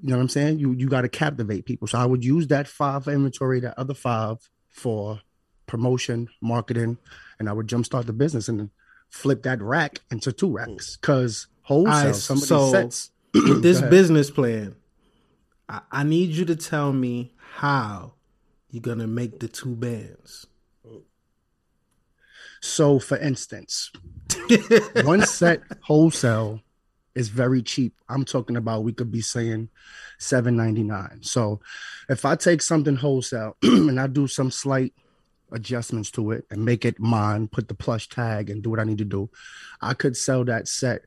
You 0.00 0.10
know 0.10 0.16
what 0.16 0.22
I'm 0.22 0.28
saying? 0.28 0.58
You 0.58 0.72
you 0.72 0.88
got 0.88 1.02
to 1.02 1.08
captivate 1.08 1.64
people. 1.64 1.86
So 1.86 1.98
I 1.98 2.06
would 2.06 2.24
use 2.24 2.48
that 2.48 2.66
five 2.66 3.06
inventory, 3.06 3.60
that 3.60 3.78
other 3.78 3.94
five 3.94 4.38
for 4.70 5.20
promotion, 5.66 6.28
marketing, 6.40 6.98
and 7.38 7.48
I 7.48 7.52
would 7.52 7.68
jumpstart 7.68 8.06
the 8.06 8.12
business 8.12 8.48
and 8.48 8.70
flip 9.08 9.42
that 9.44 9.62
rack 9.62 10.00
into 10.10 10.32
two 10.32 10.50
racks. 10.50 10.96
Mm. 10.96 11.00
Cause 11.02 11.46
wholesale, 11.62 11.94
Alright, 11.94 12.14
somebody 12.16 12.46
so- 12.46 12.70
sets. 12.72 13.10
with 13.34 13.62
this 13.62 13.80
business 13.80 14.30
plan, 14.30 14.76
I, 15.68 15.80
I 15.90 16.02
need 16.02 16.30
you 16.30 16.44
to 16.44 16.56
tell 16.56 16.92
me 16.92 17.32
how 17.54 18.12
you're 18.70 18.82
gonna 18.82 19.06
make 19.06 19.40
the 19.40 19.48
two 19.48 19.74
bands. 19.74 20.46
So, 22.60 22.98
for 22.98 23.16
instance, 23.16 23.90
one 25.04 25.24
set 25.26 25.62
wholesale 25.82 26.60
is 27.14 27.28
very 27.28 27.62
cheap. 27.62 27.94
I'm 28.08 28.24
talking 28.24 28.56
about 28.56 28.84
we 28.84 28.92
could 28.92 29.10
be 29.10 29.20
saying 29.20 29.68
seven 30.18 30.56
ninety 30.56 30.82
nine. 30.82 31.20
So, 31.22 31.60
if 32.08 32.24
I 32.24 32.36
take 32.36 32.62
something 32.62 32.96
wholesale 32.96 33.56
and 33.62 34.00
I 34.00 34.06
do 34.06 34.26
some 34.26 34.50
slight 34.50 34.94
adjustments 35.52 36.10
to 36.12 36.30
it 36.32 36.46
and 36.50 36.64
make 36.64 36.84
it 36.84 36.98
mine, 36.98 37.48
put 37.48 37.68
the 37.68 37.74
plush 37.74 38.08
tag 38.08 38.48
and 38.48 38.62
do 38.62 38.70
what 38.70 38.80
I 38.80 38.84
need 38.84 38.98
to 38.98 39.04
do, 39.04 39.30
I 39.80 39.94
could 39.94 40.16
sell 40.16 40.44
that 40.44 40.68
set 40.68 41.02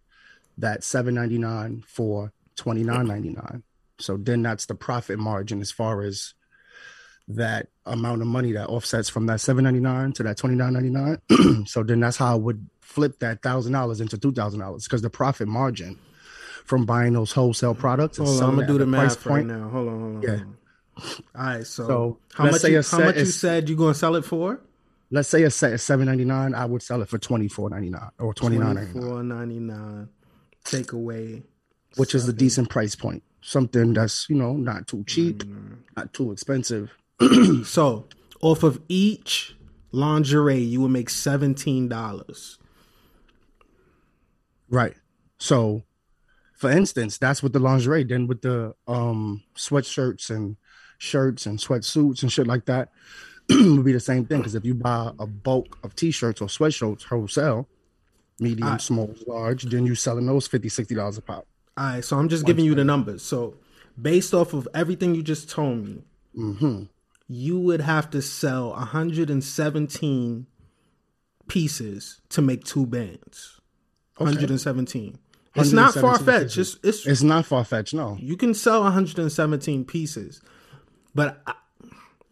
that 0.58 0.84
seven 0.84 1.16
ninety 1.16 1.38
nine 1.38 1.84
for 1.88 2.32
twenty 2.56 2.84
nine 2.84 3.08
ninety 3.08 3.30
nine. 3.30 3.64
So 4.00 4.18
then 4.18 4.42
that's 4.42 4.66
the 4.66 4.76
profit 4.76 5.20
margin 5.20 5.62
as 5.62 5.72
far 5.72 6.02
as 6.02 6.34
that 7.28 7.68
amount 7.86 8.22
of 8.22 8.28
money 8.28 8.52
that 8.52 8.68
offsets 8.68 9.10
from 9.10 9.26
that 9.26 9.42
seven 9.42 9.64
ninety 9.64 9.80
nine 9.80 10.12
to 10.14 10.24
that 10.24 10.38
twenty 10.38 10.56
nine 10.56 10.74
ninety 10.74 10.90
nine. 10.90 11.66
so 11.66 11.84
then 11.84 12.00
that's 12.00 12.18
how 12.18 12.34
I 12.34 12.36
would 12.36 12.68
flip 12.96 13.20
that 13.20 13.44
thousand 13.44 13.74
dollars 13.74 14.00
into 14.02 14.18
two 14.18 14.32
thousand 14.32 14.62
dollars 14.62 14.86
because 14.86 15.02
the 15.02 15.10
profit 15.10 15.48
margin 15.48 16.00
from 16.64 16.86
buying 16.86 17.14
those 17.14 17.32
wholesale 17.32 17.76
products. 17.76 18.18
Hold 18.18 18.42
on, 18.42 18.50
I'm 18.50 18.56
gonna 18.56 18.68
do 18.68 18.78
the 18.78 18.86
math 18.86 19.26
right 19.26 19.46
now. 19.46 19.70
Hold 19.70 19.88
on, 19.90 20.00
hold 20.00 20.16
on. 20.16 20.22
Yeah. 20.24 20.44
All 21.38 21.46
right, 21.46 21.68
so, 21.68 21.88
So, 21.88 22.18
how 22.34 22.46
much? 22.46 22.64
You, 22.64 22.82
how 22.82 23.00
much 23.00 23.16
you 23.16 23.22
is- 23.24 23.38
said 23.40 23.70
you 23.70 23.76
gonna 23.76 23.94
sell 23.94 24.16
it 24.16 24.24
for? 24.26 24.62
Let's 25.12 25.30
say 25.30 25.44
a 25.44 25.52
set 25.52 25.74
is 25.74 25.84
seven 25.84 26.08
ninety 26.08 26.26
nine. 26.26 26.56
I 26.56 26.66
would 26.66 26.82
sell 26.82 27.02
it 27.02 27.10
for 27.10 27.18
twenty 27.18 27.48
four 27.48 27.70
ninety 27.70 27.90
nine 27.90 28.10
or 28.18 28.34
twenty 28.34 28.58
nine 28.58 28.76
ninety 28.76 28.94
nine, 28.94 29.04
Four 29.04 29.24
ninety 29.24 29.60
nine. 29.60 30.10
Take 30.64 30.94
away. 30.94 31.44
which 31.98 32.16
is 32.16 32.28
a 32.28 32.34
decent 32.34 32.70
price 32.70 32.96
point. 32.96 33.22
Something 33.42 33.94
that's 33.94 34.28
you 34.30 34.36
know 34.36 34.54
not 34.54 34.88
too 34.88 35.04
cheap, 35.06 35.44
mm-hmm. 35.44 35.76
not 35.96 36.14
too 36.14 36.32
expensive. 36.32 36.92
So 37.66 38.08
off 38.42 38.64
of 38.64 38.82
each 38.90 39.56
lingerie, 39.92 40.58
you 40.60 40.82
would 40.82 40.92
make 40.92 41.10
seventeen 41.10 41.88
dollars. 41.88 42.58
Right. 44.70 44.94
So, 45.38 45.84
for 46.54 46.72
instance, 46.72 47.18
that's 47.18 47.44
with 47.44 47.54
the 47.54 47.60
lingerie. 47.60 48.04
Then 48.04 48.28
with 48.28 48.42
the 48.42 48.74
um 48.88 49.44
sweatshirts 49.56 50.30
and 50.30 50.58
shirts 50.98 51.46
and 51.46 51.60
sweatsuits 51.60 52.22
and 52.24 52.32
shit 52.32 52.48
like 52.48 52.66
that, 52.66 52.90
would 53.50 53.86
be 53.86 53.92
the 53.94 54.00
same 54.00 54.26
thing. 54.26 54.40
Because 54.40 54.56
if 54.56 54.66
you 54.66 54.74
buy 54.74 55.12
a 55.20 55.28
bulk 55.28 55.78
of 55.84 55.96
t-shirts 55.96 56.42
or 56.42 56.48
sweatshirts 56.48 57.04
wholesale, 57.04 57.68
medium, 58.40 58.80
small, 58.80 59.14
large, 59.28 59.64
then 59.64 59.86
you 59.86 59.96
selling 59.96 60.26
those 60.26 60.48
50 60.48 60.70
60 60.70 60.96
dollars 60.96 61.18
a 61.18 61.22
pop. 61.22 61.46
All 61.78 61.86
right, 61.88 62.04
so 62.06 62.18
I'm 62.18 62.30
just 62.30 62.46
giving 62.46 62.64
you 62.66 62.74
the 62.74 62.86
numbers. 62.86 63.22
So 63.22 63.56
based 64.02 64.34
off 64.34 64.54
of 64.54 64.68
everything 64.74 65.14
you 65.16 65.24
just 65.24 65.50
told 65.50 65.86
me, 65.86 66.04
Mm-hmm. 66.38 66.84
you 67.28 67.60
would 67.60 67.82
have 67.82 68.10
to 68.12 68.22
sell 68.22 68.70
117 68.72 70.48
pieces 71.48 72.22
to 72.30 72.42
make 72.42 72.64
two 72.64 72.86
bands. 72.86 73.55
117. 74.18 75.18
It's 75.56 75.72
not 75.72 75.94
far 75.94 76.18
fetched. 76.20 76.56
pieces. 76.56 76.78
It's, 76.84 76.98
it's 77.00 77.08
It's 77.08 77.24
not 77.24 77.46
far 77.46 77.64
fetched, 77.64 77.94
no. 77.94 78.18
you 78.20 78.36
can 78.36 78.54
sell 78.54 78.82
117 78.84 79.86
pieces, 79.86 80.42
but 81.14 81.42
I, 81.48 81.54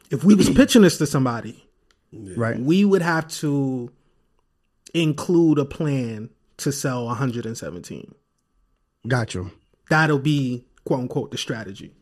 if 0.10 0.24
we 0.26 0.36
was 0.36 0.50
pitching 0.50 0.82
this 0.82 0.98
to 0.98 1.08
somebody, 1.08 1.66
Right. 2.12 2.60
we 2.60 2.84
would 2.86 3.02
have 3.02 3.28
to 3.40 3.90
include 4.94 5.58
a 5.58 5.66
plan 5.66 6.30
to 6.58 6.72
sell 6.72 7.06
117. 7.06 8.14
Got 9.08 9.34
you. 9.34 9.52
That'll 9.90 10.20
be 10.20 10.66
quote 10.86 11.00
unquote 11.02 11.32
the 11.32 11.38
strategy. 11.38 11.94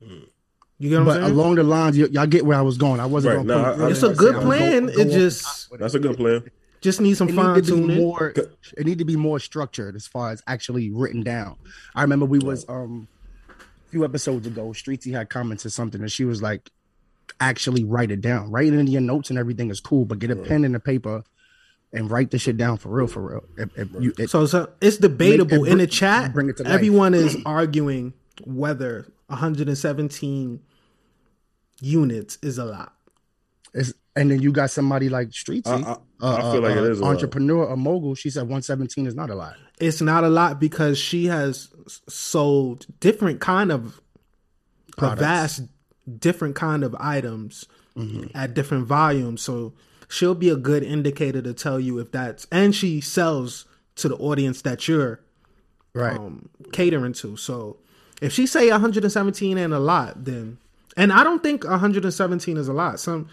You 0.00 0.90
get 0.90 0.98
what 0.98 1.04
But 1.04 1.16
I'm 1.18 1.22
saying? 1.26 1.34
along 1.38 1.54
the 1.56 1.62
lines, 1.62 1.96
y- 1.98 2.08
y'all 2.10 2.26
get 2.26 2.44
where 2.44 2.58
I 2.58 2.62
was 2.62 2.76
going. 2.76 2.98
I 2.98 3.06
wasn't 3.06 3.36
Right, 3.36 3.46
going 3.46 3.62
no, 3.62 3.76
to 3.76 3.82
I- 3.84 3.86
I- 3.86 3.90
it's 3.92 4.02
a 4.02 4.12
good 4.12 4.42
plan. 4.42 4.86
Go- 4.86 4.94
go 4.94 5.00
it 5.02 5.10
just 5.12 5.68
That's 5.78 5.94
a 5.94 6.00
good 6.00 6.16
plan. 6.16 6.44
Just 6.82 7.00
need 7.00 7.16
some 7.16 7.28
it 7.30 7.34
fine 7.34 7.54
to 7.54 7.62
tuning. 7.62 7.96
more 7.96 8.34
it 8.76 8.84
need 8.84 8.98
to 8.98 9.04
be 9.04 9.16
more 9.16 9.38
structured 9.40 9.96
as 9.96 10.06
far 10.06 10.30
as 10.30 10.42
actually 10.46 10.90
written 10.90 11.22
down 11.22 11.56
i 11.94 12.02
remember 12.02 12.26
we 12.26 12.38
was 12.38 12.68
um 12.68 13.08
a 13.48 13.90
few 13.90 14.04
episodes 14.04 14.46
ago 14.46 14.68
streetsy 14.68 15.12
had 15.12 15.30
commented 15.30 15.72
something 15.72 16.00
and 16.00 16.12
she 16.12 16.24
was 16.24 16.42
like 16.42 16.70
actually 17.40 17.84
write 17.84 18.10
it 18.10 18.20
down 18.20 18.50
write 18.50 18.66
it 18.66 18.74
in 18.74 18.86
your 18.86 19.00
notes 19.00 19.30
and 19.30 19.38
everything 19.38 19.70
is 19.70 19.80
cool 19.80 20.04
but 20.04 20.18
get 20.18 20.30
a 20.30 20.36
pen 20.36 20.64
and 20.64 20.76
a 20.76 20.80
paper 20.80 21.24
and 21.94 22.10
write 22.10 22.30
the 22.30 22.38
shit 22.38 22.56
down 22.56 22.76
for 22.76 22.88
real 22.88 23.06
for 23.06 23.20
real 23.22 23.44
if, 23.58 23.78
if 23.78 23.88
you, 24.02 24.12
it, 24.18 24.30
So, 24.30 24.46
so 24.46 24.70
it's 24.80 24.96
debatable 24.96 25.62
Make- 25.62 25.72
in 25.72 25.78
the 25.78 25.86
chat. 25.86 26.32
bring 26.32 26.48
it 26.48 26.56
to 26.58 26.62
life. 26.62 26.72
everyone 26.72 27.12
is 27.14 27.36
arguing 27.44 28.14
whether 28.44 29.06
117 29.26 30.60
units 31.80 32.38
is 32.42 32.58
a 32.58 32.64
lot. 32.64 32.94
it's, 33.74 33.92
and 34.16 34.30
then 34.30 34.40
you 34.40 34.52
got 34.52 34.70
somebody 34.70 35.08
like 35.08 35.28
streetsy 35.30 35.66
I- 35.84 35.96
I- 36.22 36.36
I 36.36 36.52
feel 36.52 36.60
like 36.62 36.76
it 36.76 36.84
is 36.84 37.00
a 37.00 37.02
lot. 37.02 37.10
entrepreneur 37.12 37.68
a 37.68 37.76
mogul 37.76 38.14
she 38.14 38.30
said 38.30 38.42
117 38.42 39.06
is 39.06 39.14
not 39.14 39.28
a 39.30 39.34
lot 39.34 39.56
It's 39.80 40.00
not 40.00 40.22
a 40.24 40.28
lot 40.28 40.60
because 40.60 40.96
she 40.98 41.26
has 41.26 41.68
sold 42.08 42.86
different 43.00 43.40
kind 43.40 43.72
of 43.72 44.00
a 44.92 44.96
Products. 45.00 45.20
vast 45.20 45.62
different 46.18 46.54
kind 46.56 46.84
of 46.84 46.94
items 46.98 47.66
Mm-hmm. 47.94 48.28
at 48.34 48.54
different 48.54 48.86
volumes. 48.86 49.42
So 49.42 49.74
she'll 50.08 50.34
be 50.34 50.48
a 50.48 50.56
good 50.56 50.82
indicator 50.82 51.42
to 51.42 51.52
tell 51.52 51.78
you 51.78 51.98
if 51.98 52.10
that's 52.10 52.46
and 52.50 52.74
she 52.74 53.02
sells 53.02 53.66
to 53.96 54.08
the 54.08 54.16
audience 54.16 54.62
that 54.62 54.88
you're 54.88 55.20
right 55.92 56.16
um, 56.16 56.48
catering 56.72 57.12
to. 57.12 57.36
So 57.36 57.76
if 58.22 58.32
she 58.32 58.46
say 58.46 58.70
117 58.70 59.58
and 59.58 59.74
a 59.74 59.78
lot, 59.78 60.24
then 60.24 60.56
and 60.96 61.12
I 61.12 61.22
don't 61.22 61.42
think 61.42 61.64
117 61.64 62.56
is 62.56 62.66
a 62.66 62.72
lot. 62.72 62.98
Some 62.98 63.28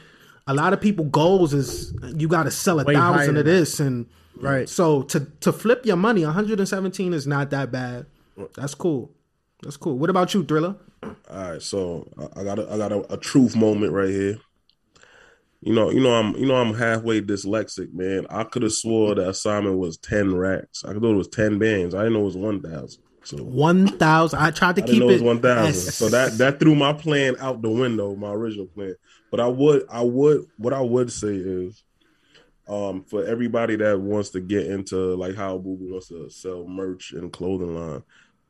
a 0.50 0.54
lot 0.54 0.74
of 0.74 0.82
people 0.82 1.06
goals 1.06 1.54
is 1.54 1.93
you 2.18 2.28
got 2.28 2.43
to 2.43 2.52
sell 2.52 2.80
a 2.80 2.84
Way 2.84 2.95
higher 2.95 3.18
thousand 3.20 3.38
of 3.38 3.45
this 3.45 3.80
and 3.80 4.06
Right. 4.41 4.70
So 4.70 5.02
to 5.04 5.20
to 5.41 5.52
flip 5.52 5.86
your 5.86 5.97
money, 5.97 6.24
117 6.24 7.14
is 7.14 7.28
not 7.28 7.50
that 7.50 7.72
bad. 7.72 8.06
That's 8.56 8.74
cool. 8.74 9.12
That's 9.62 9.76
cool. 9.76 9.97
What 9.97 10.10
about 10.10 10.34
you, 10.34 10.45
Thriller? 10.45 10.76
All 11.04 11.52
right, 11.52 11.62
so 11.62 12.08
I- 12.18 12.39
I 12.39 12.43
got 12.45 12.58
a, 12.60 12.72
I 12.74 12.78
got 12.78 12.91
a, 12.93 13.14
a 13.14 13.18
truth 13.18 13.56
moment 13.56 13.91
right 13.91 14.10
here. 14.10 14.38
You 15.62 15.74
know, 15.74 15.89
you 15.91 16.00
know, 16.00 16.14
I'm 16.16 16.36
you 16.38 16.45
know 16.45 16.56
I'm 16.56 16.74
halfway 16.74 17.22
dyslexic, 17.22 17.91
man. 17.93 18.26
I 18.30 18.45
could 18.45 18.64
have 18.64 18.72
swore 18.72 19.14
the 19.16 19.28
assignment 19.28 19.78
was 19.78 19.97
ten 19.97 20.34
racks. 20.36 20.86
I 20.86 20.93
thought 20.93 21.04
it 21.04 21.16
was 21.18 21.28
ten 21.28 21.60
bands. 21.60 21.93
I 21.93 22.00
didn't 22.00 22.14
know 22.14 22.22
it 22.22 22.26
was 22.26 22.38
one 22.38 22.62
thousand. 22.62 23.04
So 23.26 23.38
One 23.43 23.88
thousand. 23.88 24.39
I 24.39 24.52
tried 24.52 24.78
to 24.78 24.84
I 24.84 24.86
keep 24.86 24.93
didn't 24.95 25.00
know 25.02 25.10
it 25.10 25.14
was 25.14 25.22
it 25.22 25.26
one 25.26 25.41
thousand. 25.41 25.68
as- 25.88 25.95
So 25.97 26.08
that 26.10 26.38
that 26.38 26.60
threw 26.62 26.76
my 26.76 26.93
plan 26.93 27.36
out 27.41 27.62
the 27.62 27.70
window, 27.70 28.16
my 28.16 28.32
original 28.32 28.68
plan. 28.68 28.95
But 29.32 29.40
I 29.40 29.48
would 29.48 29.86
I 29.90 30.02
would 30.02 30.46
what 30.58 30.74
I 30.74 30.82
would 30.82 31.12
say 31.12 31.36
is 31.36 31.84
um 32.68 33.04
for 33.04 33.26
everybody 33.26 33.76
that 33.78 34.00
wants 34.00 34.30
to 34.30 34.40
get 34.40 34.68
into 34.68 35.16
like 35.16 35.36
how 35.36 35.58
Boo 35.58 35.78
Boo 35.78 35.92
wants 35.92 36.10
to 36.10 36.30
sell 36.30 36.68
merch 36.68 37.14
and 37.14 37.32
clothing 37.32 37.76
line, 37.76 38.04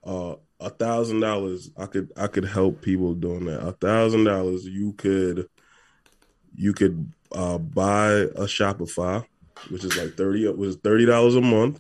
uh 0.03 0.35
a 0.59 0.69
thousand 0.69 1.21
dollars 1.21 1.71
I 1.77 1.85
could 1.85 2.11
I 2.17 2.27
could 2.27 2.45
help 2.45 2.81
people 2.81 3.13
doing 3.13 3.45
that. 3.45 3.65
A 3.65 3.71
thousand 3.73 4.25
dollars 4.25 4.65
you 4.65 4.93
could 4.93 5.47
you 6.55 6.73
could 6.73 7.11
uh 7.31 7.57
buy 7.57 8.11
a 8.11 8.45
Shopify, 8.45 9.25
which 9.69 9.83
is 9.83 9.97
like 9.97 10.15
30 10.15 10.45
it 10.45 10.57
was 10.57 10.77
thirty 10.77 11.05
dollars 11.05 11.35
a 11.35 11.41
month. 11.41 11.79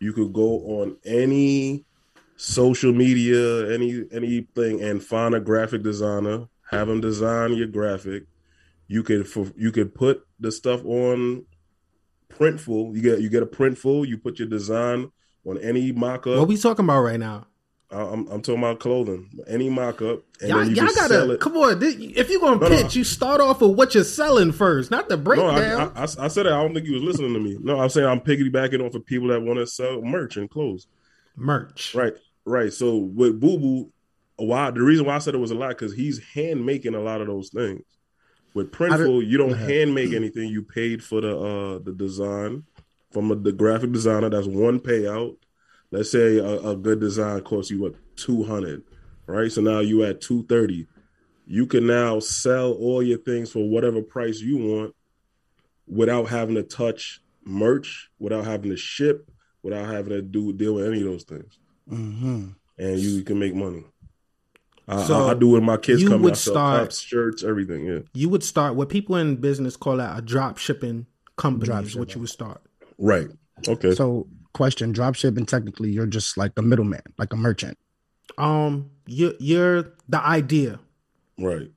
You 0.00 0.12
could 0.12 0.32
go 0.32 0.80
on 0.80 0.96
any 1.04 1.84
social 2.36 2.92
media, 2.92 3.72
any 3.72 4.04
anything, 4.10 4.82
and 4.82 5.02
find 5.02 5.34
a 5.34 5.40
graphic 5.40 5.82
designer. 5.82 6.48
Have 6.72 6.88
them 6.88 7.00
design 7.00 7.52
your 7.54 7.66
graphic. 7.66 8.24
You 8.88 9.02
could 9.02 9.28
for, 9.28 9.46
you 9.56 9.70
could 9.72 9.94
put 9.94 10.26
the 10.40 10.50
stuff 10.50 10.84
on 10.84 11.44
Printful. 12.30 12.94
You 12.96 13.02
get 13.02 13.20
you 13.20 13.28
get 13.28 13.42
a 13.42 13.46
Printful. 13.46 14.06
You 14.08 14.18
put 14.18 14.38
your 14.38 14.48
design 14.48 15.10
on 15.46 15.58
any 15.58 15.92
mock-up. 15.92 16.38
What 16.38 16.48
we 16.48 16.56
talking 16.56 16.84
about 16.84 17.02
right 17.02 17.20
now? 17.20 17.46
I- 17.90 17.96
I'm, 18.00 18.26
I'm 18.28 18.40
talking 18.40 18.58
about 18.58 18.80
clothing. 18.80 19.28
Any 19.46 19.68
mock-up, 19.68 20.22
and 20.40 20.48
Y'all, 20.48 20.58
then 20.60 20.70
you 20.70 20.76
y'all 20.76 20.88
gotta 20.94 21.32
it. 21.32 21.40
come 21.40 21.56
on. 21.58 21.78
This, 21.78 21.94
if 21.98 22.30
you're 22.30 22.40
gonna 22.40 22.58
No, 22.58 22.68
no. 22.68 22.82
pitch, 22.82 22.96
you 22.96 23.04
start 23.04 23.42
off 23.42 23.60
with 23.60 23.72
what 23.76 23.94
you're 23.94 24.02
selling 24.04 24.50
first, 24.50 24.90
not 24.90 25.10
the 25.10 25.16
No, 25.18 25.22
breakdown. 25.22 25.92
I, 25.94 26.00
I, 26.00 26.04
I 26.04 26.28
said 26.28 26.46
it. 26.46 26.52
I 26.52 26.62
don't 26.62 26.72
think 26.72 26.86
you 26.86 26.94
was 26.94 27.02
listening 27.02 27.34
to 27.34 27.40
me. 27.40 27.58
No, 27.60 27.78
I'm 27.78 27.90
saying 27.90 28.06
I'm 28.08 28.20
piggybacking 28.20 28.82
off 28.86 28.94
of 28.94 29.04
people 29.04 29.28
that 29.28 29.42
want 29.42 29.58
to 29.58 29.66
sell 29.66 30.00
merch 30.00 30.38
and 30.38 30.48
clothes. 30.48 30.86
Merch. 31.36 31.94
Right, 31.94 32.14
right. 32.46 32.72
So 32.72 32.96
with 32.96 33.38
Boo 33.38 33.58
Boo, 33.58 33.92
why 34.46 34.70
the 34.70 34.82
reason 34.82 35.06
why 35.06 35.16
I 35.16 35.18
said 35.18 35.34
it 35.34 35.38
was 35.38 35.50
a 35.50 35.54
lot 35.54 35.70
because 35.70 35.94
he's 35.94 36.18
hand 36.34 36.64
making 36.64 36.94
a 36.94 37.00
lot 37.00 37.20
of 37.20 37.26
those 37.26 37.50
things. 37.50 37.82
With 38.54 38.70
Printful, 38.70 39.26
you 39.26 39.38
don't 39.38 39.54
hand 39.56 39.94
make 39.94 40.12
anything. 40.12 40.48
You 40.48 40.62
paid 40.62 41.02
for 41.02 41.20
the 41.20 41.38
uh 41.38 41.78
the 41.78 41.92
design 41.92 42.64
from 43.10 43.30
a, 43.30 43.34
the 43.34 43.52
graphic 43.52 43.92
designer. 43.92 44.28
That's 44.28 44.46
one 44.46 44.78
payout. 44.78 45.36
Let's 45.90 46.10
say 46.10 46.38
a, 46.38 46.70
a 46.70 46.76
good 46.76 47.00
design 47.00 47.40
costs 47.42 47.70
you 47.70 47.80
what 47.80 47.94
two 48.16 48.42
hundred, 48.44 48.82
right? 49.26 49.50
So 49.50 49.60
now 49.62 49.80
you 49.80 50.04
at 50.04 50.20
two 50.20 50.44
thirty. 50.44 50.86
You 51.46 51.66
can 51.66 51.86
now 51.86 52.18
sell 52.20 52.72
all 52.72 53.02
your 53.02 53.18
things 53.18 53.50
for 53.50 53.68
whatever 53.68 54.00
price 54.00 54.40
you 54.40 54.58
want, 54.58 54.94
without 55.86 56.28
having 56.28 56.54
to 56.54 56.62
touch 56.62 57.20
merch, 57.44 58.10
without 58.18 58.44
having 58.44 58.70
to 58.70 58.76
ship, 58.76 59.28
without 59.62 59.86
having 59.86 60.10
to 60.10 60.22
do 60.22 60.52
deal 60.52 60.74
with 60.74 60.86
any 60.86 60.98
of 60.98 61.04
those 61.06 61.24
things 61.24 61.58
Mm-hmm. 61.90 62.48
and 62.78 62.98
you 63.00 63.24
can 63.24 63.38
make 63.38 63.54
money. 63.54 63.84
I, 64.88 65.02
So, 65.04 65.26
I, 65.28 65.30
I 65.30 65.34
do 65.34 65.48
with 65.48 65.62
my 65.62 65.76
kids 65.76 66.02
you 66.02 66.08
coming. 66.08 66.22
would 66.22 66.32
I 66.32 66.36
start- 66.36 66.80
cups, 66.82 66.98
shirts, 67.00 67.42
everything. 67.44 67.86
Yeah, 67.86 67.98
You 68.14 68.28
would 68.28 68.42
start 68.42 68.74
what 68.74 68.88
people 68.88 69.16
in 69.16 69.36
business 69.36 69.76
call 69.76 69.96
that 69.98 70.18
a 70.18 70.22
drop 70.22 70.58
shipping 70.58 71.06
company. 71.36 71.66
Drop 71.66 71.84
is 71.84 71.94
what 71.96 72.14
you 72.14 72.20
would 72.20 72.30
start. 72.30 72.60
right. 72.98 73.28
Okay. 73.68 73.94
So, 73.94 74.26
question: 74.54 74.90
drop 74.92 75.14
shipping. 75.14 75.46
Technically, 75.46 75.90
you're 75.92 76.06
just 76.06 76.36
like 76.36 76.52
a 76.56 76.62
middleman, 76.62 77.02
like 77.18 77.32
a 77.32 77.36
merchant. 77.36 77.78
Um, 78.38 78.90
you 79.06 79.34
you're 79.38 79.82
the 80.08 80.20
idea. 80.24 80.80
right. 81.38 81.70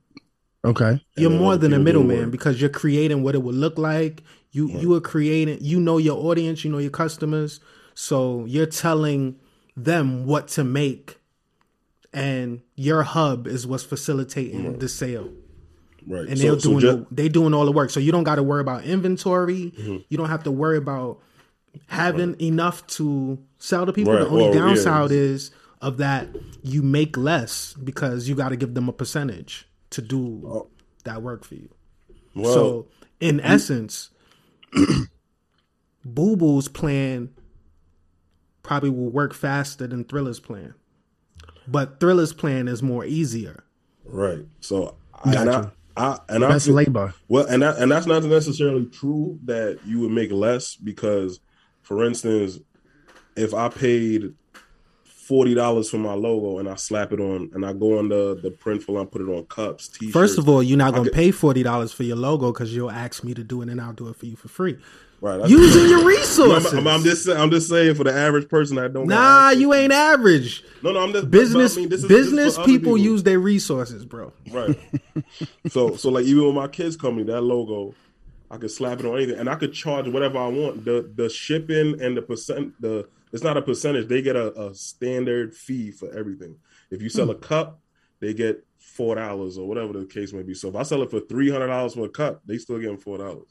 Okay. 0.64 1.00
You're 1.16 1.30
then 1.30 1.38
more 1.38 1.56
than 1.56 1.72
a 1.72 1.76
people 1.76 1.92
do 1.92 1.98
the 1.98 2.04
middleman 2.08 2.30
because 2.32 2.60
you're 2.60 2.70
creating 2.70 3.22
what 3.22 3.36
it 3.36 3.42
would 3.42 3.54
look 3.54 3.78
like. 3.78 4.24
You 4.50 4.68
you 4.80 4.94
are 4.94 5.00
creating. 5.00 5.58
You 5.60 5.78
know 5.78 5.98
your 5.98 6.18
audience. 6.18 6.64
You 6.64 6.72
know 6.72 6.78
your 6.78 6.90
customers. 6.90 7.60
So 7.94 8.44
you're 8.46 8.66
telling 8.66 9.36
them 9.76 10.26
what 10.26 10.48
to 10.48 10.64
make, 10.64 11.15
and 12.16 12.62
your 12.74 13.02
hub 13.04 13.46
is 13.46 13.66
what's 13.66 13.84
facilitating 13.84 14.78
the 14.78 14.88
sale. 14.88 15.30
Right. 16.06 16.26
and 16.28 16.38
So- 16.38 16.42
they're 16.52 16.60
so 16.60 16.68
doing 16.70 16.80
ju- 16.80 16.86
the, 16.88 17.06
they 17.10 17.28
doing 17.28 17.52
all 17.54 17.64
the 17.64 17.72
work. 17.72 17.90
So 17.90 18.00
you 18.00 18.10
don't 18.12 18.24
got 18.24 18.36
to 18.36 18.42
worry 18.42 18.60
about 18.60 18.84
inventory. 18.84 19.72
Mm-hmm. 19.78 19.96
You 20.08 20.16
don't 20.16 20.28
have 20.28 20.44
to 20.44 20.50
worry 20.52 20.78
about 20.78 21.20
having 21.88 22.40
enough 22.40 22.86
to 22.86 23.38
sell 23.58 23.84
to 23.86 23.92
people. 23.92 24.12
Right. 24.14 24.20
The 24.20 24.28
only 24.28 24.44
Well, 24.44 24.54
yeah. 24.54 24.60
downside 24.60 25.10
is 25.10 25.50
of 25.82 25.98
that 25.98 26.28
you 26.62 26.82
make 26.82 27.16
less 27.16 27.74
because 27.74 28.28
you 28.28 28.34
got 28.34 28.48
to 28.48 28.56
give 28.56 28.72
them 28.74 28.88
a 28.88 28.92
percentage 28.92 29.68
to 29.90 30.00
do 30.00 30.66
that 31.04 31.22
work 31.22 31.44
for 31.44 31.54
you. 31.56 31.68
Oh. 32.10 32.14
well, 32.42 32.54
so 32.54 32.86
in 33.20 33.40
essence, 33.40 34.10
Boo 36.04 36.36
Boo's 36.36 36.68
plan 36.68 37.30
probably 38.62 38.90
will 38.90 39.10
work 39.10 39.34
faster 39.34 39.86
than 39.86 40.04
Thriller's 40.04 40.40
plan, 40.40 40.74
but 41.68 42.00
Thriller's 42.00 42.32
plan 42.32 42.68
is 42.68 42.82
more 42.82 43.04
easier. 43.04 43.64
right. 44.04 44.44
So 44.60 44.96
I, 45.24 45.30
and 45.34 45.50
I, 45.50 45.52
Gotcha. 45.52 45.72
I 45.96 46.18
and 46.28 46.44
I 46.44 46.48
That's 46.48 46.66
feel- 46.66 46.74
labor. 46.74 47.14
Well, 47.28 47.46
and 47.46 47.62
that, 47.62 47.78
and 47.78 47.90
that's 47.90 48.06
not 48.06 48.22
necessarily 48.24 48.86
true 48.86 49.38
that 49.44 49.78
you 49.86 50.00
would 50.00 50.10
make 50.12 50.30
less 50.30 50.74
because, 50.76 51.40
for 51.82 52.04
instance, 52.04 52.58
if 53.36 53.54
I 53.54 53.68
paid 53.68 54.34
forty 55.04 55.54
dollars 55.54 55.90
for 55.90 55.98
my 55.98 56.12
logo 56.12 56.58
and 56.58 56.68
I 56.68 56.74
slap 56.76 57.12
it 57.12 57.18
on 57.20 57.50
and 57.54 57.64
I 57.66 57.72
go 57.72 57.98
on 57.98 58.08
the 58.08 58.38
the 58.42 58.50
printful 58.50 59.00
and 59.00 59.10
put 59.10 59.22
it 59.22 59.28
on 59.28 59.44
cups, 59.46 59.88
t-shirts. 59.88 60.12
First 60.12 60.38
of 60.38 60.48
all, 60.48 60.62
you're 60.62 60.78
not 60.78 60.92
gonna 60.92 61.04
could- 61.04 61.12
pay 61.14 61.30
forty 61.30 61.62
dollars 61.62 61.92
for 61.92 62.02
your 62.04 62.16
logo 62.16 62.52
because 62.52 62.74
you'll 62.74 62.90
ask 62.90 63.24
me 63.24 63.34
to 63.34 63.42
do 63.42 63.62
it, 63.62 63.68
and 63.68 63.80
I'll 63.80 63.92
do 63.92 64.08
it 64.08 64.16
for 64.16 64.26
you 64.26 64.36
for 64.36 64.48
free. 64.48 64.76
Right? 65.20 65.48
Using 65.48 65.88
your 65.88 66.00
No, 66.00 66.06
resources. 66.06 66.72
I'm, 66.74 66.86
I'm 66.86 67.02
just 67.02 67.24
saying, 67.24 67.38
I'm 67.38 67.50
just 67.50 67.68
saying 67.68 67.94
for 67.94 68.04
the 68.04 68.12
average 68.12 68.48
person 68.48 68.78
I 68.78 68.88
don't. 68.88 69.06
nah, 69.06 69.50
you 69.50 69.72
ain't 69.74 69.92
average. 69.92 70.64
No, 70.82 70.92
no, 70.92 71.00
I'm 71.00 71.12
just 71.12 71.30
Business 71.30 71.76
I 71.76 71.80
mean, 71.80 71.88
this 71.88 72.02
is- 72.02 72.08
business 72.08 72.56
for 72.56 72.64
people, 72.64 72.96
use 72.96 73.22
their 73.22 73.38
resources, 73.38 74.04
bro. 74.04 74.32
right. 74.50 74.78
so, 75.68 75.96
so 75.96 76.10
like 76.10 76.24
even 76.24 76.46
with 76.46 76.54
my 76.54 76.68
kids 76.68 76.96
company, 76.96 77.24
that 77.24 77.40
logo, 77.40 77.94
I 78.50 78.58
could 78.58 78.70
slap 78.70 79.00
it 79.00 79.06
on 79.06 79.16
anything, 79.16 79.38
and 79.38 79.48
I 79.48 79.56
could 79.56 79.72
charge 79.72 80.08
whatever 80.08 80.38
I 80.38 80.48
want. 80.48 80.84
The 80.84 81.10
the 81.14 81.28
shipping 81.28 82.00
and 82.00 82.16
the 82.16 82.22
percent, 82.22 82.80
the 82.80 83.08
it's 83.32 83.42
not 83.42 83.56
a 83.56 83.62
percentage. 83.62 84.08
They 84.08 84.22
get 84.22 84.36
a, 84.36 84.52
a 84.60 84.74
standard 84.74 85.54
fee 85.54 85.90
for 85.90 86.12
everything. 86.16 86.56
If 86.90 87.02
you 87.02 87.08
sell 87.08 87.26
hmm. 87.26 87.32
a 87.32 87.34
cup, 87.34 87.80
they 88.20 88.34
get 88.34 88.64
four 88.78 89.16
dollars 89.16 89.58
or 89.58 89.66
whatever 89.66 89.92
the 89.92 90.06
case 90.06 90.32
may 90.32 90.42
be. 90.42 90.54
So 90.54 90.68
if 90.68 90.76
I 90.76 90.84
sell 90.84 91.02
it 91.02 91.10
for 91.10 91.20
three 91.20 91.50
hundred 91.50 91.68
dollars 91.68 91.94
for 91.94 92.06
a 92.06 92.08
cup, 92.08 92.42
they 92.46 92.58
still 92.58 92.78
getting 92.78 92.98
four 92.98 93.18
dollars. 93.18 93.48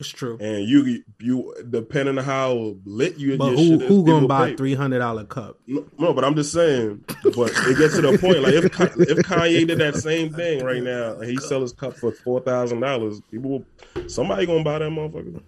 It's 0.00 0.08
true. 0.08 0.38
And 0.40 0.64
you 0.68 1.02
you 1.18 1.54
depending 1.70 2.18
on 2.18 2.24
how 2.24 2.76
lit 2.84 3.16
you 3.16 3.36
But 3.36 3.56
who 3.56 3.80
is, 3.80 3.88
who 3.88 4.04
gonna 4.04 4.28
buy 4.28 4.54
three 4.54 4.74
hundred 4.74 5.00
dollar 5.00 5.24
cup? 5.24 5.58
No, 5.66 5.84
no, 5.98 6.12
but 6.12 6.24
I'm 6.24 6.36
just 6.36 6.52
saying. 6.52 7.04
But 7.24 7.50
it 7.52 7.78
gets 7.78 7.96
to 7.96 8.02
the 8.02 8.16
point. 8.16 8.40
Like 8.42 8.54
if 8.54 8.64
if 8.66 9.18
Kanye 9.26 9.66
did 9.66 9.78
that 9.78 9.96
same 9.96 10.32
thing 10.32 10.64
right 10.64 10.82
now, 10.82 11.14
and 11.14 11.28
he 11.28 11.36
sell 11.38 11.60
his 11.60 11.72
cup 11.72 11.96
for 11.96 12.12
four 12.12 12.40
thousand 12.40 12.78
dollars, 12.78 13.20
people, 13.32 13.50
will, 13.50 14.08
somebody 14.08 14.46
gonna 14.46 14.62
buy 14.62 14.78
that 14.78 14.90
motherfucker. 14.90 15.42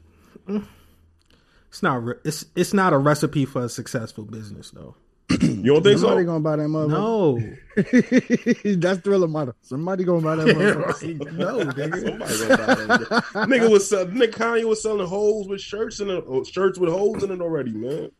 It's 1.68 1.82
not. 1.84 2.02
It's 2.24 2.46
it's 2.56 2.74
not 2.74 2.92
a 2.92 2.98
recipe 2.98 3.44
for 3.44 3.64
a 3.64 3.68
successful 3.68 4.24
business, 4.24 4.72
though. 4.72 4.96
You 5.40 5.74
don't 5.74 5.82
think 5.82 5.98
Somebody 6.00 6.22
so? 6.22 6.26
gonna 6.26 6.40
buy 6.40 6.56
that 6.56 6.62
motherfucker. 6.68 8.66
No, 8.66 8.76
That's 8.80 9.00
thriller 9.00 9.28
model. 9.28 9.54
Somebody 9.62 10.04
gonna 10.04 10.20
buy 10.22 10.36
that 10.36 10.46
motherfucker. 10.56 11.32
no, 11.36 11.58
nigga. 11.60 12.02
Somebody 12.02 12.38
gonna 12.38 12.58
buy 12.58 12.74
that. 12.98 13.48
nigga 13.48 13.70
was 13.70 13.88
sell, 13.88 14.06
Nick 14.08 14.32
Kanye 14.32 14.64
was 14.64 14.82
selling 14.82 15.06
holes 15.06 15.46
with 15.48 15.60
shirts 15.60 16.00
in 16.00 16.10
it, 16.10 16.24
or 16.26 16.44
shirts 16.44 16.78
with 16.78 16.90
holes 16.90 17.22
in 17.22 17.30
it 17.30 17.40
already, 17.40 17.72
man. 17.72 18.10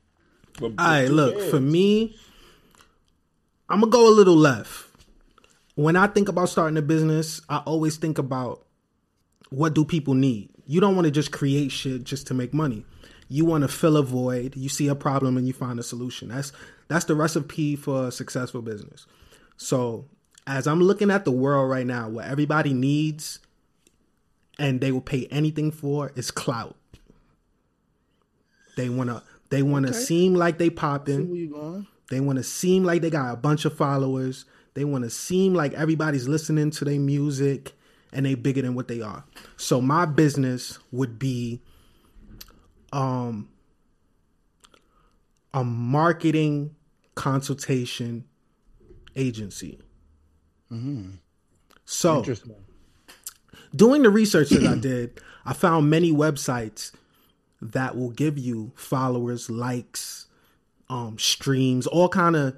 For- 0.54 0.66
All 0.66 0.70
right, 0.78 1.08
look 1.10 1.34
bands. 1.36 1.50
for 1.50 1.60
me. 1.60 2.16
I'm 3.68 3.80
gonna 3.80 3.90
go 3.90 4.08
a 4.08 4.14
little 4.14 4.36
left. 4.36 4.86
When 5.76 5.96
I 5.96 6.06
think 6.08 6.28
about 6.28 6.48
starting 6.48 6.76
a 6.76 6.82
business, 6.82 7.40
I 7.48 7.58
always 7.58 7.96
think 7.96 8.18
about 8.18 8.64
what 9.50 9.74
do 9.74 9.84
people 9.84 10.14
need. 10.14 10.50
You 10.66 10.80
don't 10.80 10.94
want 10.94 11.06
to 11.06 11.10
just 11.10 11.32
create 11.32 11.72
shit 11.72 12.04
just 12.04 12.26
to 12.28 12.34
make 12.34 12.52
money. 12.52 12.84
You 13.28 13.44
want 13.44 13.62
to 13.62 13.68
fill 13.68 13.96
a 13.96 14.02
void. 14.02 14.56
You 14.56 14.68
see 14.68 14.88
a 14.88 14.94
problem 14.94 15.36
and 15.36 15.46
you 15.46 15.52
find 15.52 15.78
a 15.78 15.82
solution. 15.82 16.28
That's 16.28 16.52
that's 16.90 17.04
the 17.04 17.14
recipe 17.14 17.76
for 17.76 18.08
a 18.08 18.12
successful 18.12 18.62
business. 18.62 19.06
So, 19.56 20.06
as 20.44 20.66
I'm 20.66 20.82
looking 20.82 21.08
at 21.08 21.24
the 21.24 21.30
world 21.30 21.70
right 21.70 21.86
now, 21.86 22.08
what 22.08 22.24
everybody 22.24 22.72
needs 22.72 23.38
and 24.58 24.80
they 24.80 24.90
will 24.90 25.00
pay 25.00 25.28
anything 25.30 25.70
for 25.70 26.10
is 26.16 26.32
clout. 26.32 26.74
They 28.76 28.88
wanna 28.88 29.22
they 29.50 29.62
wanna 29.62 29.94
seem 29.94 30.34
like 30.34 30.58
they 30.58 30.68
popping. 30.68 31.28
Where 31.28 31.36
you 31.36 31.50
going? 31.50 31.86
They 32.10 32.18
want 32.18 32.38
to 32.38 32.42
seem 32.42 32.82
like 32.82 33.02
they 33.02 33.10
got 33.10 33.32
a 33.32 33.36
bunch 33.36 33.64
of 33.64 33.76
followers. 33.76 34.44
They 34.74 34.84
want 34.84 35.04
to 35.04 35.10
seem 35.10 35.54
like 35.54 35.72
everybody's 35.74 36.26
listening 36.26 36.72
to 36.72 36.84
their 36.84 36.98
music 36.98 37.72
and 38.12 38.26
they 38.26 38.34
bigger 38.34 38.62
than 38.62 38.74
what 38.74 38.88
they 38.88 39.00
are. 39.00 39.22
So 39.56 39.80
my 39.80 40.06
business 40.06 40.80
would 40.90 41.20
be 41.20 41.62
um 42.92 43.48
a 45.54 45.62
marketing 45.62 46.74
consultation 47.14 48.24
agency. 49.16 49.80
Mm-hmm. 50.70 51.12
So 51.84 52.24
doing 53.74 54.02
the 54.02 54.10
research 54.10 54.50
that 54.50 54.64
I 54.64 54.74
did, 54.80 55.20
I 55.44 55.52
found 55.52 55.90
many 55.90 56.12
websites 56.12 56.92
that 57.60 57.96
will 57.96 58.10
give 58.10 58.38
you 58.38 58.72
followers, 58.74 59.50
likes, 59.50 60.26
um, 60.88 61.18
streams, 61.18 61.86
all 61.86 62.08
kind 62.08 62.36
of 62.36 62.56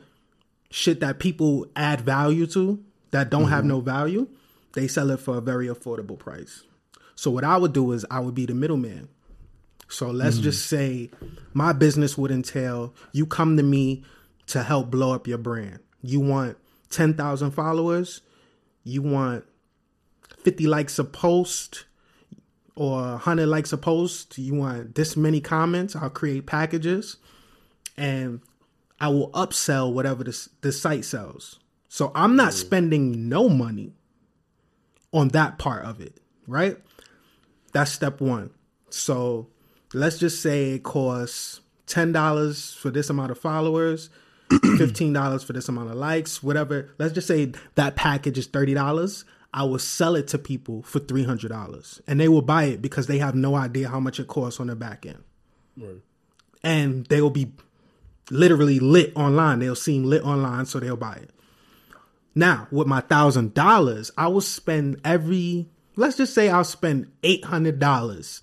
shit 0.70 1.00
that 1.00 1.18
people 1.18 1.66
add 1.76 2.00
value 2.00 2.46
to 2.48 2.82
that 3.10 3.30
don't 3.30 3.48
have 3.48 3.60
mm-hmm. 3.60 3.68
no 3.68 3.80
value. 3.80 4.28
They 4.74 4.88
sell 4.88 5.10
it 5.10 5.20
for 5.20 5.36
a 5.36 5.40
very 5.40 5.66
affordable 5.66 6.18
price. 6.18 6.62
So 7.14 7.30
what 7.30 7.44
I 7.44 7.56
would 7.56 7.72
do 7.72 7.92
is 7.92 8.06
I 8.10 8.20
would 8.20 8.34
be 8.34 8.46
the 8.46 8.54
middleman. 8.54 9.08
So 9.88 10.10
let's 10.10 10.38
mm. 10.38 10.42
just 10.42 10.66
say 10.66 11.10
my 11.52 11.74
business 11.74 12.16
would 12.16 12.30
entail 12.30 12.94
you 13.12 13.26
come 13.26 13.58
to 13.58 13.62
me 13.62 14.04
to 14.48 14.62
help 14.62 14.90
blow 14.90 15.12
up 15.12 15.26
your 15.26 15.38
brand. 15.38 15.80
You 16.02 16.20
want 16.20 16.58
10,000 16.90 17.50
followers, 17.52 18.20
you 18.84 19.02
want 19.02 19.44
50 20.42 20.66
likes 20.66 20.98
a 20.98 21.04
post 21.04 21.84
or 22.74 23.02
100 23.02 23.46
likes 23.46 23.72
a 23.72 23.78
post, 23.78 24.38
you 24.38 24.54
want 24.54 24.94
this 24.94 25.16
many 25.16 25.40
comments, 25.40 25.94
I'll 25.94 26.10
create 26.10 26.46
packages 26.46 27.16
and 27.96 28.40
I 29.00 29.08
will 29.08 29.30
upsell 29.30 29.92
whatever 29.92 30.24
the, 30.24 30.48
the 30.60 30.72
site 30.72 31.04
sells. 31.04 31.58
So 31.88 32.10
I'm 32.14 32.36
not 32.36 32.52
mm. 32.52 32.56
spending 32.56 33.28
no 33.28 33.48
money 33.48 33.92
on 35.12 35.28
that 35.28 35.58
part 35.58 35.84
of 35.84 36.00
it, 36.00 36.18
right? 36.46 36.78
That's 37.72 37.92
step 37.92 38.20
one. 38.20 38.50
So 38.90 39.48
let's 39.92 40.18
just 40.18 40.40
say 40.40 40.72
it 40.72 40.82
costs 40.82 41.60
$10 41.86 42.76
for 42.76 42.90
this 42.90 43.10
amount 43.10 43.30
of 43.30 43.38
followers, 43.38 44.08
$15 44.58 45.44
for 45.44 45.52
this 45.52 45.68
amount 45.68 45.90
of 45.90 45.96
likes, 45.96 46.42
whatever. 46.42 46.90
Let's 46.98 47.12
just 47.12 47.26
say 47.26 47.52
that 47.74 47.96
package 47.96 48.38
is 48.38 48.48
$30. 48.48 49.24
I 49.54 49.64
will 49.64 49.78
sell 49.78 50.16
it 50.16 50.28
to 50.28 50.38
people 50.38 50.82
for 50.82 51.00
$300 51.00 52.00
and 52.06 52.18
they 52.20 52.28
will 52.28 52.42
buy 52.42 52.64
it 52.64 52.80
because 52.80 53.06
they 53.06 53.18
have 53.18 53.34
no 53.34 53.54
idea 53.54 53.88
how 53.88 54.00
much 54.00 54.18
it 54.18 54.26
costs 54.28 54.60
on 54.60 54.68
the 54.68 54.76
back 54.76 55.04
end. 55.04 55.22
And 56.62 57.06
they 57.06 57.20
will 57.20 57.30
be 57.30 57.52
literally 58.30 58.78
lit 58.78 59.12
online. 59.16 59.58
They'll 59.58 59.74
seem 59.74 60.04
lit 60.04 60.24
online, 60.24 60.66
so 60.66 60.80
they'll 60.80 60.96
buy 60.96 61.14
it. 61.14 61.30
Now, 62.34 62.66
with 62.70 62.86
my 62.86 63.00
thousand 63.00 63.52
dollars, 63.54 64.10
I 64.16 64.28
will 64.28 64.40
spend 64.40 65.00
every 65.04 65.68
let's 65.96 66.16
just 66.16 66.34
say 66.34 66.48
I'll 66.48 66.64
spend 66.64 67.10
eight 67.22 67.44
hundred 67.44 67.78
dollars 67.78 68.40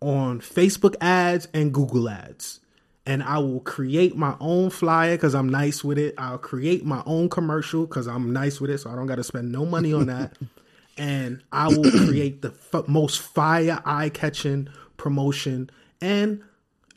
on 0.00 0.40
Facebook 0.40 0.96
ads 1.00 1.46
and 1.54 1.72
Google 1.72 2.08
ads. 2.08 2.60
And 3.04 3.22
I 3.22 3.38
will 3.38 3.60
create 3.60 4.16
my 4.16 4.36
own 4.38 4.70
flyer 4.70 5.16
because 5.16 5.34
I'm 5.34 5.48
nice 5.48 5.82
with 5.82 5.98
it. 5.98 6.14
I'll 6.18 6.38
create 6.38 6.84
my 6.84 7.02
own 7.04 7.28
commercial 7.28 7.86
because 7.86 8.06
I'm 8.06 8.32
nice 8.32 8.60
with 8.60 8.70
it, 8.70 8.78
so 8.78 8.90
I 8.90 8.94
don't 8.94 9.06
got 9.06 9.16
to 9.16 9.24
spend 9.24 9.50
no 9.50 9.66
money 9.66 9.92
on 9.92 10.06
that. 10.06 10.36
and 10.96 11.42
I 11.50 11.68
will 11.68 11.90
create 11.90 12.42
the 12.42 12.54
f- 12.72 12.86
most 12.86 13.20
fire, 13.20 13.80
eye 13.84 14.08
catching 14.08 14.68
promotion. 14.96 15.70
And 16.00 16.42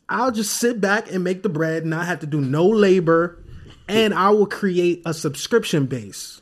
I'll 0.09 0.31
just 0.31 0.59
sit 0.59 0.79
back 0.79 1.11
and 1.11 1.23
make 1.23 1.43
the 1.43 1.49
bread, 1.49 1.85
not 1.85 2.05
have 2.05 2.19
to 2.19 2.27
do 2.27 2.41
no 2.41 2.67
labor. 2.67 3.43
And 3.87 4.13
I 4.13 4.29
will 4.29 4.47
create 4.47 5.01
a 5.05 5.13
subscription 5.13 5.85
base 5.85 6.41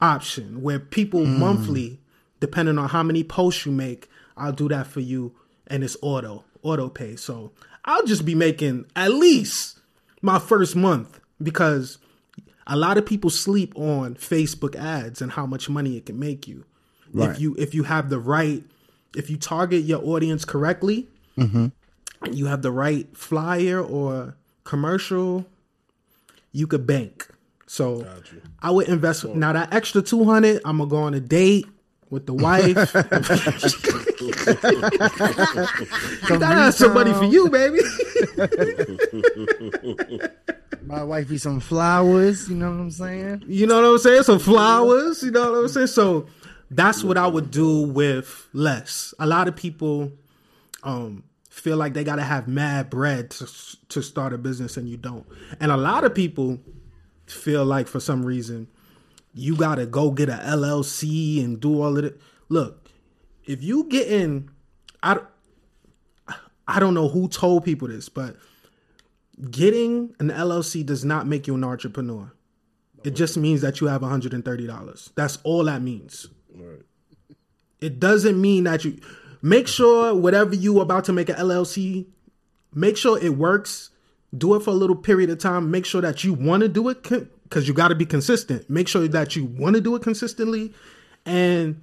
option 0.00 0.62
where 0.62 0.78
people 0.78 1.20
mm. 1.20 1.38
monthly, 1.38 2.00
depending 2.40 2.78
on 2.78 2.88
how 2.88 3.02
many 3.02 3.22
posts 3.22 3.66
you 3.66 3.72
make, 3.72 4.08
I'll 4.36 4.52
do 4.52 4.68
that 4.68 4.86
for 4.86 5.00
you 5.00 5.34
and 5.66 5.84
it's 5.84 5.96
auto, 6.02 6.44
auto 6.62 6.88
pay. 6.88 7.16
So 7.16 7.52
I'll 7.84 8.04
just 8.04 8.24
be 8.24 8.34
making 8.34 8.86
at 8.94 9.12
least 9.12 9.78
my 10.22 10.38
first 10.38 10.76
month 10.76 11.20
because 11.42 11.98
a 12.66 12.76
lot 12.76 12.98
of 12.98 13.06
people 13.06 13.30
sleep 13.30 13.76
on 13.76 14.14
Facebook 14.14 14.76
ads 14.76 15.20
and 15.22 15.32
how 15.32 15.46
much 15.46 15.68
money 15.68 15.96
it 15.96 16.06
can 16.06 16.18
make 16.18 16.46
you. 16.46 16.64
Right. 17.12 17.30
If 17.30 17.40
you 17.40 17.56
if 17.58 17.74
you 17.74 17.82
have 17.84 18.10
the 18.10 18.18
right 18.18 18.62
if 19.16 19.30
you 19.30 19.36
target 19.36 19.84
your 19.84 20.04
audience 20.04 20.44
correctly, 20.44 21.08
mm-hmm. 21.36 21.66
and 22.22 22.34
you 22.34 22.46
have 22.46 22.62
the 22.62 22.70
right 22.70 23.08
flyer 23.16 23.82
or 23.82 24.36
commercial, 24.64 25.46
you 26.52 26.66
could 26.66 26.86
bank. 26.86 27.28
So 27.66 28.06
I 28.60 28.70
would 28.70 28.88
invest 28.88 29.24
now 29.24 29.52
that 29.52 29.72
extra 29.72 30.02
two 30.02 30.24
hundred. 30.24 30.60
I'm 30.64 30.78
gonna 30.78 30.90
go 30.90 30.98
on 30.98 31.14
a 31.14 31.20
date 31.20 31.66
with 32.08 32.26
the 32.26 32.34
wife. 32.34 32.94
That's 36.38 36.76
some 36.76 36.94
money 36.94 37.12
for 37.14 37.24
you, 37.24 37.48
baby. 37.48 37.78
My 40.82 41.04
wife 41.04 41.26
wifey 41.26 41.38
some 41.38 41.60
flowers. 41.60 42.48
You 42.48 42.56
know 42.56 42.70
what 42.70 42.80
I'm 42.80 42.90
saying? 42.90 43.44
You 43.46 43.66
know 43.66 43.76
what 43.76 43.84
I'm 43.84 43.98
saying? 43.98 44.22
Some 44.24 44.38
flowers. 44.38 45.22
You 45.22 45.30
know 45.30 45.52
what 45.52 45.58
I'm 45.58 45.68
saying? 45.68 45.86
So 45.88 46.26
that's 46.70 47.02
what 47.02 47.16
I 47.16 47.26
would 47.26 47.50
do 47.50 47.82
with 47.82 48.48
less. 48.52 49.14
A 49.18 49.26
lot 49.26 49.48
of 49.48 49.56
people 49.56 50.12
um, 50.82 51.24
feel 51.48 51.76
like 51.76 51.94
they 51.94 52.04
got 52.04 52.16
to 52.16 52.22
have 52.22 52.48
mad 52.48 52.90
bread 52.90 53.30
to, 53.30 53.48
to 53.88 54.02
start 54.02 54.32
a 54.32 54.38
business, 54.38 54.76
and 54.76 54.88
you 54.88 54.96
don't. 54.96 55.26
And 55.60 55.72
a 55.72 55.76
lot 55.76 56.04
of 56.04 56.14
people 56.14 56.58
feel 57.26 57.64
like 57.64 57.86
for 57.86 58.00
some 58.00 58.24
reason 58.24 58.66
you 59.34 59.56
got 59.56 59.76
to 59.76 59.86
go 59.86 60.10
get 60.10 60.28
a 60.28 60.40
LLC 60.44 61.44
and 61.44 61.60
do 61.60 61.82
all 61.82 61.96
of 61.96 62.04
it. 62.04 62.20
Look, 62.48 62.79
if 63.50 63.64
you 63.64 63.82
get 63.84 64.06
in, 64.06 64.48
I, 65.02 65.18
I 66.68 66.78
don't 66.78 66.94
know 66.94 67.08
who 67.08 67.26
told 67.26 67.64
people 67.64 67.88
this, 67.88 68.08
but 68.08 68.36
getting 69.50 70.14
an 70.20 70.28
LLC 70.28 70.86
does 70.86 71.04
not 71.04 71.26
make 71.26 71.48
you 71.48 71.56
an 71.56 71.64
entrepreneur. 71.64 72.32
It 73.02 73.16
just 73.16 73.36
means 73.36 73.60
that 73.62 73.80
you 73.80 73.88
have 73.88 74.02
$130. 74.02 75.14
That's 75.16 75.38
all 75.42 75.64
that 75.64 75.82
means. 75.82 76.28
It 77.80 77.98
doesn't 77.98 78.40
mean 78.40 78.64
that 78.64 78.84
you 78.84 79.00
make 79.42 79.66
sure 79.66 80.14
whatever 80.14 80.54
you 80.54 80.80
about 80.80 81.06
to 81.06 81.12
make 81.12 81.28
an 81.28 81.34
LLC, 81.34 82.06
make 82.72 82.96
sure 82.96 83.18
it 83.20 83.36
works. 83.36 83.90
Do 84.36 84.54
it 84.54 84.62
for 84.62 84.70
a 84.70 84.74
little 84.74 84.94
period 84.94 85.28
of 85.30 85.38
time. 85.38 85.72
Make 85.72 85.86
sure 85.86 86.02
that 86.02 86.22
you 86.22 86.34
want 86.34 86.62
to 86.62 86.68
do 86.68 86.88
it 86.88 87.02
because 87.02 87.66
you 87.66 87.74
got 87.74 87.88
to 87.88 87.96
be 87.96 88.06
consistent. 88.06 88.70
Make 88.70 88.86
sure 88.86 89.08
that 89.08 89.34
you 89.34 89.44
want 89.44 89.74
to 89.74 89.80
do 89.80 89.96
it 89.96 90.02
consistently. 90.02 90.72
And 91.26 91.80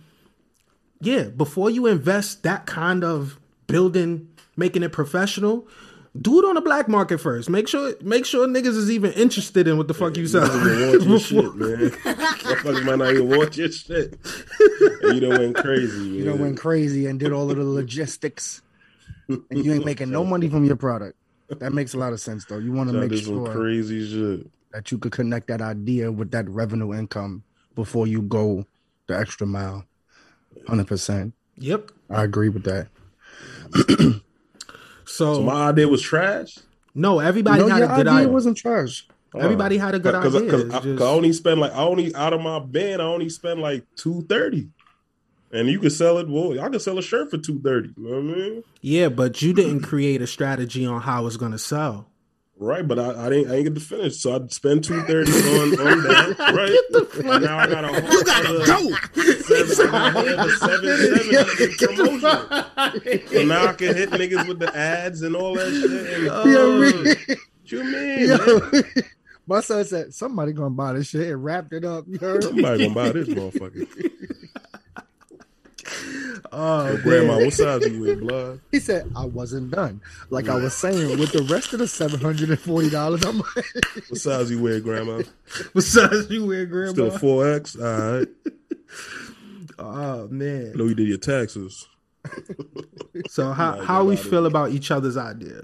yeah, 1.00 1.24
before 1.24 1.70
you 1.70 1.86
invest 1.88 2.44
that 2.44 2.66
kind 2.66 3.04
of 3.04 3.40
building, 3.68 4.28
making 4.56 4.84
it 4.84 4.92
professional, 4.92 5.68
do 6.20 6.40
it 6.40 6.46
on 6.46 6.56
the 6.56 6.62
black 6.62 6.88
market 6.88 7.20
first. 7.20 7.50
Make 7.50 7.68
sure 7.68 7.94
make 8.02 8.26
sure 8.26 8.48
niggas 8.48 8.76
is 8.76 8.90
even 8.90 9.12
interested 9.14 9.68
in 9.68 9.78
what 9.78 9.88
the 9.88 9.94
fuck 9.94 10.16
you 10.16 10.24
You 10.24 10.28
sell. 10.28 10.48
don't 10.48 10.64
want 10.64 11.08
your 11.08 11.20
shit, 11.20 11.56
man. 11.56 11.90
Motherfuckers 11.92 12.86
might 12.86 12.98
not 12.98 13.14
even 13.14 13.30
want 13.30 13.56
your 13.58 13.72
shit. 13.72 14.18
And 15.04 15.14
you 15.14 15.20
done 15.30 15.40
went 15.40 15.56
crazy, 15.58 15.98
man. 16.00 16.14
You 16.14 16.26
know, 16.26 16.36
went 16.36 16.58
crazy 16.60 17.06
and 17.06 17.20
did 17.20 17.32
all 17.32 17.52
of 17.52 17.58
the 17.58 17.64
logistics, 17.64 18.62
and 19.28 19.44
you 19.52 19.74
ain't 19.74 19.86
making 19.86 20.10
no 20.10 20.24
money 20.24 20.50
from 20.50 20.66
your 20.66 20.76
product. 20.76 21.18
That 21.50 21.72
makes 21.74 21.94
a 21.94 21.98
lot 21.98 22.12
of 22.14 22.20
sense, 22.20 22.46
though. 22.46 22.58
You 22.58 22.72
want 22.72 22.90
to 22.90 22.94
make 23.00 23.10
do 23.12 23.18
some 23.18 23.46
sure 23.46 23.54
crazy 23.54 24.06
shit. 24.10 24.48
that 24.74 24.92
you 24.92 24.98
could 24.98 25.12
connect 25.12 25.48
that 25.48 25.62
idea 25.62 26.12
with 26.12 26.32
that 26.32 26.50
revenue 26.50 26.94
income 26.94 27.44
before 27.76 28.08
you 28.08 28.24
go 28.24 28.66
the 29.08 29.18
extra 29.18 29.46
mile. 29.48 29.86
Hundred 30.68 30.88
percent. 30.88 31.34
Yep. 31.58 31.92
I 32.10 32.24
agree 32.24 32.50
with 32.50 32.64
that. 32.64 32.88
So, 35.06 35.36
So 35.36 35.44
my 35.44 35.70
idea 35.70 35.88
was 35.88 36.02
trash. 36.02 36.58
no, 36.94 37.20
everybody 37.20 37.62
No, 37.62 37.68
had 37.70 37.78
your 37.80 37.86
a 37.92 37.96
good 37.96 38.08
idea 38.08 38.20
idea. 38.22 38.30
wasn't 38.30 38.58
trash. 38.58 39.08
Everybody 39.38 39.78
had 39.78 39.96
a 39.96 40.00
good 40.00 40.14
Cause, 40.14 40.36
idea. 40.36 40.50
Cause, 40.52 40.62
It's 40.62 40.74
I, 40.76 40.80
just- 40.80 40.98
'cause 41.00 41.08
I 41.08 41.12
only 41.12 41.34
spend 41.34 41.60
like 41.62 41.72
I 41.74 41.80
only 41.84 42.14
out 42.16 42.34
of 42.34 42.42
my 42.42 42.60
band 42.60 43.02
I 43.02 43.06
only 43.06 43.30
spend 43.30 43.62
like 43.62 43.84
two 43.96 44.24
thirty, 44.28 44.70
and 45.52 45.70
you 45.70 45.80
could 45.80 45.92
sell 45.94 46.18
it. 46.18 46.28
Well, 46.28 46.60
I 46.60 46.68
could 46.70 46.82
sell 46.82 46.98
a 46.98 47.02
shirt 47.02 47.30
for 47.32 47.38
two 47.38 47.60
thirty. 47.62 47.94
You 47.98 48.04
know 48.04 48.10
what 48.16 48.18
I 48.20 48.38
mean? 48.38 48.64
yeah, 48.82 49.10
but 49.10 49.42
you 49.42 49.54
didn't 49.54 49.82
create 49.82 50.22
a 50.22 50.28
strategy 50.28 50.86
on 50.86 51.02
how 51.02 51.26
it's 51.28 51.38
gonna 51.38 51.58
sell. 51.60 52.08
Right, 52.60 52.88
but 52.88 52.98
I, 52.98 53.26
I 53.28 53.30
didn't 53.30 53.52
I 53.52 53.56
didn't 53.58 53.64
get 53.66 53.76
to 53.76 53.80
finish, 53.82 54.18
so 54.18 54.34
I'd 54.36 54.52
spend 54.52 54.84
two 54.84 55.00
thirty 55.04 55.32
on 55.32 55.80
on 55.80 56.04
that. 56.08 56.38
Right, 56.56 57.24
and 57.34 57.44
now 57.44 57.60
I 57.60 57.68
got 57.68 57.84
a 57.86 57.88
whole 57.90 58.12
you 58.12 58.24
gotta 58.24 58.48
go. 58.66 58.96
Seven, 59.44 59.90
I 59.96 60.12
got 60.12 60.48
a 60.48 60.52
seven 60.54 60.98
seven 61.78 62.20
promotion. 62.20 63.28
So 63.28 63.44
now 63.46 63.68
I 63.68 63.74
can 63.74 63.96
hit 63.96 64.10
niggas 64.10 64.48
with 64.48 64.58
the 64.58 64.76
ads 64.76 65.22
and 65.22 65.36
all 65.36 65.54
that 65.54 65.70
shit. 65.72 65.92
And, 66.14 66.26
Yeah, 66.52 67.38
what 67.38 67.72
you 67.72 67.84
mean? 67.84 68.30
Yo, 68.30 69.04
my 69.46 69.60
son 69.62 69.86
said 69.86 70.14
somebody 70.16 70.52
gonna 70.52 70.72
buy 70.72 70.94
this 70.94 71.10
shit 71.10 71.28
and 71.30 71.44
wrapped 71.44 71.74
it 71.74 71.86
up. 71.86 72.06
You 72.08 72.18
heard? 72.18 72.44
Somebody 72.44 72.88
gonna 72.88 72.96
buy 72.96 73.12
this 73.12 73.28
motherfucker. 73.28 73.88
Oh, 76.52 76.88
Yo, 76.88 76.98
grandma, 76.98 77.38
what 77.38 77.54
size 77.54 77.88
you 77.88 78.02
wear, 78.02 78.16
blood? 78.16 78.60
He 78.72 78.80
said 78.80 79.12
I 79.16 79.26
wasn't 79.26 79.72
done. 79.72 80.02
Like 80.30 80.50
I 80.50 80.56
was 80.56 80.74
saying, 80.74 81.18
with 81.20 81.32
the 81.32 81.44
rest 81.44 81.74
of 81.74 81.80
the 81.80 81.88
seven 81.88 82.20
hundred 82.20 82.50
and 82.50 82.60
forty 82.60 82.90
dollars, 82.90 83.24
I'm 83.24 83.38
like, 83.40 83.66
What 84.10 84.20
size 84.20 84.52
you 84.52 84.62
wear, 84.62 84.80
grandma? 84.80 85.24
what 85.74 85.84
size 85.84 86.30
you 86.30 86.46
wear 86.46 86.66
grandma. 86.66 86.92
Still 86.92 87.12
four 87.18 87.50
X. 87.54 87.76
All 87.76 87.84
right. 88.20 88.28
oh 89.80 90.28
man. 90.30 90.72
I 90.74 90.78
know 90.78 90.86
you 90.86 90.96
did 90.96 91.08
your 91.08 91.18
taxes. 91.18 91.88
So 93.30 93.52
how 93.54 93.82
how 93.82 94.04
we 94.04 94.16
feel 94.16 94.46
about 94.46 94.72
each 94.72 94.92
other's 94.92 95.18
idea? 95.18 95.62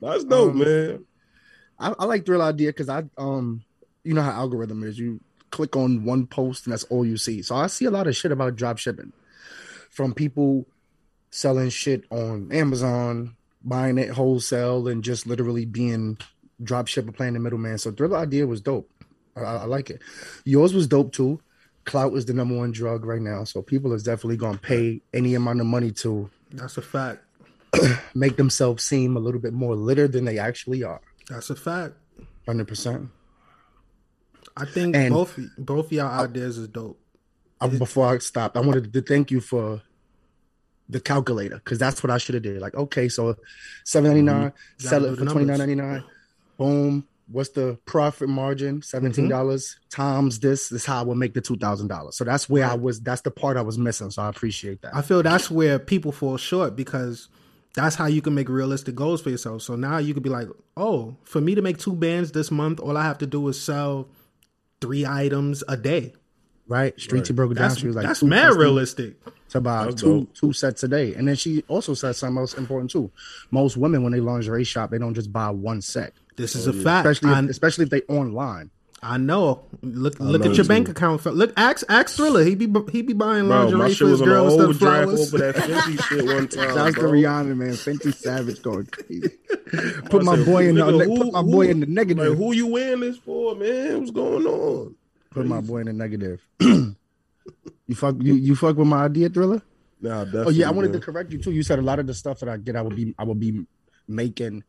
That's 0.00 0.24
dope, 0.24 0.52
Um, 0.52 0.58
man. 0.58 1.04
I, 1.78 1.94
I 1.98 2.04
like 2.06 2.24
Thrill 2.24 2.42
Idea 2.42 2.68
because 2.70 2.88
I 2.88 3.04
um 3.18 3.62
you 4.04 4.14
know 4.14 4.22
how 4.22 4.30
algorithm 4.32 4.82
is. 4.84 4.98
You 4.98 5.20
click 5.50 5.76
on 5.76 6.04
one 6.04 6.26
post 6.26 6.66
and 6.66 6.72
that's 6.72 6.84
all 6.84 7.04
you 7.04 7.16
see. 7.16 7.42
So 7.42 7.54
I 7.56 7.66
see 7.66 7.84
a 7.84 7.90
lot 7.90 8.06
of 8.06 8.16
shit 8.16 8.32
about 8.32 8.56
drop 8.56 8.78
shipping 8.78 9.12
from 9.90 10.14
people 10.14 10.66
selling 11.30 11.70
shit 11.70 12.04
on 12.10 12.50
Amazon, 12.52 13.36
buying 13.64 13.98
it 13.98 14.10
wholesale, 14.10 14.88
and 14.88 15.02
just 15.02 15.26
literally 15.26 15.64
being 15.64 16.18
drop 16.62 16.86
shipper 16.86 17.12
playing 17.12 17.34
the 17.34 17.40
middleman. 17.40 17.78
So 17.78 17.92
Thrill 17.92 18.14
Idea 18.14 18.46
was 18.46 18.60
dope. 18.60 18.90
I, 19.36 19.40
I 19.40 19.64
like 19.64 19.90
it. 19.90 20.00
Yours 20.44 20.74
was 20.74 20.86
dope 20.86 21.12
too. 21.12 21.40
Clout 21.84 22.12
is 22.14 22.26
the 22.26 22.34
number 22.34 22.56
one 22.56 22.72
drug 22.72 23.04
right 23.04 23.22
now. 23.22 23.44
So 23.44 23.62
people 23.62 23.92
is 23.92 24.02
definitely 24.02 24.36
gonna 24.36 24.58
pay 24.58 25.00
any 25.14 25.34
amount 25.34 25.60
of 25.60 25.66
money 25.66 25.90
to 25.92 26.30
That's 26.52 26.76
a 26.76 26.82
fact. 26.82 27.24
make 28.14 28.36
themselves 28.36 28.84
seem 28.84 29.16
a 29.16 29.20
little 29.20 29.40
bit 29.40 29.52
more 29.52 29.76
litter 29.76 30.08
than 30.08 30.24
they 30.24 30.38
actually 30.38 30.82
are. 30.82 31.00
That's 31.28 31.50
a 31.50 31.56
fact. 31.56 31.94
Hundred 32.46 32.68
percent. 32.68 33.08
I 34.56 34.64
think 34.64 34.94
And- 34.96 35.12
both 35.12 35.38
both 35.58 35.92
y'all 35.92 36.20
ideas 36.24 36.58
is 36.58 36.68
dope. 36.68 36.98
Uh, 37.60 37.68
before 37.68 38.06
I 38.06 38.18
stopped, 38.18 38.56
I 38.56 38.60
wanted 38.60 38.92
to 38.92 39.02
thank 39.02 39.30
you 39.30 39.40
for 39.40 39.82
the 40.88 40.98
calculator 41.00 41.56
because 41.56 41.78
that's 41.78 42.02
what 42.02 42.10
I 42.10 42.18
should 42.18 42.34
have 42.34 42.42
did. 42.42 42.60
Like, 42.60 42.74
okay, 42.74 43.08
so 43.08 43.36
seven 43.84 44.10
ninety 44.10 44.22
nine, 44.22 44.52
sell 44.78 45.00
Gotta 45.00 45.12
it 45.12 45.18
for 45.18 45.24
twenty 45.26 45.46
nine 45.46 45.58
ninety 45.58 45.74
nine. 45.74 46.02
Boom. 46.56 47.06
What's 47.28 47.50
the 47.50 47.78
profit 47.84 48.28
margin? 48.28 48.82
Seventeen 48.82 49.28
dollars 49.28 49.76
times 49.88 50.40
this. 50.40 50.68
This 50.68 50.80
is 50.82 50.86
how 50.86 51.00
I 51.00 51.02
will 51.02 51.14
make 51.14 51.34
the 51.34 51.40
two 51.40 51.56
thousand 51.56 51.88
dollars. 51.88 52.16
So 52.16 52.24
that's 52.24 52.48
where 52.48 52.64
I 52.66 52.74
was. 52.74 53.00
That's 53.00 53.20
the 53.20 53.30
part 53.30 53.56
I 53.56 53.62
was 53.62 53.78
missing. 53.78 54.10
So 54.10 54.22
I 54.22 54.28
appreciate 54.28 54.82
that. 54.82 54.96
I 54.96 55.02
feel 55.02 55.22
that's 55.22 55.48
where 55.50 55.78
people 55.78 56.10
fall 56.12 56.38
short 56.38 56.74
because 56.74 57.28
that's 57.74 57.94
how 57.94 58.06
you 58.06 58.20
can 58.20 58.34
make 58.34 58.48
realistic 58.48 58.96
goals 58.96 59.22
for 59.22 59.30
yourself. 59.30 59.62
So 59.62 59.76
now 59.76 59.98
you 59.98 60.12
could 60.12 60.24
be 60.24 60.28
like, 60.30 60.48
oh, 60.76 61.14
for 61.22 61.40
me 61.40 61.54
to 61.54 61.62
make 61.62 61.78
two 61.78 61.94
bands 61.94 62.32
this 62.32 62.50
month, 62.50 62.80
all 62.80 62.96
I 62.96 63.04
have 63.04 63.18
to 63.18 63.26
do 63.26 63.46
is 63.46 63.60
sell 63.60 64.08
three 64.80 65.06
items 65.06 65.62
a 65.68 65.76
day. 65.76 66.14
right? 66.66 66.96
Streetsy 66.96 67.34
broke 67.34 67.52
it 67.52 67.54
down. 67.54 67.74
She 67.74 67.86
was 67.86 67.96
like, 67.96 68.06
that's 68.06 68.22
mad 68.22 68.54
realistic. 68.54 69.16
It's 69.46 69.56
about 69.56 69.88
That's 69.88 70.02
two 70.02 70.20
dope. 70.20 70.34
two 70.34 70.52
sets 70.52 70.84
a 70.84 70.88
day. 70.88 71.14
And 71.14 71.26
then 71.26 71.34
she 71.34 71.64
also 71.66 71.94
said 71.94 72.14
something 72.14 72.38
else 72.38 72.54
important 72.54 72.90
too. 72.90 73.10
Most 73.50 73.76
women 73.76 74.04
when 74.04 74.12
they 74.12 74.20
lingerie 74.20 74.62
shop, 74.64 74.90
they 74.90 74.98
don't 74.98 75.14
just 75.14 75.32
buy 75.32 75.50
one 75.50 75.82
set. 75.82 76.12
This 76.36 76.54
is 76.54 76.68
oh, 76.68 76.70
a 76.70 76.74
fact. 76.74 77.06
Especially 77.08 77.38
if, 77.44 77.50
especially 77.50 77.82
if 77.84 77.90
they 77.90 78.02
online. 78.02 78.70
I 79.02 79.16
know. 79.16 79.62
Look 79.82 80.20
look 80.20 80.42
know 80.42 80.50
at 80.50 80.56
your 80.56 80.64
too. 80.64 80.68
bank 80.68 80.88
account. 80.90 81.24
Look, 81.24 81.52
ask 81.56 81.84
ask 81.88 82.14
Thriller. 82.16 82.44
He 82.44 82.54
be 82.54 82.66
he 82.92 83.00
be 83.02 83.14
buying 83.14 83.46
Bro, 83.46 83.68
lingerie 83.68 83.78
my 83.78 83.94
for 83.94 84.08
his 84.08 84.20
was 84.20 84.22
on 84.22 84.28
the 84.28 84.34
girl 84.34 84.44
instead 84.44 84.60
old 84.60 84.70
of 84.70 84.76
flowers. 84.78 85.34
over 85.34 85.38
that 85.38 85.54
Fenty 85.56 86.02
shit 86.04 86.24
one 86.26 86.48
time. 86.48 86.74
Shouts 86.74 86.94
to 86.96 87.00
bro. 87.00 87.10
Rihanna, 87.12 87.56
man. 87.56 87.70
Fenty 87.70 88.14
Savage 88.14 88.60
going 88.62 88.86
crazy. 88.86 89.28
Put 90.10 90.22
my 90.24 90.36
said, 90.36 90.44
boy 90.46 90.68
in 90.68 90.74
the 90.74 90.82
nigga, 90.84 91.16
put 91.18 91.32
my 91.32 91.42
boy 91.42 91.64
who- 91.66 91.70
in 91.70 91.80
the 91.80 91.86
negative. 91.86 92.28
Like, 92.28 92.36
who 92.38 92.52
you 92.54 92.66
wearing 92.66 93.00
this 93.00 93.16
for, 93.18 93.54
man? 93.54 94.00
What's 94.00 94.10
going 94.10 94.44
on? 94.46 94.94
Put 95.30 95.46
my 95.46 95.60
boy 95.62 95.78
in 95.78 95.86
the 95.86 95.92
negative. 95.94 96.40
you 96.60 96.94
fuck 97.94 98.16
you 98.20 98.34
you 98.34 98.54
fuck 98.54 98.76
with 98.76 98.86
my 98.88 99.04
idea, 99.04 99.28
thriller? 99.28 99.62
Nah, 100.02 100.24
definitely. 100.24 100.44
Oh 100.46 100.50
yeah, 100.50 100.68
I 100.68 100.72
wanted 100.72 100.90
man. 100.92 101.00
to 101.00 101.06
correct 101.06 101.32
you 101.32 101.38
too. 101.38 101.52
You 101.52 101.62
said 101.62 101.78
a 101.78 101.82
lot 101.82 101.98
of 101.98 102.06
the 102.06 102.14
stuff 102.14 102.40
that 102.40 102.48
I 102.48 102.56
get, 102.56 102.76
I 102.76 102.82
would 102.82 102.96
be 102.96 103.14
I 103.18 103.24
would 103.24 103.40
be 103.40 103.64
making 104.08 104.64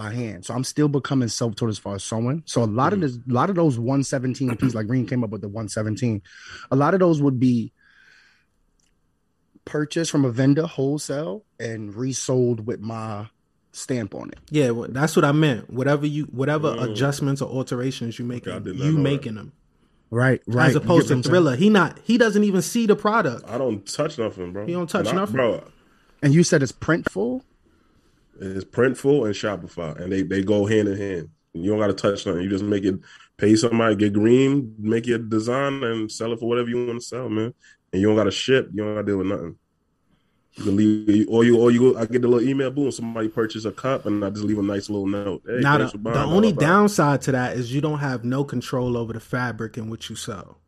by 0.00 0.12
hand. 0.14 0.46
So 0.46 0.54
I'm 0.54 0.64
still 0.64 0.88
becoming 0.88 1.28
self-taught 1.28 1.68
as 1.68 1.78
far 1.78 1.94
as 1.96 2.04
sewing. 2.04 2.42
So 2.46 2.62
a 2.62 2.64
lot 2.64 2.92
of 2.94 3.00
this, 3.00 3.16
a 3.16 3.32
lot 3.32 3.50
of 3.50 3.56
those 3.56 3.78
117 3.78 4.56
pieces, 4.56 4.74
like 4.74 4.86
Green 4.86 5.06
came 5.06 5.22
up 5.22 5.30
with 5.30 5.42
the 5.42 5.48
117. 5.48 6.22
A 6.70 6.76
lot 6.76 6.94
of 6.94 7.00
those 7.00 7.20
would 7.20 7.38
be 7.38 7.72
purchased 9.64 10.10
from 10.10 10.24
a 10.24 10.30
vendor 10.30 10.66
wholesale 10.66 11.44
and 11.58 11.94
resold 11.94 12.66
with 12.66 12.80
my 12.80 13.26
stamp 13.72 14.14
on 14.14 14.30
it. 14.30 14.38
Yeah, 14.50 14.70
well, 14.70 14.88
that's 14.90 15.14
what 15.16 15.24
I 15.24 15.32
meant. 15.32 15.70
Whatever 15.70 16.06
you, 16.06 16.24
whatever 16.24 16.74
Mm. 16.74 16.90
adjustments 16.90 17.42
or 17.42 17.50
alterations 17.50 18.18
you 18.18 18.24
making, 18.24 18.52
I 18.52 18.56
you 18.58 18.72
know 18.74 18.92
that. 18.92 18.98
making 18.98 19.34
them. 19.34 19.52
Right, 20.10 20.40
right. 20.48 20.70
As 20.70 20.74
opposed 20.76 21.08
to 21.08 21.22
Thriller, 21.22 21.54
he 21.54 21.68
not. 21.68 21.98
He 22.02 22.18
doesn't 22.18 22.42
even 22.42 22.62
see 22.62 22.86
the 22.86 22.96
product. 22.96 23.44
I 23.46 23.58
don't 23.58 23.86
touch 23.86 24.18
nothing, 24.18 24.52
bro. 24.52 24.66
You 24.66 24.74
don't 24.74 24.88
touch 24.90 25.08
And 25.08 25.18
I- 25.18 25.20
nothing? 25.20 25.36
bro. 25.36 25.62
And 26.22 26.34
you 26.34 26.42
said 26.42 26.62
it's 26.62 26.72
printful. 26.72 27.42
It's 28.40 28.64
Printful 28.64 29.26
and 29.26 29.34
Shopify, 29.34 30.00
and 30.00 30.10
they 30.10 30.22
they 30.22 30.42
go 30.42 30.66
hand 30.66 30.88
in 30.88 30.96
hand. 30.96 31.28
You 31.52 31.70
don't 31.70 31.80
got 31.80 31.88
to 31.88 31.92
touch 31.92 32.26
nothing. 32.26 32.42
You 32.42 32.48
just 32.48 32.64
make 32.64 32.84
it, 32.84 32.94
pay 33.36 33.54
somebody, 33.56 33.96
get 33.96 34.12
green, 34.12 34.74
make 34.78 35.06
your 35.06 35.18
design, 35.18 35.82
and 35.82 36.10
sell 36.10 36.32
it 36.32 36.38
for 36.38 36.48
whatever 36.48 36.68
you 36.68 36.86
want 36.86 37.00
to 37.00 37.06
sell, 37.06 37.28
man. 37.28 37.52
And 37.92 38.00
you 38.00 38.06
don't 38.06 38.16
got 38.16 38.24
to 38.24 38.30
ship. 38.30 38.70
You 38.72 38.84
don't 38.84 38.94
got 38.94 39.00
to 39.02 39.06
deal 39.06 39.18
with 39.18 39.26
nothing. 39.26 39.56
You 40.54 40.64
can 40.64 40.76
leave, 40.76 41.28
or 41.28 41.44
you, 41.44 41.58
or 41.60 41.70
you. 41.70 41.98
I 41.98 42.06
get 42.06 42.22
the 42.22 42.28
little 42.28 42.48
email, 42.48 42.70
boom. 42.70 42.90
Somebody 42.92 43.28
purchase 43.28 43.64
a 43.64 43.72
cup, 43.72 44.06
and 44.06 44.24
I 44.24 44.30
just 44.30 44.44
leave 44.44 44.58
a 44.58 44.62
nice 44.62 44.88
little 44.88 45.06
note. 45.06 45.42
Hey, 45.46 45.60
Now, 45.60 45.78
the, 45.78 45.96
the 45.96 46.24
only 46.24 46.52
downside 46.52 47.22
to 47.22 47.32
that 47.32 47.56
is 47.56 47.74
you 47.74 47.80
don't 47.80 47.98
have 47.98 48.24
no 48.24 48.44
control 48.44 48.96
over 48.96 49.12
the 49.12 49.20
fabric 49.20 49.76
in 49.76 49.90
which 49.90 50.08
you 50.08 50.16
sell. 50.16 50.58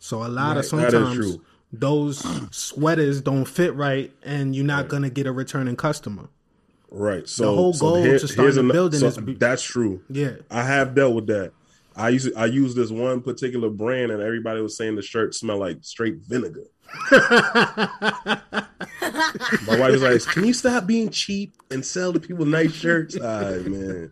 So 0.00 0.24
a 0.24 0.28
lot 0.28 0.56
of 0.56 0.72
Right, 0.72 0.86
is 0.86 0.92
sometimes 0.92 1.38
those 1.72 2.24
sweaters 2.50 3.20
don't 3.20 3.44
fit 3.44 3.74
right, 3.74 4.12
and 4.22 4.54
you're 4.54 4.64
not 4.64 4.88
gonna 4.88 5.10
get 5.10 5.26
a 5.26 5.32
returning 5.32 5.76
customer. 5.76 6.28
Right. 6.90 7.28
So 7.28 7.50
the 7.50 7.56
whole 7.56 7.72
so 7.72 7.80
goal 7.80 8.02
here- 8.02 8.18
to 8.18 8.28
start 8.28 8.54
the 8.54 8.62
building 8.62 9.00
so 9.00 9.08
is 9.08 9.18
that's 9.38 9.62
true. 9.62 10.02
Yeah, 10.08 10.36
I 10.50 10.62
have 10.62 10.94
dealt 10.94 11.14
with 11.14 11.26
that. 11.26 11.52
I 11.96 12.10
use 12.10 12.30
I 12.36 12.46
use 12.46 12.74
this 12.74 12.90
one 12.90 13.22
particular 13.22 13.70
brand, 13.70 14.12
and 14.12 14.22
everybody 14.22 14.60
was 14.60 14.76
saying 14.76 14.96
the 14.96 15.02
shirt 15.02 15.34
smell 15.34 15.58
like 15.58 15.78
straight 15.82 16.16
vinegar. 16.28 16.64
My 19.66 19.78
wife 19.78 19.92
was 19.92 20.02
like, 20.02 20.22
"Can 20.22 20.44
you 20.44 20.52
stop 20.52 20.86
being 20.86 21.08
cheap 21.10 21.54
and 21.70 21.84
sell 21.84 22.12
the 22.12 22.20
people 22.20 22.44
nice 22.44 22.72
shirts?" 22.72 23.16
All 23.20 23.22
right, 23.22 23.66
man. 23.66 24.10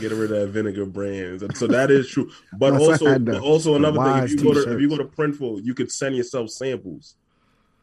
Get 0.00 0.10
rid 0.10 0.30
of 0.32 0.40
that 0.40 0.48
vinegar 0.48 0.86
brand. 0.86 1.56
So- 1.56 1.66
that 1.68 1.90
is 1.90 2.08
true. 2.08 2.30
But 2.58 2.74
also, 2.74 3.18
but 3.18 3.40
also 3.40 3.76
another 3.76 4.02
thing, 4.02 4.24
if 4.24 4.30
you 4.32 4.36
go 4.42 4.54
to 4.54 4.74
if 4.74 4.80
you 4.80 4.88
go 4.88 4.98
to 4.98 5.04
Printful, 5.04 5.64
you 5.64 5.74
could 5.74 5.90
send 5.90 6.16
yourself 6.16 6.50
samples 6.50 7.16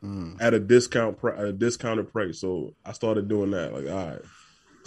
Mm. 0.03 0.41
at 0.41 0.53
a 0.53 0.59
discount 0.59 1.19
pri- 1.19 1.37
at 1.37 1.45
a 1.45 1.53
discounted 1.53 2.11
price. 2.11 2.39
So 2.39 2.73
I 2.85 2.91
started 2.91 3.27
doing 3.27 3.51
that. 3.51 3.73
Like, 3.73 3.87
all 3.87 4.07
right, 4.07 4.21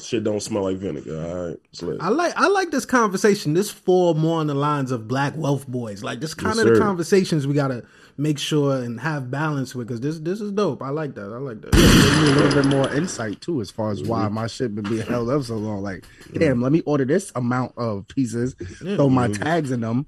shit 0.03 0.25
don't 0.25 0.41
smell 0.41 0.65
like 0.65 0.77
vinegar. 0.77 1.25
All 1.25 1.49
right, 1.49 1.57
slit. 1.73 1.99
I 2.01 2.09
like 2.09 2.35
I 2.37 2.49
like 2.49 2.71
this 2.71 2.85
conversation. 2.85 3.55
This 3.55 3.71
fall 3.71 4.15
more 4.15 4.41
on 4.41 4.49
the 4.49 4.55
lines 4.55 4.91
of 4.91 5.07
black 5.07 5.37
wealth 5.37 5.69
boyz. 5.69 6.03
Like 6.03 6.21
this 6.21 6.35
kind 6.35 6.57
Yes, 6.57 6.67
of 6.67 6.75
the 6.75 6.81
conversations 6.81 7.47
we 7.47 7.55
gotta 7.55 7.85
make 8.17 8.39
sure 8.39 8.77
and 8.77 9.01
have 9.01 9.31
balance 9.31 9.75
with 9.75 9.89
because 9.89 10.01
this 10.01 10.19
this 10.21 10.41
is 10.41 10.53
dope. 10.53 10.83
I 10.83 10.91
like 10.91 11.15
that. 11.15 11.33
I 11.33 11.39
like 11.39 11.61
that. 11.63 11.73
Give 11.73 12.23
me 12.23 12.31
a 12.31 12.35
little 12.35 12.63
bit 12.63 12.71
more 12.71 12.93
insight 12.95 13.41
too, 13.41 13.61
as 13.61 13.71
far 13.71 13.91
as 13.91 14.03
why 14.03 14.25
mm-hmm. 14.25 14.35
my 14.35 14.47
shit 14.47 14.75
been 14.75 14.85
being 14.85 15.07
held 15.07 15.31
up 15.31 15.43
so 15.43 15.57
long. 15.57 15.83
Like, 15.83 16.03
mm-hmm. 16.03 16.39
damn, 16.39 16.63
let 16.63 16.73
me 16.73 16.81
order 16.83 17.05
this 17.05 17.33
amount 17.35 17.75
of 17.77 18.07
pieces, 18.09 18.55
throw 18.79 19.09
my 19.09 19.29
mm-hmm. 19.29 19.43
tags 19.43 19.71
in 19.71 19.81
them, 19.81 20.07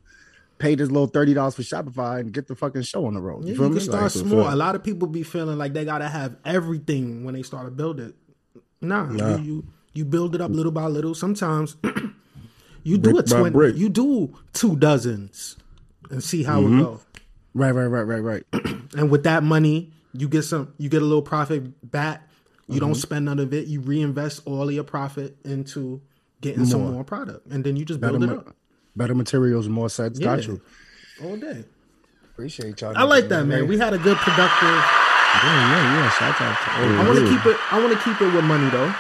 pay 0.59 0.75
this 0.75 0.91
little 0.91 1.07
thirty 1.07 1.35
dollars 1.35 1.55
for 1.55 1.63
Shopify, 1.63 2.21
and 2.21 2.33
get 2.33 2.47
the 2.47 2.55
fucking 2.55 2.83
show 2.83 3.07
on 3.07 3.15
the 3.15 3.21
road. 3.21 3.45
You 3.45 3.51
You, 3.51 3.57
feel 3.57 3.67
can 3.69 3.75
me? 3.75 3.81
start 3.81 4.03
Like, 4.03 4.11
small. 4.13 4.53
A 4.53 4.57
lot 4.57 4.75
of 4.75 4.83
people 4.83 5.09
be 5.09 5.23
feeling 5.23 5.59
like 5.59 5.73
they 5.73 5.85
gotta 5.85 6.09
have 6.09 6.37
everything 6.45 7.25
when 7.25 7.35
they 7.35 7.43
start 7.43 7.65
to 7.67 7.71
build 7.71 8.01
it. 8.01 8.15
Nah, 8.81 9.11
You, 9.13 9.43
you 9.43 9.65
you 9.95 10.05
build 10.05 10.35
it 10.35 10.41
up 10.41 10.51
little 10.51 10.73
by 10.73 10.87
little. 10.87 11.15
Sometimes 11.15 11.77
you 12.83 12.99
do 12.99 13.13
Brick 13.13 13.27
a 13.27 13.29
twin. 13.29 13.53
brick. 13.53 13.77
You 13.77 13.89
do 13.89 14.35
two 14.53 14.77
dozens 14.77 15.57
and 16.11 16.23
see 16.23 16.43
how 16.43 16.61
Mm-hmm. 16.63 16.79
it 16.81 16.83
go. 16.83 17.01
right, 17.55 17.73
right, 17.73 17.87
right, 17.87 18.03
right, 18.03 18.21
right. 18.21 18.45
And 18.97 19.11
with 19.11 19.25
that 19.25 19.43
money, 19.43 19.93
you 20.13 20.29
get 20.29 20.43
some. 20.43 20.73
You 20.79 20.89
get 20.89 21.03
a 21.03 21.05
little 21.05 21.23
profit 21.23 21.91
back. 21.91 22.23
You 22.69 22.75
Mm-hmm. 22.77 22.79
don't 22.87 22.95
spend 22.95 23.25
none 23.27 23.39
of 23.39 23.53
it. 23.55 23.67
You 23.67 23.81
reinvest 23.81 24.43
all 24.47 24.69
of 24.69 24.75
your 24.75 24.85
profit 24.85 25.37
into 25.45 26.01
getting 26.41 26.65
some 26.67 26.83
More. 26.83 26.93
more 26.93 27.05
product, 27.05 27.47
and 27.49 27.63
then 27.65 27.77
you 27.77 27.85
just 27.85 28.01
build 28.01 28.23
it 28.23 28.29
up 28.31 28.55
better 28.97 29.15
materials, 29.15 29.69
more 29.69 29.89
sets. 29.91 30.19
Got 30.19 30.47
you. 30.47 30.61
all 31.23 31.37
day. 31.37 31.65
Appreciate 32.25 32.81
y'all. 32.81 32.97
I 32.97 33.05
like 33.05 33.29
that, 33.29 33.45
man. 33.45 33.69
We 33.69 33.79
had 33.79 33.95
a 33.95 33.99
good 33.99 34.17
productive. 34.17 34.69
yeah, 34.69 35.45
yeah, 35.45 35.95
yeah. 35.97 36.11
Shout 36.11 36.41
out 36.41 36.65
to 36.65 36.71
all 36.71 37.01
I 37.01 37.09
want 37.09 37.19
to 37.19 37.29
keep 37.29 37.47
it. 37.47 37.57
I 37.73 37.81
want 37.81 37.93
to 37.93 38.05
keep 38.05 38.21
it 38.21 38.35
with 38.35 38.45
money 38.45 38.69
though. 38.71 38.95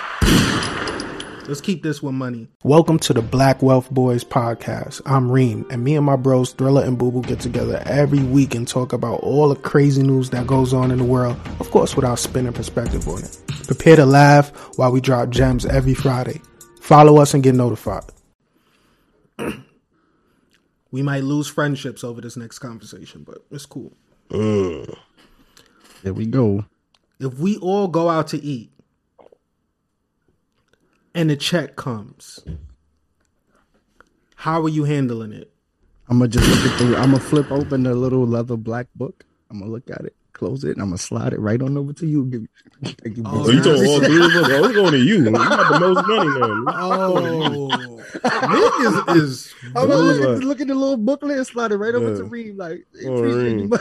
Let's 1.46 1.60
keep 1.60 1.84
this 1.84 2.02
with 2.02 2.14
money. 2.14 2.48
Welcome 2.64 2.98
to 3.00 3.12
the 3.12 3.22
Black 3.22 3.62
Wealth 3.62 3.88
Boyz 3.92 4.24
podcast. 4.24 5.00
I'm 5.06 5.30
Reem, 5.30 5.64
and 5.70 5.84
me 5.84 5.94
and 5.94 6.04
my 6.04 6.16
bros 6.16 6.52
Thriller 6.52 6.82
and 6.82 6.98
Boo 6.98 7.12
Boo 7.12 7.22
get 7.22 7.38
together 7.38 7.80
every 7.86 8.18
week 8.18 8.56
and 8.56 8.66
talk 8.66 8.92
about 8.92 9.20
all 9.20 9.50
the 9.50 9.54
crazy 9.54 10.02
news 10.02 10.30
that 10.30 10.48
goes 10.48 10.72
on 10.72 10.90
in 10.90 10.98
the 10.98 11.04
world. 11.04 11.36
Of 11.60 11.70
course, 11.70 11.94
with 11.94 12.04
our 12.04 12.16
spin 12.16 12.46
and 12.46 12.56
perspective 12.56 13.06
on 13.06 13.22
it. 13.22 13.38
Prepare 13.66 13.96
to 13.96 14.06
laugh 14.06 14.50
while 14.76 14.90
we 14.90 15.00
drop 15.00 15.30
gems 15.30 15.64
every 15.66 15.94
Friday. 15.94 16.40
Follow 16.80 17.18
us 17.18 17.32
and 17.32 17.44
get 17.44 17.54
notified. 17.54 18.04
we 20.96 21.02
might 21.02 21.24
lose 21.24 21.46
friendships 21.46 22.02
over 22.02 22.22
this 22.22 22.38
next 22.38 22.58
conversation, 22.58 23.22
but 23.22 23.44
it's 23.50 23.66
cool. 23.66 23.92
There 24.30 26.14
we 26.14 26.24
go. 26.24 26.64
if 27.20 27.34
we 27.34 27.58
all 27.58 27.86
go 27.86 28.08
out 28.08 28.28
to 28.28 28.42
eat 28.42 28.72
and 31.14 31.28
the 31.28 31.36
check 31.36 31.76
comes, 31.76 32.42
how 34.36 34.62
are 34.62 34.70
you 34.70 34.84
handling 34.84 35.32
it? 35.32 35.52
I'm 36.08 36.16
gonna 36.18 36.28
just 36.28 36.48
look 36.48 36.72
at 36.72 36.78
the. 36.78 36.96
I'm 36.96 37.10
gonna 37.10 37.20
flip 37.20 37.52
open 37.52 37.82
the 37.82 37.94
little 37.94 38.26
leather 38.26 38.56
black 38.56 38.86
book. 38.94 39.26
I'm 39.50 39.58
gonna 39.58 39.70
look 39.70 39.90
at 39.90 40.00
it. 40.00 40.16
Close 40.36 40.64
it, 40.64 40.70
and 40.72 40.82
I'm 40.82 40.88
gonna 40.88 40.98
slide 40.98 41.32
it 41.32 41.40
right 41.40 41.60
on 41.62 41.76
over 41.76 41.92
to 41.94 42.06
you. 42.06 42.24
Give 42.26 42.42
you, 42.42 42.48
thank 43.02 43.16
you, 43.16 43.22
bro. 43.22 43.32
Oh, 43.34 43.48
you 43.48 43.54
nice. 43.56 43.64
talking 43.64 43.86
all 43.86 44.00
three 44.00 44.16
of 44.16 44.44
us? 44.44 44.50
Oh, 44.50 44.64
it's 44.64 44.74
going 44.74 44.92
to 44.92 44.98
you. 44.98 45.24
You 45.24 45.30
got 45.32 45.72
the 45.72 45.80
most 45.80 46.06
money 46.06 46.30
now. 46.40 46.72
Oh, 48.26 49.10
Nick 49.10 49.16
is, 49.16 49.22
is 49.22 49.54
I'm 49.76 49.88
gonna 49.88 49.94
look, 49.96 50.20
Right. 50.20 50.36
at, 50.36 50.44
look 50.44 50.60
at 50.60 50.68
the 50.68 50.74
little 50.74 50.96
booklet 50.96 51.36
and 51.38 51.46
slide 51.46 51.72
it 51.72 51.76
right 51.76 51.94
over 51.94 52.16
to 52.16 52.24
Reem. 52.24 52.56
Like, 52.56 52.86
Oh, 53.04 53.14
appreciate 53.16 53.54
Reem. 53.56 53.72
you, 53.72 53.78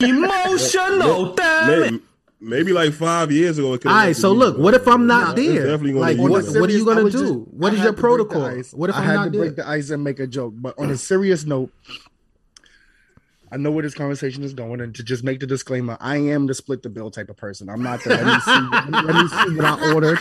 Emotional, 0.24 1.34
damn 1.34 1.70
it. 1.70 1.80
Maybe, 1.92 2.02
maybe 2.40 2.72
like 2.72 2.92
five 2.92 3.30
years 3.32 3.58
ago. 3.58 3.74
It 3.74 3.78
could've 3.82 3.92
all 3.92 3.96
went 3.96 4.06
right. 4.08 4.14
to 4.14 4.20
So 4.20 4.32
look, 4.32 4.58
what 4.58 4.74
if 4.74 4.86
I'm 4.88 5.06
not 5.06 5.38
it's 5.38 5.46
there? 5.48 5.66
definitely 5.66 5.92
gonna 5.92 6.00
Like, 6.00 6.16
be 6.16 6.22
what, 6.22 6.44
a 6.44 6.52
you. 6.52 6.60
what 6.60 6.70
are 6.70 6.72
you 6.72 6.84
gonna 6.84 7.02
do? 7.04 7.10
just- 7.10 7.34
what 7.52 7.70
I 7.70 7.74
is 7.74 7.78
had 7.80 7.84
your 7.84 7.94
to 7.94 8.00
protocol? 8.00 8.50
What 8.72 8.90
if 8.90 8.96
I 8.96 8.98
I'm 9.00 9.04
had 9.04 9.14
not 9.14 9.24
to 9.24 9.30
there? 9.30 9.40
break 9.40 9.56
the 9.56 9.68
ice 9.68 9.90
and 9.90 10.02
make 10.04 10.20
a 10.20 10.26
joke? 10.26 10.54
But 10.56 10.78
on 10.78 10.90
a 10.90 10.96
serious 10.96 11.44
note, 11.44 11.70
I 13.56 13.58
know 13.58 13.70
where 13.70 13.82
this 13.82 13.94
conversation 13.94 14.42
is 14.42 14.52
going, 14.52 14.82
and 14.82 14.94
to 14.96 15.02
just 15.02 15.24
make 15.24 15.40
the 15.40 15.46
disclaimer, 15.46 15.96
I 15.98 16.18
am 16.18 16.46
the 16.46 16.52
split 16.52 16.82
the 16.82 16.90
bill 16.90 17.10
type 17.10 17.30
of 17.30 17.38
person. 17.38 17.70
I'm 17.70 17.82
not 17.82 18.04
the 18.04 18.10
let 18.10 18.26
me 18.26 18.38
see, 18.40 19.02
let 19.06 19.14
me 19.14 19.28
see 19.28 19.56
what 19.56 19.64
I 19.64 19.94
ordered. 19.94 20.18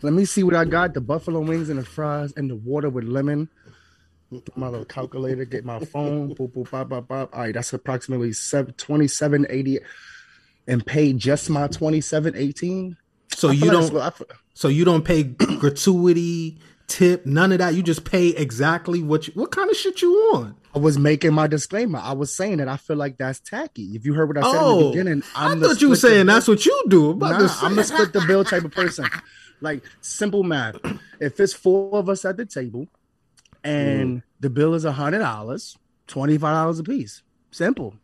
Let 0.00 0.12
me 0.12 0.24
see 0.24 0.44
what 0.44 0.54
I 0.54 0.64
got: 0.66 0.94
the 0.94 1.00
buffalo 1.00 1.40
wings 1.40 1.68
and 1.68 1.80
the 1.80 1.84
fries 1.84 2.32
and 2.36 2.48
the 2.48 2.54
water 2.54 2.88
with 2.88 3.02
lemon. 3.04 3.48
My 4.54 4.68
little 4.68 4.84
calculator, 4.84 5.44
get 5.44 5.64
my 5.64 5.80
phone, 5.80 6.32
boop 6.36 6.52
boop 6.52 6.70
pop 6.70 6.90
pop 6.90 7.08
pop. 7.08 7.30
All 7.34 7.40
right, 7.40 7.52
that's 7.54 7.72
approximately 7.72 8.32
seven 8.34 8.72
twenty 8.74 9.08
seven 9.08 9.44
eighty, 9.50 9.80
and 10.68 10.86
pay 10.86 11.12
just 11.12 11.50
my 11.50 11.66
twenty 11.66 12.00
seven 12.00 12.36
eighteen. 12.36 12.96
So 13.34 13.50
you 13.50 13.62
like 13.72 13.90
don't. 13.90 14.14
feel- 14.16 14.26
So 14.54 14.68
you 14.68 14.84
don't 14.84 15.04
pay 15.04 15.24
gratuity, 15.24 16.58
tip, 16.90 17.24
none 17.24 17.52
of 17.52 17.58
that. 17.58 17.74
You 17.74 17.82
just 17.82 18.04
pay 18.04 18.28
exactly 18.28 19.02
what 19.02 19.28
you. 19.28 19.32
What 19.34 19.50
kind 19.50 19.70
of 19.70 19.76
shit 19.76 20.02
you 20.02 20.12
want. 20.32 20.56
I 20.74 20.78
was 20.78 20.98
making 20.98 21.32
my 21.32 21.46
disclaimer. 21.46 21.98
I 21.98 22.12
was 22.12 22.34
saying 22.34 22.58
that 22.58 22.68
I 22.68 22.76
feel 22.76 22.96
like 22.96 23.16
that's 23.16 23.40
tacky. 23.40 23.96
If 23.96 24.04
you 24.04 24.14
heard 24.14 24.28
what 24.28 24.38
I 24.38 24.42
said 24.42 24.50
in 24.50 24.54
the 24.56 24.62
Oh, 24.62 24.90
beginning, 24.90 25.22
I 25.34 25.50
I'm 25.50 25.60
the 25.60 25.68
thought 25.68 25.80
you 25.80 25.88
were 25.88 25.96
saying 25.96 26.26
that's 26.26 26.46
what 26.46 26.64
you 26.66 26.84
do. 26.88 27.14
Nah. 27.14 27.48
I'm 27.62 27.76
the 27.76 27.84
split 27.84 28.12
the 28.12 28.24
bill 28.26 28.44
type 28.44 28.64
of 28.64 28.72
person. 28.72 29.06
Like 29.60 29.82
simple 30.00 30.42
math. 30.42 30.76
If 31.18 31.38
it's 31.40 31.52
four 31.52 31.98
of 31.98 32.08
us 32.08 32.24
at 32.24 32.36
the 32.36 32.46
table, 32.46 32.86
and 33.64 34.18
mm. 34.18 34.22
the 34.40 34.50
bill 34.50 34.74
is 34.74 34.84
a 34.84 34.92
hundred 34.92 35.18
dollars, 35.20 35.76
twenty 36.06 36.38
five 36.38 36.54
dollars 36.54 36.78
a 36.78 36.84
piece. 36.84 37.22
Simple. 37.50 37.94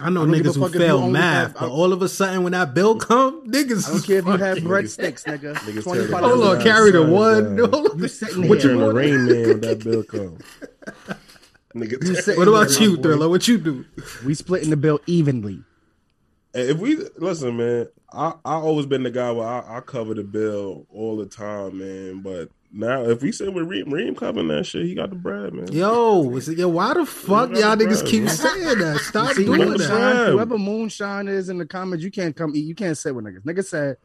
I 0.00 0.10
know 0.10 0.22
I 0.22 0.24
don't 0.26 0.32
give 0.34 0.46
a 0.46 0.48
niggas 0.50 0.54
who 0.54 0.60
fuck 0.60 0.68
if 0.70 0.74
you 0.74 0.80
fail 0.80 1.08
math, 1.10 1.42
have- 1.52 1.54
but 1.60 1.70
all 1.70 1.92
of 1.92 2.02
a 2.02 2.08
sudden 2.08 2.42
when 2.42 2.52
that 2.52 2.74
bill 2.74 2.96
come, 2.96 3.46
niggas. 3.48 3.88
I 3.88 3.92
don't 3.92 4.02
care 4.04 4.18
if 4.18 4.24
you 4.26 4.30
have 4.32 4.40
fucking- 4.58 4.64
breadsticks, 4.64 5.24
nigga. 5.24 5.54
Niggas 5.54 5.82
Twenty 5.82 6.06
five 6.06 6.20
tell 6.20 6.28
Hold 6.28 6.38
you 6.38 6.44
on, 6.44 6.48
dollars. 6.58 6.62
carry 6.64 6.90
the 6.90 7.02
one. 7.02 7.56
guys. 7.56 7.68
Hold. 7.70 8.00
You 8.00 8.08
sitting 8.08 8.48
What 8.48 8.62
here. 8.62 8.72
you 8.72 8.78
Turn 8.78 8.88
the 8.88 8.94
rain 8.94 9.26
man 9.26 9.48
when 9.48 9.60
that 9.62 9.84
bill 9.84 10.02
come. 10.04 10.38
Nigga, 11.74 12.36
What 12.38 12.48
about 12.48 12.80
you. 12.80 12.96
Thriller? 12.96 13.28
What 13.28 13.46
you 13.46 13.58
do? 13.58 13.84
We 14.24 14.34
splitting 14.34 14.70
the 14.70 14.76
bill 14.76 15.00
evenly. 15.06 15.62
If 16.54 16.78
we 16.78 16.96
listen, 17.18 17.56
man, 17.58 17.88
I 18.12 18.32
I 18.44 18.54
always 18.54 18.86
been 18.86 19.02
the 19.02 19.10
guy 19.10 19.30
where 19.32 19.46
I, 19.46 19.76
I 19.76 19.80
cover 19.80 20.14
the 20.14 20.24
bill 20.24 20.86
all 20.90 21.16
the 21.18 21.26
time, 21.26 21.78
man. 21.78 22.20
But 22.22 22.48
now, 22.72 23.02
if 23.04 23.22
we 23.22 23.32
say 23.32 23.48
with 23.48 23.66
Reem, 23.66 23.90
Reem 23.92 24.14
covering 24.14 24.48
that 24.48 24.66
shit, 24.66 24.84
he 24.86 24.94
got 24.94 25.10
the 25.10 25.16
bread, 25.16 25.54
man. 25.54 25.72
Yo, 25.72 26.36
is 26.36 26.48
it, 26.48 26.58
yo, 26.58 26.68
why 26.68 26.94
the 26.94 27.06
fuck 27.06 27.50
y'all 27.50 27.76
niggas 27.76 28.06
keep 28.06 28.28
saying 28.28 28.78
that? 28.78 28.98
Stop 29.02 29.32
See, 29.34 29.44
doing 29.44 29.60
moonshine. 29.60 29.88
that. 29.88 29.98
moonshine, 29.98 30.32
whoever 30.32 30.58
moonshine 30.58 31.28
is 31.28 31.48
in 31.48 31.58
the 31.58 31.66
comments, 31.66 32.04
you 32.04 32.10
can't 32.10 32.36
come 32.36 32.52
eat. 32.54 32.64
You 32.66 32.74
can't 32.74 32.96
sit 32.98 33.14
with 33.14 33.24
niggas. 33.24 33.42
Nigga 33.44 33.64
said, 33.64 33.96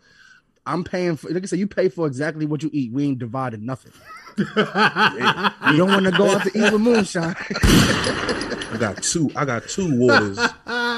I'm 0.66 0.84
paying 0.84 1.18
for. 1.18 1.28
Nigga 1.30 1.48
said 1.50 1.60
you 1.60 1.68
pay 1.68 1.90
for 1.90 2.08
exactly 2.08 2.46
what 2.46 2.64
you 2.64 2.70
eat. 2.72 2.94
We 2.94 3.04
ain't 3.06 3.20
divided 3.20 3.62
nothing. 3.62 3.92
You 4.38 5.78
don't 5.78 5.90
want 5.92 6.06
to 6.06 6.12
go 6.12 6.32
out 6.32 6.42
to 6.44 6.50
eat 6.58 6.72
with 6.74 6.82
moonshine. 6.82 7.36
I 7.40 8.78
got 8.80 9.02
two. 9.04 9.30
I 9.36 9.46
got 9.46 9.68
two 9.68 9.96
waters 10.00 10.38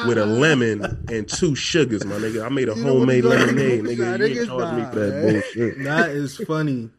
with 0.07 0.17
a 0.17 0.25
lemon 0.25 1.05
and 1.11 1.27
two 1.27 1.55
sugars, 1.55 2.05
my 2.05 2.15
nigga. 2.15 2.45
I 2.45 2.49
made 2.49 2.69
a 2.69 2.75
You 2.75 2.83
homemade 2.83 3.25
lemonade, 3.25 3.81
nigga. 3.83 3.97
You 3.97 4.03
niggas 4.03 4.37
ain't 4.39 4.47
charge 4.47 4.77
me 4.77 4.83
for 4.85 4.99
that 4.99 5.13
man. 5.23 5.33
bullshit. 5.33 5.83
That 5.83 6.09
is 6.11 6.37
funny. 6.37 6.89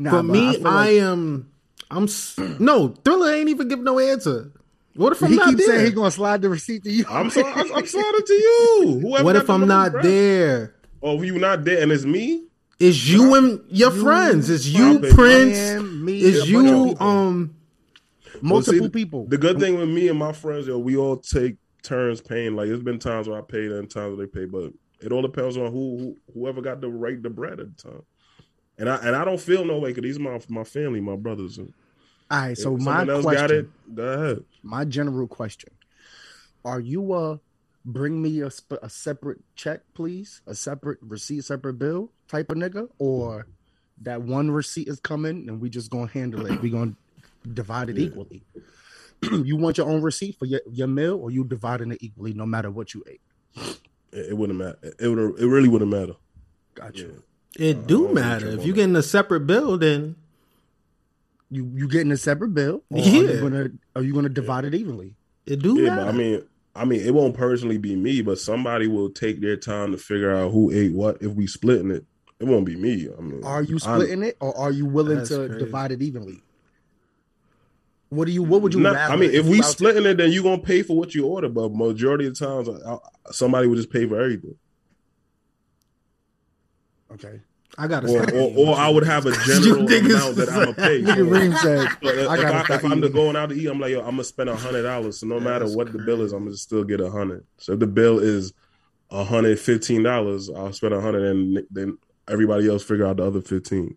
Nah, 0.00 0.10
For 0.12 0.22
me, 0.22 0.54
feel 0.54 0.66
I, 0.66 0.70
like- 0.86 0.90
am. 1.02 1.50
I'm 1.90 2.08
no 2.58 2.88
Thriller 3.04 3.32
ain't 3.34 3.48
even 3.50 3.68
give 3.68 3.80
no 3.80 3.98
answer. 3.98 4.50
What 4.94 5.12
if 5.12 5.22
I'm 5.22 5.30
he 5.30 5.36
not 5.36 5.50
keeps 5.50 5.66
saying 5.66 5.78
there? 5.78 5.86
he 5.86 5.92
gonna 5.92 6.10
slide 6.10 6.40
the 6.42 6.48
receipt 6.48 6.84
to 6.84 6.90
you. 6.90 7.04
I'm 7.08 7.30
sorry. 7.30 7.52
I'm, 7.52 7.72
I'm 7.74 7.86
sorry 7.98 8.22
to 8.22 8.32
you. 8.32 8.98
Whoever 9.02 9.24
what 9.24 9.36
if 9.36 9.50
I'm 9.50 9.66
not 9.66 9.92
bread. 9.92 10.04
there? 10.04 10.74
Oh, 11.02 11.20
you 11.22 11.38
not 11.38 11.64
there, 11.64 11.82
and 11.82 11.92
it's 11.92 12.04
me. 12.04 12.44
It's 12.78 13.06
you 13.08 13.34
and 13.34 13.60
your 13.68 13.92
You, 13.92 14.02
friends. 14.02 14.48
It's 14.48 14.66
you, 14.66 14.94
Robin, 14.94 15.14
Prince. 15.14 15.58
Am, 15.58 16.04
me, 16.04 16.20
It's 16.20 16.44
a 16.44 16.46
you. 16.46 16.96
Um, 16.98 17.54
multiple 18.40 18.80
Well, 18.80 18.84
see, 18.84 18.88
people. 18.88 19.26
The 19.26 19.36
good 19.38 19.58
thing 19.60 19.76
with 19.78 19.88
me 19.88 20.08
and 20.08 20.18
my 20.18 20.32
friends, 20.32 20.66
yo, 20.66 20.78
we 20.78 20.96
all 20.96 21.18
take 21.18 21.56
turns 21.82 22.20
paying. 22.22 22.56
Like 22.56 22.68
it's 22.68 22.82
been 22.82 22.98
times 22.98 23.28
where 23.28 23.38
I 23.38 23.42
paid 23.42 23.70
and 23.70 23.90
times 23.90 24.16
where 24.16 24.26
they 24.26 24.30
pay, 24.32 24.46
but 24.46 24.72
it 25.02 25.12
all 25.12 25.22
depends 25.22 25.56
on 25.58 25.70
who, 25.72 25.98
who 25.98 26.16
whoever 26.34 26.60
got 26.62 26.80
the 26.80 26.88
right 26.88 27.22
the 27.22 27.30
bread 27.30 27.60
at 27.60 27.76
the 27.76 27.82
time. 27.90 28.02
And 28.80 28.88
I 28.88 28.96
and 28.96 29.14
I 29.14 29.26
don't 29.26 29.40
feel 29.40 29.62
no 29.64 29.78
way 29.78 29.90
because 29.90 30.02
these 30.02 30.18
my 30.18 30.40
my 30.48 30.64
family, 30.64 31.00
my 31.00 31.14
brothers. 31.14 31.58
And 31.58 31.72
All 32.30 32.40
right, 32.40 32.56
so 32.56 32.78
my 32.78 33.06
else 33.06 33.24
question, 33.24 33.46
got 33.46 33.50
it, 33.50 33.94
go 33.94 34.02
ahead. 34.02 34.44
my 34.62 34.86
general 34.86 35.28
question: 35.28 35.68
Are 36.64 36.80
you 36.80 37.12
uh 37.12 37.36
bring 37.84 38.20
me 38.22 38.40
a, 38.40 38.50
sp- 38.52 38.80
a 38.82 38.88
separate 38.88 39.40
check, 39.54 39.80
please, 39.92 40.40
a 40.46 40.54
separate 40.54 40.98
receipt, 41.02 41.44
separate 41.44 41.74
bill 41.74 42.10
type 42.26 42.50
of 42.50 42.56
nigga, 42.56 42.88
or 42.98 43.46
that 44.00 44.22
one 44.22 44.50
receipt 44.50 44.88
is 44.88 44.98
coming 44.98 45.46
and 45.48 45.60
we 45.60 45.68
just 45.68 45.90
gonna 45.90 46.06
handle 46.06 46.46
it? 46.46 46.62
We 46.62 46.70
gonna 46.70 46.94
divide 47.52 47.90
it 47.90 47.98
equally. 47.98 48.42
you 49.44 49.58
want 49.58 49.76
your 49.76 49.90
own 49.90 50.00
receipt 50.00 50.38
for 50.38 50.46
your, 50.46 50.62
your 50.70 50.88
meal, 50.88 51.16
or 51.20 51.30
you 51.30 51.44
dividing 51.44 51.92
it 51.92 51.98
equally, 52.00 52.32
no 52.32 52.46
matter 52.46 52.70
what 52.70 52.94
you 52.94 53.04
ate? 53.06 53.20
It, 54.10 54.30
it 54.30 54.36
wouldn't 54.38 54.58
matter. 54.58 54.78
It 54.98 55.08
would 55.08 55.38
it 55.38 55.46
really 55.46 55.68
wouldn't 55.68 55.90
matter. 55.90 56.14
Gotcha. 56.74 57.02
you. 57.02 57.22
It 57.58 57.86
do 57.86 58.08
Oh, 58.08 58.12
matter 58.12 58.48
if 58.48 58.58
well, 58.58 58.66
you 58.66 58.72
getting 58.74 58.96
a 58.96 59.02
separate 59.02 59.46
bill. 59.46 59.76
Then 59.78 60.16
You 61.50 61.70
you 61.74 61.88
getting 61.88 62.12
a 62.12 62.16
separate 62.16 62.54
bill? 62.54 62.82
Or 62.90 62.98
Are 62.98 63.04
Yeah. 63.04 63.20
you 63.20 63.40
gonna 63.40 63.70
are 63.96 64.02
you 64.02 64.12
gonna 64.14 64.28
divide 64.28 64.64
it 64.64 64.74
evenly? 64.74 65.14
it 65.46 65.60
do 65.60 65.74
Yeah, 65.80 65.90
matter. 65.96 66.04
but 66.04 66.14
I 66.14 66.16
mean, 66.16 66.42
I 66.76 66.84
mean, 66.84 67.00
it 67.00 67.12
won't 67.12 67.34
personally 67.34 67.76
be 67.78 67.96
me, 67.96 68.22
but 68.22 68.38
somebody 68.38 68.86
will 68.86 69.10
take 69.10 69.40
their 69.40 69.56
time 69.56 69.90
to 69.90 69.98
figure 69.98 70.30
out 70.30 70.52
who 70.52 70.70
ate 70.70 70.92
what. 70.92 71.20
If 71.20 71.32
we 71.32 71.48
splitting 71.48 71.90
it, 71.90 72.04
it 72.38 72.44
won't 72.44 72.64
be 72.64 72.76
me. 72.76 73.08
I 73.18 73.20
mean, 73.20 73.42
Are 73.42 73.62
you 73.62 73.78
I'm- 73.82 74.00
splitting 74.00 74.22
it, 74.22 74.36
or 74.40 74.56
are 74.56 74.70
you 74.70 74.86
willing 74.86 75.24
to 75.26 75.48
crazy. 75.48 75.58
divide 75.58 75.90
it 75.90 76.00
evenly? 76.02 76.40
What 78.10 78.26
do 78.26 78.32
you? 78.32 78.42
What 78.44 78.62
would 78.62 78.74
you? 78.74 78.80
Not- 78.80 78.96
I 78.96 79.16
mean, 79.16 79.30
if 79.32 79.46
we 79.46 79.56
you 79.56 79.62
out 79.62 79.66
to- 79.66 79.72
splitting 79.72 80.06
it, 80.06 80.14
then 80.18 80.30
you 80.30 80.42
gonna 80.44 80.62
pay 80.62 80.82
for 80.82 80.96
what 80.96 81.14
you 81.14 81.26
order. 81.26 81.48
But 81.48 81.72
majority 81.74 82.26
of 82.26 82.38
the 82.38 82.44
times, 82.46 82.68
I, 82.68 82.92
I, 82.92 82.98
somebody 83.32 83.66
would 83.66 83.76
just 83.76 83.90
pay 83.90 84.06
for 84.06 84.20
everything, 84.20 84.54
okay. 87.14 87.40
I 87.78 87.86
gotta. 87.86 88.08
or, 88.08 88.22
or, 88.34 88.68
or 88.70 88.76
I 88.76 88.88
would 88.88 89.04
have 89.06 89.26
a 89.26 89.32
general 89.46 89.88
You 89.90 90.00
niggas 90.00 90.14
amount 90.16 90.36
that 90.36 90.48
I'm 90.52 90.58
gonna 90.64 90.74
pay. 90.74 91.02
Nigga 91.02 91.16
So, 91.16 91.22
Reem 91.24 91.52
said, 91.54 91.88
if, 92.02 92.28
I 92.28 92.34
if, 92.34 92.40
gotta 92.40 92.56
I, 92.56 92.64
stop 92.64 92.70
if 92.70 92.84
I'm 92.84 93.00
going 93.12 93.36
out 93.36 93.50
to 93.50 93.54
eat, 93.54 93.66
I'm 93.68 93.78
like, 93.78 93.92
yo, 93.92 94.00
I'm 94.00 94.06
gonna 94.12 94.24
spend 94.24 94.48
a 94.50 94.56
hundred 94.56 94.82
dollars. 94.82 95.18
So 95.20 95.26
no 95.26 95.38
matter 95.38 95.60
That's 95.66 95.76
what 95.76 95.92
the 95.92 95.98
bill 95.98 96.22
is. 96.22 96.32
I'm 96.32 96.44
gonna 96.44 96.56
still 96.56 96.82
get 96.84 97.00
a 97.00 97.08
hundred. 97.10 97.44
So 97.58 97.72
if 97.74 97.78
the 97.78 97.86
bill 97.86 98.18
is 98.18 98.52
a 99.10 99.22
hundred 99.24 99.58
fifteen 99.60 100.02
dollars, 100.02 100.50
I'll 100.50 100.72
spend 100.72 100.94
a 100.94 101.00
hundred, 101.00 101.24
and 101.30 101.64
then 101.70 101.96
everybody 102.28 102.68
else 102.68 102.82
figure 102.82 103.06
out 103.06 103.18
the 103.18 103.24
other 103.24 103.40
fifteen. 103.40 103.96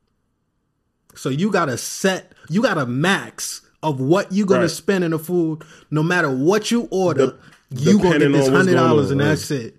So 1.15 1.29
you 1.29 1.51
got 1.51 1.65
to 1.65 1.77
set, 1.77 2.33
you 2.49 2.61
got 2.61 2.77
a 2.77 2.85
max 2.85 3.61
of 3.83 3.99
what 3.99 4.31
you're 4.31 4.47
gonna 4.47 4.61
Right. 4.61 4.69
spend 4.71 5.03
in 5.03 5.11
the 5.11 5.19
food, 5.19 5.63
no 5.91 6.01
matter 6.03 6.29
what 6.35 6.71
you 6.71 6.87
order. 6.91 7.27
De- 7.27 7.37
you 7.81 7.97
gonna 7.97 8.19
get 8.19 8.31
this 8.31 8.47
hundred 8.49 8.75
dollars, 8.75 9.07
going 9.07 9.13
and 9.13 9.21
on, 9.21 9.27
that's 9.29 9.51
it. 9.51 9.75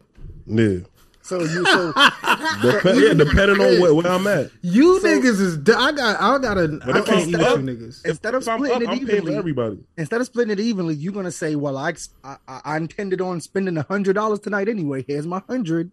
Yeah, 0.46 0.78
So 1.24 1.40
you 1.40 1.64
so 1.64 1.92
Dep- 2.62 2.84
yeah, 2.84 3.14
depending 3.14 3.58
on 3.58 3.80
where, 3.80 3.94
where 3.94 4.06
I'm 4.06 4.26
at. 4.26 4.50
You 4.60 5.00
niggas 5.02 5.40
is. 5.40 5.56
I 5.74 5.90
got. 5.92 6.20
I 6.20 6.38
gotta. 6.38 6.68
But 6.84 6.96
I 6.96 6.98
if 6.98 7.04
can't 7.06 7.28
eat 7.28 7.32
with 7.32 7.40
up- 7.40 7.58
you 7.60 7.64
niggas. 7.64 8.04
instead 8.04 8.34
of 8.34 8.42
If 8.42 8.48
I'm 8.48 8.58
splitting 8.58 8.76
up, 8.76 8.82
it 8.82 8.88
I'm 8.90 9.08
evenly, 9.08 9.34
everybody. 9.36 9.78
instead 9.96 10.20
of 10.20 10.26
splitting 10.26 10.52
it 10.52 10.60
evenly, 10.60 10.94
you're 10.94 11.14
gonna 11.14 11.30
say, 11.30 11.56
"Well, 11.56 11.78
I 11.78 11.94
I, 12.22 12.36
I 12.46 12.76
intended 12.76 13.22
on 13.22 13.40
spending 13.40 13.78
a 13.78 13.84
hundred 13.84 14.12
dollars 14.16 14.40
tonight 14.40 14.68
anyway. 14.68 15.02
Here's 15.08 15.26
my 15.26 15.42
hundred. 15.48 15.90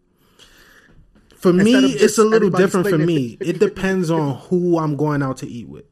For 1.37 1.53
me, 1.53 1.75
Instead 1.75 2.01
it's 2.01 2.17
a 2.17 2.23
little 2.25 2.49
different 2.49 2.87
for 2.89 2.97
me. 2.97 3.37
it 3.39 3.47
It 3.55 3.59
depends 3.59 4.11
on 4.11 4.35
who 4.49 4.77
I'm 4.79 4.97
going 4.97 5.23
out 5.23 5.37
to 5.37 5.47
eat 5.47 5.69
with. 5.69 5.85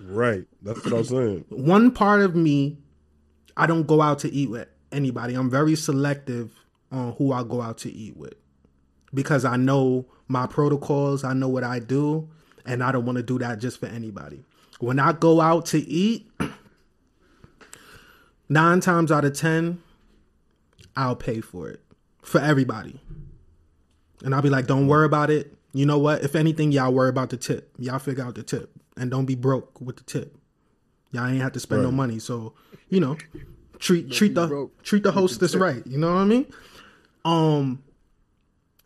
Right, 0.00 0.44
that's 0.62 0.84
what 0.84 0.92
I'm 0.92 1.04
saying. 1.04 1.44
One 1.48 1.90
part 1.90 2.20
of 2.20 2.36
me, 2.36 2.78
I 3.56 3.66
don't 3.66 3.86
go 3.86 4.02
out 4.02 4.18
to 4.20 4.30
eat 4.32 4.50
with 4.50 4.68
anybody. 4.92 5.34
I'm 5.34 5.50
very 5.50 5.74
selective 5.74 6.52
on 6.92 7.12
who 7.14 7.32
I 7.32 7.42
go 7.42 7.60
out 7.60 7.78
to 7.78 7.92
eat 7.92 8.16
with 8.16 8.34
because 9.14 9.44
I 9.44 9.56
know 9.56 10.06
my 10.28 10.46
protocols. 10.46 11.24
I 11.24 11.32
know 11.32 11.48
what 11.48 11.64
I 11.64 11.78
do, 11.78 12.28
and 12.64 12.82
I 12.82 12.92
don't 12.92 13.04
want 13.04 13.16
to 13.16 13.22
do 13.22 13.38
that 13.38 13.58
just 13.58 13.80
for 13.80 13.86
anybody. 13.86 14.44
When 14.78 14.98
I 14.98 15.12
go 15.12 15.40
out 15.40 15.66
to 15.66 15.78
eat, 15.78 16.30
nine 18.48 18.80
times 18.80 19.10
out 19.10 19.24
of 19.24 19.36
ten, 19.36 19.82
I'll 20.96 21.16
pay 21.16 21.40
for 21.40 21.68
it 21.68 21.80
for 22.22 22.40
everybody. 22.40 23.00
And 24.24 24.34
I'll 24.34 24.42
be 24.42 24.50
like, 24.50 24.66
don't 24.66 24.88
worry 24.88 25.06
about 25.06 25.30
it. 25.30 25.54
You 25.72 25.86
know 25.86 25.98
what? 25.98 26.24
If 26.24 26.34
anything, 26.34 26.72
y'all 26.72 26.92
worry 26.92 27.10
about 27.10 27.30
the 27.30 27.36
tip. 27.36 27.70
Y'all 27.78 27.98
figure 27.98 28.24
out 28.24 28.34
the 28.34 28.42
tip. 28.42 28.70
And 28.96 29.10
don't 29.10 29.26
be 29.26 29.34
broke 29.34 29.78
with 29.80 29.96
the 29.96 30.04
tip. 30.04 30.36
Y'all 31.12 31.26
ain't 31.26 31.42
have 31.42 31.52
to 31.52 31.60
spend 31.60 31.82
no 31.82 31.90
money. 31.90 32.18
So, 32.18 32.54
you 32.88 32.98
know, 32.98 33.16
treat 33.78 34.10
treat 34.10 34.34
the 34.34 34.46
broke. 34.46 34.82
treat 34.82 35.02
the 35.02 35.12
hostess 35.12 35.54
right. 35.54 35.86
You 35.86 35.98
know 35.98 36.14
what 36.14 36.20
I 36.20 36.24
mean? 36.24 36.46
Um, 37.26 37.82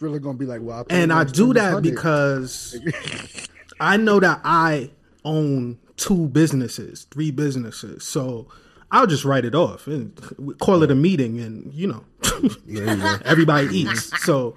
Really 0.01 0.19
gonna 0.19 0.39
be 0.39 0.47
like, 0.47 0.63
well, 0.63 0.87
I 0.91 0.95
and 0.95 1.13
I 1.13 1.25
do 1.25 1.53
that 1.53 1.75
100. 1.75 1.83
because 1.83 2.81
I 3.81 3.99
know 3.99 4.19
that 4.19 4.41
I 4.45 4.91
own 5.27 5.79
two 5.97 6.27
businesses, 6.29 7.07
three 7.11 7.31
businesses. 7.31 8.03
So 8.03 8.47
I'll 8.91 9.07
just 9.07 9.27
write 9.27 9.45
it 9.45 9.55
off 9.55 9.87
and 9.87 10.19
call 10.59 10.83
it 10.83 10.91
a 10.91 10.95
meeting, 10.95 11.39
and 11.39 11.71
you 11.75 11.87
know, 11.87 12.05
everybody 13.27 13.77
eats. 13.77 14.25
So 14.25 14.57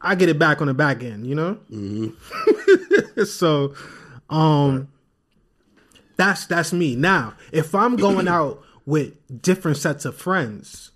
I 0.00 0.14
get 0.14 0.28
it 0.28 0.38
back 0.38 0.60
on 0.60 0.68
the 0.68 0.74
back 0.74 1.02
end, 1.02 1.26
you 1.26 1.34
know. 1.34 1.58
so, 3.24 3.74
um, 4.30 4.86
that's 6.16 6.46
that's 6.46 6.72
me. 6.72 6.94
Now, 6.94 7.34
if 7.50 7.74
I'm 7.74 7.96
going 7.96 8.28
out 8.28 8.62
with 8.86 9.42
different 9.42 9.78
sets 9.78 10.04
of 10.04 10.14
friends 10.14 10.92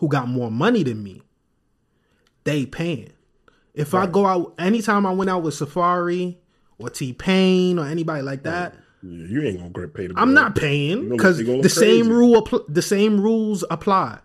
who 0.00 0.08
got 0.08 0.28
more 0.28 0.50
money 0.50 0.82
than 0.82 1.02
me, 1.02 1.22
they 2.44 2.66
paying. 2.66 3.12
If 3.74 3.94
I 3.94 4.06
go 4.06 4.26
out 4.26 4.54
anytime 4.58 5.06
I 5.06 5.12
went 5.12 5.30
out 5.30 5.42
with 5.42 5.54
Safaree 5.54 6.36
or 6.78 6.90
T 6.90 7.12
Pain 7.12 7.78
or 7.78 7.86
anybody 7.86 8.22
like 8.22 8.42
that, 8.42 8.74
Yeah, 9.02 9.26
you 9.26 9.42
ain't 9.42 9.72
gonna 9.72 9.88
pay 9.88 10.08
the. 10.08 10.14
I'm 10.16 10.34
not 10.34 10.56
paying 10.56 11.08
because 11.10 11.38
the 11.38 11.44
look 11.44 11.70
same 11.70 12.08
rule 12.08 12.46
the 12.68 12.82
same 12.82 13.20
rules 13.20 13.62
apply. 13.70 14.18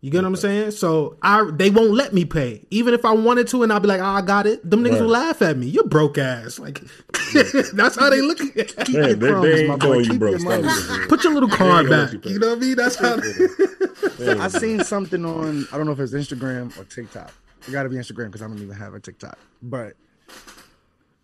You 0.00 0.10
get 0.12 0.18
what 0.22 0.28
I'm 0.28 0.36
saying? 0.36 0.70
So 0.72 1.16
I 1.22 1.50
they 1.52 1.70
won't 1.70 1.90
let 1.92 2.12
me 2.14 2.24
pay, 2.24 2.64
even 2.70 2.94
if 2.94 3.04
I 3.04 3.12
wanted 3.12 3.48
to, 3.48 3.64
and 3.64 3.72
I'll 3.72 3.80
be 3.80 3.88
like, 3.88 4.00
oh, 4.00 4.04
I 4.04 4.22
got 4.22 4.46
it. 4.46 4.68
Them 4.68 4.84
niggas 4.84 4.92
Right. 4.92 5.00
will 5.00 5.08
laugh 5.08 5.42
at 5.42 5.56
me. 5.56 5.66
You're 5.66 5.88
broke 5.88 6.18
ass. 6.18 6.60
Like 6.60 6.80
that's 7.72 7.96
how 7.96 8.08
they 8.08 8.20
look. 8.20 8.40
at 8.40 8.88
Man, 8.90 9.02
they, 9.02 9.14
they 9.14 9.66
crumbs, 9.66 9.68
my 9.68 9.76
boy. 9.76 9.98
you 9.98 10.18
broke. 10.18 10.38
your 10.38 10.48
money. 10.48 10.68
Stop 10.68 11.00
it. 11.00 11.08
Put 11.08 11.24
your 11.24 11.34
little 11.34 11.48
card 11.48 11.88
back. 11.90 12.12
you. 12.12 12.20
You 12.24 12.38
know 12.38 12.50
what 12.50 12.58
I 12.58 12.60
mean? 12.60 12.76
That's 12.76 12.94
how. 12.94 13.18
I 14.44 14.48
seen 14.48 14.84
something 14.84 15.24
on 15.24 15.66
I 15.72 15.76
don't 15.76 15.86
know 15.86 15.92
if 15.92 15.98
it's 16.00 16.12
Instagram 16.12 16.78
or 16.78 16.84
TikTok. 16.84 17.32
It 17.66 17.72
got 17.72 17.82
to 17.82 17.88
be 17.88 17.96
Instagram 17.96 18.26
because 18.26 18.42
I 18.42 18.46
don't 18.46 18.58
even 18.62 18.76
have 18.76 18.94
a 18.94 19.00
TikTok. 19.00 19.36
But 19.62 19.94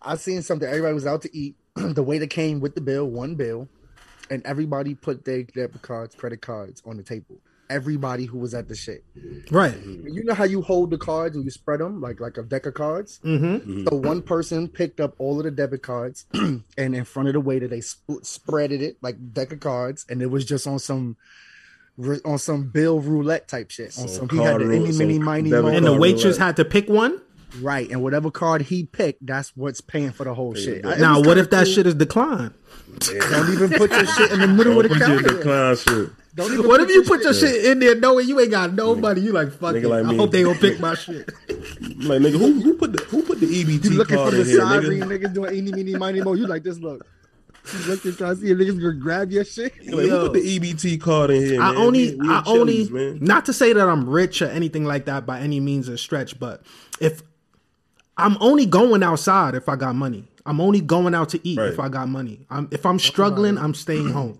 I 0.01 0.15
seen 0.17 0.41
something. 0.41 0.67
Everybody 0.67 0.93
was 0.93 1.05
out 1.07 1.21
to 1.21 1.35
eat. 1.35 1.55
the 1.75 2.03
waiter 2.03 2.27
came 2.27 2.59
with 2.59 2.75
the 2.75 2.81
bill, 2.81 3.05
one 3.09 3.35
bill, 3.35 3.69
and 4.29 4.45
everybody 4.45 4.95
put 4.95 5.23
their 5.23 5.43
debit 5.43 5.81
cards, 5.81 6.13
credit 6.13 6.41
cards 6.41 6.83
on 6.85 6.97
the 6.97 7.03
table. 7.03 7.37
Everybody 7.69 8.25
who 8.25 8.37
was 8.37 8.53
at 8.53 8.67
the 8.67 8.75
shit. 8.75 9.03
right. 9.49 9.75
You 9.85 10.23
know 10.23 10.33
how 10.35 10.43
you 10.43 10.61
hold 10.61 10.91
the 10.91 10.97
cards 10.97 11.35
and 11.35 11.43
you 11.43 11.49
spread 11.51 11.79
them 11.79 11.99
like 11.99 12.19
like 12.19 12.37
a 12.37 12.43
deck 12.43 12.65
of 12.67 12.75
cards. 12.75 13.19
Mm-hmm. 13.23 13.87
So 13.89 13.95
one 13.95 14.21
person 14.21 14.67
picked 14.67 14.99
up 14.99 15.15
all 15.17 15.39
of 15.39 15.45
the 15.45 15.51
debit 15.51 15.81
cards, 15.81 16.25
and 16.33 16.63
in 16.77 17.03
front 17.05 17.27
of 17.29 17.33
the 17.33 17.39
waiter, 17.39 17.67
they 17.67 17.81
sp- 17.81 18.21
spreaded 18.21 18.81
it 18.81 18.97
like 19.01 19.33
deck 19.33 19.51
of 19.51 19.59
cards, 19.61 20.05
and 20.09 20.21
it 20.21 20.27
was 20.27 20.45
just 20.45 20.67
on 20.67 20.77
some 20.79 21.17
on 22.25 22.37
some 22.37 22.69
bill 22.69 22.99
roulette 22.99 23.47
type 23.47 23.71
shit. 23.71 23.97
On 23.97 24.07
Some 24.07 24.09
some, 24.09 24.29
he 24.29 24.37
had 24.37 24.49
card 24.57 24.61
the 24.61 24.65
rou- 24.67 24.85
any 24.85 24.97
mini 24.97 25.17
miny. 25.19 25.51
And 25.53 25.85
the 25.85 25.97
waitress 25.97 26.23
roulette. 26.23 26.39
had 26.39 26.55
to 26.57 26.65
pick 26.65 26.87
one. 26.89 27.21
right, 27.61 27.89
and 27.89 28.03
whatever 28.03 28.29
card 28.29 28.63
he 28.63 28.83
picked, 28.85 29.25
that's 29.25 29.55
what's 29.55 29.79
paying 29.81 30.11
for 30.11 30.25
the 30.25 30.33
whole 30.33 30.53
shit. 30.55 30.81
bill. 30.83 30.91
I- 30.91 30.95
it 30.95 30.99
Now, 30.99 31.17
what 31.19 31.25
kinda 31.37 31.41
if 31.41 31.49
that 31.51 31.65
cool. 31.65 31.73
shit 31.73 31.87
is 31.87 31.95
declined? 31.95 32.53
Don't 32.99 33.49
even 33.53 33.69
put 33.71 33.91
your 33.91 34.05
shit 34.05 34.31
in 34.33 34.39
the 34.41 34.47
middle 34.47 34.77
of 34.79 34.89
the 34.89 34.95
Don't 34.95 34.99
put 34.99 35.07
your 35.07 35.21
counter. 35.21 35.37
decline 35.37 35.75
shit. 35.77 36.09
Don't 36.35 36.51
even 36.53 36.67
What 36.67 36.81
if 36.81 36.89
you 36.89 37.03
put 37.03 37.21
your 37.23 37.31
your 37.31 37.33
shit 37.33 37.65
in 37.65 37.79
there 37.79 37.95
knowing 37.95 38.27
you 38.27 38.39
ain't 38.39 38.51
got 38.51 38.73
no 38.73 38.93
money? 38.95 39.21
You 39.21 39.31
like 39.31 39.51
fuck 39.51 39.73
Nigga 39.75 39.83
it. 39.83 39.87
like 39.87 40.05
I 40.05 40.11
me. 40.11 40.17
hope 40.17 40.31
they 40.31 40.43
gonna 40.43 40.59
pick 40.59 40.79
my 40.79 40.93
shit. 41.05 41.27
Like 41.49 42.21
nigga, 42.21 42.37
who 42.37 42.59
who 42.61 42.73
put 42.75 42.93
the 42.93 43.03
who 43.05 43.23
put 43.23 43.39
the 43.39 43.47
EBT 43.47 43.85
You 43.85 43.89
looking 43.91 44.15
card 44.17 44.29
from 44.33 44.43
the 44.43 44.43
in 44.43 44.47
here, 44.49 44.63
nigga? 44.63 45.03
niggas 45.27 45.33
doing 45.33 45.57
any, 45.57 45.71
mini, 45.71 45.95
miny, 45.95 46.21
mo. 46.21 46.33
You 46.33 46.47
like 46.47 46.63
this 46.63 46.77
look. 46.79 47.05
You 47.73 47.79
looking 47.91 48.15
trying 48.15 48.35
to 48.35 48.41
see 48.41 48.51
if 48.51 48.57
niggas 48.57 48.79
gonna 48.79 48.93
grab 48.93 49.31
your 49.31 49.43
shit. 49.45 49.73
Like, 49.85 50.07
who 50.09 50.29
put 50.29 50.33
the 50.33 50.59
EBT 50.59 50.99
card 51.01 51.29
in 51.31 51.41
here? 51.45 51.61
I 51.61 51.71
man? 51.71 51.77
only, 51.81 52.15
We- 52.15 52.27
we 52.27 52.29
I 52.33 52.43
only, 52.45 52.89
man. 52.89 53.19
not 53.21 53.45
to 53.45 53.53
say 53.53 53.73
that 53.73 53.87
I'm 53.87 54.07
rich 54.09 54.41
or 54.41 54.47
anything 54.49 54.83
like 54.85 55.05
that 55.05 55.25
by 55.25 55.39
any 55.39 55.59
means 55.59 55.89
or 55.89 55.97
stretch, 55.97 56.39
but 56.39 56.61
if 56.99 57.21
I'm 58.17 58.37
only 58.39 58.65
going 58.65 59.01
outside 59.03 59.55
if 59.55 59.67
I 59.67 59.75
got 59.77 59.95
money, 59.95 60.27
I'm 60.45 60.61
only 60.61 60.79
going 60.81 61.15
out 61.15 61.29
to 61.29 61.47
eat 61.47 61.57
if 61.59 61.79
I 61.79 61.89
got 61.89 62.07
money. 62.07 62.45
I'm, 62.51 62.67
if 62.71 62.85
I'm 62.85 62.99
struggling, 62.99 63.57
I'm 63.57 63.73
staying 63.73 64.09
home. 64.09 64.39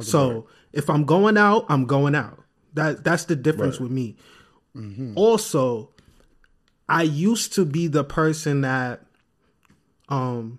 So 0.00 0.46
if 0.74 0.90
I'm 0.90 1.04
going 1.04 1.36
out, 1.38 1.64
I'm 1.68 1.86
going 1.86 2.14
out. 2.14 2.42
That 2.74 3.04
that's 3.04 3.24
the 3.24 3.36
difference 3.36 3.78
with 3.78 3.90
me. 3.92 4.16
Also, 5.14 5.90
I 6.88 7.02
used 7.02 7.52
to 7.54 7.64
be 7.64 7.86
the 7.86 8.02
person 8.04 8.62
that 8.62 9.02
um 10.08 10.58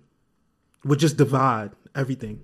would 0.84 0.98
just 0.98 1.16
divide 1.16 1.70
everything. 1.94 2.40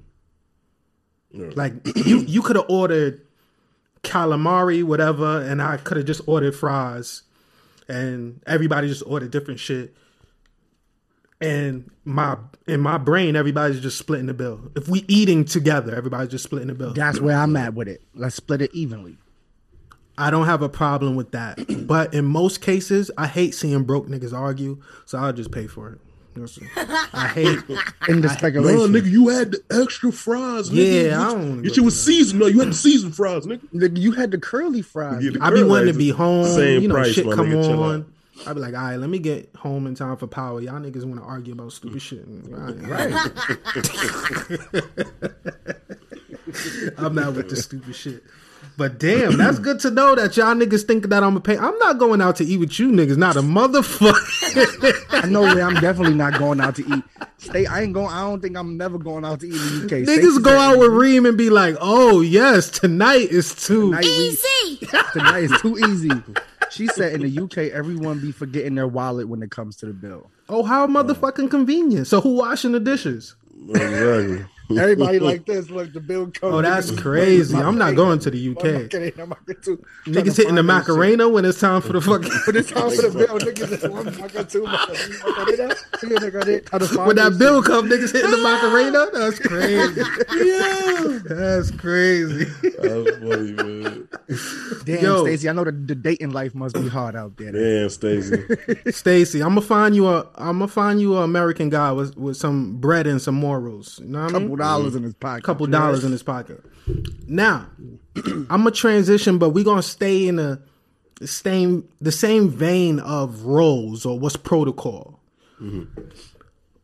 Like 1.56 1.72
you 1.96 2.18
you 2.20 2.42
could 2.42 2.56
have 2.56 2.66
ordered 2.68 3.26
calamari, 4.02 4.82
whatever, 4.84 5.40
and 5.40 5.62
I 5.62 5.78
could 5.78 5.96
have 5.96 6.06
just 6.06 6.20
ordered 6.26 6.54
fries, 6.54 7.22
and 7.88 8.42
everybody 8.46 8.88
just 8.88 9.04
ordered 9.06 9.30
different 9.30 9.60
shit. 9.60 9.94
And 11.43 11.90
my 12.05 12.36
in 12.66 12.80
my 12.80 12.99
brain, 12.99 13.36
everybody's 13.36 13.80
just 13.80 13.99
splitting 13.99 14.26
the 14.26 14.34
bill. 14.34 14.70
If 14.76 14.88
we 14.88 15.05
eating 15.09 15.45
together, 15.45 15.95
everybody's 15.95 16.30
just 16.30 16.45
splitting 16.45 16.68
the 16.68 16.74
bill. 16.74 16.93
That's 16.93 17.20
where 17.20 17.36
I'm 17.36 17.57
at 17.57 17.74
with 17.74 17.88
it. 17.88 18.03
Let's 18.14 18.36
split 18.36 18.62
it 18.62 18.70
evenly. 18.72 19.18
I 20.16 20.30
don't 20.30 20.47
have 20.47 20.62
a 20.62 20.68
problem 20.68 21.16
with 21.16 21.32
that. 21.32 21.59
But 21.86 22.14
in 22.14 22.24
most 22.24 22.61
cases, 22.61 23.11
I 23.18 23.26
hate 23.26 23.55
seeing 23.55 23.82
broke 23.84 24.07
niggas 24.09 24.32
argue, 24.32 24.80
so 25.05 25.18
I'll 25.18 25.32
just 25.32 25.51
pay 25.51 25.66
for 25.66 25.90
it. 25.90 25.99
I 27.12 27.28
hate. 27.34 27.59
In 28.09 28.22
the 28.22 28.28
No, 28.55 28.86
nigga, 28.88 29.11
you 29.11 29.28
had 29.28 29.53
the 29.53 29.62
extra 29.82 30.11
fries. 30.12 30.70
Nigga. 30.70 31.09
Yeah, 31.11 31.20
I 31.20 31.28
You- 31.28 31.34
don't 31.34 31.49
wanna 31.51 31.62
Your 31.62 31.74
shit 31.74 31.84
was 31.84 32.03
seasoned. 32.03 32.40
No, 32.40 32.47
you 32.47 32.61
had 32.61 32.68
the 32.68 32.74
seasoned 32.74 33.14
fries, 33.14 33.45
nigga. 33.47 33.61
Nigga, 33.74 33.99
you 33.99 34.12
had 34.12 34.30
the 34.30 34.38
curly 34.38 34.80
fries. 34.80 35.22
Yeah, 35.22 35.32
the 35.32 35.43
I 35.45 35.51
be 35.51 35.62
wanting 35.62 35.93
to 35.93 35.99
be 35.99 36.09
home. 36.11 36.47
Same 36.47 36.82
you 36.82 36.88
know, 36.88 36.95
price, 36.95 37.12
shit 37.12 37.26
come 37.30 37.49
nigga, 37.51 37.66
chill 37.66 37.82
on. 37.82 38.07
Out. 38.40 38.48
I 38.48 38.52
be 38.52 38.60
like, 38.60 38.74
all 38.74 38.80
right, 38.82 38.96
let 38.96 39.10
me 39.10 39.18
get 39.18 39.50
home 39.56 39.86
in 39.86 39.94
time 39.94 40.16
for 40.16 40.26
power. 40.26 40.60
Y'all 40.60 40.80
niggas 40.80 41.04
want 41.04 41.20
to 41.20 41.26
argue 41.26 41.52
about 41.52 41.72
stupid 41.72 42.02
shit. 42.02 42.24
Right. 42.26 43.14
I'm 46.98 47.14
not 47.14 47.34
with 47.34 47.48
the 47.50 47.56
stupid 47.56 47.94
shit. 47.94 48.22
But 48.78 48.98
damn, 48.98 49.36
that's 49.36 49.58
good 49.58 49.80
to 49.80 49.90
know 49.90 50.14
that 50.14 50.34
y'all 50.36 50.54
niggas 50.54 50.84
think 50.84 51.08
that 51.08 51.22
I'm 51.22 51.30
gonna 51.30 51.40
pay. 51.40 51.58
I'm 51.58 51.76
not 51.78 51.98
going 51.98 52.22
out 52.22 52.36
to 52.36 52.44
eat 52.44 52.56
with 52.58 52.78
you 52.78 52.90
niggas. 52.90 53.16
Not 53.18 53.36
a 53.36 53.42
motherfucker. 53.42 54.94
I 55.10 55.26
know 55.28 55.42
where 55.42 55.62
I'm 55.62 55.74
definitely 55.74 56.14
not 56.14 56.38
going 56.38 56.60
out 56.60 56.76
to 56.76 56.82
eat. 56.82 57.04
Stay. 57.38 57.66
I 57.66 57.82
ain't 57.82 57.92
going. 57.92 58.06
I 58.08 58.20
don't 58.22 58.40
think 58.40 58.56
I'm 58.56 58.76
never 58.78 58.96
going 58.98 59.24
out 59.26 59.40
to 59.40 59.46
eat 59.48 59.54
in 59.54 59.60
the 59.60 59.84
UK. 59.84 59.90
niggas 60.06 60.20
Stacey 60.32 60.42
go 60.42 60.56
out 60.58 60.78
with 60.78 60.90
Reem 60.92 61.26
and 61.26 61.36
be 61.36 61.50
like, 61.50 61.76
oh 61.80 62.20
yes, 62.22 62.70
tonight 62.70 63.30
is 63.30 63.54
too. 63.54 63.90
tonight 63.90 64.04
we- 64.04 64.38
tonight 65.12 65.42
is 65.44 65.60
too 65.60 65.78
easy. 65.78 66.10
She 66.72 66.86
said 66.86 67.12
in 67.12 67.20
the 67.22 67.42
UK, 67.42 67.72
everyone 67.72 68.20
be 68.20 68.32
forgetting 68.32 68.74
their 68.74 68.88
wallet 68.88 69.28
when 69.28 69.42
it 69.42 69.50
comes 69.50 69.76
to 69.76 69.86
the 69.86 69.92
bill. 69.92 70.30
Oh, 70.48 70.62
how 70.62 70.86
motherfucking 70.86 71.50
convenient. 71.50 72.06
So 72.06 72.20
who 72.20 72.36
washing 72.36 72.72
the 72.72 72.80
dishes? 72.80 73.34
Exactly. 73.68 74.44
Everybody 74.78 75.18
like 75.20 75.46
this. 75.46 75.70
Look, 75.70 75.92
the 75.92 76.00
bill 76.00 76.30
comes. 76.30 76.54
Oh, 76.54 76.62
that's 76.62 76.90
crazy. 76.90 77.56
I'm 77.56 77.78
not 77.78 77.94
going 77.94 78.18
to 78.20 78.30
the 78.30 78.50
UK. 78.50 78.90
Niggas 80.06 80.36
hitting 80.36 80.54
the 80.54 80.62
Macarena 80.62 81.28
when 81.28 81.44
it's 81.44 81.60
time 81.60 81.82
for 81.82 81.92
the 81.92 82.00
fucking 82.00 82.30
But 82.46 82.56
it's 82.56 82.70
time 82.70 82.90
for 82.90 83.02
the 83.02 83.10
bill. 83.10 83.38
Niggas 83.38 83.72
is 83.72 83.88
one 83.88 84.10
fucking 84.10 84.46
two. 84.46 84.62
Macarena. 84.64 85.74
when 87.06 87.16
that 87.16 87.36
bill 87.38 87.62
come, 87.62 87.88
niggas 87.88 88.12
hitting 88.12 88.30
the 88.30 88.38
ah! 88.38 88.42
Macarena. 88.42 89.08
That's 89.12 89.38
crazy. 89.38 90.00
yeah, 90.44 91.18
that's 91.24 91.70
crazy. 91.72 92.44
That's 92.62 93.10
funny, 93.18 93.52
man. 93.52 94.08
Damn, 94.84 95.04
Yo. 95.04 95.24
Stacey, 95.24 95.48
I 95.48 95.52
know 95.52 95.64
the, 95.64 95.72
the 95.72 95.94
dating 95.94 96.30
life 96.30 96.54
must 96.54 96.74
be 96.74 96.88
hard 96.88 97.16
out 97.16 97.36
there. 97.36 97.52
Damn, 97.52 97.88
Stacey. 97.90 98.42
Stacy, 98.90 99.42
I'm 99.42 99.50
gonna 99.50 99.60
find 99.60 99.94
you 99.94 100.08
a 100.08 100.28
I'm 100.34 100.58
gonna 100.58 100.68
find 100.68 101.00
you 101.00 101.16
an 101.18 101.24
American 101.24 101.68
guy 101.68 101.92
with 101.92 102.16
with 102.16 102.36
some 102.36 102.78
bread 102.78 103.06
and 103.06 103.20
some 103.20 103.34
morals. 103.34 104.00
You 104.02 104.08
know 104.08 104.24
what 104.24 104.34
I 104.34 104.38
mean? 104.38 104.48
Couple 104.62 104.78
dollars 104.78 104.94
in 104.94 105.02
his 105.02 105.14
pocket. 105.14 105.44
couple 105.44 105.66
dollars 105.66 106.04
in 106.04 106.12
his 106.12 106.22
pocket. 106.22 106.64
Now, 107.28 107.68
I'm 108.16 108.46
gonna 108.48 108.70
transition, 108.70 109.38
but 109.38 109.50
we're 109.50 109.64
gonna 109.64 109.82
stay 109.82 110.26
in 110.28 110.38
a 110.38 110.60
the 111.20 111.26
same 111.26 111.88
the 112.00 112.12
same 112.12 112.48
vein 112.48 112.98
of 113.00 113.42
roles 113.42 114.04
or 114.04 114.18
what's 114.18 114.36
protocol. 114.36 115.20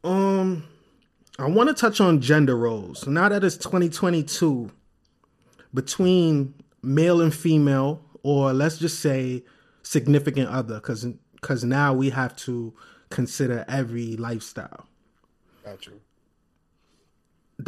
Um, 0.05 0.64
I 1.39 1.49
want 1.49 1.68
to 1.68 1.74
touch 1.74 2.01
on 2.01 2.20
gender 2.20 2.57
roles. 2.57 3.07
Now 3.07 3.29
that 3.29 3.43
it's 3.43 3.57
2022, 3.57 4.70
between 5.74 6.55
male 6.83 7.20
and 7.20 7.35
female, 7.35 8.01
or 8.22 8.53
let's 8.53 8.79
just 8.79 9.01
say 9.01 9.45
significant 9.83 10.49
other, 10.49 10.76
because 10.76 11.05
because 11.35 11.64
now 11.64 11.93
we 11.93 12.11
have 12.11 12.37
to 12.37 12.72
consider 13.11 13.64
every 13.68 14.16
lifestyle 14.16 14.87
Got 15.64 15.87
you. 15.87 16.01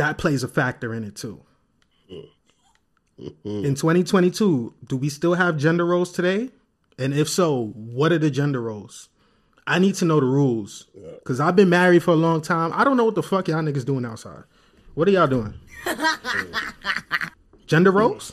That 0.01 0.17
plays 0.17 0.43
a 0.43 0.49
factor 0.49 0.95
in 0.95 1.05
it 1.05 1.15
too. 1.15 1.43
In 3.45 3.75
2022, 3.75 4.73
do 4.87 4.97
we 4.97 5.11
still 5.11 5.35
have 5.35 5.59
gender 5.59 5.85
roles 5.85 6.11
today? 6.11 6.49
And 6.99 7.13
if 7.13 7.29
so, 7.29 7.67
what 7.75 8.11
are 8.11 8.19
the 8.19 8.31
gender 8.31 8.63
roles? 8.63 9.11
I 9.67 9.79
need 9.79 9.95
to 9.97 10.07
know 10.07 10.19
the 10.19 10.25
rules 10.25 10.87
because 11.19 11.39
I've 11.39 11.55
been 11.55 11.69
married 11.69 12.03
for 12.03 12.13
a 12.13 12.17
long 12.17 12.41
time. 12.41 12.73
I 12.75 12.83
don't 12.83 12.97
know 12.97 13.05
what 13.05 13.15
the 13.15 13.23
fuck 13.23 13.49
y'all 13.49 13.61
niggas 13.61 13.85
doing 13.85 14.07
outside. 14.07 14.45
What 14.95 15.07
are 15.07 15.11
y'all 15.11 15.27
doing? 15.27 15.53
gender 17.67 17.91
roles? 17.91 18.33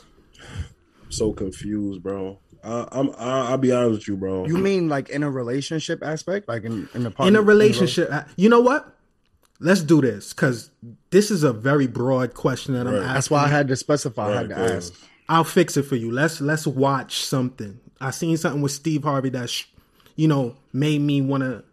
so 1.10 1.34
confused, 1.34 2.02
bro. 2.02 2.38
I, 2.64 2.88
I'm 2.92 3.10
I, 3.10 3.50
I'll 3.50 3.58
be 3.58 3.72
honest 3.72 4.00
with 4.00 4.08
you, 4.08 4.16
bro. 4.16 4.46
You 4.46 4.56
mean 4.56 4.88
like 4.88 5.10
in 5.10 5.22
a 5.22 5.30
relationship 5.30 6.02
aspect, 6.02 6.48
like 6.48 6.64
in 6.64 6.88
in 6.94 7.06
a 7.06 7.26
in 7.26 7.36
a 7.36 7.42
relationship, 7.42 8.08
uh, 8.10 8.24
you 8.36 8.48
know 8.48 8.60
what? 8.60 8.97
Let's 9.60 9.82
do 9.82 10.00
this 10.00 10.32
because 10.32 10.70
this 11.10 11.30
is 11.30 11.42
a 11.42 11.52
very 11.52 11.86
broad 11.88 12.34
question 12.34 12.74
that 12.74 12.86
I'm 12.86 12.94
asking. 12.94 13.14
That's 13.14 13.30
why 13.30 13.44
I 13.44 13.48
had 13.48 13.68
to 13.68 13.76
specify. 13.76 14.30
I 14.30 14.34
had 14.36 14.48
to 14.50 14.54
Right, 14.54 14.70
ask. 14.72 14.94
I'll 15.28 15.44
fix 15.44 15.76
it 15.76 15.82
for 15.82 15.96
you. 15.96 16.10
Let's 16.12 16.40
let's 16.40 16.66
watch 16.66 17.18
something. 17.24 17.80
I 18.00 18.10
seen 18.12 18.36
something 18.36 18.62
with 18.62 18.72
Steve 18.72 19.02
Harvey 19.02 19.30
that 19.30 19.50
sh- 19.50 19.64
you 20.16 20.28
know 20.28 20.56
made 20.72 21.00
me 21.00 21.20
want 21.20 21.42
to 21.42 21.64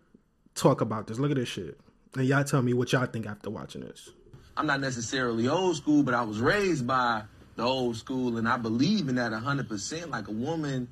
talk 0.55 0.81
about 0.81 1.07
this. 1.07 1.19
Look 1.19 1.31
at 1.31 1.37
this 1.37 1.47
shit, 1.49 1.79
and 2.15 2.25
y'all 2.25 2.43
tell 2.43 2.61
me 2.61 2.73
what 2.73 2.91
y'all 2.91 3.05
think 3.05 3.27
after 3.27 3.49
watching 3.49 3.81
this. 3.81 4.09
I'm 4.57 4.65
not 4.65 4.79
necessarily 4.81 5.47
old 5.47 5.75
school, 5.75 6.01
but 6.01 6.13
I 6.13 6.23
was 6.23 6.39
raised 6.39 6.87
by 6.87 7.23
the 7.55 7.63
old 7.63 7.97
school, 7.97 8.37
and 8.37 8.47
I 8.47 8.57
believe 8.57 9.09
in 9.09 9.15
that 9.15 9.31
100%. 9.31 10.09
Like 10.09 10.27
a 10.27 10.31
woman, 10.31 10.87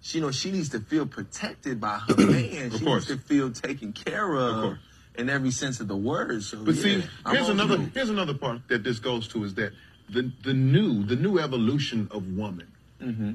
she, 0.00 0.18
you 0.18 0.24
know, 0.24 0.30
she 0.30 0.50
needs 0.50 0.68
to 0.70 0.80
feel 0.80 1.06
protected 1.06 1.80
by 1.80 1.98
her 1.98 2.16
man. 2.16 2.70
she 2.70 2.84
course. 2.84 3.08
needs 3.08 3.22
to 3.22 3.26
feel 3.28 3.50
taken 3.50 3.92
care 3.92 4.34
of, 4.34 4.62
course. 4.62 4.78
In 5.18 5.28
every 5.30 5.50
sense 5.50 5.80
of 5.80 5.88
the 5.88 5.96
word. 5.96 6.42
So, 6.42 6.58
But 6.64 6.74
yeah, 6.76 6.82
see, 6.82 7.04
here's 7.30 7.48
another 7.48 7.74
school. 7.74 7.88
here's 7.94 8.10
another 8.10 8.34
part 8.34 8.66
that 8.68 8.82
this 8.84 8.98
goes 8.98 9.28
to 9.28 9.44
is 9.44 9.54
that 9.54 9.72
the 10.08 10.30
the 10.44 10.52
new 10.54 11.02
the 11.04 11.16
new 11.16 11.38
evolution 11.38 12.08
of 12.10 12.26
woman 12.36 12.68
mm-hmm. 13.00 13.32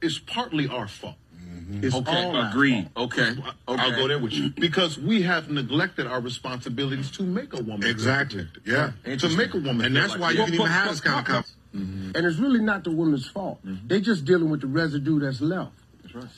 is 0.00 0.18
partly 0.18 0.68
our 0.68 0.88
fault. 0.88 1.16
Mm-hmm. 1.36 1.84
It's 1.84 1.94
Okay, 1.94 2.24
all 2.24 2.36
our 2.36 2.50
agreed. 2.50 2.90
fault. 2.94 3.12
Okay, 3.12 3.34
I'll 3.68 3.90
go 3.92 4.08
there 4.08 4.18
with 4.18 4.32
you 4.32 4.50
because 4.50 4.98
we 4.98 5.22
have 5.22 5.50
neglected 5.50 6.06
our 6.06 6.20
responsibilities 6.20 7.10
to 7.12 7.22
make 7.22 7.52
a 7.54 7.62
woman 7.62 7.88
Exactly. 7.88 8.48
feel 8.64 8.92
Yeah. 9.06 9.16
to 9.16 9.28
make 9.36 9.54
a 9.54 9.58
woman, 9.58 9.86
And 9.86 9.96
that's 9.96 10.12
like 10.12 10.20
why 10.20 10.30
you 10.32 10.38
Well, 10.38 10.46
can 10.46 10.54
even 10.54 10.66
have 10.66 10.90
this 10.90 11.00
kind 11.00 11.18
of 11.20 11.24
but- 11.24 11.32
conversation. 11.32 11.56
Mm-hmm. 11.76 12.16
And 12.16 12.26
it's 12.26 12.38
really 12.38 12.58
not 12.60 12.82
the 12.82 12.90
woman's 12.90 13.26
fault. 13.28 13.60
They're 13.62 14.00
just 14.00 14.24
dealing 14.24 14.50
with 14.50 14.60
the 14.62 14.66
residue 14.66 15.20
that's 15.20 15.40
left. 15.40 15.70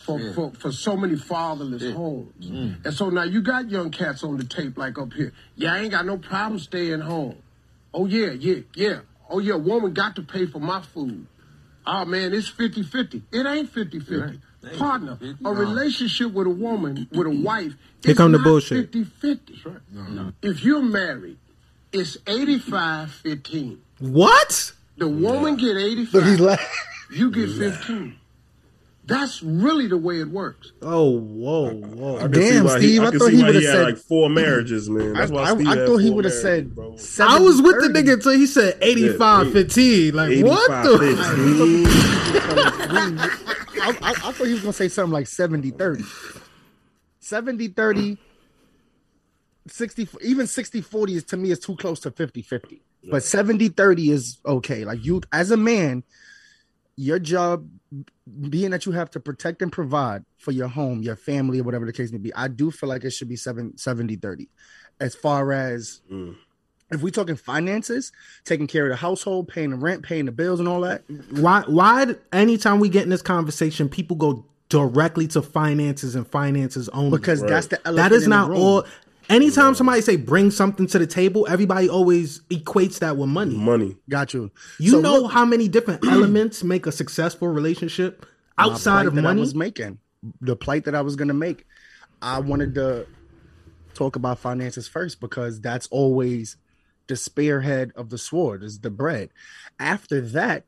For, 0.05 0.21
Yeah. 0.21 0.33
for 0.35 0.53
for 0.53 0.71
so 0.73 0.97
many 0.97 1.17
fatherless 1.17 1.93
homes. 1.95 2.35
And 2.85 2.93
so 2.95 3.09
now 3.11 3.23
you 3.23 3.41
got 3.41 3.71
young 3.71 3.91
cats 3.91 4.23
on 4.23 4.37
the 4.37 4.45
tape 4.45 4.77
like 4.77 4.99
up 4.99 5.13
here. 5.15 5.33
Yeah, 5.57 5.73
I 5.75 5.79
ain't 5.79 5.91
got 5.93 6.05
no 6.07 6.19
problem 6.19 6.59
staying 6.61 7.01
home. 7.01 7.37
Oh 7.95 8.07
yeah, 8.07 8.33
yeah, 8.33 8.61
yeah. 8.75 9.01
Oh 9.31 9.39
yeah, 9.39 9.55
woman 9.55 9.93
got 9.95 10.17
to 10.17 10.23
pay 10.23 10.47
for 10.47 10.59
my 10.59 10.83
food. 10.83 11.27
Oh 11.87 12.05
man, 12.05 12.33
it's 12.35 12.51
50-50. 12.51 13.23
It 13.33 13.47
ain't 13.47 13.73
50-50. 13.73 14.41
Partner, 14.79 15.19
a 15.45 15.53
relationship 15.53 16.33
with 16.33 16.47
a 16.47 16.51
woman, 16.51 17.09
with 17.11 17.27
a 17.27 17.31
wife, 17.31 17.73
Here 18.03 18.13
it's 18.13 18.17
come 18.19 18.31
the 18.31 18.39
bullshit. 18.39 18.93
50-50. 18.93 20.35
If 20.41 20.63
you're 20.63 20.83
married, 20.83 21.39
it's 21.93 22.17
85-15. 22.19 23.79
What? 23.99 24.73
The 24.99 25.09
woman 25.09 25.57
get 25.57 25.77
85. 25.77 26.15
Look, 26.15 26.25
he's 26.25 26.41
laughing. 26.41 26.67
You 27.11 27.31
get 27.33 27.51
15. 27.51 28.17
That's 29.05 29.43
really 29.43 29.89
the 29.89 29.97
way 29.99 30.21
it 30.21 30.29
works. 30.29 30.71
Oh, 30.81 31.19
whoa, 31.19 31.71
whoa. 31.73 32.17
I 32.19 32.21
can 32.23 32.31
Damn, 32.31 32.65
why 32.65 32.79
Steve, 32.79 32.91
He, 32.91 32.99
I 33.01 33.11
can 33.11 33.19
thought 33.19 33.33
he 33.33 33.43
would've 33.43 33.63
said- 33.65 33.83
like 33.85 33.97
four 33.97 34.31
marriages, 34.31 34.89
man. 34.89 35.15
That's 35.15 35.33
I, 35.33 35.35
why 35.35 35.43
I, 35.43 35.55
Steve 35.55 35.67
I 35.67 35.77
had 35.77 35.87
thought 35.89 35.97
he 35.99 36.11
would 36.11 36.25
have 36.25 36.35
said. 36.35 36.75
bro. 36.75 36.97
I 37.21 37.39
was 37.41 37.61
with 37.61 37.81
the 37.81 37.89
nigga 37.89 38.13
until 38.15 38.33
he 38.33 38.47
said 38.47 38.79
85 38.81 39.47
Yeah, 39.49 39.53
15. 39.53 40.15
Like, 40.15 40.45
what 40.45 40.69
the? 40.85 40.93
I, 43.83 43.89
I, 44.01 44.11
I 44.11 44.33
thought 44.33 44.47
he 44.47 44.53
was 44.53 44.61
gonna 44.61 44.73
say 44.73 44.89
something 44.89 45.13
like 45.13 45.27
70 45.27 45.71
30. 45.73 46.05
70 47.19 47.69
30, 47.69 48.19
60, 49.67 50.09
even 50.23 50.47
60 50.47 50.81
40 50.81 51.15
is 51.17 51.25
to 51.25 51.37
me 51.37 51.51
is 51.51 51.59
too 51.59 51.77
close 51.77 52.01
to 52.01 52.11
50 52.11 52.43
50. 52.43 52.83
But 53.11 53.25
70 53.25 53.69
30 53.71 54.11
is 54.11 54.39
okay. 54.47 54.85
Like 54.85 55.05
you, 55.05 55.23
as 55.33 55.51
a 55.51 55.57
man, 55.57 56.05
your 56.97 57.19
job 57.19 57.69
being 58.49 58.71
that 58.71 58.87
you 58.87 58.93
have 58.93 59.11
to 59.11 59.21
protect 59.21 59.63
and 59.63 59.71
provide 59.71 60.25
for 60.39 60.53
your 60.53 60.69
home, 60.69 61.03
your 61.03 61.17
family, 61.17 61.61
or 61.61 61.65
whatever 61.65 61.87
the 61.87 61.93
case 61.93 62.13
may 62.13 62.19
be, 62.19 62.35
I 62.35 62.49
do 62.49 62.71
feel 62.71 62.89
like 62.89 63.05
it 63.05 63.11
should 63.11 63.29
be 63.29 63.37
seven, 63.37 63.77
70 63.77 64.17
30. 64.17 64.49
As 65.01 65.15
far 65.15 65.53
as 65.53 66.01
mm. 66.11 66.37
if 66.91 67.03
we're 67.03 67.11
talking 67.11 67.37
finances, 67.37 68.13
taking 68.45 68.67
care 68.67 68.85
of 68.87 68.91
the 68.91 68.97
household, 68.97 69.49
paying 69.49 69.71
the 69.71 69.77
rent, 69.77 70.03
paying 70.03 70.27
the 70.27 70.33
bills, 70.33 70.61
and 70.61 70.69
all 70.69 70.81
that, 70.83 71.03
Why, 71.31 71.65
why, 71.67 72.15
anytime 72.33 72.81
we 72.81 72.89
get 72.89 73.03
in 73.03 73.11
this 73.11 73.23
conversation, 73.23 73.89
people 73.89 74.17
go 74.17 74.47
directly 74.69 75.27
to 75.29 75.43
finances 75.43 76.15
and 76.15 76.27
finances 76.27 76.89
only? 76.91 77.19
because 77.19 77.43
that's 77.43 77.67
the 77.67 77.81
that 77.85 78.13
is 78.13 78.27
not 78.27 78.51
all. 78.51 78.85
Anytime 79.33 79.75
somebody 79.75 80.01
say 80.03 80.17
bring 80.17 80.51
something 80.51 80.87
to 80.89 80.99
the 80.99 81.07
table, 81.07 81.47
everybody 81.49 81.89
always 81.89 82.41
equates 82.51 82.99
that 82.99 83.17
with 83.17 83.29
money. 83.29 83.57
Money. 83.57 83.97
Got 84.09 84.35
you. 84.35 84.51
You 84.79 84.93
So 84.93 85.01
know 85.01 85.23
look, 85.23 85.33
how 85.33 85.45
many 85.45 85.69
different 85.69 86.05
elements 86.07 86.63
make 86.63 86.87
a 86.87 86.93
successful 86.93 87.49
relationship 87.49 88.27
outside 88.59 88.93
plight 88.93 89.07
of 89.07 89.15
that 89.15 89.21
I 89.21 89.23
money? 89.23 89.41
was 89.41 89.55
making, 89.55 89.99
the 90.41 90.57
plight 90.57 90.85
that 90.85 90.95
I 90.95 91.01
was 91.01 91.17
gonna 91.17 91.35
make. 91.35 91.67
I 92.21 92.41
wanted 92.41 92.75
to 92.77 93.07
talk 93.95 94.17
about 94.17 94.39
finances 94.39 94.87
first 94.87 95.21
because 95.21 95.61
that's 95.61 95.87
always 95.89 96.57
the 97.09 97.17
spearhead 97.17 97.93
of 97.97 98.11
the 98.11 98.19
sword 98.19 98.63
is 98.63 98.81
the 98.81 98.91
bread. 98.91 99.31
After 99.79 100.21
that, 100.21 100.65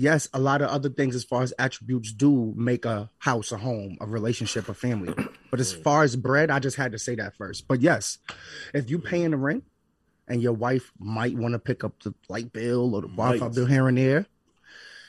yes, 0.00 0.28
a 0.32 0.40
lot 0.40 0.62
of 0.62 0.70
other 0.70 0.88
things 0.88 1.14
as 1.14 1.24
far 1.24 1.42
as 1.42 1.52
attributes 1.58 2.12
do 2.12 2.54
make 2.56 2.84
a 2.84 3.10
house, 3.18 3.52
a 3.52 3.58
home, 3.58 3.98
a 4.00 4.06
relationship, 4.06 4.68
a 4.68 4.74
family. 4.74 5.14
But 5.50 5.60
as 5.60 5.72
far 5.72 6.02
as 6.02 6.16
bread, 6.16 6.50
I 6.50 6.58
just 6.58 6.76
had 6.76 6.92
to 6.92 6.98
say 6.98 7.14
that 7.16 7.36
first. 7.36 7.68
But 7.68 7.82
yes, 7.82 8.18
if 8.72 8.88
you 8.88 8.98
paying 8.98 9.32
the 9.32 9.36
rent 9.36 9.64
and 10.26 10.42
your 10.42 10.54
wife 10.54 10.90
might 10.98 11.36
want 11.36 11.52
to 11.52 11.58
pick 11.58 11.84
up 11.84 12.02
the 12.02 12.14
light 12.28 12.52
bill 12.52 12.94
or 12.94 13.02
the 13.02 13.08
Wi-Fi 13.08 13.48
bill 13.48 13.66
here 13.66 13.88
and 13.88 13.98
there, 13.98 14.26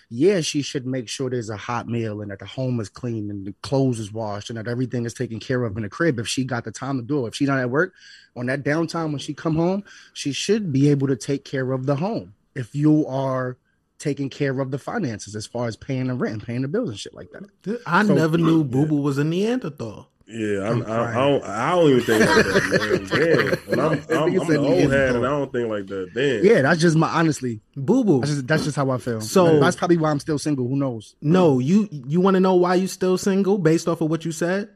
yeah, 0.10 0.42
she 0.42 0.62
should 0.62 0.86
make 0.86 1.08
sure 1.08 1.30
there's 1.30 1.50
a 1.50 1.56
hot 1.56 1.88
meal 1.88 2.22
and 2.22 2.32
that 2.32 2.40
the 2.40 2.46
home 2.46 2.82
is 2.82 2.90
clean 2.90 3.30
and 3.30 3.46
the 3.46 3.56
clothes 3.62 3.98
is 3.98 4.12
washed 4.12 4.50
and 4.50 4.60
that 4.60 4.68
everything 4.68 5.06
is 5.06 5.14
taken 5.14 5.40
care 5.40 5.64
of 5.64 5.78
in 5.78 5.84
the 5.84 5.90
crib. 5.90 6.20
If 6.20 6.28
she 6.28 6.44
got 6.44 6.66
the 6.66 6.72
time 6.72 6.98
to 6.98 7.04
do 7.04 7.26
it, 7.26 7.30
if 7.30 7.36
she's 7.36 7.48
not 7.48 7.60
at 7.60 7.70
work 7.70 7.94
on 8.36 8.48
that 8.48 8.64
downtime 8.64 9.12
when 9.12 9.20
she 9.20 9.34
come 9.34 9.56
home, 9.56 9.86
she 10.12 10.34
should 10.34 10.74
be 10.74 10.90
able 10.90 11.08
to 11.08 11.16
take 11.16 11.46
care 11.46 11.72
of 11.72 11.86
the 11.86 11.96
home. 11.96 12.34
If 12.56 12.76
you 12.76 13.08
are 13.08 13.56
taking 14.02 14.30
care 14.30 14.60
of 14.60 14.72
the 14.72 14.78
finances 14.80 15.36
as 15.36 15.46
far 15.46 15.68
as 15.68 15.78
paying 15.78 16.08
the 16.08 16.14
rent 16.16 16.34
and 16.34 16.44
paying 16.44 16.62
the 16.64 16.68
bills 16.68 16.90
and 16.90 17.00
shit 17.00 17.14
like 17.14 17.30
that. 17.32 17.82
I 17.86 18.06
So- 18.06 18.14
never 18.16 18.38
knew 18.38 18.64
Boo 18.64 18.86
Boo 18.86 18.98
was 19.02 19.18
a 19.18 19.24
Neanderthal. 19.24 20.08
Yeah, 20.28 20.70
I'm, 20.70 20.82
I, 20.84 20.86
I, 20.86 20.86
crying. 20.86 21.14
don't. 21.42 21.44
I 21.44 21.72
don't 21.72 21.90
even 21.90 22.02
think 22.04 22.20
like 22.26 22.46
that, 22.46 22.80
man. 22.80 23.58
Damn, 23.68 23.72
and 23.74 23.82
I'm, 23.82 24.00
That 24.08 24.18
I'm, 24.18 24.40
I'm 24.40 24.50
an 24.50 24.58
old 24.58 24.70
Neanderthal. 24.70 24.90
head, 24.92 25.16
and 25.18 25.26
I 25.26 25.30
don't 25.30 25.52
think 25.52 25.70
like 25.70 25.88
that. 25.88 26.14
Damn. 26.14 26.46
Yeah, 26.46 26.62
that's 26.62 26.80
just 26.80 26.96
my 26.96 27.10
honestly. 27.10 27.60
Boo 27.76 28.06
Boo. 28.06 28.20
That's 28.22 28.32
just, 28.32 28.48
that's 28.48 28.64
just 28.64 28.76
how 28.78 28.90
I 28.92 28.98
feel. 28.98 29.20
So- 29.20 29.60
that's 29.60 29.76
probably 29.76 29.98
why 29.98 30.10
I'm 30.10 30.20
still 30.22 30.40
single. 30.40 30.68
Who 30.70 30.78
knows? 30.78 31.16
No, 31.22 31.60
you 31.60 31.90
you 31.92 32.22
want 32.22 32.36
to 32.36 32.40
know 32.40 32.56
why 32.56 32.76
you 32.76 32.88
still 32.88 33.18
single 33.18 33.58
based 33.58 33.88
off 33.90 34.00
of 34.02 34.10
what 34.10 34.24
you 34.26 34.32
said? 34.32 34.70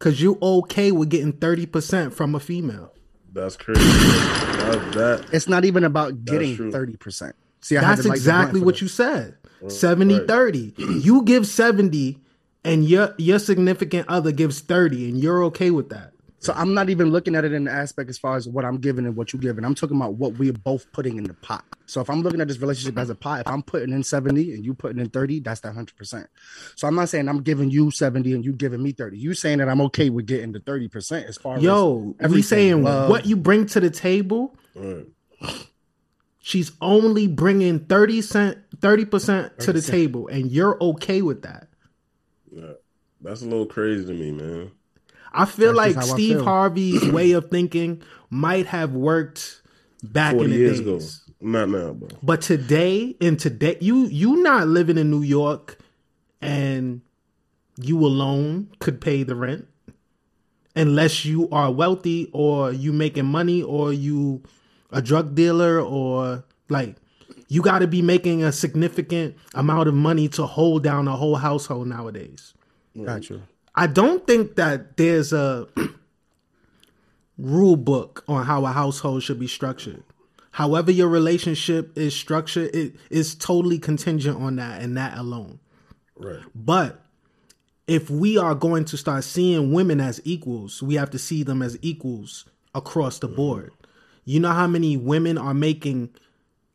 Cause 0.00 0.20
you 0.20 0.36
okay 0.42 0.90
with 0.92 1.10
getting 1.10 1.32
thirty 1.32 1.66
percent 1.66 2.12
from 2.12 2.34
a 2.34 2.40
female. 2.40 2.92
That's 3.32 3.56
crazy. 3.56 3.80
That, 3.82 4.92
that 4.94 5.26
It's 5.32 5.48
not 5.48 5.64
even 5.64 5.84
about 5.84 6.24
getting 6.24 6.72
thirty 6.72 6.96
percent. 6.96 7.36
See, 7.68 7.74
That's 7.74 8.00
to 8.00 8.08
light 8.08 8.14
the 8.14 8.20
exactly 8.20 8.60
what 8.62 8.80
you 8.80 8.88
said. 8.88 9.36
70 9.68 10.20
right. 10.20 10.26
30. 10.26 10.74
You 10.78 11.22
give 11.22 11.46
70 11.46 12.18
and 12.64 12.82
your 12.86 13.14
your 13.18 13.38
significant 13.38 14.08
other 14.08 14.32
gives 14.32 14.60
30 14.60 15.10
and 15.10 15.18
you're 15.20 15.44
okay 15.44 15.70
with 15.70 15.90
that. 15.90 16.12
So 16.38 16.54
I'm 16.54 16.72
not 16.72 16.88
even 16.88 17.10
looking 17.10 17.34
at 17.34 17.44
it 17.44 17.52
in 17.52 17.64
the 17.64 17.70
aspect 17.70 18.08
as 18.08 18.16
far 18.16 18.36
as 18.36 18.48
what 18.48 18.64
I'm 18.64 18.78
giving 18.78 19.04
and 19.04 19.14
what 19.16 19.34
you're 19.34 19.42
giving. 19.42 19.66
I'm 19.66 19.74
talking 19.74 19.98
about 19.98 20.14
what 20.14 20.38
we're 20.38 20.54
both 20.54 20.90
putting 20.92 21.18
in 21.18 21.24
the 21.24 21.34
pot. 21.34 21.62
So 21.84 22.00
if 22.00 22.08
I'm 22.08 22.22
looking 22.22 22.40
at 22.40 22.48
this 22.48 22.58
relationship 22.58 22.96
as 22.96 23.10
a 23.10 23.14
pot, 23.14 23.40
if 23.40 23.48
I'm 23.48 23.62
putting 23.62 23.92
in 23.92 24.02
70 24.02 24.54
and 24.54 24.64
you 24.64 24.72
putting 24.72 24.98
in 24.98 25.10
30, 25.10 25.40
that's 25.40 25.60
that 25.60 25.74
100%. 25.74 26.26
So 26.74 26.88
I'm 26.88 26.94
not 26.94 27.10
saying 27.10 27.28
I'm 27.28 27.42
giving 27.42 27.70
you 27.70 27.90
70 27.90 28.32
and 28.32 28.42
you 28.42 28.54
giving 28.54 28.82
me 28.82 28.92
30. 28.92 29.18
You 29.18 29.34
saying 29.34 29.58
that 29.58 29.68
I'm 29.68 29.82
okay 29.82 30.08
with 30.08 30.24
getting 30.24 30.52
the 30.52 30.60
30% 30.60 31.26
as 31.26 31.36
far 31.36 31.56
as. 31.56 31.62
Yo, 31.62 32.14
as 32.18 32.30
we 32.30 32.40
saying 32.40 32.84
love. 32.84 33.10
what 33.10 33.26
you 33.26 33.36
bring 33.36 33.66
to 33.66 33.80
the 33.80 33.90
table, 33.90 34.56
right. 34.74 35.06
She's 36.40 36.72
only 36.80 37.26
bringing 37.26 37.80
30 37.80 38.22
cent 38.22 38.58
30% 38.78 39.58
to 39.58 39.72
the 39.72 39.82
table 39.82 40.28
and 40.28 40.50
you're 40.50 40.76
okay 40.82 41.22
with 41.22 41.42
that. 41.42 41.68
Yeah. 42.50 42.72
That's 43.20 43.42
a 43.42 43.46
little 43.46 43.66
crazy 43.66 44.06
to 44.06 44.12
me, 44.14 44.30
man. 44.30 44.70
I 45.32 45.44
feel 45.44 45.74
That's 45.74 45.76
like 45.76 45.94
just 45.94 45.96
how 45.96 46.06
I 46.06 46.14
Steve 46.14 46.36
feel. 46.36 46.44
Harvey's 46.44 47.08
way 47.08 47.32
of 47.32 47.50
thinking 47.50 48.02
might 48.30 48.66
have 48.66 48.92
worked 48.92 49.62
back 50.02 50.40
in 50.40 50.48
Forty 50.48 50.52
the 50.52 50.56
years 50.56 50.80
days. 50.80 50.80
ago, 50.80 51.00
not 51.40 51.68
now, 51.68 51.92
bro. 51.92 52.08
But 52.22 52.40
today, 52.42 53.16
in 53.20 53.36
today, 53.36 53.76
you 53.80 54.06
you 54.06 54.42
not 54.42 54.68
living 54.68 54.98
in 54.98 55.10
New 55.10 55.22
York, 55.22 55.78
and 56.40 57.02
you 57.76 57.98
alone 58.04 58.70
could 58.80 59.00
pay 59.00 59.22
the 59.24 59.34
rent, 59.34 59.66
unless 60.76 61.24
you 61.24 61.48
are 61.50 61.70
wealthy 61.72 62.30
or 62.32 62.72
you 62.72 62.92
making 62.92 63.26
money 63.26 63.62
or 63.62 63.92
you 63.92 64.42
a 64.90 65.02
drug 65.02 65.34
dealer 65.34 65.80
or 65.80 66.44
like 66.68 66.96
you 67.48 67.62
got 67.62 67.80
to 67.80 67.86
be 67.86 68.02
making 68.02 68.42
a 68.42 68.52
significant 68.52 69.36
amount 69.54 69.88
of 69.88 69.94
money 69.94 70.28
to 70.28 70.46
hold 70.46 70.82
down 70.82 71.08
a 71.08 71.16
whole 71.16 71.36
household 71.36 71.86
nowadays. 71.86 72.54
Got 73.02 73.30
you. 73.30 73.42
I 73.74 73.86
don't 73.86 74.26
think 74.26 74.56
that 74.56 74.96
there's 74.96 75.32
a 75.32 75.68
rule 77.38 77.76
book 77.76 78.24
on 78.28 78.44
how 78.44 78.66
a 78.66 78.72
household 78.72 79.22
should 79.22 79.38
be 79.38 79.46
structured. 79.46 80.02
However, 80.50 80.90
your 80.90 81.08
relationship 81.08 81.96
is 81.96 82.14
structured, 82.14 82.74
it 82.74 82.96
is 83.10 83.34
totally 83.34 83.78
contingent 83.78 84.40
on 84.40 84.56
that 84.56 84.82
and 84.82 84.96
that 84.96 85.16
alone. 85.16 85.60
Right. 86.16 86.40
But 86.54 87.00
if 87.86 88.10
we 88.10 88.36
are 88.36 88.54
going 88.54 88.84
to 88.86 88.96
start 88.96 89.22
seeing 89.24 89.72
women 89.72 90.00
as 90.00 90.20
equals, 90.24 90.82
we 90.82 90.96
have 90.96 91.10
to 91.10 91.18
see 91.18 91.44
them 91.44 91.62
as 91.62 91.78
equals 91.80 92.44
across 92.74 93.20
the 93.20 93.28
board. 93.28 93.72
You 94.28 94.40
know 94.40 94.52
how 94.52 94.66
many 94.66 94.98
women 94.98 95.38
are 95.38 95.54
making 95.54 96.10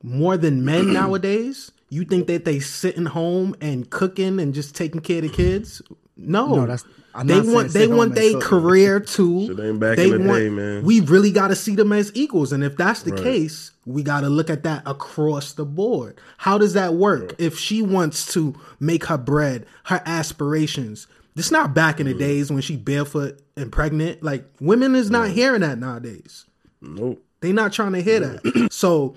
more 0.01 0.37
than 0.37 0.65
men 0.65 0.91
nowadays? 0.99 1.71
You 1.89 2.03
think 2.03 2.25
that 2.25 2.45
they 2.45 2.59
sitting 2.59 3.05
home 3.05 3.55
and 3.61 3.87
cooking 3.91 4.39
and 4.39 4.55
just 4.55 4.75
taking 4.75 5.01
care 5.01 5.17
of 5.17 5.23
the 5.23 5.29
kids? 5.29 5.79
No, 6.17 6.47
No, 6.47 6.61
that's- 6.61 6.83
I'm 7.15 7.27
they 7.27 7.41
want 7.41 7.69
they 7.69 7.85
want 7.85 8.15
their 8.15 8.39
career 8.39 8.99
too. 9.15 9.53
Back 9.75 9.97
they 9.97 10.09
in 10.09 10.23
the 10.23 10.27
want, 10.27 10.39
day, 10.39 10.49
man. 10.49 10.83
We 10.83 10.99
really 11.01 11.31
got 11.31 11.49
to 11.49 11.55
see 11.55 11.75
them 11.75 11.93
as 11.93 12.11
equals, 12.15 12.51
and 12.51 12.63
if 12.63 12.75
that's 12.75 13.03
the 13.03 13.11
Right. 13.11 13.21
case, 13.21 13.69
we 13.85 14.01
got 14.01 14.21
to 14.21 14.29
look 14.29 14.49
at 14.49 14.63
that 14.63 14.81
across 14.87 15.53
the 15.53 15.63
board. 15.63 16.19
How 16.39 16.57
does 16.57 16.73
that 16.73 16.95
work? 16.95 17.35
If 17.37 17.59
she 17.59 17.83
wants 17.83 18.33
to 18.33 18.55
make 18.79 19.05
her 19.05 19.17
bread, 19.19 19.67
her 19.83 20.01
aspirations. 20.07 21.05
It's 21.35 21.51
not 21.51 21.75
back 21.75 21.99
in 21.99 22.07
the 22.07 22.13
mm-hmm. 22.13 22.19
days 22.19 22.51
when 22.51 22.63
she 22.63 22.77
barefoot 22.77 23.39
and 23.55 23.71
pregnant. 23.71 24.23
Like 24.23 24.45
women 24.59 24.95
is 24.95 25.11
not 25.11 25.29
hearing 25.29 25.61
that 25.61 25.77
nowadays. 25.77 26.45
Nope. 26.81 27.23
They 27.43 27.51
not 27.51 27.73
trying 27.73 27.91
to 27.91 28.01
hear 28.01 28.21
that. 28.21 28.67
so 28.71 29.15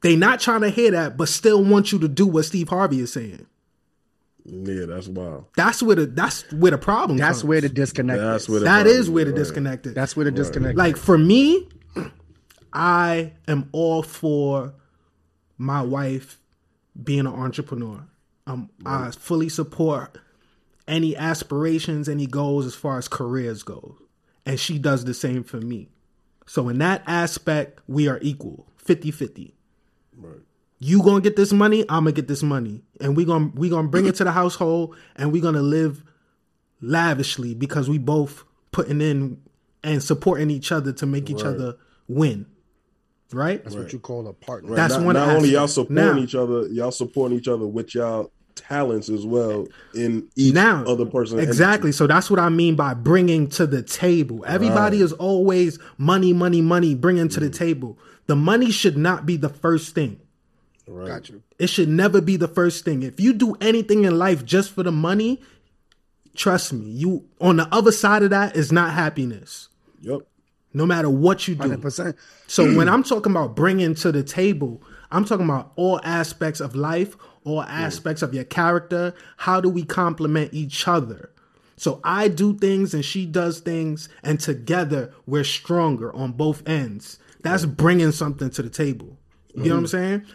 they 0.00 0.16
not 0.16 0.40
trying 0.40 0.62
to 0.62 0.68
hear 0.68 0.90
that, 0.90 1.16
but 1.16 1.28
still 1.28 1.62
want 1.62 1.92
you 1.92 2.00
to 2.00 2.08
do 2.08 2.26
what 2.26 2.44
Steve 2.44 2.68
Harvey 2.68 2.98
is 2.98 3.12
saying. 3.12 3.46
Yeah, 4.44 4.86
that's 4.86 5.06
wild. 5.06 5.46
That's 5.56 5.80
where 5.80 5.94
the 5.94 6.06
that's 6.06 6.42
where 6.52 6.72
the 6.72 6.78
problem. 6.78 7.18
That's 7.18 7.38
comes. 7.38 7.44
where 7.44 7.60
the 7.60 7.68
disconnect. 7.68 8.20
That's 8.20 8.42
is. 8.42 8.48
where 8.48 8.58
the 8.58 8.64
that 8.64 8.82
problem 8.82 8.96
is 8.96 9.08
where 9.08 9.24
the 9.24 9.30
right. 9.30 9.38
disconnect 9.38 9.86
is. 9.86 9.94
That's 9.94 10.16
where 10.16 10.24
the 10.24 10.32
disconnect. 10.32 10.76
like 10.76 10.96
for 10.96 11.16
me, 11.16 11.68
I 12.72 13.32
am 13.46 13.68
all 13.70 14.02
for 14.02 14.74
my 15.56 15.82
wife 15.82 16.40
being 17.00 17.20
an 17.20 17.28
entrepreneur. 17.28 18.04
Um, 18.48 18.70
I 18.84 19.12
fully 19.12 19.48
support 19.48 20.18
any 20.88 21.16
aspirations, 21.16 22.08
any 22.08 22.26
goals 22.26 22.66
as 22.66 22.74
far 22.74 22.98
as 22.98 23.06
careers 23.06 23.62
go, 23.62 23.98
and 24.44 24.58
she 24.58 24.80
does 24.80 25.04
the 25.04 25.14
same 25.14 25.44
for 25.44 25.58
me. 25.58 25.91
So 26.52 26.68
in 26.68 26.76
that 26.80 27.02
aspect, 27.06 27.80
we 27.86 28.08
are 28.08 28.18
equal, 28.20 28.66
50-50. 28.86 29.52
You 30.80 31.02
gonna 31.02 31.22
get 31.22 31.34
this 31.34 31.50
money, 31.50 31.80
I'm 31.88 32.04
gonna 32.04 32.12
get 32.12 32.28
this 32.28 32.42
money, 32.42 32.82
and 33.00 33.16
we 33.16 33.24
gonna 33.24 33.50
we 33.54 33.70
gonna 33.70 33.88
bring 33.88 34.04
it 34.04 34.16
to 34.16 34.24
the 34.24 34.32
household, 34.32 34.94
and 35.16 35.32
we 35.32 35.40
gonna 35.40 35.62
live 35.62 36.04
lavishly 36.82 37.54
because 37.54 37.88
we 37.88 37.96
both 37.96 38.44
putting 38.70 39.00
in 39.00 39.40
and 39.82 40.02
supporting 40.02 40.50
each 40.50 40.72
other 40.72 40.92
to 40.92 41.06
make 41.06 41.30
each 41.30 41.42
other 41.42 41.76
win. 42.06 42.44
Right? 43.32 43.64
That's 43.64 43.74
what 43.74 43.94
you 43.94 43.98
call 43.98 44.28
a 44.28 44.34
partner. 44.34 44.72
Right. 44.72 44.76
That's 44.76 44.96
not, 44.96 45.06
one 45.06 45.14
Not 45.14 45.30
only 45.30 45.52
y'all 45.52 45.68
supporting 45.68 45.94
Now- 45.94 46.18
each 46.18 46.34
other, 46.34 46.66
y'all 46.66 46.90
supporting 46.90 47.38
each 47.38 47.48
other 47.48 47.66
with 47.66 47.94
y'all 47.94 48.30
talents 48.54 49.08
as 49.08 49.24
well 49.26 49.66
in 49.94 50.28
each 50.36 50.52
now 50.54 50.84
other 50.84 51.06
person. 51.06 51.38
exactly 51.38 51.90
so 51.92 52.06
that's 52.06 52.30
what 52.30 52.38
i 52.38 52.48
mean 52.48 52.74
by 52.76 52.92
bringing 52.94 53.48
to 53.48 53.66
the 53.66 53.82
table 53.82 54.44
everybody 54.46 55.00
is 55.00 55.12
always 55.14 55.78
money 55.98 56.32
money 56.32 56.60
money 56.60 56.94
bringing 56.94 57.28
to 57.28 57.40
the 57.40 57.48
Mm. 57.48 57.54
table 57.58 57.98
the 58.26 58.36
money 58.36 58.70
should 58.70 58.96
not 58.96 59.24
be 59.26 59.36
the 59.36 59.48
first 59.48 59.94
thing 59.94 60.18
Right. 60.86 61.06
Got 61.08 61.28
you. 61.30 61.42
it 61.58 61.68
should 61.68 61.88
never 61.88 62.20
be 62.20 62.36
the 62.36 62.48
first 62.48 62.84
thing 62.84 63.02
if 63.02 63.18
you 63.20 63.32
do 63.32 63.54
anything 63.60 64.04
in 64.04 64.18
life 64.18 64.44
just 64.44 64.72
for 64.72 64.82
the 64.82 64.92
money 64.92 65.40
trust 66.34 66.72
me 66.72 66.84
you 66.90 67.24
on 67.40 67.56
the 67.56 67.68
other 67.74 67.92
side 67.92 68.22
of 68.22 68.30
that 68.30 68.56
is 68.56 68.72
not 68.72 68.92
happiness 68.92 69.68
Yep. 70.00 70.20
no 70.74 70.84
matter 70.86 71.08
what 71.08 71.46
you 71.46 71.54
do 71.54 71.62
Hundred 71.62 71.82
percent. 71.82 72.16
So 72.48 72.74
when 72.74 72.88
I'm 72.88 73.02
talking 73.02 73.30
about 73.32 73.54
bringing 73.54 73.94
to 73.96 74.10
the 74.12 74.22
table, 74.22 74.82
I'm 75.10 75.24
talking 75.24 75.44
about 75.44 75.72
all 75.76 76.00
aspects 76.02 76.60
of 76.60 76.74
life, 76.74 77.16
all 77.44 77.62
aspects 77.62 78.22
of 78.22 78.34
your 78.34 78.44
character. 78.44 79.14
How 79.38 79.60
do 79.60 79.68
we 79.68 79.84
complement 79.84 80.52
each 80.52 80.86
other? 80.86 81.30
So 81.76 82.00
I 82.04 82.28
do 82.28 82.56
things 82.56 82.94
and 82.94 83.04
she 83.04 83.26
does 83.26 83.60
things, 83.60 84.08
and 84.22 84.38
together 84.38 85.12
we're 85.26 85.44
stronger 85.44 86.14
on 86.14 86.32
both 86.32 86.66
ends. 86.68 87.18
That's 87.42 87.64
bringing 87.64 88.12
something 88.12 88.50
to 88.50 88.62
the 88.62 88.70
table. 88.70 89.16
You 89.54 89.64
know 89.64 89.70
what 89.70 89.78
I'm 89.78 89.84
mm-hmm. 89.84 89.86
saying? 89.86 90.26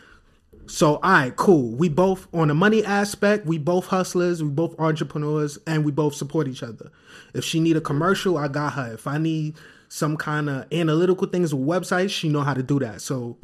So, 0.68 0.95
all 0.95 1.12
right, 1.12 1.36
cool. 1.36 1.72
We 1.76 1.88
both 1.88 2.28
on 2.34 2.49
the 2.49 2.53
money 2.53 2.84
aspect, 2.84 3.45
we 3.45 3.58
both 3.58 3.86
hustlers, 3.86 4.43
we 4.43 4.49
both 4.49 4.78
entrepreneurs, 4.80 5.58
and 5.66 5.86
we 5.86 5.91
both 5.91 6.14
support 6.14 6.47
each 6.47 6.62
other. 6.62 6.91
If 7.34 7.45
she 7.45 7.62
need 7.62 7.78
a 7.78 7.82
commercial, 7.82 8.38
I 8.38 8.49
got 8.49 8.74
her. 8.74 8.93
If 8.93 9.08
I 9.08 9.18
need 9.18 9.55
some 9.88 10.18
kind 10.18 10.49
of 10.49 10.66
analytical 10.74 11.28
things 11.28 11.55
with 11.55 11.66
websites, 11.66 12.10
she 12.10 12.28
know 12.28 12.41
how 12.41 12.53
to 12.53 12.64
do 12.64 12.80
that. 12.80 13.01
So 13.01 13.38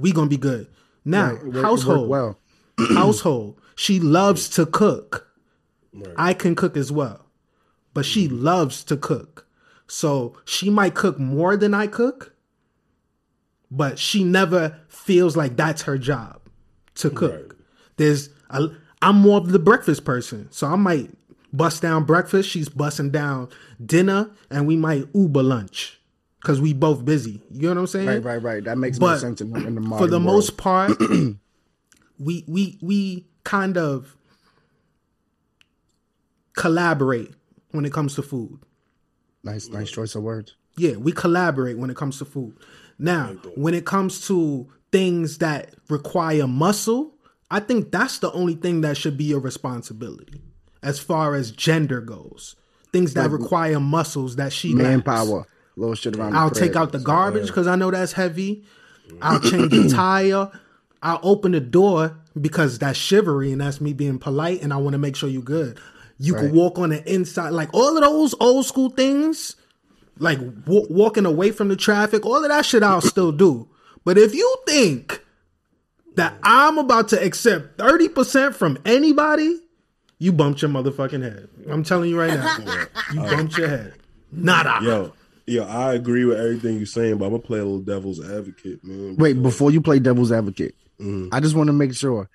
we 0.00 0.10
gonna 0.12 0.28
be 0.28 0.36
good. 0.36 0.66
Now, 1.04 1.26
Right, 1.26 1.34
work- 1.34 1.42
it 1.42 1.54
work 1.54 1.64
household, 1.64 2.08
well. 2.08 2.38
Household. 2.94 3.60
She 3.76 4.00
loves 4.00 4.48
to 4.50 4.66
cook. 4.66 5.28
I 6.16 6.34
can 6.34 6.54
cook 6.54 6.76
as 6.76 6.92
well, 6.92 7.26
but 7.94 8.04
she 8.04 8.26
mm-hmm. 8.26 8.44
loves 8.44 8.84
to 8.84 8.96
cook. 8.96 9.46
So 9.86 10.36
she 10.44 10.70
might 10.70 10.94
cook 10.94 11.18
more 11.18 11.56
than 11.56 11.74
I 11.74 11.86
cook, 11.86 12.34
but 13.70 13.98
she 13.98 14.22
never 14.22 14.78
feels 14.88 15.36
like 15.36 15.56
that's 15.56 15.82
her 15.82 15.98
job 15.98 16.40
to 16.96 17.10
cook. 17.10 17.56
There's 17.96 18.30
a, 18.50 18.68
I'm 19.02 19.16
more 19.16 19.38
of 19.38 19.50
the 19.50 19.58
breakfast 19.58 20.04
person, 20.04 20.48
so 20.50 20.66
I 20.66 20.76
might 20.76 21.10
bust 21.52 21.82
down 21.82 22.04
breakfast. 22.04 22.48
She's 22.48 22.68
busting 22.68 23.10
down 23.10 23.48
dinner, 23.84 24.30
and 24.50 24.66
we 24.66 24.76
might 24.76 25.06
Uber 25.14 25.42
lunch 25.42 26.00
because 26.42 26.60
we 26.60 26.72
both 26.72 27.04
busy. 27.04 27.42
You 27.50 27.62
know 27.62 27.68
what 27.70 27.78
I'm 27.78 27.86
saying? 27.86 28.06
Right, 28.06 28.24
right, 28.24 28.42
right. 28.42 28.64
That 28.64 28.78
makes 28.78 29.00
more 29.00 29.18
sense 29.18 29.40
in, 29.40 29.56
in 29.56 29.74
the 29.74 29.80
modern 29.80 30.06
for 30.06 30.10
the 30.10 30.18
world. 30.18 30.22
most 30.22 30.56
part, 30.56 30.92
we 32.18 32.44
we 32.46 32.78
we 32.82 33.26
kind 33.44 33.76
of 33.76 34.16
collaborate 36.56 37.32
when 37.70 37.84
it 37.84 37.92
comes 37.92 38.14
to 38.16 38.22
food. 38.22 38.58
Nice, 39.44 39.68
nice 39.68 39.90
choice 39.90 40.14
of 40.14 40.22
words. 40.22 40.56
Yeah, 40.76 40.96
we 40.96 41.12
collaborate 41.12 41.78
when 41.78 41.90
it 41.90 41.96
comes 41.96 42.18
to 42.18 42.24
food. 42.24 42.56
Now, 42.98 43.28
when 43.56 43.74
it 43.74 43.84
comes 43.84 44.26
to 44.28 44.68
things 44.90 45.38
that 45.38 45.74
require 45.88 46.46
muscle, 46.46 47.14
I 47.50 47.60
think 47.60 47.90
that's 47.92 48.18
the 48.18 48.32
only 48.32 48.54
thing 48.54 48.80
that 48.82 48.96
should 48.96 49.16
be 49.16 49.24
your 49.24 49.40
responsibility 49.40 50.42
as 50.82 50.98
far 50.98 51.34
as 51.34 51.50
gender 51.50 52.00
goes. 52.00 52.56
Things 52.92 53.14
that 53.14 53.30
require 53.30 53.80
muscles 53.80 54.36
that 54.36 54.52
she 54.52 54.74
lacks. 54.74 54.88
Manpower, 54.88 55.46
little 55.76 55.94
shit 55.94 56.16
around. 56.16 56.34
I'll 56.34 56.50
the 56.50 56.60
take 56.60 56.74
out 56.74 56.92
the 56.92 56.98
garbage 56.98 57.48
because 57.48 57.66
I 57.66 57.76
know 57.76 57.90
that's 57.90 58.12
heavy. 58.12 58.64
I'll 59.20 59.40
change 59.40 59.70
the 59.70 59.88
tire. 59.94 60.50
I'll 61.02 61.20
open 61.22 61.52
the 61.52 61.60
door 61.60 62.16
because 62.40 62.78
that's 62.78 62.98
shivery 62.98 63.52
and 63.52 63.60
that's 63.60 63.80
me 63.80 63.92
being 63.92 64.18
polite 64.18 64.62
and 64.62 64.72
I 64.72 64.76
want 64.78 64.94
to 64.94 64.98
make 64.98 65.16
sure 65.16 65.28
you're 65.28 65.42
good. 65.42 65.78
You 66.18 66.34
can 66.34 66.52
walk 66.52 66.78
on 66.78 66.88
the 66.90 67.12
inside, 67.12 67.50
like 67.50 67.72
all 67.72 67.96
of 67.96 68.02
those 68.02 68.34
old 68.40 68.66
school 68.66 68.90
things, 68.90 69.54
like 70.18 70.40
wa- 70.66 70.86
walking 70.90 71.26
away 71.26 71.52
from 71.52 71.68
the 71.68 71.76
traffic, 71.76 72.26
all 72.26 72.42
of 72.42 72.48
that 72.50 72.66
shit 72.66 72.82
I'll 72.82 73.00
still 73.00 73.30
do. 73.30 73.68
But 74.04 74.18
if 74.18 74.34
you 74.34 74.56
think 74.66 75.24
that 76.16 76.34
I'm 76.42 76.78
about 76.78 77.08
to 77.10 77.24
accept 77.24 77.76
30% 77.78 78.54
from 78.54 78.78
anybody, 78.84 79.60
you 80.18 80.32
bumped 80.32 80.60
your 80.62 80.72
motherfucking 80.72 81.22
head. 81.22 81.48
I'm 81.70 81.84
telling 81.84 82.10
you 82.10 82.18
right 82.18 82.34
now. 82.34 82.86
You 83.14 83.20
bumped 83.20 83.56
your 83.56 83.68
head. 83.68 83.94
Nada. 84.32 84.80
Yo, 84.84 85.12
yo, 85.46 85.62
I 85.64 85.94
agree 85.94 86.24
with 86.24 86.38
everything 86.40 86.76
you're 86.78 86.86
saying, 86.86 87.18
but 87.18 87.26
I'm 87.26 87.30
gonna 87.30 87.42
play 87.42 87.60
a 87.60 87.64
little 87.64 87.78
devil's 87.78 88.18
advocate, 88.20 88.82
man. 88.84 89.16
Wait, 89.16 89.40
before 89.40 89.70
you 89.70 89.80
play 89.80 89.98
devil's 90.00 90.32
advocate, 90.32 90.74
Mm. 91.00 91.28
I 91.32 91.40
just 91.40 91.54
want 91.54 91.68
to 91.68 91.72
make 91.72 91.94
sure. 91.94 92.28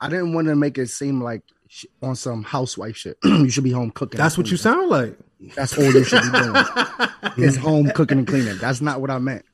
I 0.00 0.08
didn't 0.08 0.32
want 0.34 0.48
to 0.48 0.56
make 0.56 0.76
it 0.78 0.88
seem 0.88 1.22
like 1.22 1.42
sh- 1.68 1.86
on 2.02 2.16
some 2.16 2.42
housewife 2.42 2.96
shit. 2.96 3.16
you 3.24 3.48
should 3.48 3.64
be 3.64 3.70
home 3.70 3.90
cooking. 3.90 4.18
That's 4.18 4.36
what 4.36 4.50
you 4.50 4.56
sound 4.56 4.90
like. 4.90 5.18
That's 5.54 5.76
all 5.78 5.84
you 5.84 6.04
should 6.04 6.22
be 6.22 6.38
doing. 6.38 6.64
is 7.48 7.56
home 7.56 7.90
cooking 7.90 8.18
and 8.18 8.26
cleaning. 8.26 8.58
That's 8.58 8.80
not 8.80 9.00
what 9.00 9.10
I 9.10 9.18
meant. 9.18 9.44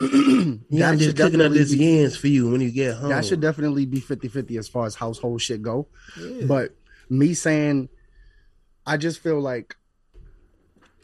Yeah, 0.70 0.90
I'm 0.90 0.98
just 0.98 1.10
should 1.10 1.16
cooking 1.16 1.40
up 1.40 1.52
definitely 1.52 1.58
this 1.58 1.72
be- 1.74 1.84
yams 1.84 2.16
for 2.16 2.26
you 2.28 2.50
when 2.50 2.60
you 2.60 2.70
get 2.70 2.94
home. 2.96 3.10
That 3.10 3.24
should 3.24 3.40
definitely 3.40 3.86
be 3.86 4.00
50-50 4.00 4.58
as 4.58 4.68
far 4.68 4.86
as 4.86 4.94
household 4.96 5.40
shit 5.40 5.62
go. 5.62 5.86
But 6.46 6.74
me 7.08 7.32
saying 7.34 7.88
I 8.86 8.96
just 8.96 9.20
feel 9.20 9.40
like 9.40 9.76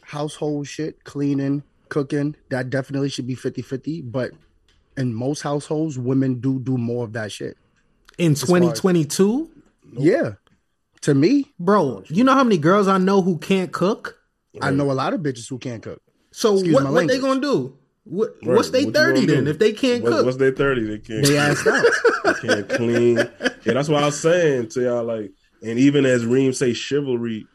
household 0.03 0.67
shit, 0.67 1.03
cleaning, 1.03 1.63
cooking, 1.89 2.35
that 2.49 2.69
definitely 2.69 3.09
should 3.09 3.27
be 3.27 3.35
50-50. 3.35 4.11
But 4.11 4.31
in 5.01 5.13
most 5.13 5.41
households, 5.41 5.99
women 5.99 6.39
do 6.39 6.59
do 6.59 6.77
more 6.77 7.03
of 7.03 7.13
that 7.13 7.31
shit. 7.31 7.57
In 8.17 8.35
far 8.35 8.57
as- 8.57 8.79
2022, 8.79 9.49
Yeah. 9.97 10.33
To 11.01 11.15
me, 11.15 11.51
bro, 11.59 12.03
you 12.09 12.23
know 12.23 12.33
how 12.33 12.43
many 12.43 12.59
girls 12.59 12.87
I 12.87 12.97
know 12.99 13.21
who 13.23 13.37
can't 13.39 13.71
cook? 13.71 14.19
I 14.61 14.69
know 14.69 14.91
a 14.91 14.93
lot 14.93 15.13
of 15.13 15.21
bitches 15.21 15.49
who 15.49 15.57
can't 15.57 15.81
cook. 15.81 15.99
So 16.31 16.53
Excuse 16.53 16.75
what, 16.75 16.93
what 16.93 17.07
they 17.07 17.19
gonna 17.19 17.41
do? 17.41 17.75
What, 18.03 18.35
Right, 18.43 18.55
what's 18.55 18.69
they 18.69 18.85
what 18.85 18.93
30 18.93 19.25
then 19.25 19.43
do? 19.45 19.49
if 19.51 19.57
they 19.59 19.73
can't 19.73 20.03
What- 20.03 20.11
cook? 20.11 20.25
What's 20.25 20.37
their 20.37 20.51
30? 20.51 20.83
They 20.85 20.97
can't. 20.99 21.25
They 21.25 21.37
asked 21.47 21.65
out. 21.67 21.85
they 22.23 22.33
can't 22.47 22.69
clean. 22.69 23.17
Yeah, 23.17 23.73
that's 23.73 23.89
what 23.89 24.03
I 24.03 24.05
was 24.07 24.19
saying 24.19 24.69
to 24.69 24.81
y'all. 24.83 25.03
Like, 25.03 25.31
and 25.63 25.79
even 25.79 26.05
as 26.05 26.25
Reem 26.25 26.53
say, 26.53 26.73
chivalry 26.73 27.47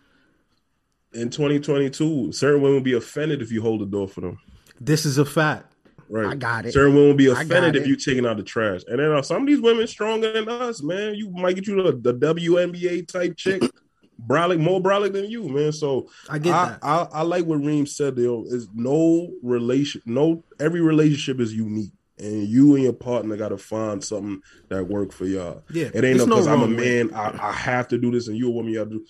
in 1.12 1.30
2022, 1.30 2.32
certain 2.32 2.60
women 2.60 2.76
will 2.76 2.82
be 2.82 2.92
offended 2.94 3.40
if 3.42 3.50
you 3.52 3.62
hold 3.62 3.80
the 3.80 3.86
door 3.86 4.08
for 4.08 4.20
them. 4.22 4.38
this 4.80 5.06
is 5.06 5.18
a 5.18 5.24
fact. 5.24 5.72
Right. 6.08 6.26
I 6.26 6.34
got 6.34 6.66
it. 6.66 6.72
Certain 6.72 6.94
women 6.94 7.08
will 7.08 7.16
be 7.16 7.26
offended 7.26 7.76
if 7.76 7.86
you 7.86 7.96
taking 7.96 8.26
out 8.26 8.36
the 8.36 8.42
trash. 8.42 8.82
And 8.86 8.98
then 8.98 9.12
uh, 9.12 9.22
some 9.22 9.42
of 9.42 9.48
these 9.48 9.60
women 9.60 9.86
stronger 9.86 10.32
than 10.32 10.48
us, 10.48 10.82
man. 10.82 11.14
You 11.14 11.30
might 11.30 11.54
get 11.54 11.66
you 11.66 11.82
the, 11.82 12.12
the 12.12 12.14
WNBA 12.14 13.08
type 13.08 13.36
chick, 13.36 13.62
brolic, 14.26 14.60
more 14.60 14.80
brolic 14.80 15.12
than 15.12 15.30
you, 15.30 15.48
man. 15.48 15.72
So 15.72 16.08
I 16.28 16.38
get 16.38 16.54
I, 16.54 16.68
that. 16.68 16.78
I, 16.82 17.08
I 17.12 17.22
like 17.22 17.44
what 17.44 17.64
Reem 17.64 17.86
said. 17.86 18.16
There 18.16 18.30
is 18.46 18.68
no 18.74 19.32
relation, 19.42 20.02
no 20.06 20.44
every 20.60 20.80
relationship 20.80 21.40
is 21.40 21.52
unique, 21.52 21.92
and 22.18 22.46
you 22.46 22.74
and 22.74 22.84
your 22.84 22.92
partner 22.92 23.36
got 23.36 23.48
to 23.48 23.58
find 23.58 24.02
something 24.02 24.40
that 24.68 24.84
work 24.84 25.12
for 25.12 25.26
y'all. 25.26 25.64
Yeah, 25.70 25.86
it 25.86 25.96
ain't 25.96 26.02
there's 26.02 26.26
no 26.26 26.36
because 26.36 26.46
I'm 26.46 26.62
a 26.62 26.68
man. 26.68 27.12
I, 27.14 27.48
I 27.48 27.52
have 27.52 27.88
to 27.88 27.98
do 27.98 28.12
this, 28.12 28.28
and 28.28 28.36
you 28.36 28.48
a 28.48 28.52
woman. 28.52 28.72
You 28.72 28.78
have 28.78 28.90
to. 28.90 28.98
do 28.98 29.06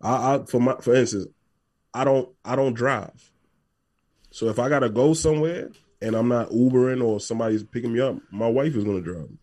I, 0.00 0.34
I 0.34 0.44
for 0.44 0.60
my 0.60 0.76
for 0.80 0.94
instance, 0.94 1.26
I 1.92 2.04
don't 2.04 2.28
I 2.44 2.54
don't 2.54 2.74
drive. 2.74 3.32
So 4.30 4.48
if 4.48 4.58
I 4.58 4.68
gotta 4.68 4.90
go 4.90 5.14
somewhere 5.14 5.70
and 6.00 6.14
I'm 6.14 6.28
not 6.28 6.50
Ubering 6.50 7.02
or 7.04 7.20
somebody's 7.20 7.62
picking 7.64 7.92
me 7.92 8.00
up, 8.00 8.16
my 8.30 8.48
wife 8.48 8.74
is 8.74 8.84
gonna 8.84 9.00
drive 9.00 9.30
me. 9.30 9.38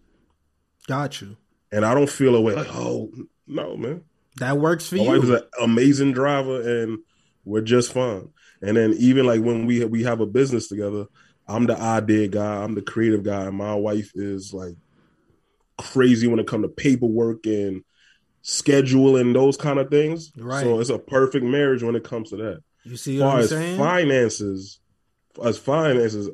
Got 0.87 1.21
you. 1.21 1.37
And 1.71 1.85
I 1.85 1.93
don't 1.93 2.09
feel 2.09 2.35
away 2.35 2.53
like, 2.55 2.67
oh 2.71 3.11
no, 3.47 3.75
man. 3.77 4.03
That 4.37 4.57
works 4.57 4.87
for 4.89 4.95
My 4.95 5.01
you. 5.03 5.09
My 5.09 5.15
wife 5.17 5.23
is 5.23 5.29
an 5.29 5.41
amazing 5.61 6.13
driver 6.13 6.61
and 6.83 6.99
we're 7.45 7.61
just 7.61 7.93
fine. 7.93 8.29
And 8.61 8.77
then 8.77 8.93
even 8.97 9.25
like 9.25 9.41
when 9.41 9.65
we 9.65 9.83
we 9.85 10.03
have 10.03 10.21
a 10.21 10.25
business 10.25 10.67
together, 10.67 11.05
I'm 11.47 11.65
the 11.65 11.77
idea 11.77 12.27
guy, 12.27 12.63
I'm 12.63 12.75
the 12.75 12.81
creative 12.81 13.23
guy, 13.23 13.45
and 13.45 13.57
my 13.57 13.75
wife 13.75 14.11
is 14.15 14.53
like 14.53 14.75
crazy 15.77 16.27
when 16.27 16.39
it 16.39 16.47
comes 16.47 16.63
to 16.63 16.69
paperwork 16.69 17.45
and 17.45 17.83
schedule 18.41 19.17
and 19.17 19.35
those 19.35 19.57
kind 19.57 19.79
of 19.79 19.89
things. 19.89 20.31
Right. 20.37 20.63
So 20.63 20.79
it's 20.79 20.89
a 20.89 20.99
perfect 20.99 21.45
marriage 21.45 21.83
when 21.83 21.95
it 21.95 22.03
comes 22.03 22.29
to 22.29 22.37
that. 22.37 22.63
you 22.83 22.97
see 22.97 23.17
As 23.21 23.45
as 23.45 23.49
saying? 23.49 23.77
finances, 23.77 24.79
as 25.43 25.57
finances, 25.57 26.29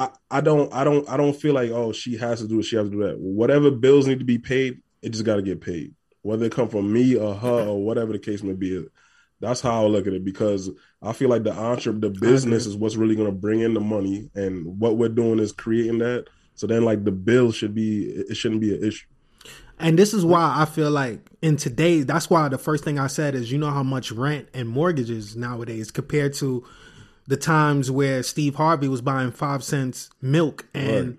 I, 0.00 0.08
I 0.30 0.40
don't 0.40 0.72
I 0.72 0.82
don't 0.82 1.06
I 1.10 1.18
don't 1.18 1.36
feel 1.36 1.52
like 1.52 1.70
oh 1.70 1.92
she 1.92 2.16
has 2.16 2.40
to 2.40 2.48
do 2.48 2.60
it, 2.60 2.62
she 2.62 2.76
has 2.76 2.86
to 2.86 2.90
do 2.90 3.04
that. 3.04 3.18
Whatever 3.18 3.70
bills 3.70 4.06
need 4.06 4.18
to 4.20 4.24
be 4.24 4.38
paid, 4.38 4.80
it 5.02 5.10
just 5.10 5.24
got 5.24 5.36
to 5.36 5.42
get 5.42 5.60
paid, 5.60 5.94
whether 6.22 6.46
it 6.46 6.52
come 6.52 6.70
from 6.70 6.90
me 6.90 7.16
or 7.16 7.34
her 7.34 7.66
or 7.66 7.84
whatever 7.84 8.12
the 8.14 8.18
case 8.18 8.42
may 8.42 8.54
be. 8.54 8.86
That's 9.40 9.60
how 9.60 9.84
I 9.84 9.86
look 9.86 10.06
at 10.06 10.14
it 10.14 10.24
because 10.24 10.70
I 11.02 11.12
feel 11.12 11.28
like 11.28 11.42
the 11.42 11.52
entrepreneur 11.52 12.08
the 12.08 12.18
business 12.18 12.64
is 12.64 12.76
what's 12.76 12.96
really 12.96 13.14
going 13.14 13.28
to 13.28 13.36
bring 13.36 13.60
in 13.60 13.74
the 13.74 13.80
money, 13.80 14.30
and 14.34 14.80
what 14.80 14.96
we're 14.96 15.10
doing 15.10 15.38
is 15.38 15.52
creating 15.52 15.98
that. 15.98 16.28
So 16.54 16.66
then, 16.66 16.82
like 16.82 17.04
the 17.04 17.12
bill 17.12 17.52
should 17.52 17.74
be 17.74 18.04
it 18.06 18.36
shouldn't 18.38 18.62
be 18.62 18.74
an 18.74 18.82
issue. 18.82 19.06
And 19.78 19.98
this 19.98 20.14
is 20.14 20.24
why 20.24 20.54
I 20.56 20.64
feel 20.64 20.90
like 20.90 21.20
in 21.42 21.56
today, 21.56 22.02
that's 22.02 22.30
why 22.30 22.48
the 22.48 22.58
first 22.58 22.84
thing 22.84 22.98
I 22.98 23.06
said 23.06 23.34
is 23.34 23.52
you 23.52 23.58
know 23.58 23.70
how 23.70 23.82
much 23.82 24.12
rent 24.12 24.48
and 24.54 24.66
mortgages 24.66 25.36
nowadays 25.36 25.90
compared 25.90 26.32
to 26.34 26.64
the 27.26 27.36
times 27.36 27.90
where 27.90 28.22
Steve 28.22 28.56
Harvey 28.56 28.88
was 28.88 29.00
buying 29.00 29.30
five 29.32 29.62
cents 29.64 30.10
milk 30.20 30.66
and 30.74 31.18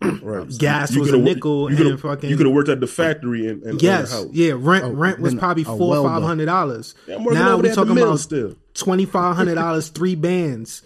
Right. 0.00 0.46
gas 0.58 0.92
You 0.94 1.00
was 1.00 1.12
a 1.12 1.18
nickel 1.18 1.72
you 1.72 1.90
and 1.90 2.00
fucking 2.00 2.30
You 2.30 2.36
could 2.36 2.46
have 2.46 2.54
worked 2.54 2.68
at 2.68 2.78
the 2.80 2.86
factory 2.86 3.48
and, 3.48 3.62
and 3.64 3.82
yes, 3.82 4.12
house. 4.12 4.26
yeah. 4.30 4.52
Rent 4.56 4.84
Oh, 4.84 4.90
rent 4.92 5.18
was 5.18 5.34
probably 5.34 5.64
four 5.64 5.76
welder. 5.90 6.08
five 6.08 6.22
hundred 6.22 6.46
dollars. 6.46 6.94
Now 7.08 7.18
we 7.18 7.34
there 7.34 7.54
at 7.54 7.62
the 7.62 7.74
talking 7.74 7.98
about 8.00 8.20
still. 8.20 8.54
twenty 8.74 9.06
five 9.06 9.34
hundred 9.34 9.56
dollars, 9.56 9.88
three 9.98 10.14
bands 10.14 10.82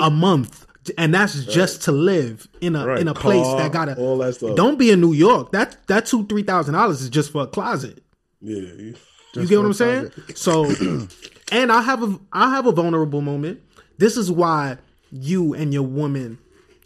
a 0.00 0.10
month, 0.10 0.66
and 0.96 1.12
that's 1.12 1.44
just 1.44 1.82
to 1.82 1.92
live 1.92 2.48
in 2.62 2.74
a 2.74 2.86
Right. 2.86 3.00
in 3.00 3.08
a 3.08 3.14
place 3.14 3.42
Car, 3.44 3.58
that 3.58 3.72
gotta. 3.72 3.96
all 3.98 4.16
that 4.18 4.34
stuff. 4.36 4.56
Don't 4.56 4.78
be 4.78 4.90
in 4.90 5.00
New 5.02 5.12
York. 5.12 5.52
That 5.52 5.76
that 5.88 6.06
two 6.06 6.24
three 6.26 6.42
thousand 6.42 6.72
dollars 6.72 7.02
is 7.02 7.10
just 7.10 7.32
for 7.32 7.42
a 7.42 7.46
closet. 7.46 8.02
Yeah. 8.40 8.56
you- 8.60 8.94
you 9.34 9.46
get 9.46 9.58
what 9.58 9.66
I'm 9.66 9.72
saying? 9.74 10.10
So, 10.34 10.64
and 11.52 11.72
I 11.72 11.82
have 11.82 12.02
a 12.02 12.18
I 12.32 12.50
have 12.50 12.66
a 12.66 12.72
vulnerable 12.72 13.20
moment. 13.20 13.60
This 13.98 14.16
is 14.16 14.30
why 14.30 14.78
you 15.10 15.54
and 15.54 15.72
your 15.72 15.82
woman, 15.82 16.38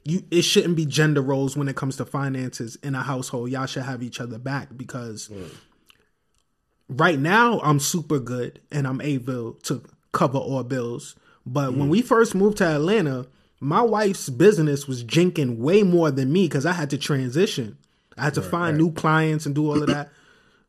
you 0.05 0.23
it 0.31 0.43
shouldn't 0.43 0.77
be 0.77 0.87
gender 0.87 1.23
roles 1.23 1.57
when 1.57 1.69
it 1.69 1.77
comes 1.77 1.97
to 1.97 2.05
finances 2.05 2.77
in 2.83 2.95
a 2.95 3.03
household. 3.03 3.51
Y'all 3.51 3.67
should 3.67 3.85
have 3.85 4.03
each 4.03 4.21
other 4.21 4.39
back 4.39 4.69
because 4.77 5.31
right 6.89 7.19
now 7.19 7.61
I'm 7.61 7.81
super 7.81 8.19
good 8.19 8.61
and 8.71 8.87
I'm 8.87 9.01
able 9.01 9.55
to 9.65 9.83
cover 10.13 10.39
all 10.39 10.63
bills. 10.63 11.17
But 11.47 11.73
when 11.75 11.89
mm. 11.89 11.91
we 11.91 12.03
first 12.03 12.35
moved 12.35 12.59
to 12.59 12.67
Atlanta, 12.67 13.27
my 13.61 13.83
wife's 13.83 14.29
business 14.29 14.87
was 14.87 15.05
jinking 15.05 15.57
way 15.57 15.83
more 15.83 16.11
than 16.11 16.33
me 16.33 16.47
because 16.47 16.67
I 16.67 16.73
had 16.73 16.91
to 16.91 16.99
transition. 16.99 17.79
I 18.17 18.25
had 18.25 18.35
to 18.35 18.43
find 18.43 18.77
new 18.77 18.93
clients 18.93 19.47
and 19.47 19.55
do 19.55 19.67
all 19.67 19.83
of 19.83 19.89
that. 19.89 20.11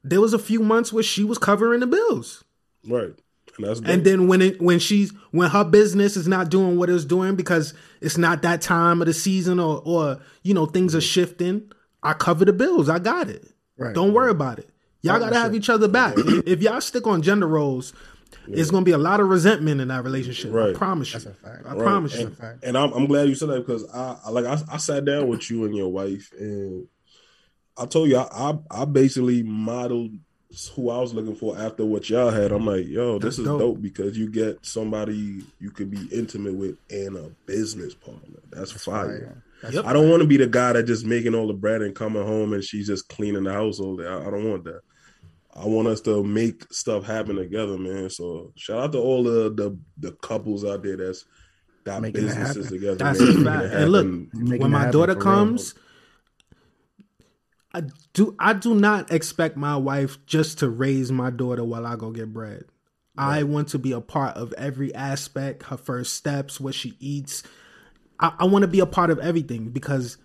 there 0.04 0.22
was 0.22 0.34
a 0.34 0.40
few 0.40 0.62
months 0.62 0.94
where 0.94 1.04
she 1.04 1.24
was 1.24 1.38
covering 1.38 1.82
the 1.82 1.88
bills. 1.88 2.44
Right. 2.88 3.14
And 3.64 3.70
that's 3.70 3.80
And 3.82 4.04
then 4.04 4.28
when 4.28 4.42
it 4.42 4.62
when 4.62 4.80
she's 4.80 5.12
when 5.32 5.50
her 5.50 5.64
business 5.64 6.18
is 6.18 6.28
not 6.28 6.50
doing 6.50 6.78
what 6.78 6.90
it's 6.90 7.06
doing 7.06 7.36
because 7.36 7.74
it's 8.02 8.18
not 8.18 8.42
that 8.42 8.62
time 8.62 9.02
of 9.02 9.08
the 9.08 9.14
season 9.14 9.60
or 9.60 9.82
or 9.86 10.20
you 10.44 10.54
know 10.54 10.66
things 10.66 10.96
are 10.96 11.02
shifting, 11.02 11.72
I 12.04 12.14
cover 12.14 12.46
the 12.46 12.54
bills. 12.54 12.90
I 12.90 13.00
got 13.00 13.30
it. 13.30 13.46
Right. 13.78 13.94
Don't 13.94 14.14
worry 14.14 14.32
about 14.32 14.60
it. 14.60 14.70
Y'all 15.02 15.20
gotta 15.20 15.36
have 15.36 15.56
each 15.56 15.70
other 15.70 15.88
back. 15.88 16.16
if 16.18 16.48
if 16.48 16.62
y'all 16.62 16.82
stick 16.82 17.08
on 17.08 17.22
gender 17.22 17.48
roles, 17.48 17.94
it's 18.48 18.72
gonna 18.72 18.86
be 18.86 18.92
a 18.92 18.98
lot 18.98 19.20
of 19.20 19.28
resentment 19.28 19.82
in 19.82 19.88
that 19.90 20.04
relationship. 20.04 20.54
I 20.54 20.74
promise 20.74 21.14
you. 21.14 21.20
That's 21.20 21.26
a 21.26 21.34
fact. 21.34 21.66
I 21.66 21.74
Right. 21.74 21.80
promise 21.80 22.16
and, 22.16 22.38
you. 22.38 22.48
And 22.64 22.78
I'm, 22.78 22.92
I'm 22.94 23.06
glad 23.08 23.28
you 23.28 23.36
said 23.36 23.50
that 23.50 23.66
because 23.66 23.90
I, 23.92 24.18
I 24.26 24.30
like 24.30 24.46
I, 24.46 24.60
I 24.72 24.78
sat 24.78 25.06
down 25.06 25.28
with 25.28 25.50
you 25.50 25.66
and 25.66 25.76
your 25.76 25.90
wife 25.92 26.32
and 26.40 26.88
I 27.78 27.86
told 27.86 28.10
you 28.10 28.18
I, 28.18 28.28
I 28.32 28.60
I 28.70 28.86
basically 28.86 29.44
modeled 29.44 30.12
who 30.76 30.90
I 30.90 31.00
was 31.00 31.14
looking 31.14 31.36
for 31.36 31.58
after 31.58 31.86
what 31.86 32.10
y'all 32.10 32.30
had. 32.30 32.52
I'm 32.52 32.66
like, 32.66 32.88
yo, 32.88 33.20
this 33.20 33.38
That's 33.38 33.40
is 33.40 33.46
dope. 33.46 33.60
dope. 33.60 33.82
because 33.82 34.18
you 34.18 34.30
get 34.30 34.66
somebody 34.66 35.44
you 35.60 35.72
could 35.72 35.90
be 35.90 36.08
intimate 36.12 36.56
with 36.56 36.78
and 36.90 37.16
a 37.18 37.32
business 37.46 37.94
partner. 37.94 38.40
That's, 38.52 38.72
fire. 38.72 39.42
Yep. 39.70 39.86
I 39.86 39.94
don't 39.94 40.10
want 40.10 40.22
to 40.22 40.28
be 40.28 40.38
the 40.38 40.48
guy 40.48 40.74
that 40.74 40.84
just 40.84 41.06
making 41.06 41.36
all 41.36 41.48
the 41.48 41.54
bread 41.54 41.82
and 41.82 41.96
coming 41.96 42.26
home 42.26 42.54
and 42.54 42.64
she's 42.64 42.88
just 42.88 43.08
cleaning 43.10 43.44
the 43.44 43.54
household. 43.54 44.02
I, 44.02 44.28
I 44.28 44.30
don't 44.32 44.50
want 44.50 44.64
that. 44.66 44.82
I 45.54 45.66
want 45.66 45.88
us 45.88 46.02
to 46.02 46.24
make 46.24 46.72
stuff 46.74 47.06
happen 47.06 47.36
together, 47.36 47.78
man. 47.78 48.10
So 48.10 48.54
shout 48.56 48.80
out 48.80 48.92
to 48.94 49.00
all 49.00 49.24
the 49.24 49.54
the, 49.54 49.78
the 49.98 50.14
couples 50.14 50.66
out 50.66 50.84
there 50.84 50.98
that's 50.98 51.26
got 51.84 52.02
Making 52.02 52.26
businesses 52.26 52.70
together. 52.70 52.96
That's 52.96 53.20
man, 53.20 53.48
a 53.48 53.70
fact. 53.70 53.74
And 53.76 53.92
look, 53.92 54.62
when 54.62 54.72
my 54.72 54.90
daughter 54.92 55.16
comes. 55.16 55.74
real. 55.76 55.84
I 57.74 57.84
do 58.14 58.36
I 58.40 58.54
do 58.54 58.76
not 58.76 59.12
expect 59.12 59.56
my 59.56 59.78
wife 59.78 60.24
just 60.26 60.60
to 60.60 60.70
raise 60.70 61.12
my 61.12 61.30
daughter 61.30 61.64
while 61.64 61.86
I 61.86 61.96
go 61.96 62.12
get 62.12 62.34
bread. 62.34 62.66
I 63.18 63.44
want 63.44 63.68
to 63.70 63.80
be 63.80 63.92
a 63.92 64.02
part 64.02 64.36
of 64.38 64.54
every 64.54 64.96
aspect, 64.96 65.64
her 65.64 65.78
first 65.78 66.14
steps, 66.14 66.60
what 66.60 66.74
she 66.74 66.96
eats. 67.00 67.44
I, 68.20 68.34
I 68.40 68.46
want 68.46 68.64
to 68.64 68.68
be 68.68 68.80
a 68.80 68.86
part 68.86 69.10
of 69.10 69.20
everything 69.20 69.70
because 69.70 70.18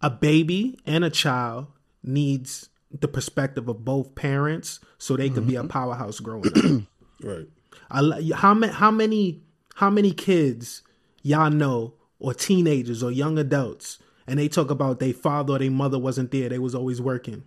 a 0.00 0.10
baby 0.10 0.78
and 0.84 1.04
a 1.04 1.10
child 1.10 1.68
needs 2.02 2.68
the 2.90 3.08
perspective 3.08 3.68
of 3.68 3.84
both 3.84 4.14
parents 4.14 4.80
so 4.98 5.16
they 5.16 5.30
can 5.30 5.46
be 5.46 5.54
a 5.54 5.60
mm-hmm. 5.60 5.68
powerhouse 5.68 6.20
growing 6.20 6.46
up. 6.46 6.82
right. 7.22 7.46
I 7.90 8.30
how 8.34 8.52
many 8.52 8.72
how 8.72 8.90
many 8.90 9.42
how 9.76 9.90
many 9.90 10.12
kids 10.12 10.82
y'all 11.22 11.50
know 11.50 11.94
or 12.18 12.34
teenagers 12.34 13.02
or 13.02 13.10
young 13.10 13.38
adults 13.38 13.98
and 14.26 14.38
they 14.38 14.48
talk 14.48 14.70
about 14.70 14.98
their 15.00 15.12
father 15.12 15.54
or 15.54 15.58
their 15.58 15.70
mother 15.70 15.98
wasn't 15.98 16.30
there 16.30 16.48
they 16.48 16.58
was 16.58 16.74
always 16.74 17.00
working 17.00 17.42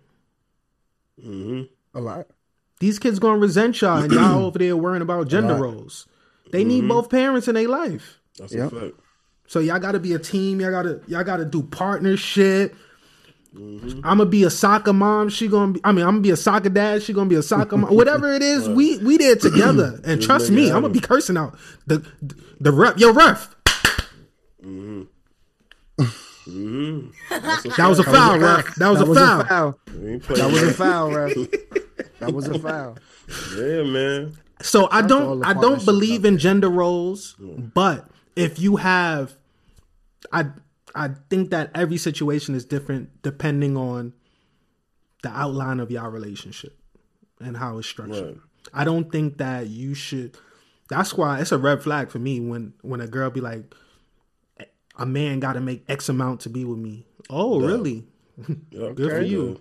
A 1.24 2.00
lot. 2.00 2.26
these 2.80 2.98
kids 2.98 3.18
gonna 3.18 3.38
resent 3.38 3.80
y'all 3.80 4.02
and 4.02 4.12
y'all 4.12 4.44
over 4.46 4.58
there 4.58 4.76
worrying 4.76 5.02
about 5.02 5.28
gender 5.28 5.54
roles 5.54 6.06
they 6.52 6.62
need 6.64 6.86
both 6.88 7.08
parents 7.10 7.48
in 7.48 7.54
their 7.54 7.68
life 7.68 8.20
That's 8.38 8.52
Yep. 8.54 8.72
a 8.72 8.80
fact. 8.80 8.94
so 9.46 9.60
y'all 9.60 9.78
gotta 9.78 9.98
be 10.00 10.12
a 10.12 10.18
team 10.18 10.60
y'all 10.60 10.70
gotta 10.70 11.00
y'all 11.06 11.24
gotta 11.24 11.44
do 11.44 11.62
partnership 11.62 12.74
I'm 13.58 14.00
gonna 14.02 14.26
be 14.26 14.44
a 14.44 14.50
soccer 14.50 14.92
mom. 14.92 15.30
She 15.30 15.48
gonna 15.48 15.72
be. 15.72 15.80
I 15.82 15.90
mean, 15.92 16.04
I'm 16.04 16.16
gonna 16.16 16.20
be 16.20 16.30
a 16.30 16.36
soccer 16.36 16.68
dad. 16.68 17.02
She 17.02 17.14
gonna 17.14 17.30
be 17.30 17.36
a 17.36 17.42
soccer 17.42 17.78
mom. 17.78 17.94
Whatever 17.94 18.30
it 18.34 18.42
is, 18.42 18.68
we 18.68 18.98
we 18.98 19.16
there 19.16 19.34
together. 19.36 19.98
And 20.04 20.20
trust 20.20 20.50
me, 20.50 20.66
I'm 20.68 20.82
gonna 20.82 20.90
be 20.92 21.00
cursing 21.00 21.38
out 21.38 21.56
the 21.86 22.04
the 22.60 22.70
ref. 22.70 22.98
Yo, 22.98 23.14
ref. 23.14 23.54
That 26.46 27.86
was 27.88 27.98
a 27.98 28.04
foul, 28.04 28.38
ref. 28.38 28.74
That 28.76 28.88
was, 28.88 28.98
That 28.98 29.04
a, 29.04 29.08
was 29.08 29.18
foul. 29.18 29.40
a 29.40 29.44
foul. 29.44 29.78
We 30.00 30.12
ain't 30.12 30.22
playing 30.22 30.42
That 30.42 30.52
was 30.52 30.62
a 30.62 30.72
foul, 30.74 31.10
ref. 31.12 31.36
That 32.18 32.32
was 32.32 32.48
a 32.48 32.58
foul. 32.58 32.96
Yeah, 33.56 33.82
man. 33.82 34.38
So 34.62 34.88
I 34.90 35.02
don't 35.02 35.44
I 35.44 35.52
don't 35.52 35.84
believe 35.84 36.24
in 36.24 36.38
gender 36.38 36.70
roles, 36.70 37.36
but 37.38 38.08
if 38.34 38.58
you 38.58 38.76
have 38.76 39.36
I 40.32 40.46
I 40.94 41.10
think 41.28 41.50
that 41.50 41.70
every 41.74 41.98
situation 41.98 42.54
is 42.54 42.64
different 42.64 43.22
depending 43.22 43.76
on 43.76 44.14
the 45.22 45.28
outline 45.28 45.80
of 45.80 45.90
your 45.90 46.08
relationship 46.08 46.78
and 47.38 47.56
how 47.56 47.78
it's 47.78 47.88
structured. 47.88 48.36
Right. 48.36 48.40
I 48.72 48.84
don't 48.84 49.12
think 49.12 49.38
that 49.38 49.66
you 49.66 49.94
should 49.94 50.36
that's 50.88 51.14
why 51.14 51.40
it's 51.40 51.52
a 51.52 51.58
red 51.58 51.82
flag 51.82 52.10
for 52.10 52.18
me 52.18 52.40
when 52.40 52.72
when 52.80 53.00
a 53.02 53.06
girl 53.06 53.28
be 53.30 53.40
like 53.42 53.74
a 54.96 55.06
man 55.06 55.40
got 55.40 55.54
to 55.54 55.60
make 55.60 55.84
x 55.88 56.08
amount 56.08 56.40
to 56.42 56.48
be 56.48 56.64
with 56.64 56.78
me. 56.78 57.06
Oh, 57.30 57.60
really? 57.60 58.04
Yeah, 58.70 58.90
Good 58.94 59.10
for 59.10 59.16
I'm 59.20 59.24
you. 59.26 59.60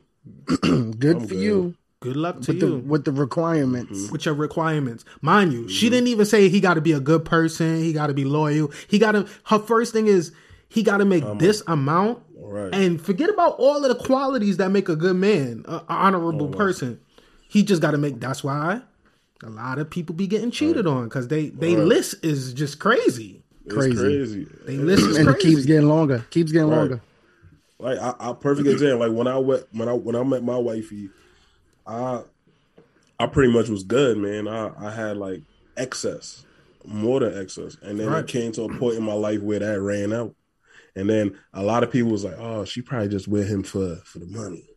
Good 0.98 1.22
for 1.22 1.28
good. 1.28 1.38
you. 1.40 1.76
Good 2.02 2.18
luck 2.18 2.41
to 2.41 2.52
with 2.53 2.62
you 2.62 2.70
the 2.70 2.78
with 2.78 3.06
the 3.06 3.12
requirements. 3.12 4.12
with 4.12 4.26
your 4.26 4.36
requirements. 4.36 5.06
Mind 5.22 5.53
you, 5.53 5.60
Mm-hmm. 5.62 5.68
she 5.70 5.90
didn't 5.90 6.07
even 6.07 6.26
say 6.26 6.49
he 6.49 6.60
got 6.60 6.76
to 6.76 6.82
be 6.82 6.91
a 6.91 6.99
good 6.99 7.26
person. 7.26 7.78
He 7.82 7.94
got 7.94 8.07
to 8.07 8.14
be 8.14 8.26
loyal. 8.26 8.72
He 8.88 8.99
got 8.99 9.14
to. 9.14 9.28
Her 9.45 9.60
first 9.60 9.91
thing 9.94 10.07
is 10.07 10.32
he 10.70 10.84
got 10.84 10.98
to 10.98 11.06
make 11.06 11.24
this 11.40 11.64
amount, 11.68 12.20
Right. 12.38 12.74
and 12.76 13.02
forget 13.02 13.30
about 13.30 13.56
all 13.57 13.84
of 13.84 13.98
the 13.98 14.03
qualities 14.03 14.57
that 14.57 14.70
make 14.70 14.88
a 14.90 14.95
good 14.95 15.16
man, 15.16 15.64
an 15.68 15.76
a 15.76 15.84
honorable 15.90 16.49
person. 16.49 16.99
He 17.48 17.64
just 17.64 17.82
got 17.82 17.91
to 17.91 17.98
make. 17.98 18.20
That's 18.20 18.44
why 18.44 18.82
a 19.41 19.49
lot 19.49 19.80
of 19.80 19.90
people 19.90 20.14
be 20.16 20.28
getting 20.28 20.52
cheated 20.52 20.86
on 20.86 21.06
because 21.06 21.30
they 21.30 21.49
they 21.49 21.76
Right. 21.76 21.86
list 21.86 22.24
is 22.24 22.53
just 22.53 22.78
crazy. 22.80 23.41
It's 23.66 23.74
Crazy. 23.74 23.96
crazy. 23.96 24.48
They 24.66 24.78
listen 24.78 25.16
And 25.16 25.30
it 25.30 25.40
keeps 25.40 25.66
getting 25.66 25.88
longer. 25.90 26.26
Keeps 26.30 26.52
getting 26.52 26.70
Right. 26.70 26.78
longer. 26.78 27.02
Like 27.80 28.00
I, 28.00 28.14
I 28.20 28.34
perfect 28.34 28.68
example. 28.68 29.08
Like 29.08 29.18
when 29.18 29.28
I 29.28 29.38
went 29.38 29.66
when 29.72 29.90
I 29.90 29.94
when 29.94 30.16
I 30.16 30.24
met 30.24 30.44
my 30.44 30.58
wifey, 30.58 31.10
I 31.86 32.22
I 33.20 33.28
pretty 33.28 33.52
much 33.52 33.70
was 33.70 33.84
good, 33.84 34.18
man. 34.18 34.48
I, 34.48 34.72
I 34.78 34.92
had 34.92 35.18
like 35.18 35.42
excess, 35.78 36.46
more 36.86 37.20
than 37.20 37.38
excess, 37.42 37.78
and 37.82 38.00
then 38.00 38.10
Right. 38.10 38.24
it 38.24 38.28
came 38.28 38.52
to 38.54 38.64
a 38.64 38.70
point 38.70 38.96
in 38.96 39.04
my 39.04 39.14
life 39.14 39.42
where 39.42 39.60
that 39.60 39.82
ran 39.82 40.14
out, 40.14 40.36
and 40.96 41.10
then 41.10 41.38
a 41.54 41.64
lot 41.64 41.84
of 41.84 41.92
people 41.92 42.12
was 42.12 42.24
like, 42.24 42.36
"Oh, 42.38 42.64
she 42.66 42.82
probably 42.82 43.10
just 43.10 43.28
with 43.28 43.48
him 43.50 43.64
for 43.64 43.98
for 44.06 44.20
the 44.20 44.28
money," 44.28 44.70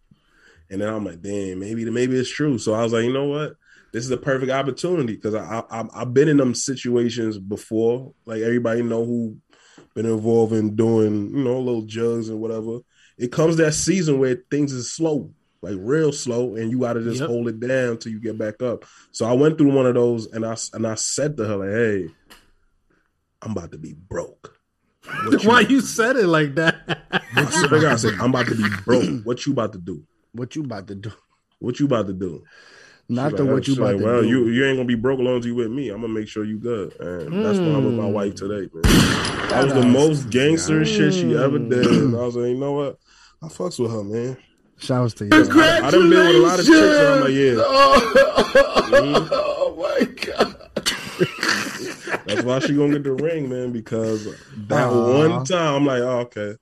and 0.71 0.81
then 0.81 0.89
I'm 0.93 1.05
like, 1.05 1.21
"Damn, 1.21 1.61
maybe 1.61 1.85
maybe 1.91 2.17
it's 2.17 2.31
true." 2.33 2.59
So 2.59 2.75
I 2.75 2.83
was 2.83 2.93
like, 2.93 3.05
"You 3.05 3.13
know 3.13 3.27
what? 3.27 3.55
This 3.93 4.05
is 4.05 4.11
a 4.11 4.17
perfect 4.17 4.53
opportunity 4.53 5.15
because 5.15 5.35
I, 5.35 5.63
I 5.71 5.85
I've 5.95 6.13
been 6.15 6.29
in 6.29 6.37
them 6.37 6.55
situations 6.55 7.39
before. 7.39 8.13
Like 8.27 8.43
everybody 8.43 8.83
know 8.83 9.05
who 9.05 9.39
been 9.95 10.07
involved 10.07 10.53
in 10.53 10.77
doing 10.77 11.31
you 11.31 11.45
know 11.45 11.59
little 11.59 11.83
jugs 11.83 12.29
and 12.29 12.41
whatever. 12.41 12.79
It 13.17 13.33
comes 13.33 13.57
that 13.57 13.73
season 13.75 14.19
where 14.19 14.43
things 14.51 14.73
is 14.73 14.93
slow, 14.93 15.33
like 15.63 15.77
real 15.79 16.13
slow, 16.13 16.55
and 16.55 16.71
you 16.71 16.81
got 16.81 16.93
to 16.95 17.03
just 17.03 17.21
Yep. 17.21 17.29
hold 17.29 17.49
it 17.49 17.59
down 17.61 17.99
till 17.99 18.13
you 18.13 18.21
get 18.21 18.39
back 18.39 18.63
up. 18.63 18.85
So 19.13 19.27
I 19.27 19.33
went 19.33 19.59
through 19.59 19.73
one 19.75 19.87
of 19.87 19.95
those, 19.95 20.31
and 20.33 20.45
I 20.45 20.57
and 20.75 20.87
I 20.87 20.95
said 20.95 21.37
to 21.39 21.45
her 21.47 21.57
like, 21.57 21.71
"Hey, 21.71 22.09
I'm 23.43 23.53
about 23.53 23.73
to 23.73 23.79
be 23.79 23.95
broke." 23.95 24.59
What 25.25 25.45
Why 25.45 25.61
you 25.61 25.81
said 25.81 26.17
it 26.17 26.27
like 26.27 26.55
that? 26.57 26.77
I 27.37 27.51
swear 27.51 27.71
to 27.71 27.81
God, 27.81 27.93
I 27.93 27.97
said, 27.97 28.15
I'm 28.21 28.31
about 28.31 28.47
to 28.47 28.55
be 28.55 28.69
broke. 28.85 29.25
What 29.25 29.47
you 29.47 29.53
about 29.53 29.73
to 29.73 29.79
do? 29.79 30.03
What 30.33 30.55
you 30.57 30.65
about 30.65 30.87
to 30.89 30.95
do? 30.95 31.13
What 31.61 31.81
you 31.81 31.87
about 31.87 32.07
to 32.09 32.13
do? 32.13 32.45
Not 33.11 33.31
She's 33.31 33.39
the 33.39 33.45
like, 33.45 33.53
what 33.55 33.59
you 33.67 33.73
she's 33.73 33.79
about 33.79 33.87
like, 33.87 33.99
to 33.99 34.05
well, 34.05 34.23
do. 34.23 34.29
you 34.29 34.49
you 34.49 34.65
ain't 34.67 34.77
gonna 34.77 34.87
be 34.87 34.95
broke 34.95 35.19
as 35.19 35.25
long 35.25 35.39
as 35.39 35.47
you 35.47 35.55
with 35.55 35.71
me. 35.71 35.89
I'm 35.89 36.03
gonna 36.03 36.13
make 36.13 36.29
sure 36.29 36.45
you 36.45 36.59
good, 36.59 36.95
and 37.01 37.43
that's 37.45 37.59
why 37.59 37.65
I'm 37.67 37.85
with 37.87 37.95
my 37.95 38.07
wife 38.07 38.35
today, 38.35 38.69
man. 38.73 38.83
That 39.49 39.65
was 39.65 39.73
the 39.73 39.87
most 39.87 40.29
gangster 40.29 40.85
shit 40.85 41.15
she 41.15 41.35
ever 41.35 41.59
did, 41.59 41.87
and 41.87 42.15
I 42.15 42.21
was 42.21 42.37
like, 42.37 42.49
you 42.49 42.59
know 42.59 42.73
what? 42.73 42.99
I 43.43 43.47
fucks 43.47 43.79
with 43.81 43.91
her, 43.91 44.05
man. 44.05 44.37
Shouts 44.77 45.15
to 45.15 45.25
you. 45.25 45.31
I, 45.33 45.87
I 45.87 45.91
done 45.91 46.11
been 46.11 46.27
with 46.27 46.37
a 46.37 46.39
lot 46.41 46.61
of 46.61 46.67
chicks, 46.67 46.79
and 46.79 47.09
I'm 47.09 47.21
like, 47.23 47.33
yeah. 47.33 47.55
Mhm. 48.91 49.29
Oh 49.41 49.75
my 49.99 50.05
god. 50.05 50.71
That's 52.27 52.43
why 52.43 52.59
she 52.59 52.75
gonna 52.75 52.93
get 52.93 53.05
the 53.05 53.13
ring, 53.13 53.49
man. 53.49 53.73
Because 53.73 54.27
that 54.69 54.87
Aw. 54.89 55.19
one 55.29 55.45
time, 55.47 55.75
I'm 55.77 55.87
like, 55.87 56.03
oh, 56.03 56.19
okay. 56.21 56.57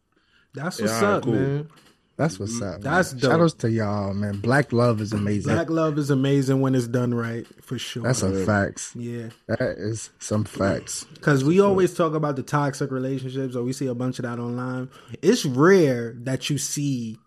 That's 0.55 0.81
what's 0.81 0.93
alright, 0.93 1.13
up, 1.17 1.23
cool. 1.25 1.33
man. 1.35 1.69
That's 2.17 2.41
what's 2.41 2.59
mm, 2.59 2.75
up. 2.75 2.81
That's 2.81 3.13
man. 3.13 3.21
dope. 3.21 3.31
Shout 3.31 3.41
outs 3.41 3.55
to 3.55 3.71
y'all, 3.71 4.15
man. 4.15 4.41
Black 4.41 4.73
love 4.73 5.03
is 5.03 5.13
amazing. 5.13 5.53
Black 5.53 5.69
love 5.69 5.99
is 5.99 6.09
amazing 6.11 6.63
when 6.63 6.75
it's 6.75 6.87
done 6.87 7.13
right, 7.13 7.47
for 7.63 7.79
sure. 7.79 8.05
That's 8.05 8.21
some 8.21 8.47
facts. 8.47 8.93
yeah. 8.97 9.29
That 9.49 9.77
is 9.77 10.11
some 10.19 10.45
facts. 10.45 11.05
Because 11.15 11.45
we 11.45 11.61
always 11.61 11.95
talk 11.95 12.15
about 12.15 12.37
the 12.37 12.43
toxic 12.43 12.91
relationships, 12.91 13.55
or 13.55 13.63
we 13.63 13.75
see 13.75 13.87
a 13.87 13.95
bunch 13.95 14.19
of 14.19 14.23
that 14.25 14.39
online. 14.39 14.89
It's 15.21 15.45
rare 15.45 16.15
that 16.21 16.49
you 16.49 16.57
see, 16.57 17.19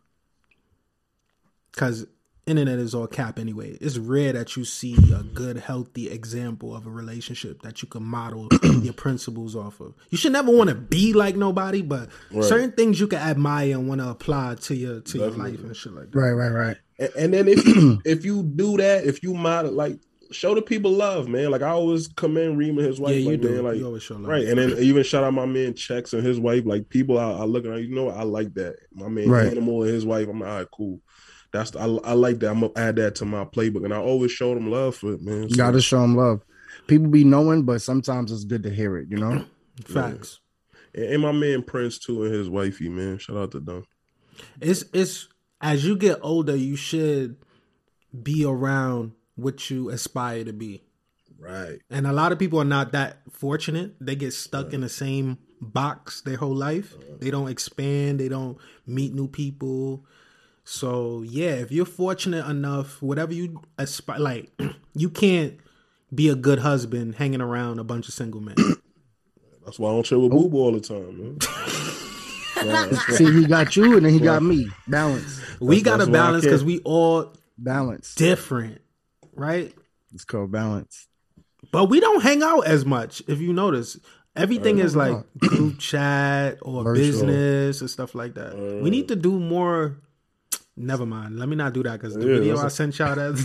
because 1.71 2.07
internet 2.45 2.79
is 2.79 2.95
all 2.95 3.07
cap 3.07 3.39
anyway. 3.39 3.77
It's 3.81 3.97
rare 3.97 4.33
that 4.33 4.55
you 4.55 4.65
see 4.65 4.95
a 5.13 5.23
good, 5.23 5.57
healthy 5.57 6.09
example 6.09 6.75
of 6.75 6.85
a 6.85 6.89
relationship 6.89 7.61
that 7.61 7.81
you 7.81 7.87
can 7.87 8.03
model 8.03 8.47
your 8.81 8.93
principles 8.93 9.55
off 9.55 9.79
of. 9.79 9.93
You 10.09 10.17
should 10.17 10.31
never 10.31 10.51
want 10.51 10.69
to 10.69 10.75
be 10.75 11.13
like 11.13 11.35
nobody, 11.35 11.81
but 11.81 12.09
certain 12.41 12.71
things 12.71 12.99
you 12.99 13.07
can 13.07 13.19
admire 13.19 13.77
and 13.77 13.87
want 13.87 14.01
to 14.01 14.09
apply 14.09 14.55
to 14.55 14.75
your 14.75 15.01
to 15.01 15.17
your 15.17 15.31
life 15.31 15.59
and 15.59 15.75
shit 15.75 15.93
like 15.93 16.11
that. 16.11 16.19
Right, 16.19 16.31
right, 16.31 16.51
right. 16.51 16.77
And, 16.97 17.09
and 17.15 17.33
then 17.33 17.47
if 17.47 17.65
you 17.65 18.01
if 18.05 18.25
you 18.25 18.43
do 18.43 18.77
that, 18.77 19.05
if 19.05 19.23
you 19.23 19.33
model 19.33 19.71
like 19.71 19.99
show 20.31 20.53
the 20.53 20.61
people 20.61 20.91
love, 20.91 21.27
man. 21.27 21.51
Like 21.51 21.61
I 21.61 21.69
always 21.69 22.07
commend 22.07 22.57
Reem 22.57 22.77
and 22.77 22.87
his 22.87 22.99
wife. 22.99 23.13
Yeah, 23.13 23.19
you 23.19 23.31
like, 23.31 23.41
do. 23.41 23.49
Man, 23.49 23.63
like 23.63 23.77
You 23.77 23.85
always 23.85 24.03
show 24.03 24.15
love. 24.15 24.25
right. 24.25 24.45
And 24.45 24.57
then 24.57 24.77
even 24.79 25.03
shout 25.03 25.23
out 25.23 25.33
my 25.33 25.45
man 25.45 25.73
Chex 25.73 26.13
and 26.13 26.25
his 26.25 26.39
wife. 26.39 26.63
Like 26.65 26.89
people, 26.89 27.17
I, 27.17 27.31
I 27.31 27.43
look 27.43 27.65
at, 27.65 27.81
you 27.81 27.93
know. 27.93 28.09
I 28.09 28.23
like 28.23 28.53
that. 28.55 28.77
My 28.93 29.07
man 29.07 29.29
Right. 29.29 29.47
Animal 29.47 29.83
and 29.83 29.93
his 29.93 30.05
wife. 30.05 30.27
I'm 30.27 30.39
like, 30.39 30.49
all 30.49 30.57
right, 30.57 30.67
cool. 30.71 31.01
That's 31.51 31.75
I, 31.75 31.85
I 31.85 32.13
like 32.13 32.39
that. 32.39 32.51
I'm 32.51 32.59
gonna 32.61 32.73
add 32.75 32.95
that 32.97 33.15
to 33.15 33.25
my 33.25 33.43
playbook, 33.45 33.83
and 33.85 33.93
I 33.93 33.97
always 33.97 34.31
show 34.31 34.53
them 34.53 34.69
love 34.69 34.95
for 34.95 35.13
it, 35.13 35.21
man. 35.21 35.43
You 35.43 35.49
So, 35.49 35.55
gotta 35.55 35.81
show 35.81 36.01
them 36.01 36.15
love. 36.15 36.41
People 36.87 37.07
be 37.07 37.23
knowing, 37.23 37.63
but 37.63 37.81
sometimes 37.81 38.31
it's 38.31 38.43
good 38.43 38.63
to 38.63 38.69
hear 38.69 38.97
it, 38.97 39.07
you 39.09 39.17
know? 39.17 39.45
Facts. 39.85 40.39
and, 40.93 41.05
and 41.05 41.21
my 41.21 41.31
man 41.31 41.63
Prince 41.63 41.97
too, 41.99 42.23
and 42.23 42.33
his 42.33 42.49
wifey, 42.49 42.89
man. 42.89 43.17
Shout 43.17 43.37
out 43.37 43.51
to 43.51 43.59
them. 43.59 43.85
it's 44.61 44.85
it's 44.93 45.27
as 45.61 45.85
you 45.85 45.95
get 45.97 46.19
older, 46.21 46.55
you 46.55 46.75
should 46.75 47.35
be 48.23 48.45
around 48.45 49.13
what 49.35 49.69
you 49.69 49.89
aspire 49.89 50.43
to 50.43 50.53
be. 50.53 50.83
Right. 51.39 51.79
And 51.89 52.05
a 52.05 52.11
lot 52.13 52.31
of 52.31 52.39
people 52.39 52.59
are 52.59 52.65
not 52.65 52.91
that 52.91 53.21
fortunate. 53.31 53.95
They 54.01 54.15
get 54.15 54.33
stuck 54.33 54.73
in 54.73 54.81
the 54.81 54.89
same 54.89 55.37
box 55.61 56.21
their 56.21 56.37
whole 56.37 56.55
life. 56.55 56.93
Uh-huh. 56.95 57.15
They 57.19 57.31
don't 57.31 57.49
expand, 57.49 58.19
they 58.19 58.27
don't 58.29 58.57
meet 58.85 59.13
new 59.13 59.27
people. 59.27 60.05
So, 60.71 61.23
yeah, 61.23 61.53
if 61.53 61.71
you're 61.71 61.83
fortunate 61.83 62.45
enough, 62.45 63.01
whatever 63.01 63.33
you 63.33 63.59
aspire 63.79 64.19
like 64.19 64.51
you 64.93 65.09
can't 65.09 65.57
be 66.13 66.29
a 66.29 66.35
good 66.35 66.59
husband 66.59 67.15
hanging 67.15 67.41
around 67.41 67.79
a 67.79 67.83
bunch 67.83 68.07
of 68.07 68.13
single 68.13 68.39
men. 68.39 68.53
That's 69.65 69.79
why 69.79 69.89
I 69.89 69.93
don't 69.93 70.05
chill 70.05 70.21
with 70.21 70.31
Boo 70.31 70.47
Boo 70.47 70.57
all 70.59 70.71
the 70.71 70.79
time, 70.79 71.17
man. 71.17 71.37
Yeah, 72.67 72.99
See, 73.15 73.33
he 73.33 73.47
got 73.47 73.75
you 73.75 73.97
and 73.97 74.05
then 74.05 74.13
he 74.13 74.19
got 74.19 74.43
me. 74.43 74.67
Balance. 74.87 75.41
we 75.59 75.81
got 75.81 75.93
to 75.93 76.05
that's 76.05 76.09
why 76.11 76.19
I 76.19 76.21
balance 76.21 76.45
cuz 76.45 76.63
we 76.63 76.81
all 76.81 77.33
Balance. 77.57 78.13
different, 78.13 78.79
right? 79.33 79.73
It's 80.13 80.23
called 80.23 80.51
balance. 80.51 81.07
But 81.71 81.85
we 81.85 81.99
don't 81.99 82.21
hang 82.21 82.43
out 82.43 82.67
as 82.67 82.85
much. 82.85 83.23
If 83.27 83.41
you 83.41 83.53
notice, 83.53 83.99
everything 84.35 84.79
uh, 84.79 84.85
is 84.85 84.95
like 84.95 85.17
group 85.39 85.79
chat 85.79 86.59
or 86.61 86.83
Virtual. 86.83 86.93
business 86.93 87.81
and 87.81 87.89
stuff 87.89 88.13
like 88.13 88.35
that. 88.35 88.55
we 88.55 88.87
uh. 88.87 88.91
need 88.91 89.07
to 89.07 89.15
do 89.15 89.39
more. 89.39 89.97
Never 90.81 91.05
mind. 91.05 91.37
Let 91.37 91.49
me 91.49 91.57
not 91.57 91.73
do 91.73 91.83
that 91.83 91.99
because 91.99 92.13
the 92.15 92.21
Yeah, 92.21 92.39
video 92.39 92.57
I 92.57 92.69
sent 92.69 92.97
y'all 92.97 93.13
the 93.15 93.29
other 93.29 93.43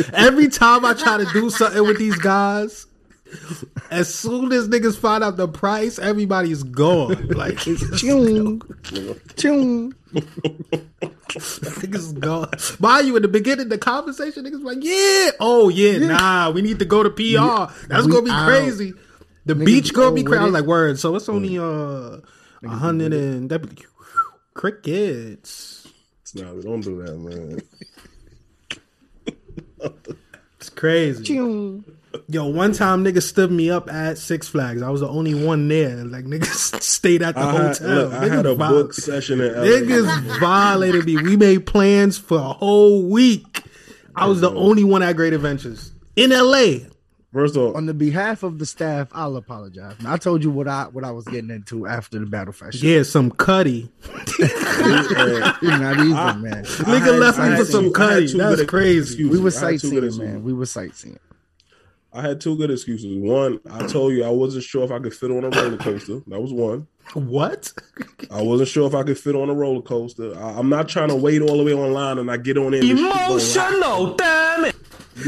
day. 0.00 0.10
Every 0.14 0.48
time 0.48 0.84
I 0.86 0.94
try 0.94 1.18
to 1.18 1.26
do 1.34 1.50
something 1.50 1.82
with 1.86 1.98
these 1.98 2.16
guys, 2.16 2.86
as 3.90 4.12
soon 4.14 4.50
as 4.52 4.68
niggas 4.68 4.96
find 4.98 5.22
out 5.22 5.36
the 5.36 5.46
price, 5.48 5.98
everybody's 5.98 6.62
gone. 6.62 7.28
Like 7.28 7.58
Chung. 7.58 8.62
Chung. 9.36 9.94
niggas 11.32 12.18
gone. 12.18 12.48
Mind 12.80 13.06
you, 13.08 13.16
in 13.16 13.22
the 13.22 13.28
beginning, 13.28 13.68
the 13.68 13.76
conversation, 13.78 14.44
niggas 14.44 14.62
like, 14.64 14.78
yeah, 14.80 15.32
oh 15.38 15.68
yeah, 15.68 15.98
nah, 15.98 16.50
we 16.50 16.62
need 16.62 16.78
to 16.78 16.84
go 16.86 17.02
to 17.02 17.10
PR. 17.10 17.72
That's 17.88 18.06
we 18.06 18.12
gonna 18.12 18.22
be 18.22 18.30
out. 18.30 18.48
crazy. 18.48 18.94
The 19.44 19.54
Niggas 19.54 19.64
beach 19.66 19.88
be 19.90 19.94
gonna 19.96 20.14
be 20.14 20.22
cool 20.22 20.30
crazy. 20.32 20.40
I 20.40 20.44
was 20.44 20.52
like, 20.54 20.64
word. 20.64 20.98
So 20.98 21.14
it's 21.16 21.28
only 21.28 21.58
uh 21.58 21.62
a 22.64 22.68
hundred 22.68 23.12
and 23.12 23.50
that 23.50 23.58
be- 23.58 23.84
crickets. 24.54 25.86
No, 26.34 26.60
don't 26.62 26.80
do 26.80 27.02
that, 27.02 27.16
man. 27.18 27.60
It's 30.58 30.68
crazy. 30.70 31.24
Chung. 31.24 31.84
Yo, 32.28 32.46
one 32.46 32.72
time 32.72 33.04
niggas 33.04 33.22
stood 33.22 33.50
me 33.50 33.70
up 33.70 33.90
at 33.90 34.18
Six 34.18 34.46
Flags. 34.48 34.82
I 34.82 34.90
was 34.90 35.00
the 35.00 35.08
only 35.08 35.34
one 35.34 35.66
there. 35.68 36.04
Like 36.04 36.24
niggas 36.24 36.80
stayed 36.82 37.22
at 37.22 37.34
the 37.34 37.40
I 37.40 37.52
had, 37.52 37.76
hotel. 37.78 37.88
look, 37.96 38.12
I 38.12 38.28
had 38.28 38.44
Niggas 38.44 38.52
a 38.52 38.54
vi- 38.54 38.68
book 38.68 38.92
session 38.94 39.40
in 39.40 39.52
LA. 39.54 39.62
Niggas 39.64 40.38
violated 40.40 41.06
me. 41.06 41.16
We 41.16 41.36
made 41.36 41.66
plans 41.66 42.18
for 42.18 42.38
a 42.38 42.52
whole 42.52 43.08
week. 43.08 43.64
I 44.14 44.26
was 44.26 44.40
the 44.40 44.50
only 44.54 44.84
one 44.84 45.02
at 45.02 45.16
Great 45.16 45.32
Adventures 45.32 45.90
in 46.14 46.30
LA. 46.30 46.74
First 47.32 47.56
off, 47.56 47.74
On 47.76 47.86
the 47.86 47.94
behalf 47.94 48.42
of 48.42 48.58
the 48.58 48.66
staff, 48.66 49.08
I'll 49.12 49.36
apologize. 49.36 49.96
I 50.06 50.18
told 50.18 50.42
you 50.44 50.50
what 50.50 50.68
I 50.68 50.84
what 50.84 51.02
I 51.04 51.10
was 51.12 51.24
getting 51.24 51.50
into 51.50 51.86
after 51.86 52.18
the 52.18 52.26
battle 52.26 52.52
fashion. 52.52 52.86
Yeah, 52.86 53.04
some 53.04 53.30
cutty. 53.30 53.90
You're 54.38 55.78
not 55.78 55.98
even, 55.98 56.42
man. 56.42 56.64
Nigga 56.64 57.00
had- 57.00 57.18
left 57.18 57.38
I 57.38 57.50
me 57.50 57.56
for 57.56 57.64
some 57.64 57.92
two- 57.92 58.00
I 58.00 58.04
had 58.04 58.10
cutty. 58.14 58.28
two 58.28 58.38
That's 58.38 58.64
crazy. 58.64 59.24
We 59.24 59.38
were 59.40 59.50
I 59.50 59.70
had 59.72 59.80
two 59.80 59.90
good 59.90 60.12
sightseeing, 60.12 60.32
man. 60.32 60.44
We 60.44 60.52
were 60.52 60.66
sightseeing. 60.66 61.18
I 62.14 62.20
had 62.20 62.42
two 62.42 62.56
good 62.58 62.70
excuses. 62.70 63.16
One, 63.16 63.60
I 63.70 63.86
told 63.86 64.12
you 64.12 64.22
I 64.24 64.28
wasn't 64.28 64.64
sure 64.64 64.84
if 64.84 64.90
I 64.90 64.98
could 64.98 65.14
fit 65.14 65.30
on 65.30 65.44
a 65.44 65.48
roller 65.48 65.78
coaster. 65.78 66.20
That 66.26 66.42
was 66.42 66.52
one. 66.52 66.86
What? 67.14 67.72
I 68.30 68.42
wasn't 68.42 68.68
sure 68.68 68.86
if 68.86 68.94
I 68.94 69.02
could 69.02 69.18
fit 69.18 69.34
on 69.34 69.48
a 69.48 69.54
roller 69.54 69.80
coaster. 69.80 70.36
I, 70.36 70.58
I'm 70.58 70.68
not 70.68 70.90
trying 70.90 71.08
to 71.08 71.16
wait 71.16 71.40
all 71.40 71.56
the 71.56 71.64
way 71.64 71.72
online 71.72 72.18
and 72.18 72.30
I 72.30 72.36
get 72.36 72.58
on 72.58 72.74
in. 72.74 72.84
Emotional, 72.84 74.14
damn 74.14 74.18
it. 74.18 74.18
This 74.18 74.41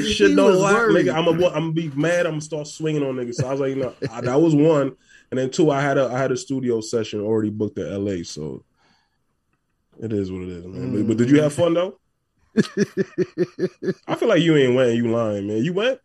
shit 0.02 0.36
don't 0.36 0.58
worried. 0.60 1.06
nigga. 1.06 1.14
I'm 1.14 1.24
gonna 1.24 1.46
I'm 1.48 1.52
gonna 1.52 1.72
be 1.72 1.88
mad. 1.90 2.26
I'm 2.26 2.32
gonna 2.32 2.40
start 2.40 2.66
swinging 2.66 3.02
on 3.02 3.16
niggas. 3.16 3.34
So 3.34 3.48
I 3.48 3.50
was 3.52 3.60
like, 3.60 3.70
you 3.70 3.76
know, 3.76 3.94
I, 4.10 4.20
that 4.20 4.40
was 4.40 4.54
one. 4.54 4.96
And 5.30 5.38
then 5.38 5.50
two, 5.50 5.70
I 5.70 5.80
had 5.80 5.98
a 5.98 6.06
I 6.06 6.18
had 6.18 6.32
a 6.32 6.36
studio 6.36 6.80
session 6.80 7.20
already 7.20 7.50
booked 7.50 7.78
at 7.78 7.90
LA. 7.98 8.22
So 8.24 8.64
it 10.00 10.12
is 10.12 10.30
what 10.30 10.42
it 10.42 10.48
is, 10.48 10.66
man. 10.66 10.92
But, 10.92 11.08
but 11.08 11.16
did 11.16 11.30
you 11.30 11.42
have 11.42 11.52
fun 11.52 11.74
though? 11.74 11.98
I 14.06 14.14
feel 14.14 14.28
like 14.28 14.42
you 14.42 14.56
ain't 14.56 14.74
went. 14.74 14.94
You 14.94 15.10
lying, 15.10 15.46
man. 15.46 15.64
You 15.64 15.72
went. 15.72 16.00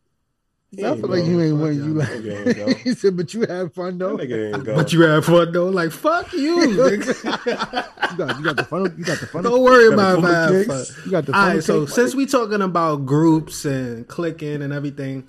He 0.72 0.86
I 0.86 0.96
feel 0.96 1.10
like 1.10 1.26
you 1.26 1.42
ain't 1.42 1.54
Fuck 1.54 1.62
win. 1.64 1.76
You 1.76 1.94
like 1.96 2.10
Nigga 2.10 2.78
he 2.84 2.94
said, 2.94 3.18
but 3.18 3.34
you 3.34 3.42
had 3.42 3.74
fun 3.74 3.98
though. 3.98 4.18
nigga 4.18 4.54
ain't 4.54 4.64
go. 4.64 4.76
But 4.76 4.94
you 4.94 5.02
had 5.02 5.26
fun 5.26 5.52
though. 5.52 5.70
Like 5.70 5.92
fuck 5.92 6.32
you. 6.32 6.58
nigga. 6.68 8.12
You 8.12 8.18
got, 8.18 8.38
you 8.38 8.44
got 8.44 8.56
the 8.56 8.64
fun. 8.66 8.96
You 8.96 9.04
got 9.04 9.20
the 9.20 9.26
fun. 9.26 9.44
Don't 9.44 9.64
worry 9.64 9.92
about 9.92 10.18
the 10.18 10.22
my 10.22 10.64
fun. 10.66 10.86
You 11.06 11.12
got 11.12 11.26
the 11.26 11.34
All 11.34 11.40
funnel 11.42 11.56
right, 11.56 11.64
so 11.64 11.86
cake, 11.86 11.96
since 11.96 12.12
buddy. 12.12 12.24
we 12.24 12.30
talking 12.30 12.62
about 12.62 13.06
groups 13.08 13.66
and 13.66 14.08
clicking 14.08 14.62
and 14.62 14.72
everything, 14.72 15.28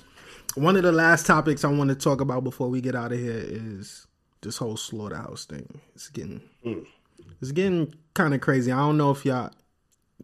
one 0.56 0.76
of 0.76 0.82
the 0.82 0.92
last 0.92 1.24
topics 1.24 1.64
I 1.64 1.68
want 1.68 1.88
to 1.88 1.96
talk 1.96 2.20
about 2.20 2.44
before 2.44 2.68
we 2.68 2.82
get 2.82 2.94
out 2.94 3.12
of 3.12 3.18
here 3.18 3.42
is 3.42 4.06
this 4.42 4.58
whole 4.58 4.76
slaughterhouse 4.76 5.46
thing. 5.46 5.80
It's 5.94 6.10
getting 6.10 6.42
hmm. 6.62 6.80
it's 7.40 7.52
getting 7.52 7.94
kind 8.12 8.34
of 8.34 8.42
crazy. 8.42 8.72
I 8.72 8.78
don't 8.78 8.98
know 8.98 9.10
if 9.10 9.24
y'all 9.24 9.50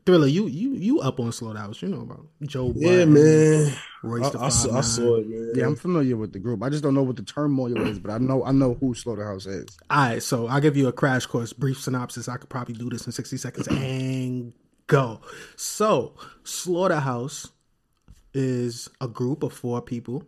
Thriller, 0.04 0.26
you 0.26 0.46
you 0.46 0.74
you 0.74 1.00
up 1.00 1.18
on 1.18 1.32
slaughterhouse? 1.32 1.80
You 1.82 1.88
know 1.88 2.02
about 2.02 2.26
Joe? 2.42 2.72
Yeah, 2.76 3.04
Budden, 3.04 3.14
man. 3.14 3.72
Royce 4.02 4.26
I, 4.26 4.30
the 4.30 4.40
I, 4.40 4.48
saw, 4.50 4.76
I 4.76 4.80
saw 4.82 5.16
it, 5.16 5.28
man. 5.28 5.52
yeah, 5.54 5.64
I'm 5.64 5.76
familiar 5.76 6.16
with 6.16 6.32
the 6.32 6.38
group. 6.38 6.62
I 6.62 6.68
just 6.68 6.82
don't 6.82 6.94
know 6.94 7.02
what 7.02 7.16
the 7.16 7.22
turmoil 7.22 7.76
is, 7.86 7.98
but 7.98 8.10
I 8.10 8.18
know 8.18 8.44
I 8.44 8.52
know 8.52 8.74
who 8.74 8.94
Slaughterhouse 8.94 9.46
is. 9.46 9.66
All 9.90 9.98
right, 9.98 10.22
so 10.22 10.46
I'll 10.46 10.60
give 10.60 10.76
you 10.76 10.88
a 10.88 10.92
crash 10.92 11.26
course, 11.26 11.52
brief 11.52 11.80
synopsis. 11.80 12.28
I 12.28 12.36
could 12.36 12.50
probably 12.50 12.74
do 12.74 12.90
this 12.90 13.06
in 13.06 13.12
60 13.12 13.36
seconds 13.36 13.68
and 13.68 14.52
go. 14.86 15.20
So, 15.56 16.14
Slaughterhouse 16.44 17.48
is 18.34 18.88
a 19.00 19.08
group 19.08 19.42
of 19.42 19.52
four 19.52 19.80
people, 19.82 20.24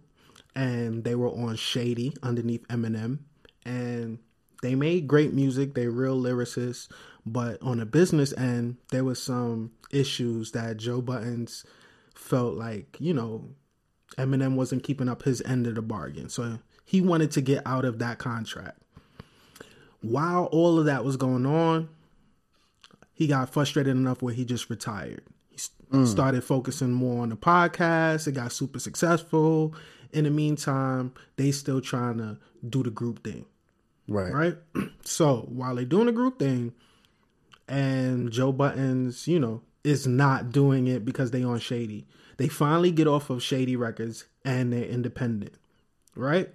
and 0.55 1.05
they 1.05 1.15
were 1.15 1.29
on 1.31 1.57
Shady 1.57 2.15
underneath 2.23 2.67
Eminem, 2.69 3.19
and 3.65 4.19
they 4.63 4.75
made 4.75 5.07
great 5.07 5.33
music. 5.33 5.75
They 5.75 5.87
real 5.87 6.21
lyricists, 6.21 6.89
but 7.33 7.63
on 7.63 7.81
a 7.81 7.87
business 7.87 8.33
end, 8.37 8.77
there 8.91 9.05
was 9.05 9.23
some 9.23 9.73
issues 9.91 10.53
that 10.53 10.77
Joe 10.77 11.01
Buttons 11.01 11.65
felt 12.15 12.55
like, 12.55 12.97
you 13.01 13.15
know, 13.15 13.49
Eminem 14.17 14.55
wasn't 14.57 14.83
keeping 14.83 15.09
up 15.09 15.23
his 15.23 15.41
end 15.43 15.67
of 15.67 15.75
the 15.75 15.83
bargain. 15.83 16.29
So 16.29 16.59
he 16.85 17.01
wanted 17.01 17.31
to 17.33 17.41
get 17.41 17.67
out 17.67 17.85
of 17.85 17.99
that 18.01 18.19
contract. 18.19 18.79
While 20.01 20.45
all 20.47 20.79
of 20.79 20.87
that 20.87 21.05
was 21.05 21.17
going 21.17 21.45
on, 21.47 21.89
he 23.13 23.27
got 23.27 23.51
frustrated 23.51 23.97
enough 23.97 24.23
where 24.23 24.35
he 24.35 24.45
just 24.45 24.71
retired. 24.71 25.23
He 25.49 25.57
s- 25.57 25.71
hmm. 25.91 26.05
started 26.05 26.45
focusing 26.45 26.93
more 26.93 27.23
on 27.23 27.31
the 27.31 27.37
podcast. 27.37 28.27
It 28.29 28.33
got 28.33 28.53
super 28.53 28.79
successful. 28.79 29.75
In 30.13 30.25
the 30.25 30.31
meantime, 30.31 31.13
they 31.37 31.51
still 31.51 31.81
trying 31.81 32.19
to 32.19 32.39
do 32.69 32.83
the 32.83 32.91
group 32.91 33.25
thing 33.25 33.45
Right. 34.07 34.33
right? 34.33 34.57
So 35.05 35.47
while 35.49 35.75
they're 35.75 35.85
doing 35.87 36.07
the 36.07 36.13
group 36.13 36.39
thing, 36.39 36.73
and 37.69 38.31
Joe 38.31 38.53
Buttons, 38.53 39.29
you 39.29 39.39
know, 39.39 39.63
is 39.85 40.07
not 40.07 40.51
doing 40.51 40.87
it 40.87 41.05
because 41.05 41.31
they 41.31 41.45
on 41.45 41.59
Shady. 41.59 42.07
They 42.37 42.49
finally 42.49 42.91
get 42.91 43.07
off 43.07 43.31
of 43.31 43.43
Shady 43.43 43.77
Records 43.77 44.25
and 44.45 44.73
they're 44.73 44.85
independent, 44.85 45.55
right? 46.15 46.51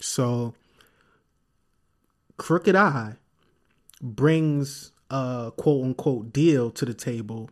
So 0.00 0.54
Crooked 2.36 2.74
I 2.74 3.16
brings 4.00 4.92
a 5.10 5.52
quote 5.56 5.84
unquote 5.84 6.32
deal 6.32 6.70
to 6.72 6.84
the 6.84 6.94
table 6.94 7.50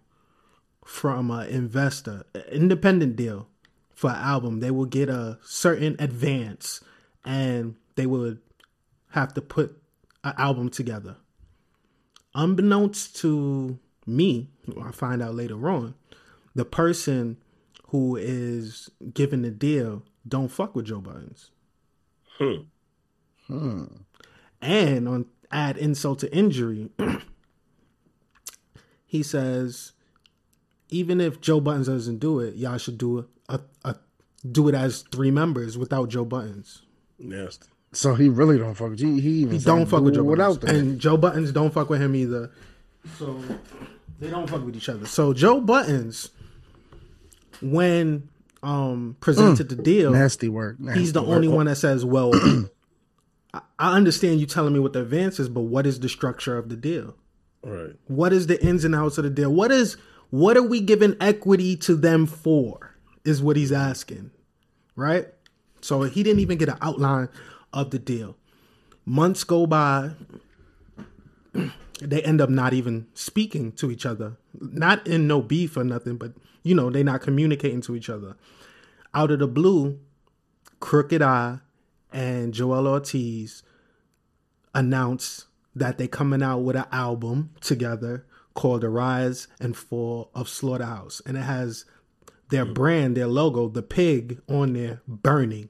from 0.84 1.30
an 1.30 1.48
investor, 1.48 2.24
independent 2.50 3.16
deal 3.16 3.48
for 3.94 4.10
an 4.10 4.16
album. 4.16 4.60
They 4.60 4.70
will 4.70 4.86
get 4.86 5.08
a 5.08 5.38
certain 5.44 5.94
advance 5.98 6.80
and 7.24 7.76
they 7.94 8.06
would 8.06 8.40
have 9.10 9.34
to 9.34 9.40
put 9.40 9.80
an 10.24 10.34
album 10.36 10.70
together. 10.70 11.16
Unbeknownst 12.34 13.16
to 13.16 13.78
me, 14.06 14.48
I 14.82 14.90
find 14.90 15.22
out 15.22 15.34
later 15.34 15.68
on, 15.68 15.94
the 16.54 16.64
person 16.64 17.38
who 17.88 18.16
is 18.16 18.90
giving 19.12 19.42
the 19.42 19.50
deal 19.50 20.02
don't 20.26 20.48
fuck 20.48 20.74
with 20.74 20.86
Joe 20.86 21.00
Buttons. 21.00 21.50
Hmm. 22.38 22.62
Hmm. 23.46 23.84
And 24.60 25.08
on 25.08 25.26
add 25.50 25.76
insult 25.76 26.20
to 26.20 26.34
injury, 26.34 26.88
he 29.06 29.22
says, 29.22 29.92
even 30.88 31.20
if 31.20 31.40
Joe 31.40 31.60
Buttons 31.60 31.88
doesn't 31.88 32.18
do 32.18 32.40
it, 32.40 32.54
y'all 32.54 32.78
should 32.78 32.98
do 32.98 33.18
it, 33.18 33.26
a, 33.48 33.60
a, 33.84 33.96
do 34.50 34.68
it 34.68 34.74
as 34.74 35.02
three 35.02 35.30
members 35.30 35.76
without 35.76 36.08
Joe 36.08 36.24
Buttons. 36.24 36.82
Nasty. 37.18 37.68
So 37.92 38.14
he 38.14 38.28
really 38.28 38.58
don't 38.58 38.74
fuck 38.74 38.90
with 38.90 39.00
you. 39.00 39.14
He 39.16 39.28
even 39.42 39.58
He 39.58 39.58
don't 39.64 39.86
fuck 39.86 40.02
with 40.02 40.14
Joe 40.14 40.22
without 40.24 40.60
Buttons. 40.60 40.78
And 40.80 40.98
Joe 41.00 41.16
Buttons 41.16 41.52
don't 41.52 41.72
fuck 41.72 41.90
with 41.90 42.00
him 42.00 42.14
either. 42.16 42.50
So 43.18 43.40
they 44.18 44.30
don't 44.30 44.48
fuck 44.48 44.64
with 44.64 44.76
each 44.76 44.88
other. 44.88 45.06
So 45.06 45.32
Joe 45.34 45.60
Buttons, 45.60 46.30
when 47.60 48.28
um 48.62 49.16
presented 49.20 49.68
the 49.68 49.76
deal, 49.76 50.12
Nasty 50.12 50.48
work. 50.48 50.78
Nasty 50.80 51.00
he's 51.00 51.12
the 51.12 51.20
work. 51.22 51.30
only 51.36 51.48
one 51.48 51.66
that 51.66 51.76
says, 51.76 52.04
Well, 52.04 52.32
I- 53.54 53.60
I 53.78 53.96
understand 53.96 54.40
you 54.40 54.46
telling 54.46 54.72
me 54.72 54.78
what 54.80 54.92
the 54.94 55.00
advance 55.02 55.38
is, 55.40 55.48
but 55.48 55.62
what 55.62 55.86
is 55.86 56.00
the 56.00 56.08
structure 56.08 56.56
of 56.56 56.68
the 56.70 56.76
deal? 56.76 57.14
Right. 57.64 57.94
What 58.06 58.32
is 58.32 58.46
the 58.46 58.62
ins 58.64 58.84
and 58.84 58.94
outs 58.94 59.18
of 59.18 59.24
the 59.24 59.30
deal? 59.30 59.52
What 59.52 59.70
is 59.70 59.96
what 60.30 60.56
are 60.56 60.62
we 60.62 60.80
giving 60.80 61.16
equity 61.20 61.76
to 61.78 61.94
them 61.96 62.26
for? 62.26 62.96
Is 63.24 63.42
what 63.42 63.56
he's 63.56 63.72
asking. 63.72 64.30
Right? 64.96 65.28
So 65.80 66.02
he 66.04 66.22
didn't 66.22 66.40
even 66.40 66.58
get 66.58 66.68
an 66.70 66.78
outline 66.80 67.28
of 67.72 67.90
the 67.90 67.98
deal. 67.98 68.36
Months 69.04 69.44
go 69.44 69.66
by. 69.66 70.12
They 72.00 72.22
end 72.22 72.40
up 72.40 72.50
not 72.50 72.72
even 72.72 73.06
speaking 73.14 73.72
to 73.72 73.90
each 73.90 74.04
other. 74.04 74.36
Not 74.58 75.06
in 75.06 75.26
no 75.26 75.40
beef 75.40 75.76
or 75.76 75.84
nothing, 75.84 76.16
but 76.16 76.32
you 76.62 76.74
know, 76.74 76.90
they 76.90 77.02
not 77.02 77.22
communicating 77.22 77.80
to 77.82 77.96
each 77.96 78.08
other. 78.08 78.36
Out 79.14 79.30
of 79.30 79.40
the 79.40 79.46
blue, 79.46 79.98
Crooked 80.80 81.22
I 81.22 81.60
and 82.12 82.52
Joell 82.52 82.86
Ortiz 82.86 83.62
announced 84.74 85.46
that 85.74 85.98
they 85.98 86.08
coming 86.08 86.42
out 86.42 86.58
with 86.58 86.76
an 86.76 86.86
album 86.92 87.50
together 87.60 88.26
called 88.54 88.82
The 88.82 88.88
Rise 88.88 89.48
and 89.60 89.76
Fall 89.76 90.30
of 90.34 90.48
Slaughterhouse. 90.48 91.22
And 91.24 91.36
it 91.36 91.42
has 91.42 91.84
their 92.50 92.64
brand, 92.64 93.16
their 93.16 93.26
logo, 93.26 93.68
the 93.68 93.82
pig 93.82 94.40
on 94.48 94.74
there 94.74 95.00
burning. 95.06 95.68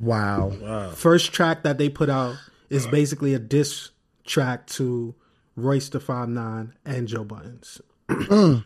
Wow. 0.00 0.92
First 0.94 1.32
track 1.32 1.62
that 1.62 1.78
they 1.78 1.88
put 1.88 2.08
out 2.08 2.36
is 2.68 2.86
basically 2.86 3.34
a 3.34 3.38
diss 3.38 3.90
track 4.24 4.66
to 4.68 5.14
Royce 5.56 5.88
da 5.88 5.98
5'9" 5.98 6.72
and 6.84 7.06
Joe 7.08 7.24
Buttons. 7.24 7.80
Mm. 8.08 8.64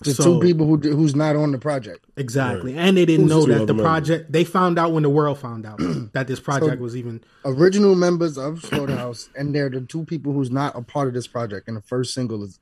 The 0.00 0.12
So- 0.14 0.24
two 0.24 0.40
people 0.40 0.66
who 0.66 0.76
who's 0.78 1.14
not 1.14 1.36
on 1.36 1.52
the 1.52 1.58
project. 1.58 2.04
Exactly. 2.16 2.76
And 2.76 2.96
they 2.96 3.04
didn't 3.04 3.24
Who's 3.28 3.30
know 3.30 3.46
that 3.46 3.56
other 3.56 3.66
the 3.66 3.74
members? 3.74 3.84
project 3.84 4.32
they 4.32 4.42
found 4.44 4.76
out 4.78 4.92
when 4.92 5.04
the 5.04 5.08
world 5.10 5.38
found 5.38 5.64
out 5.66 5.78
that 6.12 6.26
this 6.26 6.40
project 6.40 6.80
was 6.80 6.96
even 6.96 7.20
Original 7.44 7.94
members 7.94 8.36
of 8.36 8.60
Slaughterhouse, 8.64 9.28
and 9.36 9.54
they're 9.54 9.68
the 9.70 9.82
two 9.82 10.04
people 10.04 10.32
who's 10.32 10.50
not 10.50 10.74
a 10.76 10.82
part 10.82 11.06
of 11.08 11.14
this 11.14 11.28
project. 11.28 11.68
And 11.68 11.76
the 11.76 11.80
first 11.82 12.12
single 12.12 12.42
is 12.42 12.58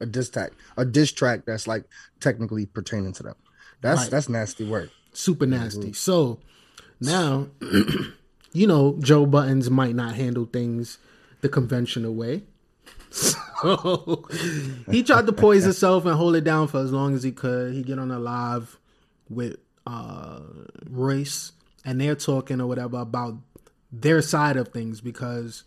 a 0.00 0.06
diss 0.06 0.28
track, 0.28 0.52
a 0.76 0.84
diss 0.84 1.12
track 1.12 1.44
that's 1.46 1.66
like 1.66 1.84
technically 2.20 2.66
pertaining 2.66 3.12
to 3.14 3.22
them. 3.22 3.36
That's 3.80 4.02
Right. 4.02 4.10
that's 4.10 4.28
nasty 4.28 4.64
work. 4.68 4.90
super 5.14 5.46
nasty. 5.46 5.94
So 5.94 6.40
now, 7.00 7.48
you 8.52 8.66
know, 8.66 8.96
Joe 9.00 9.26
Buttons 9.26 9.70
might 9.70 9.94
not 9.94 10.14
handle 10.14 10.46
things 10.46 10.98
the 11.40 11.48
conventional 11.48 12.14
way. 12.14 12.42
So 13.10 14.26
he 14.90 15.02
tried 15.02 15.24
to 15.26 15.32
poise 15.32 15.64
himself 15.64 16.04
and 16.04 16.14
hold 16.14 16.36
it 16.36 16.44
down 16.44 16.68
for 16.68 16.78
as 16.80 16.92
long 16.92 17.14
as 17.14 17.22
he 17.22 17.32
could. 17.32 17.72
He 17.72 17.82
get 17.82 17.98
on 17.98 18.10
a 18.10 18.18
live 18.18 18.78
with 19.30 19.56
uh 19.86 20.40
Royce 20.90 21.52
and 21.82 21.98
they're 21.98 22.16
talking 22.16 22.60
or 22.60 22.66
whatever 22.66 22.98
about 22.98 23.36
their 23.90 24.20
side 24.20 24.58
of 24.58 24.68
things 24.68 25.00
because 25.00 25.64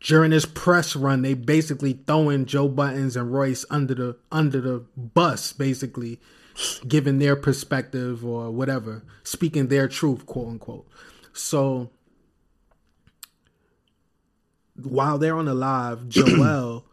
during 0.00 0.30
this 0.30 0.46
press 0.46 0.96
run 0.96 1.22
they 1.22 1.34
basically 1.34 1.92
throwing 2.06 2.46
Joe 2.46 2.68
Buttons 2.68 3.16
and 3.16 3.30
Royce 3.30 3.66
under 3.68 3.94
the 3.94 4.16
under 4.32 4.60
the 4.60 4.84
bus 4.96 5.52
basically 5.52 6.20
giving 6.86 7.18
their 7.18 7.36
perspective 7.36 8.24
or 8.24 8.50
whatever, 8.50 9.02
speaking 9.22 9.68
their 9.68 9.88
truth, 9.88 10.26
quote 10.26 10.48
unquote. 10.48 10.86
So 11.32 11.90
while 14.82 15.18
they're 15.18 15.36
on 15.36 15.46
the 15.46 15.54
live, 15.54 16.00
Joell 16.08 16.84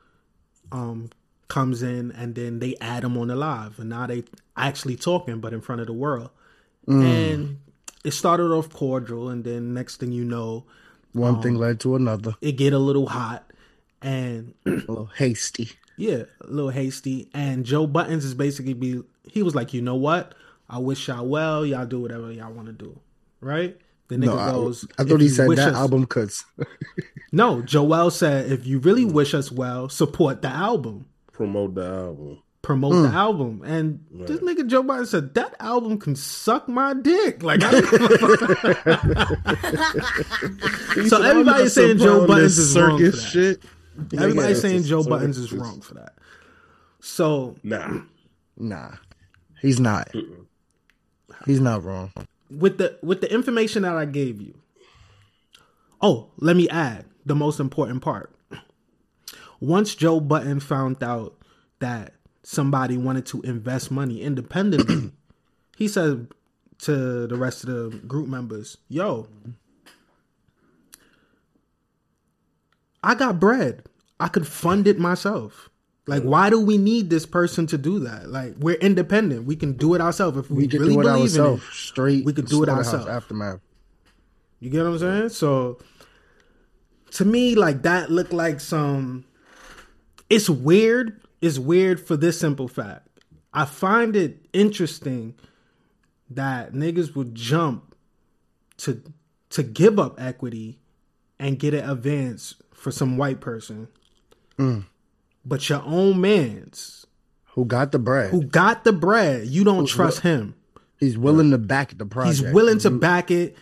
um 0.72 1.10
comes 1.48 1.84
in 1.84 2.12
and 2.14 2.34
then 2.34 2.58
they 2.60 2.76
add 2.82 3.04
him 3.04 3.16
on 3.18 3.28
the 3.28 3.36
live 3.36 3.78
and 3.78 3.90
now 3.90 4.08
they 4.08 4.24
actually 4.58 4.96
talking 4.96 5.40
but 5.40 5.54
in 5.54 5.62
front 5.62 5.82
of 5.82 5.88
the 5.88 5.94
world. 5.94 6.30
And 6.88 7.60
it 8.04 8.12
started 8.12 8.52
off 8.52 8.70
cordial 8.70 9.30
and 9.30 9.44
then 9.44 9.74
next 9.74 9.98
thing 10.02 10.12
you 10.12 10.26
know, 10.26 10.66
One 11.14 11.42
thing 11.42 11.56
led 11.56 11.80
to 11.82 11.96
another. 11.96 12.34
it 12.42 12.54
get 12.54 12.74
a 12.74 12.80
little 12.80 13.08
hot 13.08 13.50
and 14.02 14.54
A 14.66 14.70
little 14.72 15.06
hasty. 15.16 15.70
Yeah, 15.96 16.24
a 16.42 16.48
little 16.48 16.72
hasty. 16.72 17.30
And 17.34 17.64
Joe 17.66 17.86
Buttons 17.88 18.26
is 18.26 18.34
basically 18.34 18.74
be 18.74 19.04
he 19.32 19.44
was 19.44 19.56
like, 19.56 19.74
you 19.74 19.82
know 19.82 19.96
what? 19.96 20.34
I 20.70 20.78
wish 20.80 21.08
y'all 21.08 21.26
well. 21.28 21.66
Y'all 21.66 21.86
do 21.86 22.00
whatever 22.00 22.32
y'all 22.32 22.52
want 22.54 22.68
to 22.68 22.74
do, 22.74 23.00
right? 23.42 23.78
The 24.10 24.16
nigga 24.16 24.26
No, 24.26 24.36
goes. 24.52 24.86
I 24.98 25.04
"If 25.04 25.10
thought 25.10 25.22
he 25.22 25.30
said 25.30 25.50
that 25.52 25.70
us-" 25.70 25.76
album 25.76 26.06
cuts. 26.06 26.44
No, 27.32 27.64
Joell 27.64 28.12
said, 28.12 28.52
if 28.52 28.68
you 28.68 28.78
really 28.78 29.06
wish 29.06 29.34
us 29.34 29.52
well, 29.52 29.90
support 29.90 30.44
the 30.44 30.50
album. 30.50 31.08
promote 31.32 31.74
the 31.74 31.84
album. 31.86 32.44
promote 32.62 32.94
the 33.02 33.08
mm. 33.10 33.14
album. 33.14 33.62
And 33.66 34.06
this 34.12 34.40
nigga 34.42 34.68
Joe 34.68 34.84
Budden 34.84 35.08
said 35.08 35.34
that 35.34 35.56
album 35.60 35.98
can 35.98 36.16
suck 36.16 36.70
my 36.70 36.94
dick. 36.94 37.42
Like, 37.42 37.64
I 37.64 37.72
don't 37.72 37.86
He 40.96 41.10
So 41.10 41.22
everybody's 41.24 41.74
saying 41.74 41.98
Joe 41.98 42.22
supplying 42.22 42.28
Buttons 42.28 42.58
is 42.58 42.76
wrong 42.76 43.00
for 43.00 43.18
that. 43.18 43.18
shit. 43.18 43.64
everybody's 44.22 44.58
Yeah, 44.58 44.62
saying 44.62 44.84
Joe 44.84 45.04
Buttons 45.04 45.38
is 45.38 45.52
wrong 45.52 45.82
for 45.82 45.96
that. 45.96 46.14
So 47.00 47.56
Nah, 47.64 48.02
Nah, 48.58 48.92
he's 49.64 49.80
not. 49.80 50.12
He's 51.48 51.60
not 51.60 51.84
wrong. 51.84 52.12
with 52.52 52.78
the 52.78 53.00
with 53.02 53.22
the 53.22 53.34
information 53.34 53.82
that 53.82 53.96
I 53.96 54.06
gave 54.06 54.40
you. 54.40 54.54
Oh, 56.02 56.30
let 56.38 56.56
me 56.56 56.70
add 56.70 57.06
the 57.26 57.34
most 57.36 57.60
important 57.60 58.02
part. 58.04 58.36
Once 59.60 59.96
Joe 59.96 60.20
Budden 60.20 60.60
found 60.60 61.02
out 61.02 61.36
that 61.80 62.14
somebody 62.44 62.98
wanted 62.98 63.26
to 63.28 63.42
invest 63.42 63.90
money 63.90 64.22
independently, 64.22 65.12
he 65.78 65.88
said 65.88 66.28
to 66.80 67.26
the 67.28 67.36
rest 67.38 67.64
of 67.64 67.70
the 67.92 67.98
group 68.06 68.28
members, 68.28 68.78
"Yo, 68.90 69.28
I 73.04 73.16
got 73.16 73.40
bread. 73.40 73.84
I 74.20 74.28
could 74.28 74.48
fund 74.48 74.88
it 74.88 75.00
myself. 75.00 75.70
Like, 76.06 76.24
why 76.24 76.50
do 76.50 76.60
we 76.60 76.78
need 76.78 77.10
this 77.10 77.26
person 77.26 77.66
to 77.68 77.78
do 77.78 78.00
that? 78.00 78.30
Like, 78.30 78.56
we're 78.58 78.76
independent. 78.76 79.46
We 79.46 79.56
can 79.56 79.74
do 79.74 79.94
it 79.94 80.02
ourselves 80.02 80.38
if 80.38 80.50
we, 80.50 80.64
We 80.64 80.68
can 80.68 80.82
really 80.82 80.94
do 80.96 81.00
it 81.00 81.04
believe 81.04 81.22
ourselves. 81.24 81.64
in 81.64 81.70
it. 81.70 81.74
Straight. 81.74 82.26
We 82.26 82.34
could 82.34 82.48
do 82.48 82.62
it 82.62 82.70
ourselves. 82.70 83.08
Aftermath. 83.08 83.60
You 84.60 84.70
get 84.70 84.84
what 84.84 84.90
I'm 84.92 85.00
saying? 85.00 85.30
So 85.30 85.80
to 87.12 87.26
me, 87.26 87.56
like 87.56 87.84
that 87.84 88.12
looked 88.12 88.34
like 88.34 88.60
some 88.60 89.26
it's 90.30 90.50
weird. 90.50 91.22
It's 91.42 91.60
weird 91.60 92.00
for 92.06 92.18
this 92.18 92.40
simple 92.40 92.68
fact. 92.68 93.08
I 93.54 93.66
find 93.66 94.16
it 94.16 94.46
interesting 94.52 95.36
that 96.30 96.74
niggas 96.74 97.16
would 97.16 97.36
jump 97.36 97.96
to 98.78 99.02
to 99.52 99.64
give 99.64 100.00
up 100.00 100.20
equity 100.20 100.80
and 101.40 101.60
get 101.60 101.74
an 101.74 101.90
advance 101.90 102.56
for 102.74 102.92
some 102.92 103.18
white 103.18 103.40
person. 103.42 103.88
Mm. 104.58 104.86
But 105.46 105.68
your 105.70 105.82
own 105.86 106.22
man's 106.22 107.06
Who 107.54 107.66
got 107.66 107.92
the 107.92 108.00
bread? 108.00 108.32
who 108.32 108.44
got 108.44 108.84
the 108.84 108.94
bread, 108.94 109.48
you 109.48 109.64
don't 109.64 109.86
trust 109.86 110.22
him. 110.22 110.56
He's 111.00 111.18
willing 111.18 111.52
to 111.52 111.58
back 111.58 111.98
the 111.98 112.06
project. 112.06 112.46
He's 112.46 112.54
willing 112.54 112.80
to 112.80 112.90
back 112.90 113.30
it, 113.30 113.58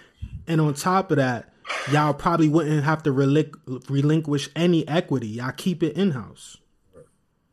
and 0.47 0.61
on 0.61 0.75
top 0.75 1.09
of 1.09 1.17
that, 1.17 1.51
y'all 1.91 2.13
probably 2.13 2.49
wouldn't 2.49 2.83
have 2.83 3.01
to 3.03 3.11
relinqu- 3.11 3.89
relinquish 3.89 4.49
any 4.55 4.87
equity. 4.87 5.27
Y'all 5.27 5.51
keep 5.51 5.81
it 5.81 5.95
in 5.97 6.11
house. 6.11 6.57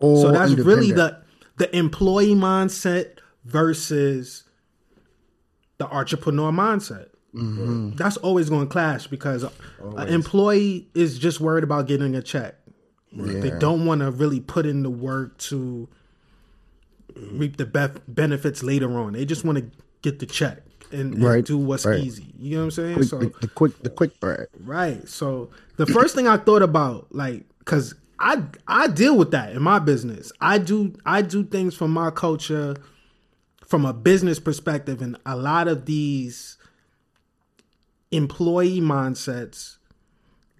So 0.00 0.30
that's 0.30 0.52
really 0.52 0.92
the 0.92 1.22
the 1.56 1.74
employee 1.74 2.34
mindset 2.34 3.18
versus 3.44 4.44
the 5.78 5.86
entrepreneur 5.86 6.52
mindset. 6.52 7.08
Mm-hmm. 7.34 7.96
That's 7.96 8.16
always 8.18 8.48
going 8.48 8.66
to 8.66 8.72
clash 8.72 9.06
because 9.06 9.44
an 9.96 10.08
employee 10.08 10.88
is 10.94 11.18
just 11.18 11.40
worried 11.40 11.64
about 11.64 11.86
getting 11.86 12.14
a 12.14 12.22
check. 12.22 12.57
They 13.12 13.50
don't 13.58 13.86
want 13.86 14.00
to 14.02 14.10
really 14.10 14.40
put 14.40 14.66
in 14.66 14.82
the 14.82 14.90
work 14.90 15.38
to 15.38 15.88
reap 17.16 17.56
the 17.56 17.64
bef- 17.64 18.00
benefits 18.06 18.62
later 18.62 18.98
on. 18.98 19.14
They 19.14 19.24
just 19.24 19.44
want 19.44 19.58
to 19.58 19.64
get 20.02 20.18
the 20.18 20.26
check 20.26 20.62
and, 20.92 21.14
and 21.14 21.24
Right, 21.24 21.44
do 21.44 21.56
what's 21.58 21.84
right. 21.86 21.98
easy. 21.98 22.32
You 22.38 22.56
know 22.56 22.58
what 22.60 22.64
I'm 22.64 22.70
saying? 22.70 22.94
Quick- 22.96 23.08
so 23.08 23.18
the, 23.18 23.32
the 23.40 23.48
quick, 23.48 23.82
the 23.82 23.90
quick 23.90 24.20
bread. 24.20 24.46
Right. 24.60 25.08
So 25.08 25.50
the 25.76 25.86
first 25.86 26.14
thing 26.14 26.28
I 26.28 26.36
thought 26.36 26.62
about, 26.62 27.06
like, 27.10 27.44
cause 27.64 27.94
I 28.20 28.42
I 28.66 28.88
deal 28.88 29.16
with 29.16 29.30
that 29.30 29.52
in 29.54 29.62
my 29.62 29.78
business. 29.78 30.32
I 30.40 30.58
do 30.58 30.94
I 31.06 31.22
do 31.22 31.44
things 31.44 31.74
from 31.74 31.92
my 31.92 32.10
culture 32.10 32.76
from 33.66 33.84
a 33.84 33.92
business 33.92 34.38
perspective, 34.40 35.00
and 35.02 35.16
a 35.26 35.36
lot 35.36 35.68
of 35.68 35.86
these 35.86 36.56
employee 38.10 38.80
mindsets 38.80 39.77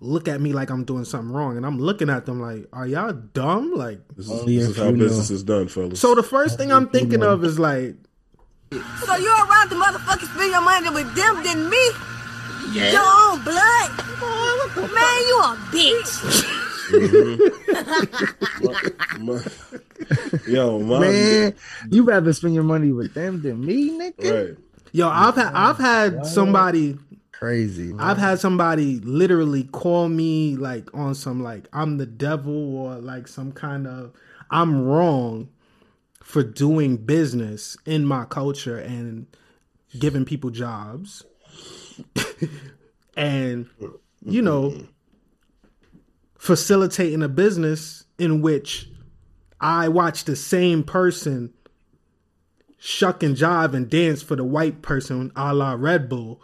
look 0.01 0.29
at 0.29 0.41
me 0.41 0.53
like 0.53 0.71
I'm 0.71 0.85
doing 0.85 1.05
something 1.05 1.33
wrong, 1.33 1.57
and 1.57 1.67
I'm 1.67 1.79
looking 1.79 2.09
at 2.11 2.27
them 2.27 2.41
like, 2.41 2.67
are 2.73 2.87
y'all 2.87 3.13
dumb? 3.13 3.73
Like, 3.75 4.01
this 4.17 4.31
is, 4.31 4.45
this 4.45 4.69
is 4.69 4.77
how 4.77 4.89
you 4.89 4.97
business 4.97 5.31
know. 5.31 5.35
is 5.37 5.43
done, 5.43 5.69
fellas. 5.69 6.01
so 6.01 6.15
the 6.15 6.23
first 6.23 6.57
thing 6.59 6.73
I'm 6.73 6.89
thinking 6.89 7.23
of 7.23 7.45
is 7.45 7.59
like, 7.59 7.97
So 8.71 9.17
you 9.17 9.29
around 9.31 9.71
the 9.71 9.77
motherfuckers 9.77 10.33
spend 10.35 10.51
your 10.51 10.63
money 10.63 10.91
with 10.91 11.15
them 11.15 11.43
than 11.43 11.69
me? 11.71 11.91
Yeah. 12.73 12.93
Your 12.93 13.03
own 13.03 13.43
blood? 13.43 13.91
Man, 14.77 15.21
you 15.27 15.41
a 15.43 15.57
bitch. 15.73 16.45
My- 19.21 19.35
mm-hmm. 19.35 20.51
yo, 20.51 20.79
my 20.81 21.01
Man, 21.01 21.55
you 21.91 22.03
rather 22.05 22.33
spend 22.33 22.55
your 22.55 22.63
money 22.65 22.93
with 22.93 23.15
them 23.15 23.43
than 23.43 23.65
me, 23.65 23.91
nigga? 23.99 24.49
right. 24.49 24.57
yo, 24.93 25.09
I've 25.09 25.35
had 25.35 25.53
I've 25.55 25.79
had 25.79 26.27
somebody 26.27 26.99
Crazy. 27.39 27.93
Man. 27.93 28.01
I've 28.01 28.19
had 28.19 28.41
somebody 28.41 28.99
literally 28.99 29.63
call 29.63 30.09
me 30.09 30.57
like 30.57 30.93
on 30.93 31.15
some 31.15 31.41
like 31.41 31.69
I'm 31.73 31.97
the 31.97 32.07
devil 32.07 32.77
or 32.77 32.97
like 32.97 33.29
some 33.29 33.53
kind 33.53 33.87
of 33.87 34.13
I'm 34.51 34.85
wrong 34.85 35.49
for 36.21 36.43
doing 36.43 36.97
business 36.97 37.77
in 37.87 38.05
my 38.05 38.25
culture 38.25 38.77
and 38.77 39.29
giving 39.97 40.25
people 40.25 40.51
jobs. 40.51 41.25
and 43.17 43.69
you 44.25 44.43
know 44.43 44.77
facilitating 46.39 47.23
a 47.23 47.29
business 47.29 48.05
in 48.19 48.43
which 48.43 48.91
I 49.61 49.87
watch 49.89 50.25
the 50.25 50.35
same 50.35 50.83
person 50.83 51.55
shuck 52.79 53.23
and 53.23 53.37
jive 53.37 53.75
and 53.75 53.89
dance 53.89 54.23
for 54.23 54.35
the 54.35 54.45
white 54.45 54.83
person 54.83 55.31
a 55.37 55.55
la 55.55 55.77
Red 55.79 56.09
Bull 56.09 56.43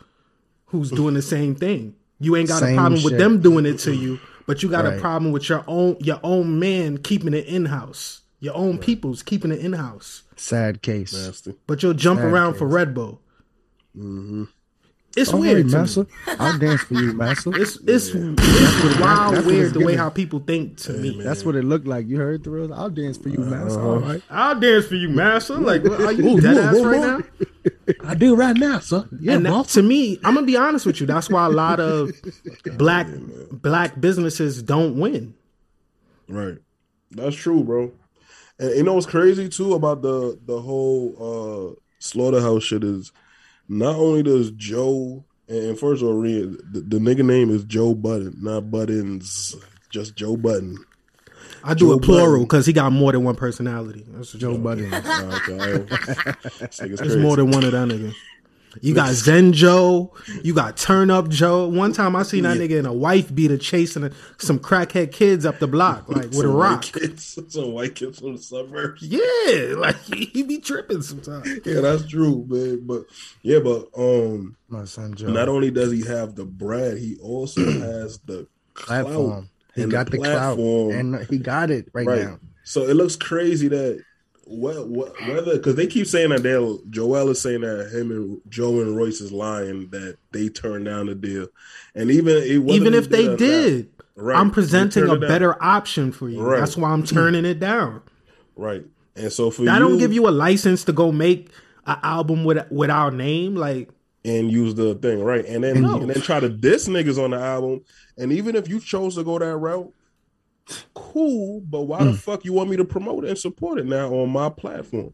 who's 0.74 0.90
doing 0.90 1.14
the 1.14 1.22
same 1.22 1.54
thing. 1.54 1.94
You 2.20 2.36
ain't 2.36 2.48
got 2.48 2.62
a 2.62 2.66
Same 2.66 2.76
problem 2.76 3.02
with 3.02 3.16
them 3.18 3.40
doing 3.40 3.64
it 3.66 3.78
to 3.80 3.94
you, 3.94 4.18
but 4.46 4.62
you 4.62 4.68
got 4.68 4.86
a 4.86 4.98
problem 4.98 5.32
with 5.32 5.48
your 5.48 5.64
own 5.66 5.96
your 6.00 6.20
own 6.22 6.58
man 6.58 6.98
keeping 6.98 7.32
it 7.34 7.46
in 7.46 7.66
house. 7.66 8.22
Your 8.40 8.54
own 8.56 8.78
people's 8.78 9.22
keeping 9.22 9.52
it 9.52 9.60
in 9.60 9.72
house. 9.72 10.22
Sad 10.36 10.82
case. 10.82 11.14
Nasty. 11.14 11.54
But 11.66 11.82
you'll 11.82 11.94
jump 11.94 12.20
Sad 12.20 12.30
around 12.30 12.54
for. 12.54 12.66
Red 12.66 12.92
Bull. 12.92 13.20
It's 15.16 15.32
All 15.32 15.40
weird. 15.40 15.56
right, 15.56 15.62
to 15.62 15.66
me. 15.66 15.72
massa. 15.72 16.06
I'll 16.40 16.58
dance 16.58 16.82
for 16.82 16.94
you, 16.94 17.12
massa. 17.12 17.50
It's 17.50 17.76
it's, 17.86 18.08
it's 18.08 18.14
wild 19.00 19.34
that's 19.34 19.36
what 19.36 19.46
weird 19.46 19.64
it's 19.66 19.72
the 19.72 19.84
way 19.84 19.94
how 19.94 20.10
people 20.10 20.40
think 20.40 20.76
to 20.78 20.92
me. 20.92 21.22
That's 21.22 21.44
what 21.44 21.54
it 21.54 21.62
looked 21.62 21.86
like. 21.86 22.08
You 22.08 22.16
heard 22.16 22.42
the 22.42 22.50
real? 22.50 22.74
I'll 22.74 22.90
dance 22.90 23.16
for 23.16 23.28
you, 23.28 23.38
massa. 23.38 23.78
Uh-huh. 23.78 23.88
All 23.88 23.98
right. 24.00 24.22
I'll 24.28 24.58
dance 24.58 24.86
for 24.86 24.96
you, 24.96 25.08
master. 25.08 25.54
Like, 25.54 25.84
what, 25.84 26.00
are 26.00 26.12
you 26.12 26.40
dead 26.40 26.56
ass 26.56 26.80
right 26.80 27.00
now? 27.00 27.46
I 28.04 28.14
do 28.14 28.34
right 28.36 28.56
now, 28.56 28.78
sir. 28.78 29.08
Yeah, 29.20 29.34
and 29.34 29.46
that- 29.46 29.68
to 29.68 29.82
me, 29.82 30.18
I'm 30.24 30.34
gonna 30.34 30.46
be 30.46 30.56
honest 30.56 30.86
with 30.86 31.00
you. 31.00 31.06
That's 31.06 31.30
why 31.30 31.46
a 31.46 31.50
lot 31.50 31.80
of 31.80 32.10
black 32.78 33.06
black 33.50 34.00
businesses 34.00 34.62
don't 34.62 34.98
win. 34.98 35.34
Right. 36.28 36.58
That's 37.10 37.36
true, 37.36 37.62
bro. 37.64 37.92
And 38.58 38.76
you 38.76 38.82
know 38.82 38.94
what's 38.94 39.06
crazy 39.06 39.48
too 39.48 39.74
about 39.74 40.02
the 40.02 40.38
the 40.46 40.60
whole 40.60 41.76
uh 41.76 41.80
slaughterhouse 41.98 42.62
shit 42.64 42.84
is 42.84 43.12
not 43.68 43.96
only 43.96 44.22
does 44.22 44.50
Joe 44.52 45.24
and 45.48 45.78
first 45.78 46.02
of 46.02 46.08
all, 46.08 46.22
the, 46.22 46.56
the 46.72 46.98
nigga 46.98 47.24
name 47.24 47.50
is 47.50 47.64
Joe 47.64 47.94
Budden, 47.94 48.36
not 48.40 48.70
Buttons, 48.70 49.54
just 49.90 50.16
Joe 50.16 50.36
Budden. 50.36 50.78
I 51.64 51.74
do 51.74 51.88
Joe 51.88 51.92
a 51.94 52.00
plural 52.00 52.42
because 52.44 52.66
he 52.66 52.72
got 52.72 52.92
more 52.92 53.12
than 53.12 53.24
one 53.24 53.36
personality. 53.36 54.04
That's 54.08 54.34
a 54.34 54.38
Joe 54.38 54.52
joke. 54.54 54.62
Budden. 54.62 54.90
Ah, 54.92 55.48
okay. 55.48 55.96
It's 56.60 57.16
more 57.16 57.36
than 57.36 57.50
one 57.50 57.64
of 57.64 57.72
that 57.72 57.88
nigga. 57.88 58.14
You 58.80 58.94
got 58.94 59.12
Zen 59.12 59.52
Joe, 59.52 60.12
you 60.42 60.52
got 60.54 60.76
Turn 60.76 61.10
Up 61.10 61.28
Joe. 61.28 61.68
One 61.68 61.92
time 61.92 62.16
I 62.16 62.22
seen 62.24 62.42
that 62.42 62.58
nigga 62.58 62.78
and 62.78 62.86
a 62.86 62.92
wife 62.92 63.32
beater 63.34 63.56
chasing 63.56 64.04
a, 64.04 64.10
some 64.38 64.58
crackhead 64.58 65.12
kids 65.12 65.46
up 65.46 65.58
the 65.58 65.66
block, 65.68 66.08
like 66.08 66.24
with 66.24 66.32
a 66.32 66.42
Some 66.42 66.52
rock. 66.54 66.84
White 66.84 66.92
kids, 66.92 67.38
some 67.48 67.72
white 67.72 67.94
kids 67.94 68.18
from 68.18 68.36
the 68.36 68.42
suburbs. 68.42 69.02
Yeah, 69.02 69.74
like 69.76 69.96
he, 70.02 70.24
he 70.26 70.42
be 70.42 70.58
tripping 70.58 71.02
sometimes. 71.02 71.48
Yeah, 71.64 71.80
that's 71.80 72.06
true, 72.08 72.44
man. 72.48 72.84
But 72.86 73.04
yeah, 73.42 73.60
but 73.60 73.88
um, 73.96 74.56
My 74.68 74.84
son 74.84 75.14
Joe. 75.14 75.28
not 75.28 75.48
only 75.48 75.70
does 75.70 75.92
he 75.92 76.04
have 76.06 76.34
the 76.34 76.44
bread, 76.44 76.98
he 76.98 77.16
also 77.22 77.64
has 77.80 78.18
the 78.20 78.48
clout 78.74 79.04
platform. 79.04 79.50
He 79.74 79.86
got 79.86 80.10
the, 80.10 80.18
clout, 80.18 80.56
platform. 80.56 80.90
and 80.92 81.26
he 81.26 81.38
got 81.38 81.70
it 81.70 81.88
right, 81.92 82.06
right. 82.06 82.22
now. 82.22 82.38
So 82.64 82.82
it 82.86 82.94
looks 82.94 83.16
crazy 83.16 83.68
that 83.68 84.02
what, 84.46 84.88
what 84.88 85.12
whether 85.26 85.56
because 85.56 85.74
they 85.74 85.86
keep 85.86 86.06
saying 86.06 86.30
that 86.30 86.42
they'll 86.42 86.78
Joell 86.82 87.30
is 87.30 87.40
saying 87.40 87.62
that 87.62 87.90
him 87.92 88.10
and 88.10 88.40
Joe 88.48 88.80
and 88.80 88.96
Royce 88.96 89.20
is 89.20 89.32
lying 89.32 89.88
that 89.90 90.16
they 90.32 90.48
turned 90.48 90.84
down 90.84 91.06
the 91.06 91.14
deal, 91.14 91.48
and 91.94 92.10
even 92.10 92.36
it- 92.36 92.70
Even 92.70 92.94
if 92.94 93.08
they 93.08 93.26
not, 93.28 93.38
did, 93.38 93.90
right, 94.16 94.38
I'm 94.38 94.50
presenting 94.50 95.08
a 95.08 95.16
better 95.18 95.62
option 95.62 96.12
for 96.12 96.28
you. 96.28 96.40
Right. 96.42 96.60
That's 96.60 96.76
why 96.76 96.90
I'm 96.90 97.04
turning 97.04 97.44
it 97.44 97.58
down. 97.58 98.02
right. 98.56 98.84
And 99.16 99.32
so 99.32 99.50
for 99.50 99.62
That 99.62 99.74
you, 99.74 99.88
don't 99.88 99.98
give 99.98 100.12
you 100.12 100.28
a 100.28 100.30
license 100.30 100.84
to 100.84 100.92
go 100.92 101.12
make 101.12 101.48
an 101.86 101.98
album 102.02 102.44
with 102.44 102.66
with 102.70 102.90
our 102.90 103.10
name. 103.10 103.54
Like 103.54 103.88
and 104.24 104.50
use 104.50 104.74
the 104.74 104.94
thing 104.96 105.22
right, 105.22 105.44
and 105.46 105.62
then 105.62 105.82
No. 105.82 106.00
and 106.00 106.10
then 106.10 106.20
try 106.22 106.40
to 106.40 106.48
diss 106.48 106.88
niggas 106.88 107.22
on 107.22 107.30
the 107.32 107.38
album, 107.38 107.80
and 108.18 108.32
even 108.32 108.56
if 108.56 108.68
you 108.68 108.80
chose 108.80 109.14
to 109.16 109.24
go 109.24 109.38
that 109.38 109.56
route, 109.56 109.92
cool, 110.94 111.60
but 111.68 111.82
why 111.82 111.98
Hmm. 111.98 112.12
the 112.12 112.12
fuck 112.14 112.44
you 112.44 112.52
want 112.52 112.70
me 112.70 112.76
to 112.76 112.84
promote 112.84 113.24
it 113.24 113.30
and 113.30 113.38
support 113.38 113.78
it 113.78 113.86
now 113.86 114.12
on 114.14 114.30
my 114.30 114.48
platform? 114.48 115.12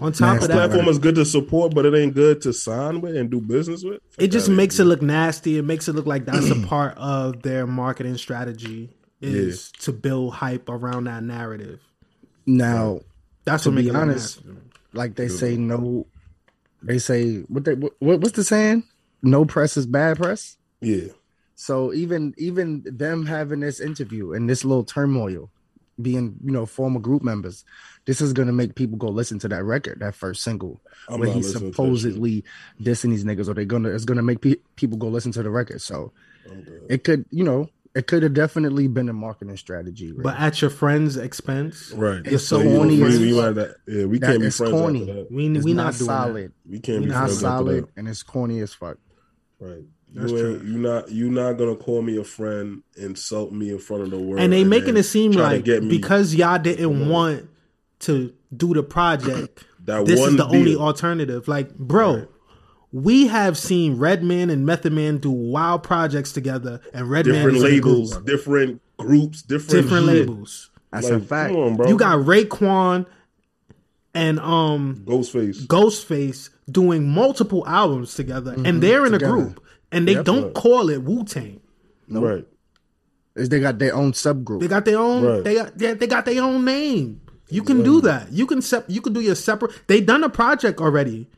On 0.00 0.10
top 0.12 0.34
This 0.34 0.44
of 0.44 0.48
that, 0.48 0.54
platform 0.54 0.88
is 0.88 0.98
good 0.98 1.14
to 1.14 1.24
support, 1.24 1.72
but 1.72 1.86
it 1.86 1.94
ain't 1.94 2.14
good 2.14 2.40
to 2.42 2.52
sign 2.52 3.00
with 3.00 3.14
and 3.16 3.30
do 3.30 3.40
business 3.40 3.84
with. 3.84 4.00
Fuck 4.10 4.24
it 4.24 4.28
just 4.32 4.48
makes 4.48 4.80
it 4.80 4.84
look 4.86 5.02
nasty. 5.02 5.56
It 5.56 5.64
makes 5.64 5.86
it 5.88 5.94
look 5.94 6.06
like 6.06 6.24
that's 6.24 6.50
a 6.50 6.56
part 6.66 6.96
of 6.98 7.42
their 7.42 7.64
marketing 7.66 8.16
strategy 8.16 8.90
is 9.20 9.70
to 9.80 9.92
build 9.92 10.34
hype 10.34 10.68
around 10.68 11.04
that 11.04 11.22
narrative. 11.22 11.80
Now, 12.44 13.00
That's 13.44 13.64
to 13.64 13.70
what 13.70 13.76
makes 13.76 13.90
be 13.90 13.94
honest, 13.94 14.40
like 14.92 15.14
they 15.14 15.28
say, 15.28 15.56
no. 15.56 16.06
They 16.82 16.98
say 16.98 17.38
what 17.48 17.64
they 17.64 17.74
what, 17.74 17.94
what's 17.98 18.32
the 18.32 18.44
saying? 18.44 18.84
No 19.22 19.44
press 19.44 19.76
is 19.76 19.86
bad 19.86 20.18
press. 20.18 20.56
Yeah, 20.80 21.08
So 21.56 21.92
even 21.92 22.34
even 22.38 22.84
them 22.84 23.26
having 23.26 23.60
this 23.60 23.80
interview 23.80 24.32
and 24.32 24.48
this 24.48 24.64
little 24.64 24.84
turmoil, 24.84 25.50
being 26.00 26.36
you 26.44 26.52
know 26.52 26.66
former 26.66 27.00
group 27.00 27.22
members, 27.22 27.64
this 28.04 28.20
is 28.20 28.32
gonna 28.32 28.52
make 28.52 28.76
people 28.76 28.96
go 28.96 29.08
listen 29.08 29.40
to 29.40 29.48
that 29.48 29.64
record, 29.64 29.98
that 30.00 30.14
first 30.14 30.42
single, 30.44 30.80
I'm 31.08 31.18
where 31.18 31.28
he's 31.30 31.46
listening 31.46 31.60
to 31.60 31.66
that 31.66 31.74
supposedly 31.74 32.44
dissing 32.80 33.10
these 33.10 33.24
niggas, 33.24 33.48
or 33.48 33.54
they're 33.54 33.64
gonna 33.64 33.88
it's 33.88 34.04
gonna 34.04 34.22
make 34.22 34.40
pe- 34.40 34.62
people 34.76 34.98
go 34.98 35.08
listen 35.08 35.32
to 35.32 35.42
the 35.42 35.50
record. 35.50 35.80
So 35.80 36.12
oh, 36.48 36.56
it 36.88 37.02
could 37.02 37.24
you 37.30 37.42
know 37.42 37.68
it 37.98 38.06
could 38.06 38.22
have 38.22 38.32
definitely 38.34 38.86
been 38.86 39.08
a 39.08 39.12
marketing 39.12 39.56
strategy. 39.56 40.12
Right? 40.12 40.22
But 40.22 40.38
at 40.38 40.60
your 40.62 40.70
friend's 40.70 41.16
expense, 41.16 41.90
right. 41.92 42.24
You're 42.24 42.38
so 42.38 42.62
corny 42.62 43.02
we- 43.02 43.08
as 43.08 43.18
we 43.18 43.32
fuck. 43.32 43.56
not- 43.56 43.68
yeah, 43.86 44.04
we 44.04 44.18
That 44.18 44.26
can't 44.28 44.40
be 44.40 44.46
is 44.46 44.56
friends 44.56 44.72
corny. 44.72 45.00
after 45.02 45.14
that. 45.14 45.30
we 45.32 45.48
we 45.48 45.48
not, 45.74 45.84
not, 45.84 45.98
doing 45.98 46.06
solid. 46.06 46.52
We 46.68 46.78
can't 46.78 47.02
be 47.02 47.08
Not 47.08 47.14
friends 47.18 47.32
after 47.32 47.40
solid, 47.40 47.86
and 47.96 48.08
it's 48.08 48.22
corny 48.22 48.60
as 48.60 48.72
fuck. 48.72 48.98
Right. 49.60 49.84
That's 50.14 50.30
you 50.32 50.38
ain't 50.54 50.64
you 50.64 50.78
not 50.78 51.10
you 51.10 51.30
not 51.30 51.52
gonna 51.54 51.76
call 51.76 52.00
me 52.02 52.16
a 52.16 52.24
friend, 52.24 52.82
insult 52.96 53.52
me 53.52 53.70
in 53.70 53.78
front 53.78 54.04
of 54.04 54.10
the 54.10 54.18
world. 54.18 54.40
And 54.40 54.52
they 54.52 54.64
making 54.64 54.96
it 54.96 55.02
seem 55.02 55.32
like 55.32 55.64
get 55.64 55.86
because 55.88 56.34
y'all 56.34 56.58
didn't 56.58 57.08
want 57.10 57.48
to 58.00 58.32
do 58.56 58.72
the 58.72 58.82
project, 58.82 59.64
That 59.84 60.06
this 60.06 60.14
is 60.18 60.20
one 60.20 60.36
the 60.36 60.46
only 60.46 60.76
alternative. 60.76 61.48
Like, 61.48 61.74
bro. 61.76 62.26
We 62.92 63.26
have 63.26 63.58
seen 63.58 63.96
Redman 63.98 64.48
and 64.50 64.64
Method 64.64 64.92
Man 64.94 65.18
do 65.18 65.30
wild 65.30 65.82
projects 65.82 66.32
together, 66.32 66.80
and 66.94 67.08
Redman 67.10 67.34
different 67.34 67.56
is 67.58 67.62
in 67.64 67.68
a 67.74 67.80
group. 67.80 67.94
labels, 67.94 68.16
different 68.22 68.82
groups, 68.96 69.42
different 69.42 69.82
different 69.84 70.06
shit. 70.06 70.14
labels. 70.28 70.70
That's 70.90 71.08
a 71.10 71.20
fact. 71.20 71.52
Come 71.52 71.62
on, 71.62 71.76
bro. 71.76 71.88
You 71.88 71.98
got 71.98 72.18
Raekwon 72.20 73.04
and 74.14 74.40
um 74.40 75.02
Ghostface. 75.06 75.66
Ghostface 75.66 76.48
doing 76.70 77.08
multiple 77.08 77.66
albums 77.66 78.14
together, 78.14 78.54
and 78.64 78.82
they're 78.82 79.04
in 79.04 79.12
Together. 79.12 79.34
a 79.34 79.36
group, 79.38 79.64
and 79.92 80.08
they 80.08 80.14
Yep. 80.14 80.24
don't 80.24 80.54
call 80.54 80.88
it 80.88 81.02
Wu 81.02 81.24
Tang. 81.24 81.60
Right. 82.08 82.46
Is 83.36 83.50
they 83.50 83.60
got 83.60 83.78
their 83.78 83.94
own 83.94 84.12
subgroup. 84.12 84.60
They 84.60 84.66
got 84.68 84.84
their 84.86 84.98
own. 84.98 85.24
Right. 85.24 85.44
They 85.44 85.54
got. 85.56 85.76
They, 85.78 85.92
they 85.92 86.06
got 86.06 86.24
their 86.24 86.42
own 86.42 86.64
name. 86.64 87.20
You 87.50 87.62
can 87.62 87.82
do 87.82 88.00
that. 88.02 88.32
You 88.32 88.46
can 88.46 88.60
sep- 88.62 88.86
You 88.88 89.00
can 89.02 89.12
do 89.12 89.20
your 89.20 89.34
separate. 89.34 89.72
They 89.88 90.00
done 90.00 90.24
a 90.24 90.28
project 90.30 90.80
already. 90.80 91.28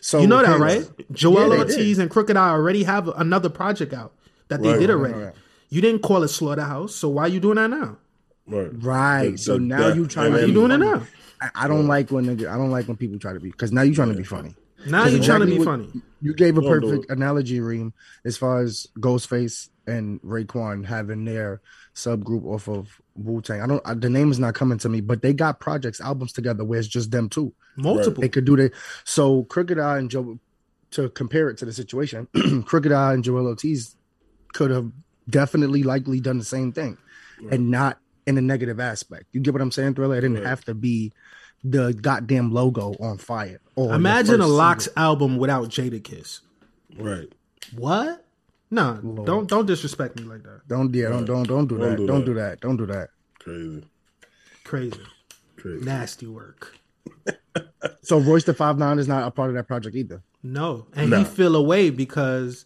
So 0.00 0.20
You 0.20 0.26
know 0.26 0.42
that, 0.42 0.58
right? 0.58 0.82
Joell 1.12 1.34
Yeah, 1.34 1.48
they 1.48 1.58
Ortiz 1.58 1.96
did. 1.96 1.98
and 2.00 2.10
Crooked 2.10 2.36
I 2.36 2.50
already 2.50 2.84
have 2.84 3.08
another 3.08 3.48
project 3.50 3.92
out 3.92 4.12
that 4.48 4.62
they 4.62 4.70
Right. 4.70 4.80
did 4.80 4.90
already. 4.90 5.14
right. 5.14 5.34
You 5.68 5.80
didn't 5.80 6.02
call 6.02 6.22
it 6.22 6.28
Slaughterhouse, 6.28 6.94
so 6.94 7.08
why 7.10 7.24
are 7.24 7.28
you 7.28 7.38
doing 7.40 7.56
that 7.56 7.68
now? 7.70 7.98
Right. 8.46 8.70
Right. 8.82 9.30
The- 9.32 9.38
so 9.38 9.52
the- 9.54 9.60
now 9.60 9.88
that- 9.88 9.96
you 9.96 10.06
trying 10.06 10.26
and 10.26 10.34
to 10.34 10.36
Why 10.36 10.40
then- 10.40 10.48
you 10.48 10.54
doing 10.54 10.70
it 10.72 10.78
now? 10.78 11.02
I, 11.42 11.50
I 11.64 11.68
don't 11.68 11.86
like 11.86 12.10
when 12.10 12.26
nigga, 12.26 12.48
I 12.50 12.56
don't 12.56 12.70
like 12.70 12.88
when 12.88 12.96
people 12.96 13.18
try 13.18 13.32
to 13.32 13.40
be 13.40 13.50
because 13.50 13.72
now 13.72 13.82
you're 13.82 13.94
trying 13.94 14.10
to 14.10 14.14
be 14.16 14.24
funny. 14.24 14.54
Now 14.86 15.04
That's 15.04 15.16
you 15.16 15.22
trying 15.22 15.40
to 15.40 15.46
exactly 15.46 15.52
be 15.52 15.58
what- 15.58 15.64
funny. 15.66 16.02
You 16.22 16.34
gave 16.34 16.58
a 16.58 16.62
perfect 16.62 17.10
analogy, 17.10 17.60
Reem, 17.60 17.92
as 18.26 18.36
far 18.36 18.60
as 18.60 18.86
Ghostface 18.98 19.68
and 19.86 20.20
Raekwon 20.22 20.84
having 20.84 21.24
their 21.24 21.60
subgroup 22.04 22.44
off 22.44 22.68
of 22.68 23.00
Wu 23.14 23.40
Tang. 23.40 23.60
I 23.62 23.66
don't. 23.66 23.82
I, 23.84 23.94
the 23.94 24.10
name 24.10 24.30
is 24.30 24.38
not 24.38 24.54
coming 24.54 24.78
to 24.78 24.88
me, 24.88 25.00
but 25.00 25.22
they 25.22 25.32
got 25.32 25.60
projects, 25.60 26.00
albums 26.00 26.32
together 26.32 26.64
where 26.64 26.78
it's 26.78 26.88
just 26.88 27.10
them 27.10 27.28
two. 27.28 27.52
Multiple. 27.76 28.20
They 28.20 28.28
could 28.28 28.44
do 28.44 28.56
that. 28.56 28.72
So 29.04 29.44
Crooked 29.44 29.78
I 29.78 29.98
and 29.98 30.10
Joe, 30.10 30.38
to 30.92 31.08
compare 31.10 31.48
it 31.50 31.58
to 31.58 31.64
the 31.64 31.72
situation, 31.72 32.28
Crooked 32.66 32.92
I 32.92 33.14
and 33.14 33.24
Joell 33.24 33.46
Ortiz 33.46 33.96
could 34.52 34.70
have 34.70 34.90
definitely 35.28 35.82
likely 35.82 36.20
done 36.20 36.38
the 36.38 36.44
same 36.44 36.72
thing, 36.72 36.98
and 37.50 37.70
not 37.70 37.98
in 38.26 38.38
a 38.38 38.42
negative 38.42 38.80
aspect. 38.80 39.24
You 39.32 39.40
get 39.40 39.52
what 39.52 39.62
I'm 39.62 39.70
saying, 39.72 39.94
Thriller? 39.94 40.16
It 40.16 40.22
didn't 40.22 40.44
have 40.44 40.64
to 40.66 40.74
be 40.74 41.12
the 41.62 41.92
goddamn 41.92 42.52
logo 42.52 42.94
on 43.00 43.18
fire. 43.18 43.60
Or 43.76 43.94
Imagine 43.94 44.40
a 44.40 44.44
first 44.44 44.50
LOX 44.50 44.84
single. 44.84 45.02
album 45.02 45.36
without 45.36 45.68
Jadakiss. 45.68 46.40
Right. 46.96 47.28
What? 47.76 48.24
No, 48.70 48.98
Lord. 49.02 49.26
don't 49.26 49.48
don't 49.48 49.66
disrespect 49.66 50.18
me 50.20 50.24
like 50.26 50.42
that. 50.44 50.60
Don't 50.68 50.94
yeah, 50.94 51.08
don't 51.08 51.24
don't 51.24 51.46
don't 51.46 51.66
do 51.66 51.78
Don't 51.78 51.90
that. 51.90 51.96
do 51.96 52.06
don't 52.06 52.18
that. 52.20 52.26
do 52.26 52.34
that. 52.34 52.60
Don't 52.60 52.76
do 52.76 52.86
that. 52.86 53.08
Crazy. 53.40 53.84
Crazy, 54.64 55.00
Crazy. 55.56 55.84
nasty 55.84 56.26
work. 56.26 56.76
So 58.02 58.18
Royce 58.18 58.44
da 58.44 58.52
5'9" 58.52 58.98
is 58.98 59.08
not 59.08 59.26
a 59.26 59.30
part 59.30 59.48
of 59.50 59.56
that 59.56 59.66
project 59.66 59.96
either. 59.96 60.22
No, 60.42 60.86
and 60.94 61.10
No. 61.10 61.18
he 61.18 61.24
feel 61.24 61.56
away 61.56 61.88
because 61.90 62.64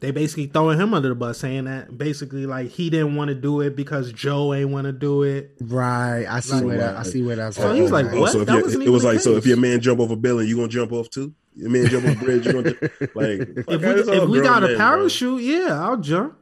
they 0.00 0.10
basically 0.10 0.46
throwing 0.46 0.78
him 0.78 0.92
under 0.92 1.08
the 1.08 1.14
bus, 1.14 1.38
saying 1.38 1.64
that 1.64 1.96
basically 1.96 2.44
like 2.46 2.68
he 2.70 2.90
didn't 2.90 3.14
want 3.16 3.28
to 3.28 3.34
do 3.34 3.60
it 3.62 3.74
because 3.76 4.12
Joe 4.12 4.52
ain't 4.54 4.70
want 4.70 4.86
to 4.86 4.92
do 4.92 5.22
it. 5.22 5.52
Right. 5.60 6.26
I 6.28 6.40
see 6.40 6.62
where 6.62 6.76
that 6.78 6.96
I 6.96 7.02
see 7.02 7.22
where 7.22 7.36
that's 7.36 7.56
So 7.56 7.74
he's 7.74 7.90
like, 7.90 8.06
oh, 8.06 8.10
going. 8.10 8.20
what? 8.20 8.32
So 8.32 8.40
if 8.40 8.46
That 8.46 8.52
your- 8.54 8.62
wasn't 8.64 8.82
it 8.84 8.90
was 8.90 9.04
like, 9.04 9.14
the 9.16 9.20
so 9.20 9.36
if 9.36 9.46
your 9.46 9.56
man 9.56 9.80
jump 9.80 10.00
off 10.00 10.10
a 10.10 10.16
building, 10.16 10.48
you 10.48 10.56
gonna 10.56 10.68
jump 10.68 10.92
off 10.92 11.08
too? 11.10 11.34
Your 11.56 11.70
man 11.70 11.86
jump 11.86 12.06
off 12.06 12.16
a 12.20 12.24
bridge, 12.24 12.46
you 12.46 12.52
gonna 12.52 12.70
ju- 12.70 12.78
like? 13.14 13.40
If 13.40 13.66
we, 13.66 13.74
if 13.76 14.06
we 14.28 14.38
grown 14.38 14.42
got 14.42 14.64
a 14.64 14.66
men, 14.68 14.76
bro. 14.76 14.78
parachute, 14.78 15.42
yeah, 15.42 15.80
I'll 15.82 15.96
jump. 15.96 16.36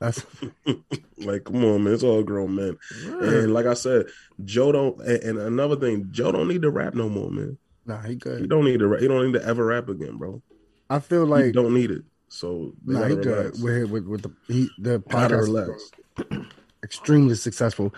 That's 0.00 0.24
Like, 1.18 1.44
come 1.44 1.64
on, 1.64 1.84
man, 1.84 1.94
it's 1.94 2.02
all 2.02 2.22
grown 2.22 2.54
men. 2.54 2.76
And 3.04 3.54
like 3.54 3.66
I 3.66 3.74
said, 3.74 4.06
Joe 4.44 4.72
don't. 4.72 5.00
And, 5.00 5.22
and 5.22 5.38
another 5.38 5.76
thing, 5.76 6.08
Joe 6.10 6.32
don't 6.32 6.48
need 6.48 6.62
to 6.62 6.70
rap 6.70 6.94
no 6.94 7.08
more, 7.08 7.30
man. 7.30 7.56
nah, 7.86 8.00
he 8.02 8.18
He 8.40 8.46
don't 8.46 8.64
need 8.64 8.80
to. 8.80 8.88
Rap. 8.88 9.00
He 9.00 9.08
don't 9.08 9.24
need 9.26 9.38
to 9.38 9.46
ever 9.46 9.64
rap 9.66 9.88
again, 9.88 10.16
bro. 10.18 10.42
I 10.90 11.00
feel 11.00 11.24
He 11.24 11.30
like 11.30 11.52
don't 11.54 11.72
need 11.74 11.90
it. 11.90 12.02
So 12.28 12.72
they 12.84 12.94
nah, 12.94 13.04
he 13.04 13.14
gotta 13.16 13.20
good. 13.22 13.62
With, 13.62 13.90
with 13.90 14.06
with 14.06 14.22
the 14.22 14.32
he 14.52 14.68
the 14.78 14.98
Gotta 14.98 15.36
podcast 15.36 15.92
extremely 16.82 17.34
successful. 17.34 17.94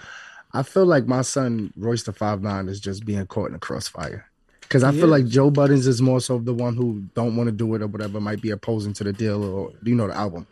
I 0.52 0.62
feel 0.62 0.86
like 0.86 1.06
my 1.06 1.23
son 1.23 1.73
Royce 1.77 2.05
da 2.05 2.12
5'9" 2.12 2.68
is 2.68 2.81
just 2.81 3.05
being 3.05 3.27
caught 3.27 3.48
in 3.51 3.56
a 3.56 3.59
crossfire. 3.59 4.27
Because 4.69 4.83
I 4.83 4.93
feel 4.93 5.09
like. 5.09 5.27
Joe 5.27 5.51
Budden 5.51 5.77
is 5.77 6.03
more 6.03 6.21
so 6.21 6.39
the 6.39 6.55
one 6.55 6.77
who 6.77 7.03
don't 7.15 7.37
want 7.37 7.49
to 7.49 7.53
do 7.53 7.75
it 7.75 7.83
or 7.83 7.87
whatever, 7.87 8.21
might 8.21 8.41
be 8.41 8.51
opposing 8.51 8.93
to 8.95 9.05
the 9.05 9.13
deal 9.13 9.43
or 9.45 9.73
you 9.83 9.95
know 9.95 10.09
the 10.09 10.15
album. 10.15 10.47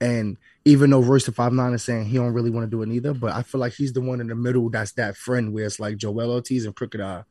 And 0.00 0.36
even 0.64 0.90
though 0.90 1.00
Royce 1.00 1.24
da 1.24 1.32
5'9" 1.32 1.74
is 1.74 1.84
saying 1.84 2.06
he 2.06 2.16
don't 2.16 2.32
really 2.32 2.50
want 2.50 2.66
to 2.66 2.70
do 2.70 2.82
it 2.82 2.88
neither, 2.88 3.14
but 3.14 3.32
I 3.32 3.42
feel 3.42 3.60
like 3.60 3.74
he's 3.74 3.92
the 3.92 4.00
one 4.00 4.20
in 4.20 4.26
the 4.26 4.34
middle 4.34 4.68
that's 4.70 4.92
that 4.92 5.16
friend 5.16 5.52
where 5.52 5.66
it's 5.66 5.78
like 5.78 5.96
Joell 5.96 6.28
Ortiz 6.30 6.64
and 6.64 6.74
Crooked 6.74 7.00
I 7.00 7.24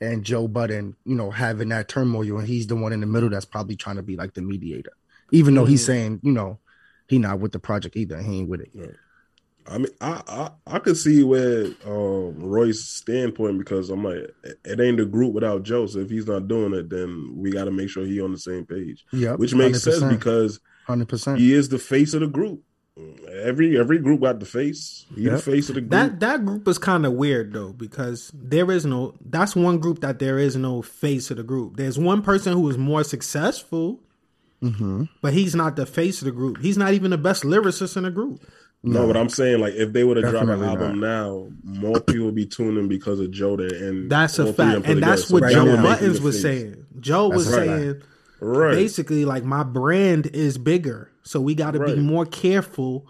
and 0.00 0.22
Joe 0.24 0.48
Budden, 0.48 0.96
you 1.04 1.14
know, 1.14 1.30
having 1.30 1.70
that 1.70 1.88
turmoil, 1.88 2.38
and 2.38 2.46
he's 2.46 2.66
the 2.66 2.76
one 2.76 2.92
in 2.92 3.00
the 3.00 3.06
middle 3.06 3.30
that's 3.30 3.44
probably 3.46 3.76
trying 3.76 3.96
to 3.96 4.02
be 4.02 4.16
like 4.16 4.34
the 4.34 4.42
mediator. 4.42 4.92
Even 5.32 5.54
though 5.54 5.64
he's 5.64 5.82
Mm. 5.82 5.86
saying, 5.86 6.20
you 6.22 6.32
know, 6.32 6.58
he 7.08 7.18
not 7.18 7.40
with 7.40 7.52
the 7.52 7.58
project 7.58 7.96
either. 7.96 8.20
He 8.20 8.40
ain't 8.40 8.48
with 8.48 8.60
it. 8.60 8.70
I 9.66 9.78
mean, 9.78 9.88
I 10.00 10.22
I, 10.28 10.50
I 10.66 10.78
could 10.78 10.96
see 10.96 11.22
where 11.22 11.66
um, 11.86 12.38
Roy's 12.38 12.84
standpoint 12.86 13.58
because 13.58 13.90
I'm 13.90 14.04
like, 14.04 14.16
it- 14.44 14.58
it 14.64 14.80
ain't 14.80 15.00
a 15.00 15.06
group 15.06 15.32
without 15.34 15.62
Joe. 15.62 15.86
So 15.86 16.00
if 16.00 16.10
he's 16.10 16.26
not 16.26 16.48
doing 16.48 16.74
it, 16.74 16.90
then 16.90 17.32
we 17.36 17.50
got 17.50 17.64
to 17.64 17.70
make 17.70 17.88
sure 17.88 18.04
he 18.04 18.20
on 18.20 18.32
the 18.32 18.38
same 18.38 18.66
page. 18.66 19.04
Yeah, 19.12 19.34
which 19.34 19.54
makes 19.54 19.82
sense 19.82 20.00
100%. 20.02 20.10
because 20.10 20.60
Hundred 20.86 21.08
percent. 21.08 21.38
he 21.38 21.54
is 21.54 21.68
the 21.70 21.78
face 21.78 22.12
of 22.14 22.20
the 22.20 22.26
group. 22.26 22.62
Every 23.32 23.76
every 23.78 23.98
group 23.98 24.20
got 24.20 24.38
the 24.38 24.46
face. 24.46 25.04
He 25.16 25.24
the 25.28 25.38
face 25.38 25.68
of 25.68 25.74
the 25.74 25.80
group. 25.80 25.90
That 25.90 26.20
that 26.20 26.44
group 26.44 26.68
is 26.68 26.78
kind 26.78 27.04
of 27.04 27.14
weird 27.14 27.52
though 27.52 27.72
because 27.72 28.30
there 28.34 28.70
is 28.70 28.86
no. 28.86 29.14
That's 29.24 29.56
one 29.56 29.78
group 29.78 30.00
that 30.00 30.20
there 30.20 30.38
is 30.38 30.54
no 30.56 30.80
face 30.82 31.30
of 31.32 31.38
the 31.38 31.42
group. 31.42 31.76
There's 31.76 31.98
one 31.98 32.22
person 32.22 32.52
who 32.52 32.68
is 32.70 32.78
more 32.78 33.02
successful, 33.02 34.00
Mm-hmm. 34.62 35.04
but 35.20 35.32
he's 35.34 35.54
not 35.54 35.76
the 35.76 35.84
face 35.86 36.22
of 36.22 36.26
the 36.26 36.32
group. 36.32 36.58
He's 36.60 36.78
not 36.78 36.94
even 36.94 37.10
the 37.10 37.18
best 37.18 37.42
lyricist 37.42 37.96
in 37.98 38.04
the 38.04 38.10
group. 38.10 38.40
No, 38.84 39.06
but 39.06 39.16
I'm 39.16 39.28
saying 39.28 39.60
like 39.60 39.74
if 39.74 39.92
they 39.92 40.04
would 40.04 40.16
have 40.18 40.30
dropped 40.30 40.48
an 40.48 40.60
Definitely 40.60 40.84
album 40.84 41.00
now, 41.00 41.48
more 41.64 42.00
people 42.00 42.26
would 42.26 42.34
be 42.34 42.46
tuning 42.46 42.86
because 42.88 43.18
of 43.20 43.30
Joe 43.30 43.56
there. 43.56 43.66
And 43.88 44.10
That's 44.10 44.38
a 44.38 44.46
all 44.46 44.52
three 44.52 44.66
of 44.66 44.72
them 44.72 44.82
fact, 44.82 44.92
and 44.92 45.02
that's 45.02 45.26
together. 45.28 45.40
what 45.46 45.52
So 45.52 45.54
Joe 45.54 45.64
Joe 45.64 45.70
would 45.72 45.82
Buttons 45.82 46.20
was 46.20 46.34
face. 46.36 46.42
saying. 46.42 46.86
Joe 47.00 47.28
was 47.28 47.48
right. 47.48 47.66
saying 47.66 48.02
Right. 48.40 48.70
basically 48.74 49.24
like 49.24 49.44
my 49.44 49.62
brand 49.62 50.26
is 50.26 50.58
bigger, 50.58 51.10
so 51.22 51.40
we 51.40 51.54
got 51.54 51.72
to 51.72 51.78
Right. 51.80 51.96
be 51.96 52.00
more 52.02 52.26
careful 52.26 53.06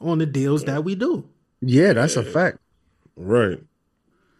on 0.00 0.18
the 0.18 0.26
deals 0.26 0.64
that 0.64 0.84
we 0.84 0.94
do. 0.94 1.24
Yeah, 1.60 1.94
that's 1.94 2.16
a 2.16 2.22
fact. 2.22 2.58
Right. 3.16 3.62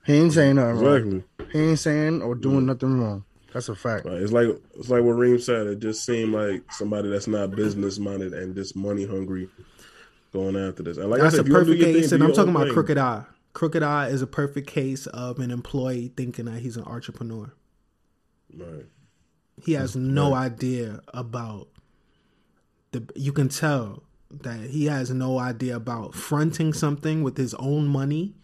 He 0.05 0.15
ain't 0.15 0.33
saying 0.33 0.57
nothing 0.57 0.81
wrong. 0.81 0.97
Exactly. 0.97 1.25
He 1.53 1.59
ain't 1.71 1.79
saying 1.79 2.21
or 2.23 2.35
doing 2.35 2.67
nothing 2.67 3.01
wrong. 3.01 3.25
That's 3.55 3.69
a 3.69 3.75
fact. 3.75 4.05
Right. 4.05 4.17
It's 4.21 4.33
like 4.33 4.49
it's 4.77 4.91
like 4.91 5.03
what 5.05 5.13
Reem 5.13 5.39
said. 5.39 5.67
It 5.69 5.79
just 5.79 6.05
seemed 6.05 6.33
like 6.33 6.63
somebody 6.73 7.09
that's 7.09 7.29
not 7.29 7.53
business 7.53 7.99
minded 7.99 8.35
and 8.35 8.55
just 8.55 8.75
money 8.77 9.07
hungry 9.07 9.49
going 10.35 10.57
after 10.57 10.83
this. 10.83 10.99
Like 10.99 11.21
That's 11.21 11.23
I 11.23 11.27
a 11.27 11.31
said, 11.31 11.41
if 11.41 11.49
you 11.49 11.55
wanna 11.55 11.65
do 11.65 11.71
perfect 11.71 11.83
your 11.83 11.93
thing, 11.93 12.03
case, 12.03 12.13
and 12.13 12.23
I'm 12.23 12.33
talking 12.33 12.51
about 12.51 12.65
thing. 12.65 12.75
Crooked 12.75 12.99
I. 12.99 13.25
Crooked 13.55 13.83
I 13.83 14.09
is 14.09 14.21
a 14.21 14.27
perfect 14.27 14.69
case 14.69 15.07
of 15.07 15.39
an 15.39 15.51
employee 15.51 16.13
thinking 16.17 16.47
that 16.47 16.59
he's 16.59 16.77
an 16.77 16.85
entrepreneur. 16.85 17.55
Right. 18.55 18.87
He 19.63 19.73
has 19.75 19.95
no 19.97 20.35
idea 20.35 21.01
about 21.09 21.69
the. 22.91 23.09
You 23.15 23.33
can 23.33 23.49
tell 23.49 24.03
that 24.31 24.71
he 24.71 24.87
has 24.87 25.11
no 25.11 25.39
idea 25.39 25.77
about 25.77 26.15
fronting 26.15 26.73
something 26.73 27.23
with 27.23 27.37
his 27.37 27.55
own 27.55 27.87
money 27.87 28.35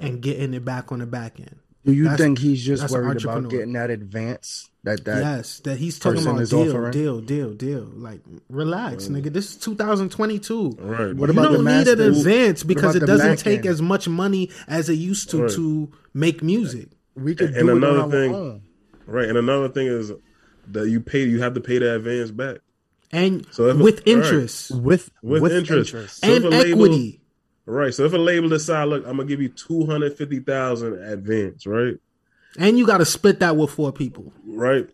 and 0.00 0.20
getting 0.20 0.52
it 0.54 0.64
back 0.64 0.90
on 0.90 0.98
the 0.98 1.06
back 1.06 1.38
end. 1.38 1.60
Do 1.84 1.92
you 1.92 2.04
That's- 2.04 2.20
think 2.20 2.38
he's 2.38 2.64
just 2.64 2.88
worried 2.90 3.22
about 3.24 3.48
getting 3.50 3.72
that 3.72 3.90
advance? 3.90 4.68
That 4.84 5.04
that 5.04 5.18
yes, 5.22 5.60
that 5.60 5.76
he's 5.78 5.98
talking 5.98 6.22
about 6.22 6.48
deal, 6.48 6.70
offering? 6.70 6.90
deal, 6.92 7.20
deal, 7.20 7.54
deal. 7.54 7.88
Like, 7.94 8.20
relax, 8.48 9.06
nigga. 9.08 9.32
This 9.32 9.50
is 9.50 9.56
2022. 9.56 10.76
Right. 10.80 11.14
What 11.14 11.26
you 11.26 11.32
about 11.32 11.50
the 11.52 11.56
don't 11.58 11.64
need 11.64 11.88
an 11.88 11.98
masters? 11.98 12.18
advance 12.18 12.62
because 12.64 12.96
it 12.96 13.00
doesn't 13.06 13.38
take 13.38 13.58
end? 13.60 13.66
as 13.66 13.80
much 13.82 14.08
money 14.08 14.50
as 14.68 14.88
it 14.88 14.94
used 14.94 15.30
to 15.30 15.42
Right. 15.42 15.50
to 15.52 15.90
make 16.14 16.42
music. 16.42 16.88
we 17.14 17.34
could 17.34 17.50
And 17.54 17.66
do 17.66 17.72
it 17.72 17.76
another 17.76 18.00
on 18.00 18.10
thing- 18.10 18.34
our 18.34 18.40
own. 18.40 18.60
Right. 19.06 19.28
And 19.28 19.36
another 19.36 19.68
thing 19.68 19.86
is 19.86 20.12
that 20.72 20.88
you 20.88 20.98
pay 21.00 21.24
you 21.28 21.40
have 21.42 21.52
to 21.54 21.60
pay 21.60 21.78
the 21.78 21.94
advance 21.96 22.30
back. 22.30 22.58
And 23.12 23.46
So 23.50 23.66
if- 23.68 23.76
with 23.76 23.96
right. 23.98 24.08
interest 24.08 24.70
with 24.70 25.10
With, 25.22 25.42
with, 25.42 25.52
interest. 25.52 25.92
interest. 25.92 26.20
So 26.24 26.26
if 26.30 26.36
and 26.36 26.44
a 26.46 26.48
label- 26.50 26.80
equity. 27.66 27.76
Right. 27.78 27.94
So 27.94 28.04
if 28.04 28.12
a 28.12 28.18
label 28.18 28.48
decide, 28.48 28.84
look, 28.84 29.04
I'm 29.06 29.16
gonna 29.16 29.28
give 29.28 29.40
you 29.42 29.48
two 29.48 29.86
hundred 29.86 30.16
fifty 30.16 30.40
thousand 30.40 31.02
advance, 31.02 31.66
right? 31.66 31.94
And 32.58 32.78
you 32.78 32.86
got 32.86 32.98
to 32.98 33.06
split 33.06 33.40
that 33.40 33.56
with 33.56 33.70
four 33.70 33.92
people. 33.92 34.32
Right. 34.44 34.86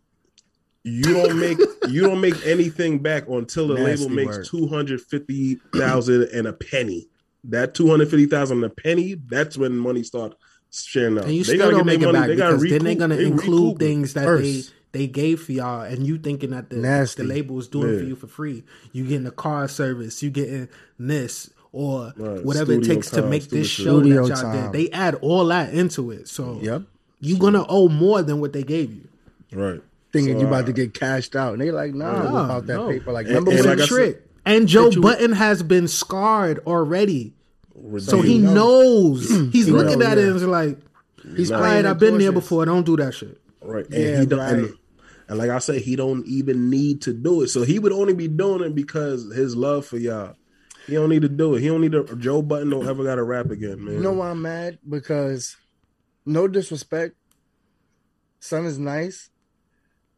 You 0.85 1.03
don't 1.03 1.39
make 1.41 1.59
you 1.89 2.03
don't 2.03 2.21
make 2.21 2.47
anything 2.47 3.01
back 3.01 3.29
until 3.29 3.69
the 3.69 3.75
Nasty 3.75 4.05
label 4.05 4.15
makes 4.15 4.37
word. 4.37 4.47
two 4.47 4.67
hundred 4.69 5.01
fifty 5.01 5.57
thousand 5.75 6.29
and 6.33 6.47
a 6.47 6.53
penny. 6.53 7.09
That 7.45 7.75
two 7.75 7.89
hundred 7.89 8.11
fifty 8.11 8.27
thousand 8.27 8.59
and 8.63 8.67
a 8.67 8.75
penny, 8.75 9.15
that's 9.15 9.57
when 9.59 9.77
money 9.77 10.03
start 10.03 10.35
sharing 10.71 11.19
out. 11.19 11.25
And 11.25 11.33
you 11.35 11.45
They 11.45 11.55
still 11.55 11.59
gotta 11.59 11.71
don't 11.73 11.81
get 11.81 11.87
make 11.87 12.01
their 12.01 12.09
it 12.11 12.13
money- 12.13 12.21
back 12.21 12.29
they 12.29 12.37
gotta 12.37 12.57
because 12.59 12.71
then 12.71 12.85
they're 12.85 12.95
going 12.95 13.11
to 13.11 13.17
they 13.17 13.27
include 13.27 13.79
things 13.79 14.15
that 14.15 14.25
First. 14.25 14.43
they 14.93 15.01
they 15.01 15.07
gave 15.07 15.43
for 15.43 15.53
y'all, 15.53 15.83
and 15.83 16.07
you 16.07 16.17
thinking 16.19 16.51
that 16.51 16.71
the, 16.71 16.77
Nasty. 16.77 17.23
the 17.23 17.29
label 17.29 17.59
is 17.59 17.69
doing 17.69 17.93
Yeah. 17.93 17.99
for 17.99 18.05
you 18.05 18.17
for 18.17 18.27
free. 18.27 18.65
You 18.93 19.05
getting 19.05 19.27
a 19.27 19.31
car 19.33 19.69
service, 19.69 20.23
you 20.23 20.31
getting 20.31 20.69
this 20.99 21.51
or 21.73 22.13
Right. 22.17 22.45
whatever 22.45 22.73
it 22.73 22.77
Studio 22.85 22.95
takes 22.95 23.11
to 23.11 23.23
make 23.23 23.49
this 23.51 23.67
show 23.67 24.01
that 24.01 24.09
y'all 24.09 24.29
time. 24.29 24.73
did. 24.73 24.73
They 24.73 24.91
add 24.91 25.17
all 25.17 25.47
that 25.47 25.73
into 25.75 26.11
it, 26.11 26.29
so 26.29 26.59
Yep. 26.63 26.83
you're 27.21 27.39
gonna 27.39 27.65
owe 27.69 27.89
more 27.89 28.23
than 28.23 28.41
what 28.41 28.53
they 28.53 28.63
gave 28.63 28.93
you. 28.93 29.03
Right. 29.53 29.81
Thinking 30.13 30.35
So, 30.37 30.41
you 30.41 30.47
about 30.47 30.65
uh, 30.65 30.67
to 30.67 30.73
get 30.73 30.95
cashed 30.95 31.37
out, 31.37 31.53
and 31.53 31.61
they 31.63 31.71
like, 31.71 31.95
nah, 31.95 32.23
No, 32.23 32.43
without 32.43 32.67
that 32.67 32.75
no. 32.77 32.89
paper. 32.89 33.13
Like, 33.13 33.27
And- 33.27 33.35
remember 33.35 33.51
and 33.51 33.59
It's 33.61 33.67
when 33.67 33.79
like 33.79 33.81
a 33.81 33.83
I 33.83 33.87
said- 33.87 33.95
trick. 33.95 34.25
And 34.47 34.67
Joe 34.67 34.91
you- 34.91 35.01
Button 35.03 35.33
has 35.33 35.63
been 35.63 35.89
scarred 35.89 36.61
already, 36.67 37.35
so 37.99 38.23
he 38.23 38.33
he 38.35 38.39
knows. 38.39 39.29
He's 39.53 39.67
He 39.67 39.73
looking 39.73 39.99
knows, 39.99 40.09
at 40.09 40.17
it 40.19 40.27
and 40.27 40.37
it's 40.37 40.45
like, 40.45 40.79
he's 41.37 41.51
Nah. 41.51 41.61
right, 41.61 41.85
I've 41.85 41.99
been 41.99 42.17
there 42.19 42.33
before. 42.33 42.65
Don't 42.65 42.87
do 42.87 42.97
that 42.97 43.13
shit. 43.13 43.39
Right. 43.63 43.85
And 43.91 43.95
Yeah, 44.03 44.21
he 44.21 44.27
don't 44.27 44.39
and, 44.41 44.63
right. 44.63 44.73
and 45.29 45.39
like 45.39 45.51
I 45.51 45.59
said, 45.59 45.83
he 45.83 45.97
don't 45.97 46.27
even 46.27 46.71
need 46.71 47.03
to 47.03 47.13
do 47.13 47.43
it. 47.43 47.49
So 47.49 47.63
he 47.63 47.79
would 47.79 47.93
only 47.93 48.15
be 48.15 48.27
doing 48.29 48.63
it 48.63 48.75
because 48.75 49.31
his 49.35 49.55
love 49.55 49.85
for 49.85 49.99
y'all. 49.99 50.35
He 50.89 50.95
don't 50.95 51.11
need 51.11 51.23
to 51.23 51.29
do 51.29 51.55
it. 51.55 51.61
He 51.61 51.69
don't 51.69 51.81
need 51.83 51.93
to 51.93 52.05
Joe 52.17 52.43
Budden 52.43 52.71
don't 52.71 52.89
ever 52.89 53.05
gotta 53.05 53.23
rap 53.23 53.51
again, 53.51 53.85
man. 53.85 53.95
You 53.95 54.01
know 54.01 54.13
why 54.13 54.31
I'm 54.31 54.43
mad? 54.43 54.79
Because 54.89 55.57
no 56.27 56.49
disrespect, 56.49 57.15
son 58.41 58.65
is 58.65 58.79
nice, 58.79 59.31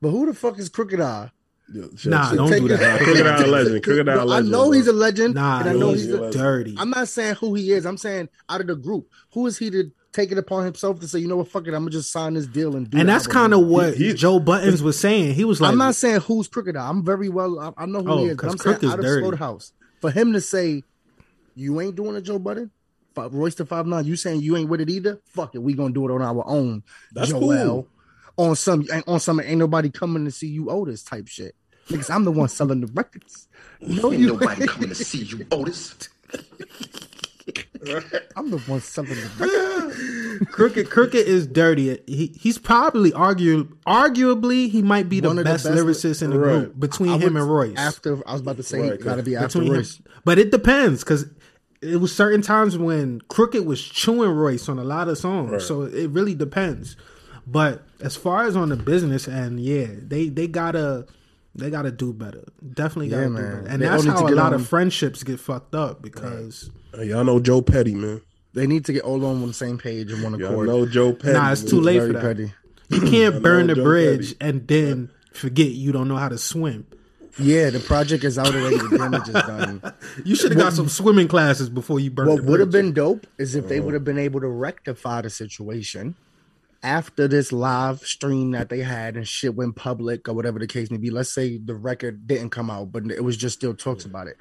but 0.00 0.10
who 0.10 0.26
the 0.26 0.34
fuck 0.34 0.58
is 0.58 0.68
Crooked 0.68 1.00
I? 1.00 1.32
Yeah, 1.72 1.84
Nah, 2.06 2.28
shit. 2.30 2.36
don't 2.38 2.48
Take 2.50 2.60
do 2.66 2.74
it- 2.74 2.78
that. 2.78 3.00
Crocodile 3.00 3.46
legend. 3.46 3.82
Crocodile 3.84 4.16
No, 4.16 4.24
legend. 4.24 4.48
I 4.48 4.50
know 4.50 4.62
bro. 4.64 4.70
he's 4.72 4.86
a 4.88 4.92
legend, 4.92 5.34
Nah, 5.36 5.60
and 5.60 5.68
I 5.68 5.72
know 5.74 5.90
he's 5.92 6.04
he's. 6.06 6.14
a 6.14 6.22
A, 6.24 6.30
dirty. 6.32 6.74
I'm 6.78 6.90
not 6.90 7.06
saying 7.08 7.36
who 7.36 7.54
he 7.54 7.70
is. 7.72 7.86
I'm 7.86 7.96
saying 7.96 8.28
out 8.48 8.60
of 8.60 8.66
the 8.66 8.74
group, 8.76 9.08
who 9.32 9.46
is 9.46 9.56
he 9.58 9.70
to 9.70 9.90
take 10.12 10.32
it 10.32 10.38
upon 10.38 10.64
himself 10.64 10.98
to 10.98 11.06
say, 11.06 11.20
you 11.20 11.28
know 11.28 11.36
what, 11.36 11.46
fuck 11.46 11.62
it, 11.68 11.74
I'm 11.74 11.82
gonna 11.82 11.90
just 11.90 12.10
sign 12.10 12.34
this 12.34 12.48
deal 12.48 12.74
and 12.74 12.90
do. 12.90 12.96
It. 12.96 13.00
And 13.02 13.08
that's 13.08 13.28
kind 13.28 13.54
of 13.54 13.60
what 13.66 13.94
He- 13.94 14.08
he- 14.08 14.14
Joe 14.14 14.40
Budden 14.40 14.82
was 14.84 14.98
saying. 14.98 15.34
He 15.34 15.44
was 15.44 15.60
like, 15.60 15.70
I'm 15.70 15.78
not 15.78 15.94
saying 15.94 16.22
who's 16.22 16.48
Crooked 16.48 16.74
I. 16.76 16.88
I'm 16.88 17.04
very 17.04 17.28
well. 17.28 17.60
I, 17.60 17.82
I 17.82 17.86
know 17.86 18.02
who 18.02 18.10
Oh, 18.10 18.18
he 18.18 18.24
is. 18.26 18.36
But 18.36 18.42
'cause 18.42 18.52
I'm 18.52 18.58
Crook 18.58 18.80
saying 18.80 18.88
is 18.88 18.92
out 18.94 18.98
of 18.98 19.04
dirty. 19.04 19.22
Slaughterhouse 19.22 19.72
for 20.00 20.10
him 20.10 20.32
to 20.32 20.40
say, 20.40 20.82
"You 21.54 21.80
ain't 21.80 21.96
doing 21.96 22.16
it, 22.16 22.22
Joe 22.22 22.38
Budden." 22.38 22.70
Fi- 23.14 23.26
Royce 23.26 23.56
da 23.56 23.64
5'9". 23.64 24.04
You 24.04 24.14
saying 24.16 24.40
you 24.40 24.56
ain't 24.56 24.68
with 24.68 24.80
it 24.80 24.88
either? 24.88 25.20
Fuck 25.26 25.54
it. 25.54 25.58
We 25.62 25.74
gonna 25.74 25.92
do 25.92 26.08
it 26.08 26.12
on 26.12 26.22
our 26.22 26.44
own. 26.46 26.82
That's 27.12 27.32
Joell. 27.32 27.38
cool. 27.68 27.88
On 28.36 28.54
some 28.56 28.86
on 29.06 29.20
some 29.20 29.40
ain't 29.40 29.58
nobody 29.58 29.90
coming 29.90 30.24
to 30.24 30.30
see 30.30 30.46
you 30.46 30.70
Otis 30.70 31.02
type 31.02 31.26
shit. 31.28 31.54
Niggas, 31.88 32.08
I'm 32.14 32.24
the 32.24 32.30
one 32.32 32.48
selling 32.48 32.80
the 32.80 32.86
records. 32.86 33.48
No, 33.80 34.12
Ain't 34.12 34.20
you 34.20 34.26
nobody 34.28 34.66
coming 34.66 34.88
to 34.90 34.94
see 34.94 35.24
you, 35.24 35.44
Otis. 35.50 35.96
I'm 38.36 38.50
the 38.50 38.58
one 38.66 38.80
selling 38.80 39.10
the 39.10 39.30
records. 39.38 39.98
Crooked. 40.46 40.88
Crooked 40.90 41.26
is 41.26 41.46
dirty. 41.46 41.98
He 42.06 42.34
he's 42.38 42.56
probably 42.58 43.12
argue 43.12 43.64
arguably 43.86 44.70
he 44.70 44.82
might 44.82 45.08
be 45.08 45.20
the 45.20 45.28
One 45.28 45.38
of 45.38 45.44
the 45.44 45.50
best, 45.50 45.64
best- 45.64 45.76
lyricist 45.76 46.22
in 46.22 46.30
the 46.30 46.38
Right. 46.38 46.60
group 46.60 46.80
between 46.80 47.10
I 47.10 47.18
him 47.18 47.34
would- 47.34 47.42
and 47.42 47.50
Royce. 47.50 47.74
After 47.76 48.18
I 48.26 48.32
was 48.32 48.40
about 48.40 48.56
to 48.56 48.62
say, 48.62 48.80
Right, 48.80 48.92
it 48.92 49.04
gotta 49.04 49.22
be 49.22 49.36
after 49.36 49.58
between 49.58 49.66
him, 49.68 49.74
Royce. 49.78 50.00
but 50.24 50.38
it 50.38 50.50
depends 50.50 51.02
because 51.04 51.26
it 51.82 51.96
was 52.00 52.12
certain 52.14 52.42
times 52.42 52.76
when 52.78 53.20
Crooked 53.28 53.64
was 53.66 53.82
chewing 53.82 54.30
Royce 54.30 54.68
on 54.68 54.78
a 54.78 54.84
lot 54.84 55.08
of 55.08 55.18
songs, 55.18 55.50
Right. 55.52 55.62
so 55.62 55.82
it 55.82 56.10
really 56.10 56.34
depends. 56.34 56.96
But 57.46 57.82
as 58.00 58.16
far 58.16 58.44
as 58.44 58.54
on 58.56 58.68
the 58.68 58.76
business 58.76 59.26
end, 59.28 59.60
yeah, 59.60 59.86
they 60.06 60.28
they 60.28 60.46
gotta 60.46 61.06
they 61.54 61.68
gotta 61.68 61.90
do 61.90 62.12
better. 62.12 62.44
Definitely 62.74 63.08
gotta 63.08 63.22
Yeah, 63.22 63.28
do 63.28 63.32
man. 63.34 63.42
better, 63.42 63.66
and 63.68 63.82
They 63.82 63.86
that's 63.86 64.04
how 64.04 64.26
a 64.26 64.30
lot 64.30 64.52
on- 64.52 64.60
of 64.60 64.66
friendships 64.66 65.22
get 65.24 65.40
fucked 65.40 65.74
up 65.74 66.00
because 66.00 66.70
Hey, 66.94 67.08
y'all 67.10 67.24
know 67.24 67.40
Joe 67.40 67.60
Petty, 67.62 67.94
man. 67.94 68.20
They 68.52 68.66
need 68.66 68.84
to 68.86 68.92
get 68.92 69.02
all 69.02 69.24
on 69.24 69.46
the 69.46 69.52
same 69.54 69.78
page 69.78 70.10
and 70.12 70.22
one 70.22 70.38
Y'all 70.38 70.50
accord. 70.52 70.68
know 70.68 70.86
Joe 70.86 71.12
Petty. 71.12 71.32
Nah, 71.34 71.52
it's 71.52 71.62
too 71.62 71.80
late 71.80 72.00
for 72.00 72.12
that. 72.12 72.20
petty. 72.22 72.52
you 72.88 73.00
can't 73.02 73.42
burn 73.42 73.68
the 73.68 73.74
Joe 73.76 73.82
bridge 73.84 74.38
Petty. 74.38 74.48
and 74.50 74.66
then 74.68 75.10
forget 75.32 75.68
you 75.70 75.92
don't 75.92 76.08
know 76.08 76.16
how 76.16 76.28
to 76.28 76.38
swim. 76.38 76.86
Yeah, 77.38 77.70
the 77.70 77.78
project 77.78 78.24
is 78.24 78.38
out 78.38 78.48
already. 78.54 78.76
The 78.76 78.98
damage 78.98 79.28
is 79.28 79.34
done. 79.34 79.94
You 80.24 80.34
should 80.34 80.50
have 80.50 80.60
got 80.60 80.72
some 80.72 80.88
swimming 80.88 81.28
classes 81.28 81.68
before 81.70 82.00
you 82.00 82.10
burned. 82.10 82.28
What 82.28 82.44
would 82.44 82.60
have 82.60 82.72
been 82.72 82.92
dope 82.92 83.26
is 83.38 83.54
if 83.54 83.64
Uh-huh. 83.64 83.68
they 83.68 83.80
would 83.80 83.94
have 83.94 84.04
been 84.04 84.18
able 84.18 84.40
to 84.40 84.48
rectify 84.48 85.20
the 85.22 85.30
situation 85.30 86.16
after 86.82 87.28
this 87.28 87.52
live 87.52 88.00
stream 88.00 88.50
that 88.52 88.68
they 88.68 88.80
had 88.80 89.16
and 89.16 89.28
shit 89.28 89.54
went 89.54 89.76
public 89.76 90.28
or 90.28 90.32
whatever 90.34 90.58
the 90.58 90.66
case 90.66 90.90
may 90.90 90.96
be. 90.96 91.10
Let's 91.10 91.32
say 91.32 91.58
the 91.58 91.74
record 91.74 92.26
didn't 92.26 92.50
come 92.50 92.68
out, 92.70 92.90
but 92.90 93.08
it 93.10 93.22
was 93.22 93.36
just 93.36 93.56
still 93.58 93.74
talks 93.74 94.04
about 94.04 94.26
it. 94.26 94.36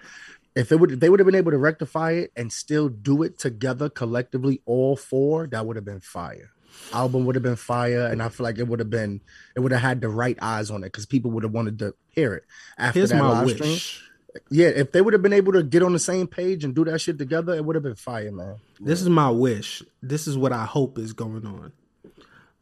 If 0.55 0.71
it 0.71 0.77
would, 0.79 0.91
if 0.91 0.99
they 0.99 1.09
would 1.09 1.19
have 1.19 1.25
been 1.27 1.35
able 1.35 1.51
to 1.51 1.57
rectify 1.57 2.11
it 2.13 2.31
and 2.35 2.51
still 2.51 2.89
do 2.89 3.23
it 3.23 3.37
together 3.37 3.89
collectively, 3.89 4.61
all 4.65 4.95
four, 4.95 5.47
that 5.47 5.65
would 5.65 5.75
have 5.75 5.85
been 5.85 6.01
fire. 6.01 6.51
Album 6.93 7.25
would 7.25 7.35
have 7.35 7.43
been 7.43 7.55
fire, 7.55 8.05
and 8.07 8.21
I 8.21 8.29
feel 8.29 8.43
like 8.45 8.57
it 8.57 8.67
would 8.67 8.79
have 8.79 8.89
been, 8.89 9.21
it 9.55 9.59
would 9.59 9.71
have 9.71 9.81
had 9.81 10.01
the 10.01 10.09
right 10.09 10.37
eyes 10.41 10.71
on 10.71 10.83
it 10.83 10.87
because 10.87 11.05
people 11.05 11.31
would 11.31 11.43
have 11.43 11.51
wanted 11.51 11.79
to 11.79 11.93
hear 12.09 12.33
it 12.33 12.43
after 12.77 12.99
Here's 12.99 13.09
that 13.09 13.19
my 13.19 13.43
wish. 13.43 13.55
stream. 13.55 14.03
Yeah, 14.51 14.67
if 14.67 14.91
they 14.91 15.01
would 15.01 15.13
have 15.13 15.21
been 15.23 15.33
able 15.33 15.53
to 15.53 15.63
get 15.63 15.81
on 15.83 15.93
the 15.93 15.99
same 15.99 16.27
page 16.27 16.63
and 16.63 16.75
do 16.75 16.85
that 16.85 16.99
shit 16.99 17.17
together, 17.17 17.53
it 17.55 17.65
would 17.65 17.75
have 17.75 17.83
been 17.83 17.95
fire, 17.95 18.31
man. 18.31 18.57
This 18.79 19.01
is 19.01 19.09
my 19.09 19.29
wish. 19.29 19.81
This 20.01 20.27
is 20.27 20.37
what 20.37 20.51
I 20.53 20.65
hope 20.65 20.97
is 20.99 21.13
going 21.13 21.45
on. 21.45 21.71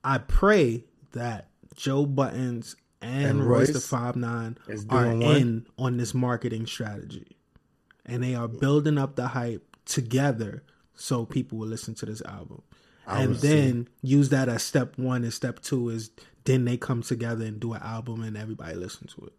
I 0.04 0.18
pray 0.20 0.86
that 1.12 1.48
Joe 1.76 2.06
Budden 2.06 2.64
and, 3.02 3.26
And 3.26 3.44
Royce 3.48 3.70
da 3.70 3.80
5'9" 3.80 4.58
are 4.90 5.08
one. 5.08 5.22
in 5.22 5.66
on 5.78 5.98
this 5.98 6.14
marketing 6.14 6.66
strategy, 6.66 7.37
and 8.08 8.24
they 8.24 8.36
are 8.36 8.48
building 8.48 8.98
up 8.98 9.16
the 9.16 9.28
hype 9.30 9.76
together 9.86 10.64
so 10.96 11.26
people 11.26 11.58
will 11.58 11.68
listen 11.68 11.94
to 11.96 12.06
this 12.06 12.22
album, 12.24 12.62
and 13.06 13.36
then 13.36 13.88
use 14.02 14.30
that 14.30 14.50
as 14.50 14.64
step 14.64 14.98
one 14.98 15.24
and 15.24 15.34
step 15.34 15.60
two 15.62 15.90
is 15.90 16.10
then 16.46 16.66
they 16.66 16.78
come 16.78 17.02
together 17.04 17.46
and 17.46 17.60
do 17.60 17.74
an 17.74 17.82
album 17.84 18.24
and 18.24 18.36
everybody 18.38 18.74
listen 18.76 19.08
to 19.08 19.26
it. 19.26 19.34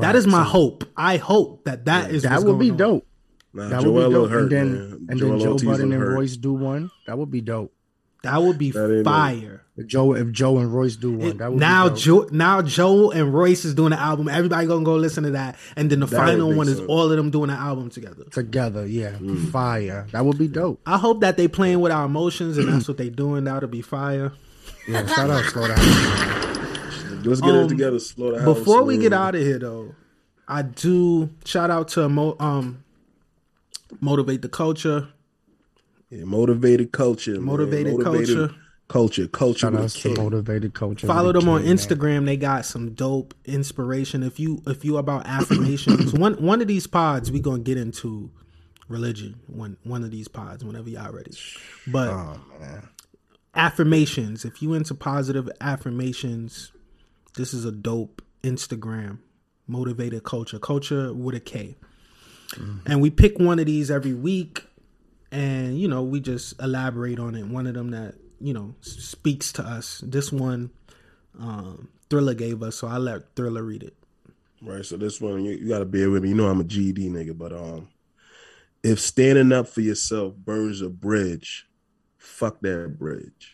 That 0.00 0.14
is 0.14 0.26
my 0.26 0.44
hope. 0.44 0.84
I 0.96 1.16
hope 1.16 1.64
that 1.64 1.86
that 1.86 2.10
is 2.12 2.22
that 2.22 2.42
would 2.44 2.58
be 2.58 2.70
on. 2.70 2.76
dope. 2.76 3.06
Nah, 3.52 3.68
That 3.68 3.82
Joell 3.82 3.92
would 3.94 4.08
be 4.08 4.12
dope. 4.14 4.30
hurt, 4.30 4.42
and 4.42 4.50
then 4.52 4.72
man. 4.72 5.06
and 5.10 5.20
Joell 5.20 5.30
then 5.30 5.40
Joe 5.40 5.52
Ortiz 5.52 5.64
Budden 5.64 5.88
look 5.88 5.94
and 5.94 6.02
hurt. 6.02 6.14
Royce 6.16 6.36
do 6.36 6.52
one. 6.52 6.90
That 7.06 7.18
would 7.18 7.30
be 7.30 7.40
dope. 7.40 7.72
That 8.24 8.42
would 8.42 8.58
be 8.58 8.70
That 8.72 9.02
fire. 9.04 9.60
If 9.76 9.86
Joe 9.88 10.14
if 10.14 10.30
Joe 10.30 10.58
and 10.58 10.72
Royce 10.72 10.94
do 10.96 11.12
one, 11.12 11.36
that 11.38 11.50
would 11.50 11.58
now 11.60 11.88
be. 11.88 11.96
Joe 12.00 12.28
now 12.30 12.62
Joe 12.62 13.10
and 13.10 13.34
Royce 13.34 13.64
is 13.64 13.74
doing 13.74 13.92
an 13.92 13.98
album. 13.98 14.28
Everybody 14.28 14.66
gonna 14.66 14.84
go 14.84 14.94
listen 14.96 15.24
to 15.24 15.30
that, 15.32 15.56
and 15.76 15.90
then 15.90 15.98
the 16.00 16.06
That 16.06 16.16
final 16.16 16.48
make 16.50 16.58
one 16.58 16.68
is 16.68 16.78
all 16.80 17.10
of 17.10 17.16
them 17.16 17.30
doing 17.30 17.50
an 17.50 17.56
album 17.56 17.90
together. 17.90 18.24
together. 18.30 18.86
Yeah, 18.86 19.12
Mm. 19.18 19.50
fire. 19.50 20.06
That 20.12 20.24
would 20.24 20.38
be 20.38 20.46
dope. 20.48 20.80
I 20.86 20.96
hope 20.98 21.20
that 21.22 21.36
they 21.36 21.48
playing 21.48 21.80
with 21.80 21.90
our 21.90 22.06
emotions, 22.06 22.56
and 22.56 22.68
that's 22.68 22.86
what 22.86 22.98
they 22.98 23.08
doing. 23.10 23.44
That'll 23.44 23.68
be 23.68 23.82
fire. 23.82 24.32
Yeah, 24.86 25.06
shout 25.06 25.30
out 25.30 25.44
Slaughterhouse. 25.46 27.24
Let's 27.24 27.40
get 27.40 27.50
Um, 27.50 27.64
it 27.64 27.68
together. 27.68 27.98
Slow 27.98 28.32
the 28.32 28.42
house. 28.42 28.58
Before 28.58 28.84
we 28.84 28.96
get 28.98 29.12
out 29.12 29.34
of 29.34 29.40
here, 29.40 29.58
though, 29.58 29.94
I 30.46 30.62
do 30.62 31.30
shout 31.44 31.70
out 31.70 31.88
to 31.88 32.04
um 32.38 32.78
motivate 34.00 34.42
the 34.42 34.48
culture. 34.48 35.08
Yeah, 36.14 36.24
motivated 36.24 36.92
culture. 36.92 37.32
man. 37.32 37.42
Motivated 37.44 38.00
culture. 38.02 38.50
Culture. 38.86 39.26
Culture. 39.28 39.70
With 39.70 39.96
a 39.96 39.98
K. 39.98 40.14
motivated 40.14 40.74
culture. 40.74 41.06
Follow 41.06 41.28
with 41.28 41.36
a 41.36 41.40
them 41.40 41.48
on 41.48 41.62
K, 41.62 41.68
man. 41.68 41.76
Instagram. 41.76 42.26
They 42.26 42.36
got 42.36 42.64
some 42.66 42.92
dope 42.94 43.34
inspiration. 43.44 44.22
If 44.22 44.38
you 44.38 44.62
if 44.66 44.84
you 44.84 44.98
about 44.98 45.26
affirmations, 45.26 46.12
one 46.18 46.34
one 46.34 46.60
of 46.60 46.68
these 46.68 46.86
pods 46.86 47.32
we 47.32 47.40
gonna 47.40 47.62
get 47.62 47.78
into 47.78 48.30
religion. 48.88 49.40
One 49.46 49.76
one 49.84 50.04
of 50.04 50.10
these 50.10 50.28
pods, 50.28 50.64
whenever 50.64 50.88
y'all 50.90 51.12
ready. 51.12 51.32
But 51.86 52.10
Oh, 52.10 52.40
affirmations. 53.54 54.44
If 54.44 54.62
you 54.62 54.74
into 54.74 54.94
positive 54.94 55.48
affirmations, 55.60 56.72
this 57.36 57.54
is 57.54 57.64
a 57.64 57.72
dope 57.72 58.22
Instagram. 58.42 59.18
Motivated 59.66 60.24
culture. 60.24 60.58
Culture 60.58 61.12
with 61.14 61.34
a 61.34 61.40
K. 61.40 61.76
Mm-hmm. 62.52 62.86
and 62.86 63.00
we 63.00 63.10
pick 63.10 63.38
one 63.40 63.58
of 63.58 63.66
these 63.66 63.90
every 63.90 64.12
week, 64.12 64.64
and 65.34 65.76
you 65.78 65.88
know 65.88 66.02
we 66.02 66.20
just 66.20 66.60
elaborate 66.62 67.18
on 67.18 67.34
it. 67.34 67.46
One 67.46 67.66
of 67.66 67.74
them 67.74 67.90
that 67.90 68.14
you 68.40 68.54
know 68.54 68.74
speaks 68.80 69.52
to 69.54 69.62
us. 69.62 70.02
This 70.06 70.32
one, 70.32 70.70
um, 71.38 71.88
Thriller 72.08 72.34
gave 72.34 72.62
us, 72.62 72.76
so 72.76 72.86
I 72.86 72.98
let 72.98 73.34
Thriller 73.34 73.62
read 73.62 73.82
it. 73.82 73.96
Right. 74.62 74.84
So 74.84 74.96
this 74.96 75.20
one, 75.20 75.44
you, 75.44 75.52
you 75.52 75.68
got 75.68 75.80
to 75.80 75.84
bear 75.84 76.08
with 76.08 76.22
me. 76.22 76.30
You 76.30 76.36
know 76.36 76.46
I'm 76.46 76.60
a 76.60 76.64
GD 76.64 77.10
nigga, 77.10 77.36
but 77.36 77.52
um, 77.52 77.88
if 78.82 79.00
standing 79.00 79.52
up 79.52 79.68
for 79.68 79.80
yourself 79.80 80.34
burns 80.36 80.80
a 80.80 80.88
bridge, 80.88 81.66
fuck 82.16 82.60
that 82.60 82.96
bridge. 82.98 83.50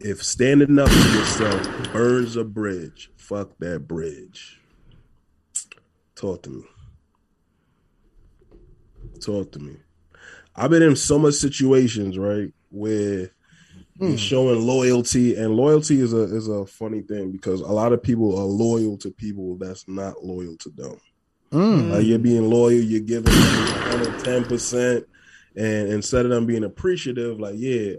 If 0.00 0.22
standing 0.22 0.78
up 0.78 0.88
for 0.88 1.18
yourself 1.18 1.92
burns 1.92 2.36
a 2.36 2.44
bridge, 2.44 3.10
fuck 3.16 3.50
that 3.58 3.86
bridge. 3.86 4.58
Talk 6.14 6.44
to 6.44 6.50
me. 6.50 6.62
Talk 9.20 9.52
to 9.52 9.58
me. 9.58 9.76
I've 10.56 10.70
been 10.70 10.82
in 10.82 10.96
so 10.96 11.18
much 11.18 11.34
situations, 11.34 12.18
right, 12.18 12.52
where 12.70 13.30
you're 13.98 14.18
showing 14.18 14.66
loyalty, 14.66 15.36
and 15.36 15.54
loyalty 15.54 16.00
is 16.00 16.12
a 16.12 16.22
is 16.34 16.48
a 16.48 16.66
funny 16.66 17.02
thing 17.02 17.30
because 17.30 17.60
a 17.60 17.72
lot 17.72 17.92
of 17.92 18.02
people 18.02 18.36
are 18.38 18.44
loyal 18.44 18.96
to 18.98 19.10
people 19.10 19.56
that's 19.56 19.86
not 19.88 20.24
loyal 20.24 20.56
to 20.58 20.70
them. 20.70 21.00
Mm. 21.52 21.90
Like 21.92 22.04
you're 22.04 22.18
being 22.18 22.50
loyal, 22.50 22.72
you're 22.72 23.00
giving 23.00 23.32
110 23.32 24.44
percent, 24.44 25.06
and 25.56 25.88
instead 25.88 26.24
of 26.24 26.30
them 26.30 26.46
being 26.46 26.64
appreciative, 26.64 27.38
like 27.38 27.54
yeah, 27.56 27.94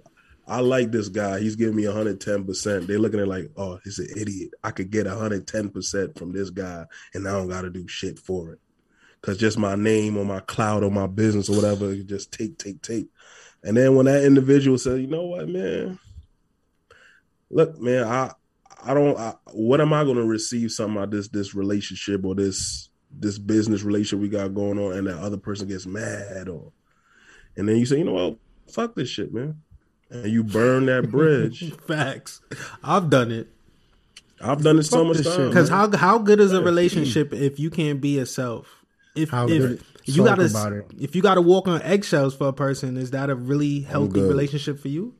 I 0.47 0.59
like 0.59 0.91
this 0.91 1.07
guy, 1.07 1.39
he's 1.39 1.55
giving 1.55 1.75
me 1.75 1.85
110 1.85 2.45
percent. 2.45 2.87
They're 2.87 2.99
looking 2.99 3.19
at 3.19 3.27
it 3.27 3.29
like, 3.29 3.51
oh, 3.55 3.79
he's 3.83 3.99
an 3.99 4.09
idiot. 4.17 4.51
I 4.63 4.71
could 4.71 4.91
get 4.91 5.07
110 5.07 5.69
percent 5.69 6.17
from 6.17 6.33
this 6.33 6.49
guy, 6.49 6.85
and 7.13 7.27
I 7.27 7.31
don't 7.31 7.47
got 7.47 7.61
to 7.61 7.69
do 7.69 7.87
shit 7.87 8.19
for 8.19 8.51
it, 8.51 8.59
cause 9.25 9.37
just 9.37 9.57
my 9.57 9.75
name 9.75 10.17
or 10.17 10.25
my 10.25 10.39
cloud 10.41 10.83
or 10.83 10.91
my 10.91 11.07
business 11.07 11.49
or 11.49 11.55
whatever, 11.55 11.93
you 11.93 12.03
just 12.03 12.31
take, 12.31 12.57
take, 12.57 12.81
take. 12.81 13.07
And 13.63 13.75
then 13.75 13.95
when 13.95 14.05
that 14.05 14.23
individual 14.23 14.77
says, 14.77 15.01
you 15.01 15.07
know 15.07 15.25
what, 15.25 15.49
man, 15.49 15.97
look, 17.49 17.79
man, 17.79 18.03
I 18.03 18.31
I 18.85 18.93
don't. 18.93 19.17
I, 19.17 19.33
what 19.51 19.81
am 19.81 19.93
I 19.93 20.03
going 20.03 20.17
to 20.17 20.23
receive 20.23 20.71
something 20.71 21.01
out 21.01 21.09
this 21.09 21.27
this 21.29 21.55
relationship 21.55 22.23
or 22.23 22.35
this 22.35 22.89
this 23.11 23.39
business 23.39 23.81
relationship 23.81 24.19
we 24.19 24.29
got 24.29 24.53
going 24.53 24.77
on, 24.77 24.93
and 24.93 25.07
that 25.07 25.17
other 25.17 25.37
person 25.37 25.67
gets 25.67 25.87
mad 25.87 26.47
or, 26.47 26.71
and 27.57 27.67
then 27.67 27.77
you 27.77 27.85
say, 27.87 27.97
you 27.97 28.03
know 28.03 28.13
what, 28.13 28.37
fuck 28.71 28.93
this 28.93 29.09
shit, 29.09 29.33
man, 29.33 29.59
and 30.11 30.27
you 30.27 30.43
burn 30.43 30.85
that 30.85 31.09
bridge. 31.11 31.73
Facts. 31.87 32.41
I've 32.83 33.09
done 33.09 33.31
it. 33.31 33.47
I've 34.39 34.61
done 34.61 34.77
it 34.77 34.83
so 34.83 34.97
Fuck 34.97 35.17
much 35.17 35.25
time. 35.25 35.49
Because 35.49 35.69
how 35.69 35.95
how 35.97 36.19
good 36.19 36.39
is 36.39 36.53
a 36.53 36.61
relationship 36.61 37.33
if 37.33 37.57
you 37.57 37.71
can't 37.71 37.99
be 37.99 38.09
yourself? 38.09 38.84
If 39.15 39.29
How 39.29 39.47
if 39.47 39.79
you 40.05 40.23
gotta 40.23 40.85
if 40.99 41.15
you 41.15 41.21
gotta 41.21 41.41
walk 41.41 41.67
on 41.67 41.81
eggshells 41.81 42.35
for 42.35 42.47
a 42.47 42.53
person, 42.53 42.97
is 42.97 43.11
that 43.11 43.29
a 43.29 43.35
really 43.35 43.81
healthy 43.81 44.21
relationship 44.21 44.79
for 44.79 44.89
you? 44.89 45.15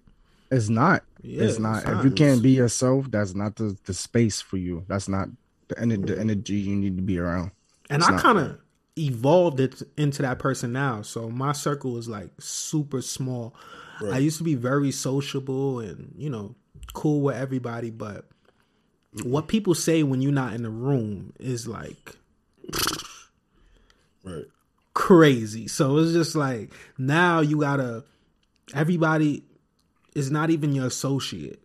It's 0.51 0.69
not. 0.69 1.03
Yeah, 1.21 1.43
it's 1.43 1.59
not. 1.59 1.77
it's 1.77 1.87
If 1.87 1.95
not. 1.95 2.03
you 2.05 2.11
can't 2.11 2.43
be 2.43 2.51
yourself, 2.51 3.09
that's 3.09 3.33
not 3.33 3.55
the, 3.55 3.75
the 3.85 3.93
space 3.93 4.41
for 4.41 4.57
you. 4.57 4.85
That's 4.87 5.07
not 5.07 5.29
the, 5.69 5.75
the 5.97 6.19
energy 6.19 6.55
you 6.55 6.75
need 6.75 6.97
to 6.97 7.01
be 7.01 7.17
around. 7.17 7.51
And 7.89 8.01
It's 8.01 8.11
I 8.11 8.19
kind 8.19 8.37
of 8.37 8.59
evolved 8.97 9.59
it 9.59 9.81
into 9.97 10.21
that 10.21 10.39
person 10.39 10.71
now. 10.71 11.01
So 11.01 11.29
my 11.29 11.51
circle 11.51 11.97
is 11.97 12.07
like 12.07 12.29
super 12.39 13.01
small. 13.01 13.55
I 14.11 14.17
used 14.19 14.37
to 14.39 14.43
be 14.43 14.55
very 14.55 14.91
sociable 14.91 15.79
and 15.79 16.13
you 16.17 16.29
know 16.29 16.55
cool 16.93 17.21
with 17.21 17.35
everybody, 17.35 17.89
but 17.89 18.25
what 19.23 19.47
people 19.47 19.73
say 19.73 20.03
when 20.03 20.21
you're 20.21 20.31
not 20.31 20.53
in 20.53 20.63
the 20.63 20.69
room 20.69 21.33
is 21.39 21.67
like 21.67 22.17
right. 24.25 24.45
crazy. 24.93 25.67
So 25.67 25.97
it's 25.97 26.13
just 26.13 26.35
like 26.35 26.71
now 26.97 27.39
you 27.39 27.59
gotta 27.61 28.03
everybody 28.73 29.43
is 30.15 30.31
not 30.31 30.49
even 30.49 30.73
your 30.73 30.87
associate. 30.87 31.61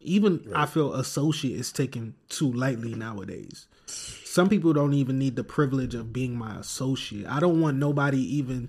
Even 0.00 0.52
I 0.54 0.66
feel 0.66 0.94
associate 0.94 1.58
is 1.58 1.72
taken 1.72 2.14
too 2.28 2.52
lightly 2.52 2.94
nowadays. 2.94 3.66
Some 3.86 4.48
people 4.48 4.72
don't 4.72 4.94
even 4.94 5.18
need 5.18 5.36
the 5.36 5.44
privilege 5.44 5.94
of 5.94 6.12
being 6.12 6.34
my 6.34 6.56
associate. 6.56 7.26
I 7.26 7.38
don't 7.38 7.60
want 7.60 7.76
nobody 7.76 8.18
even 8.36 8.68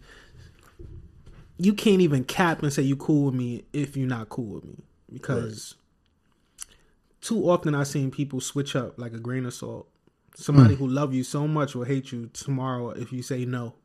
you 1.58 1.74
can't 1.74 2.02
even 2.02 2.24
cap 2.24 2.62
and 2.62 2.74
say 2.74 2.82
you 2.82 2.96
cool 2.96 3.26
with 3.26 3.36
me 3.36 3.64
if 3.74 3.96
you're 3.96 4.08
not 4.08 4.30
cool 4.30 4.56
with 4.56 4.66
me. 4.66 4.84
Because 5.12 5.76
too 7.22 7.50
often 7.50 7.76
I've 7.76 7.88
seen 7.88 8.12
people 8.12 8.42
switch 8.42 8.76
up 8.76 9.00
like 9.00 9.14
a 9.14 9.20
grain 9.20 9.46
of 9.46 9.54
salt. 9.54 9.88
Somebody 10.36 10.76
hmm. 10.76 10.84
who 10.84 10.88
love 10.88 11.14
you 11.14 11.24
so 11.24 11.48
much 11.48 11.76
will 11.76 11.84
hate 11.84 12.12
you 12.12 12.30
tomorrow 12.34 12.90
if 12.90 13.12
you 13.12 13.22
say 13.22 13.46
no. 13.46 13.76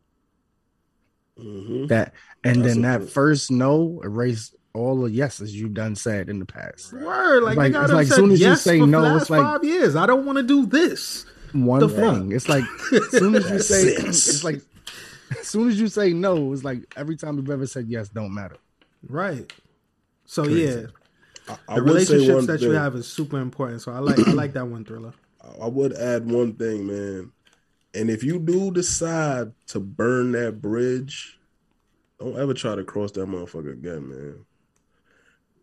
Mm-hmm. 1.38 1.86
That 1.86 2.14
and 2.42 2.62
That's 2.62 2.74
then 2.74 2.82
that 2.82 3.00
good- 3.00 3.10
first 3.10 3.50
no 3.50 4.00
erase 4.02 4.54
all 4.74 5.02
the 5.02 5.10
yeses 5.10 5.54
you've 5.54 5.74
done 5.74 5.94
said 5.94 6.28
in 6.28 6.38
the 6.38 6.44
past. 6.46 6.92
Word, 6.92 7.42
like, 7.42 7.56
like- 7.56 7.72
nigga, 7.72 7.82
it's 7.82 7.90
I've 7.90 7.96
like 7.96 8.06
said 8.06 8.16
soon 8.16 8.30
as 8.32 8.40
you 8.40 8.56
say 8.56 8.80
no, 8.80 9.16
it's 9.16 9.30
like- 9.30 9.42
five 9.42 9.64
years. 9.64 9.96
I 9.96 10.06
don't 10.06 10.26
want 10.26 10.38
to 10.38 10.42
do 10.42 10.66
this. 10.66 11.26
One 11.52 11.80
The 11.80 11.88
thing. 11.88 12.24
fuck? 12.24 12.32
It's 12.32 12.48
like 12.48 12.64
as 12.92 13.10
soon 13.10 13.34
as 13.34 13.50
you 13.50 13.58
say 13.60 13.82
it. 13.82 14.04
it's 14.06 14.44
like 14.44 14.60
as 15.38 15.46
soon 15.46 15.68
as 15.68 15.80
you 15.80 15.88
say 15.88 16.12
no, 16.12 16.52
it's 16.52 16.64
like 16.64 16.92
every 16.96 17.16
time 17.16 17.36
you've 17.36 17.50
ever 17.50 17.66
said 17.66 17.86
yes 17.88 18.08
don't 18.08 18.34
matter. 18.34 18.56
Right. 19.08 19.50
So 20.26 20.44
yeah, 20.44 20.86
I 21.68 21.76
the 21.76 21.82
relationships 21.82 22.34
one 22.34 22.46
that 22.46 22.60
you 22.60 22.70
have 22.72 22.94
is 22.94 23.06
super 23.06 23.40
important. 23.40 23.80
So 23.80 23.92
I 23.92 23.98
like 23.98 24.18
I 24.26 24.32
like 24.32 24.52
that 24.54 24.66
one 24.66 24.84
thriller. 24.84 25.14
I 25.62 25.66
would 25.66 25.92
add 25.94 26.30
one 26.30 26.54
thing, 26.54 26.86
man. 26.86 27.32
And 27.94 28.10
if 28.10 28.22
you 28.22 28.38
do 28.38 28.70
decide 28.70 29.52
to 29.68 29.80
burn 29.80 30.32
that 30.32 30.60
bridge, 30.60 31.38
don't 32.20 32.38
ever 32.38 32.54
try 32.54 32.74
to 32.74 32.84
cross 32.84 33.12
that 33.12 33.26
motherfucker 33.26 33.72
again, 33.72 34.08
man. 34.08 34.44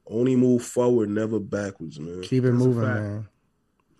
Only 0.07 0.35
move 0.35 0.63
forward, 0.63 1.09
never 1.09 1.39
backwards, 1.39 1.99
man. 1.99 2.21
Keep 2.21 2.45
it 2.45 2.51
That's 2.51 2.63
moving, 2.63 2.83
man. 2.83 3.27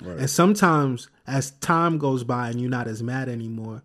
Right. 0.01 0.19
And 0.19 0.29
sometimes 0.29 1.09
as 1.25 1.51
time 1.51 1.97
goes 1.97 2.23
by 2.23 2.49
and 2.49 2.59
you're 2.59 2.69
not 2.69 2.87
as 2.87 3.01
mad 3.01 3.29
anymore, 3.29 3.81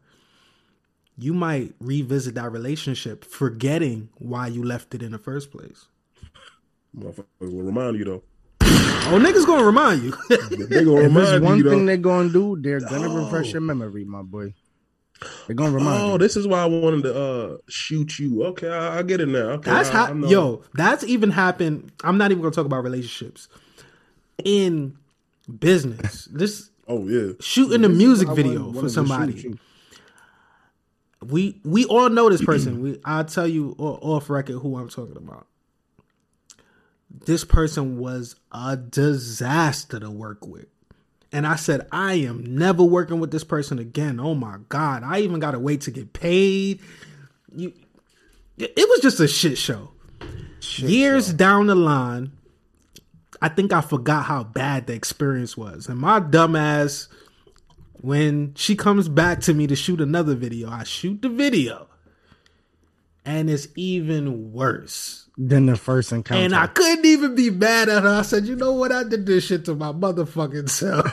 you 1.16 1.34
might 1.34 1.74
revisit 1.80 2.34
that 2.34 2.50
relationship, 2.50 3.24
forgetting 3.24 4.08
why 4.18 4.48
you 4.48 4.64
left 4.64 4.94
it 4.94 5.02
in 5.02 5.12
the 5.12 5.18
first 5.18 5.50
place. 5.50 5.86
Motherfucker 6.96 7.24
will 7.40 7.62
remind 7.62 7.96
you 7.98 8.04
though. 8.04 8.22
Oh, 8.62 9.18
niggas 9.20 9.46
gonna 9.46 9.64
remind 9.64 10.02
you. 10.02 10.12
They 10.30 10.36
gonna 10.84 11.00
If 11.02 11.12
there's 11.12 11.30
remind 11.32 11.44
one 11.44 11.56
you 11.58 11.64
though. 11.64 11.70
thing 11.70 11.86
they're 11.86 11.96
gonna 11.96 12.28
do, 12.28 12.56
they're 12.60 12.80
gonna 12.80 13.08
refresh 13.08 13.48
Oh. 13.48 13.52
your 13.52 13.60
memory, 13.62 14.04
my 14.04 14.22
boy. 14.22 14.54
They're 15.46 15.56
gonna 15.56 15.72
remind 15.72 16.02
Oh, 16.02 16.12
you. 16.12 16.18
this 16.18 16.36
is 16.36 16.46
why 16.46 16.60
I 16.62 16.66
wanted 16.66 17.02
to 17.04 17.14
uh 17.20 17.56
shoot 17.68 18.18
you. 18.18 18.44
Okay, 18.44 18.68
I, 18.68 18.98
I 18.98 19.02
get 19.02 19.20
it 19.20 19.26
now. 19.28 19.50
Okay, 19.58 19.70
That's 19.70 19.88
how 19.88 20.06
I 20.06 20.12
know. 20.12 20.28
yo. 20.28 20.62
That's 20.74 21.04
even 21.04 21.30
happened. 21.30 21.92
I'm 22.04 22.18
not 22.18 22.30
even 22.30 22.42
gonna 22.42 22.54
talk 22.54 22.66
about 22.66 22.84
relationships 22.84 23.48
in 24.44 24.96
business. 25.58 26.26
This 26.32 26.70
Oh 26.86 27.06
yeah. 27.08 27.32
shooting 27.40 27.84
a 27.84 27.88
This 27.88 27.96
is 27.96 27.98
music 27.98 28.28
video 28.30 28.60
wanted- 28.60 28.70
for 28.72 28.76
wanted 28.76 28.90
somebody. 28.90 29.58
We 31.26 31.60
we 31.64 31.84
all 31.86 32.08
know 32.08 32.30
this 32.30 32.42
person. 32.44 32.80
we 32.80 32.98
I'll 33.04 33.24
tell 33.24 33.46
you 33.46 33.74
off 33.78 34.30
record 34.30 34.56
who 34.60 34.76
I'm 34.78 34.88
talking 34.88 35.16
about. 35.18 35.46
This 37.10 37.44
person 37.44 37.98
was 37.98 38.36
a 38.52 38.76
disaster 38.76 39.98
to 40.00 40.10
work 40.10 40.46
with. 40.46 40.66
And 41.32 41.46
I 41.46 41.56
said, 41.56 41.86
I 41.92 42.14
am 42.14 42.56
never 42.56 42.82
working 42.82 43.20
with 43.20 43.30
this 43.30 43.44
person 43.44 43.78
again. 43.78 44.18
Oh 44.18 44.34
my 44.34 44.58
God. 44.68 45.02
I 45.04 45.20
even 45.20 45.40
gotta 45.40 45.58
wait 45.58 45.82
to 45.82 45.90
get 45.90 46.12
paid. 46.12 46.80
You 47.54 47.72
it 48.60 48.88
was 48.88 49.00
just 49.00 49.20
a 49.20 49.28
shit 49.28 49.58
show. 49.58 49.90
Years 50.76 51.32
down 51.32 51.66
the 51.66 51.74
line, 51.74 52.32
I 53.40 53.48
think 53.48 53.72
I 53.72 53.80
forgot 53.80 54.26
how 54.26 54.44
bad 54.44 54.86
the 54.86 54.92
experience 54.92 55.56
was. 55.56 55.86
And 55.86 55.98
my 55.98 56.20
dumbass, 56.20 57.08
when 58.00 58.54
she 58.54 58.76
comes 58.76 59.08
back 59.08 59.40
to 59.42 59.54
me 59.54 59.66
to 59.66 59.76
shoot 59.76 60.00
another 60.00 60.34
video, 60.34 60.70
I 60.70 60.84
shoot 60.84 61.22
the 61.22 61.30
video. 61.30 61.88
And 63.24 63.50
it's 63.50 63.68
even 63.76 64.52
worse. 64.52 65.26
than 65.36 65.66
the 65.66 65.76
first 65.76 66.10
encounter. 66.12 66.42
And 66.44 66.54
I 66.54 66.66
couldn't 66.66 67.04
even 67.06 67.34
be 67.34 67.50
mad 67.50 67.88
at 67.88 68.02
her. 68.02 68.08
I 68.08 68.22
said, 68.22 68.46
you 68.46 68.56
know 68.56 68.72
what? 68.72 68.92
I 68.92 69.04
did 69.04 69.26
this 69.26 69.44
shit 69.44 69.64
to 69.66 69.74
my 69.74 69.92
motherfucking 69.92 70.68
self. 70.70 71.06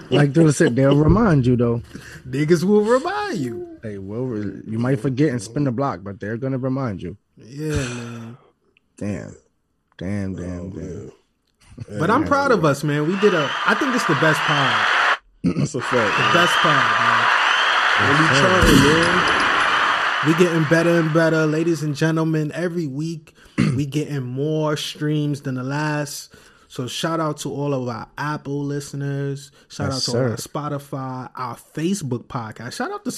like 0.10 0.32
they 0.32 0.50
said, 0.52 0.76
they'll 0.76 0.96
remind 0.96 1.46
you 1.46 1.56
though. 1.56 1.82
Niggas 2.28 2.64
will 2.64 2.82
remind 2.84 3.38
you. 3.38 3.78
They 3.82 3.98
will. 3.98 4.26
re- 4.26 4.62
You 4.66 4.78
might 4.78 5.00
forget 5.00 5.30
and 5.30 5.42
spin 5.42 5.64
the 5.64 5.72
block, 5.72 6.00
but 6.02 6.20
they're 6.20 6.36
gonna 6.36 6.58
remind 6.58 7.02
you. 7.02 7.16
Yeah, 7.36 7.74
man. 7.76 8.36
Damn, 8.96 9.36
damn, 9.98 10.34
damn, 10.36 10.60
Oh, 10.60 10.70
damn. 11.88 11.98
But 11.98 12.10
I'm 12.10 12.24
proud 12.24 12.52
of 12.52 12.64
us, 12.64 12.84
man. 12.84 13.08
We 13.08 13.18
did 13.20 13.34
a 13.34 13.50
I 13.66 13.74
think 13.74 13.92
this 13.92 14.02
is 14.02 14.08
the 14.08 14.14
best 14.20 14.40
pod. 14.40 14.86
That's 15.42 15.74
a 15.74 15.80
fact. 15.80 16.16
The 16.16 16.32
best 16.32 16.54
pod, 16.62 16.84
man. 17.00 17.26
man. 18.00 18.20
We 18.20 18.26
trying, 18.38 19.24
man. 19.26 19.33
We 20.26 20.34
getting 20.36 20.64
better 20.70 20.88
and 21.00 21.12
better, 21.12 21.44
ladies 21.46 21.82
and 21.82 21.94
gentlemen. 21.94 22.50
Every 22.54 22.86
week 22.86 23.34
we 23.58 23.84
getting 23.84 24.22
more 24.22 24.74
streams 24.76 25.42
than 25.42 25.56
the 25.56 25.62
last. 25.62 26.34
So 26.68 26.86
shout 26.86 27.20
out 27.20 27.36
to 27.38 27.52
all 27.52 27.74
of 27.74 27.86
our 27.88 28.08
Apple 28.16 28.64
listeners. 28.64 29.52
Shout 29.68 29.88
Yes, 29.92 29.96
out 29.96 30.02
to 30.04 30.10
sir. 30.10 30.30
our 30.30 30.36
Spotify, 30.70 31.30
our 31.36 31.56
Facebook 31.56 32.24
podcast. 32.24 32.72
Shout 32.74 32.90
out 32.90 33.04
to 33.04 33.12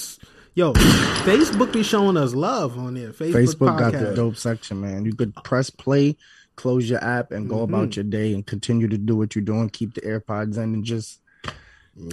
Yo, 0.53 0.73
Facebook 0.73 1.71
be 1.71 1.81
showing 1.83 2.17
us 2.17 2.33
love 2.33 2.77
on 2.77 2.95
there. 2.95 3.11
Facebook, 3.11 3.33
Facebook 3.45 3.79
got 3.79 3.93
the 3.93 4.13
dope 4.15 4.35
section, 4.35 4.81
man. 4.81 5.05
You 5.05 5.13
could 5.13 5.33
press 5.43 5.69
play, 5.69 6.17
close 6.55 6.89
your 6.89 7.01
app, 7.03 7.31
and 7.31 7.47
go 7.47 7.57
Mm-hmm. 7.57 7.73
about 7.73 7.95
your 7.95 8.03
day 8.05 8.33
and 8.33 8.45
continue 8.45 8.87
to 8.89 8.97
do 8.97 9.15
what 9.15 9.33
you're 9.35 9.45
doing. 9.45 9.69
Keep 9.69 9.93
the 9.93 10.01
AirPods 10.01 10.57
in 10.57 10.73
and 10.73 10.83
just. 10.83 11.19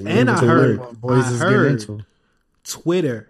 And 0.07 0.31
I 0.31 0.39
heard, 0.39 0.79
boys 1.01 1.25
I 1.27 1.31
is 1.33 1.41
getting 1.41 1.97
heard. 1.97 2.05
Twitter 2.65 3.29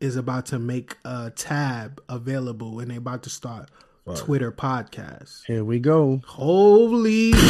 is 0.00 0.16
about 0.16 0.46
to 0.46 0.58
make 0.58 0.96
a 1.04 1.30
tab 1.34 2.02
available, 2.08 2.80
and 2.80 2.90
they 2.90 2.96
about 2.96 3.22
to 3.24 3.30
start 3.30 3.70
Twitter 4.16 4.52
podcasts. 4.52 5.44
Here 5.46 5.64
we 5.64 5.78
go. 5.80 6.20
Holy, 6.26 7.30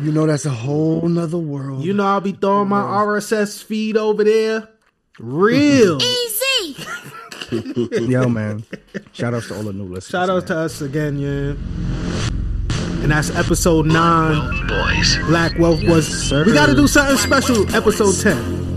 You 0.00 0.12
know 0.12 0.26
that's 0.26 0.46
a 0.46 0.50
whole 0.50 1.08
nother 1.08 1.38
world. 1.38 1.82
you 1.84 1.92
know 1.92 2.04
I'll 2.06 2.20
be 2.20 2.30
throwing 2.32 2.68
my 2.68 2.80
RSS 2.82 3.62
feed 3.64 3.96
over 3.96 4.22
there. 4.22 4.68
Real. 5.18 5.98
Easy. 6.02 6.76
Yo, 8.08 8.28
man. 8.28 8.62
Shout 9.12 9.34
outs 9.34 9.48
to 9.48 9.56
all 9.56 9.62
the 9.64 9.72
new 9.72 9.84
listeners. 9.84 10.06
Shout 10.10 10.30
out 10.30 10.46
to 10.48 10.56
us 10.58 10.80
again, 10.82 11.18
yeah. 11.18 11.54
And 13.02 13.10
that's 13.10 13.30
episode 13.34 13.86
nine. 13.86 14.66
Black 15.26 15.58
Wealth 15.58 15.82
was. 15.84 16.06
sir. 16.28 16.44
We 16.44 16.52
got 16.52 16.66
to 16.66 16.74
do 16.74 16.86
something 16.86 17.16
special. 17.16 17.74
Episode 17.74 18.12
ten. 18.22 18.67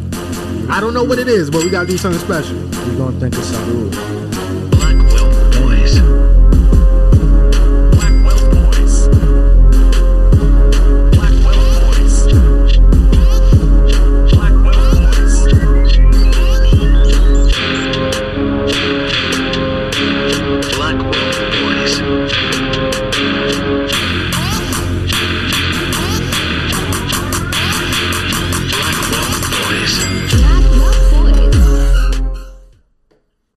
I 0.69 0.79
don't 0.79 0.93
know 0.93 1.03
what 1.03 1.19
it 1.19 1.27
is, 1.27 1.49
but 1.49 1.63
we 1.63 1.69
got 1.69 1.81
to 1.81 1.87
do 1.87 1.97
something 1.97 2.21
special. 2.21 2.55
We're 2.55 2.97
gonna 2.97 3.19
think 3.19 3.35
of 3.37 3.43
something. 3.43 4.20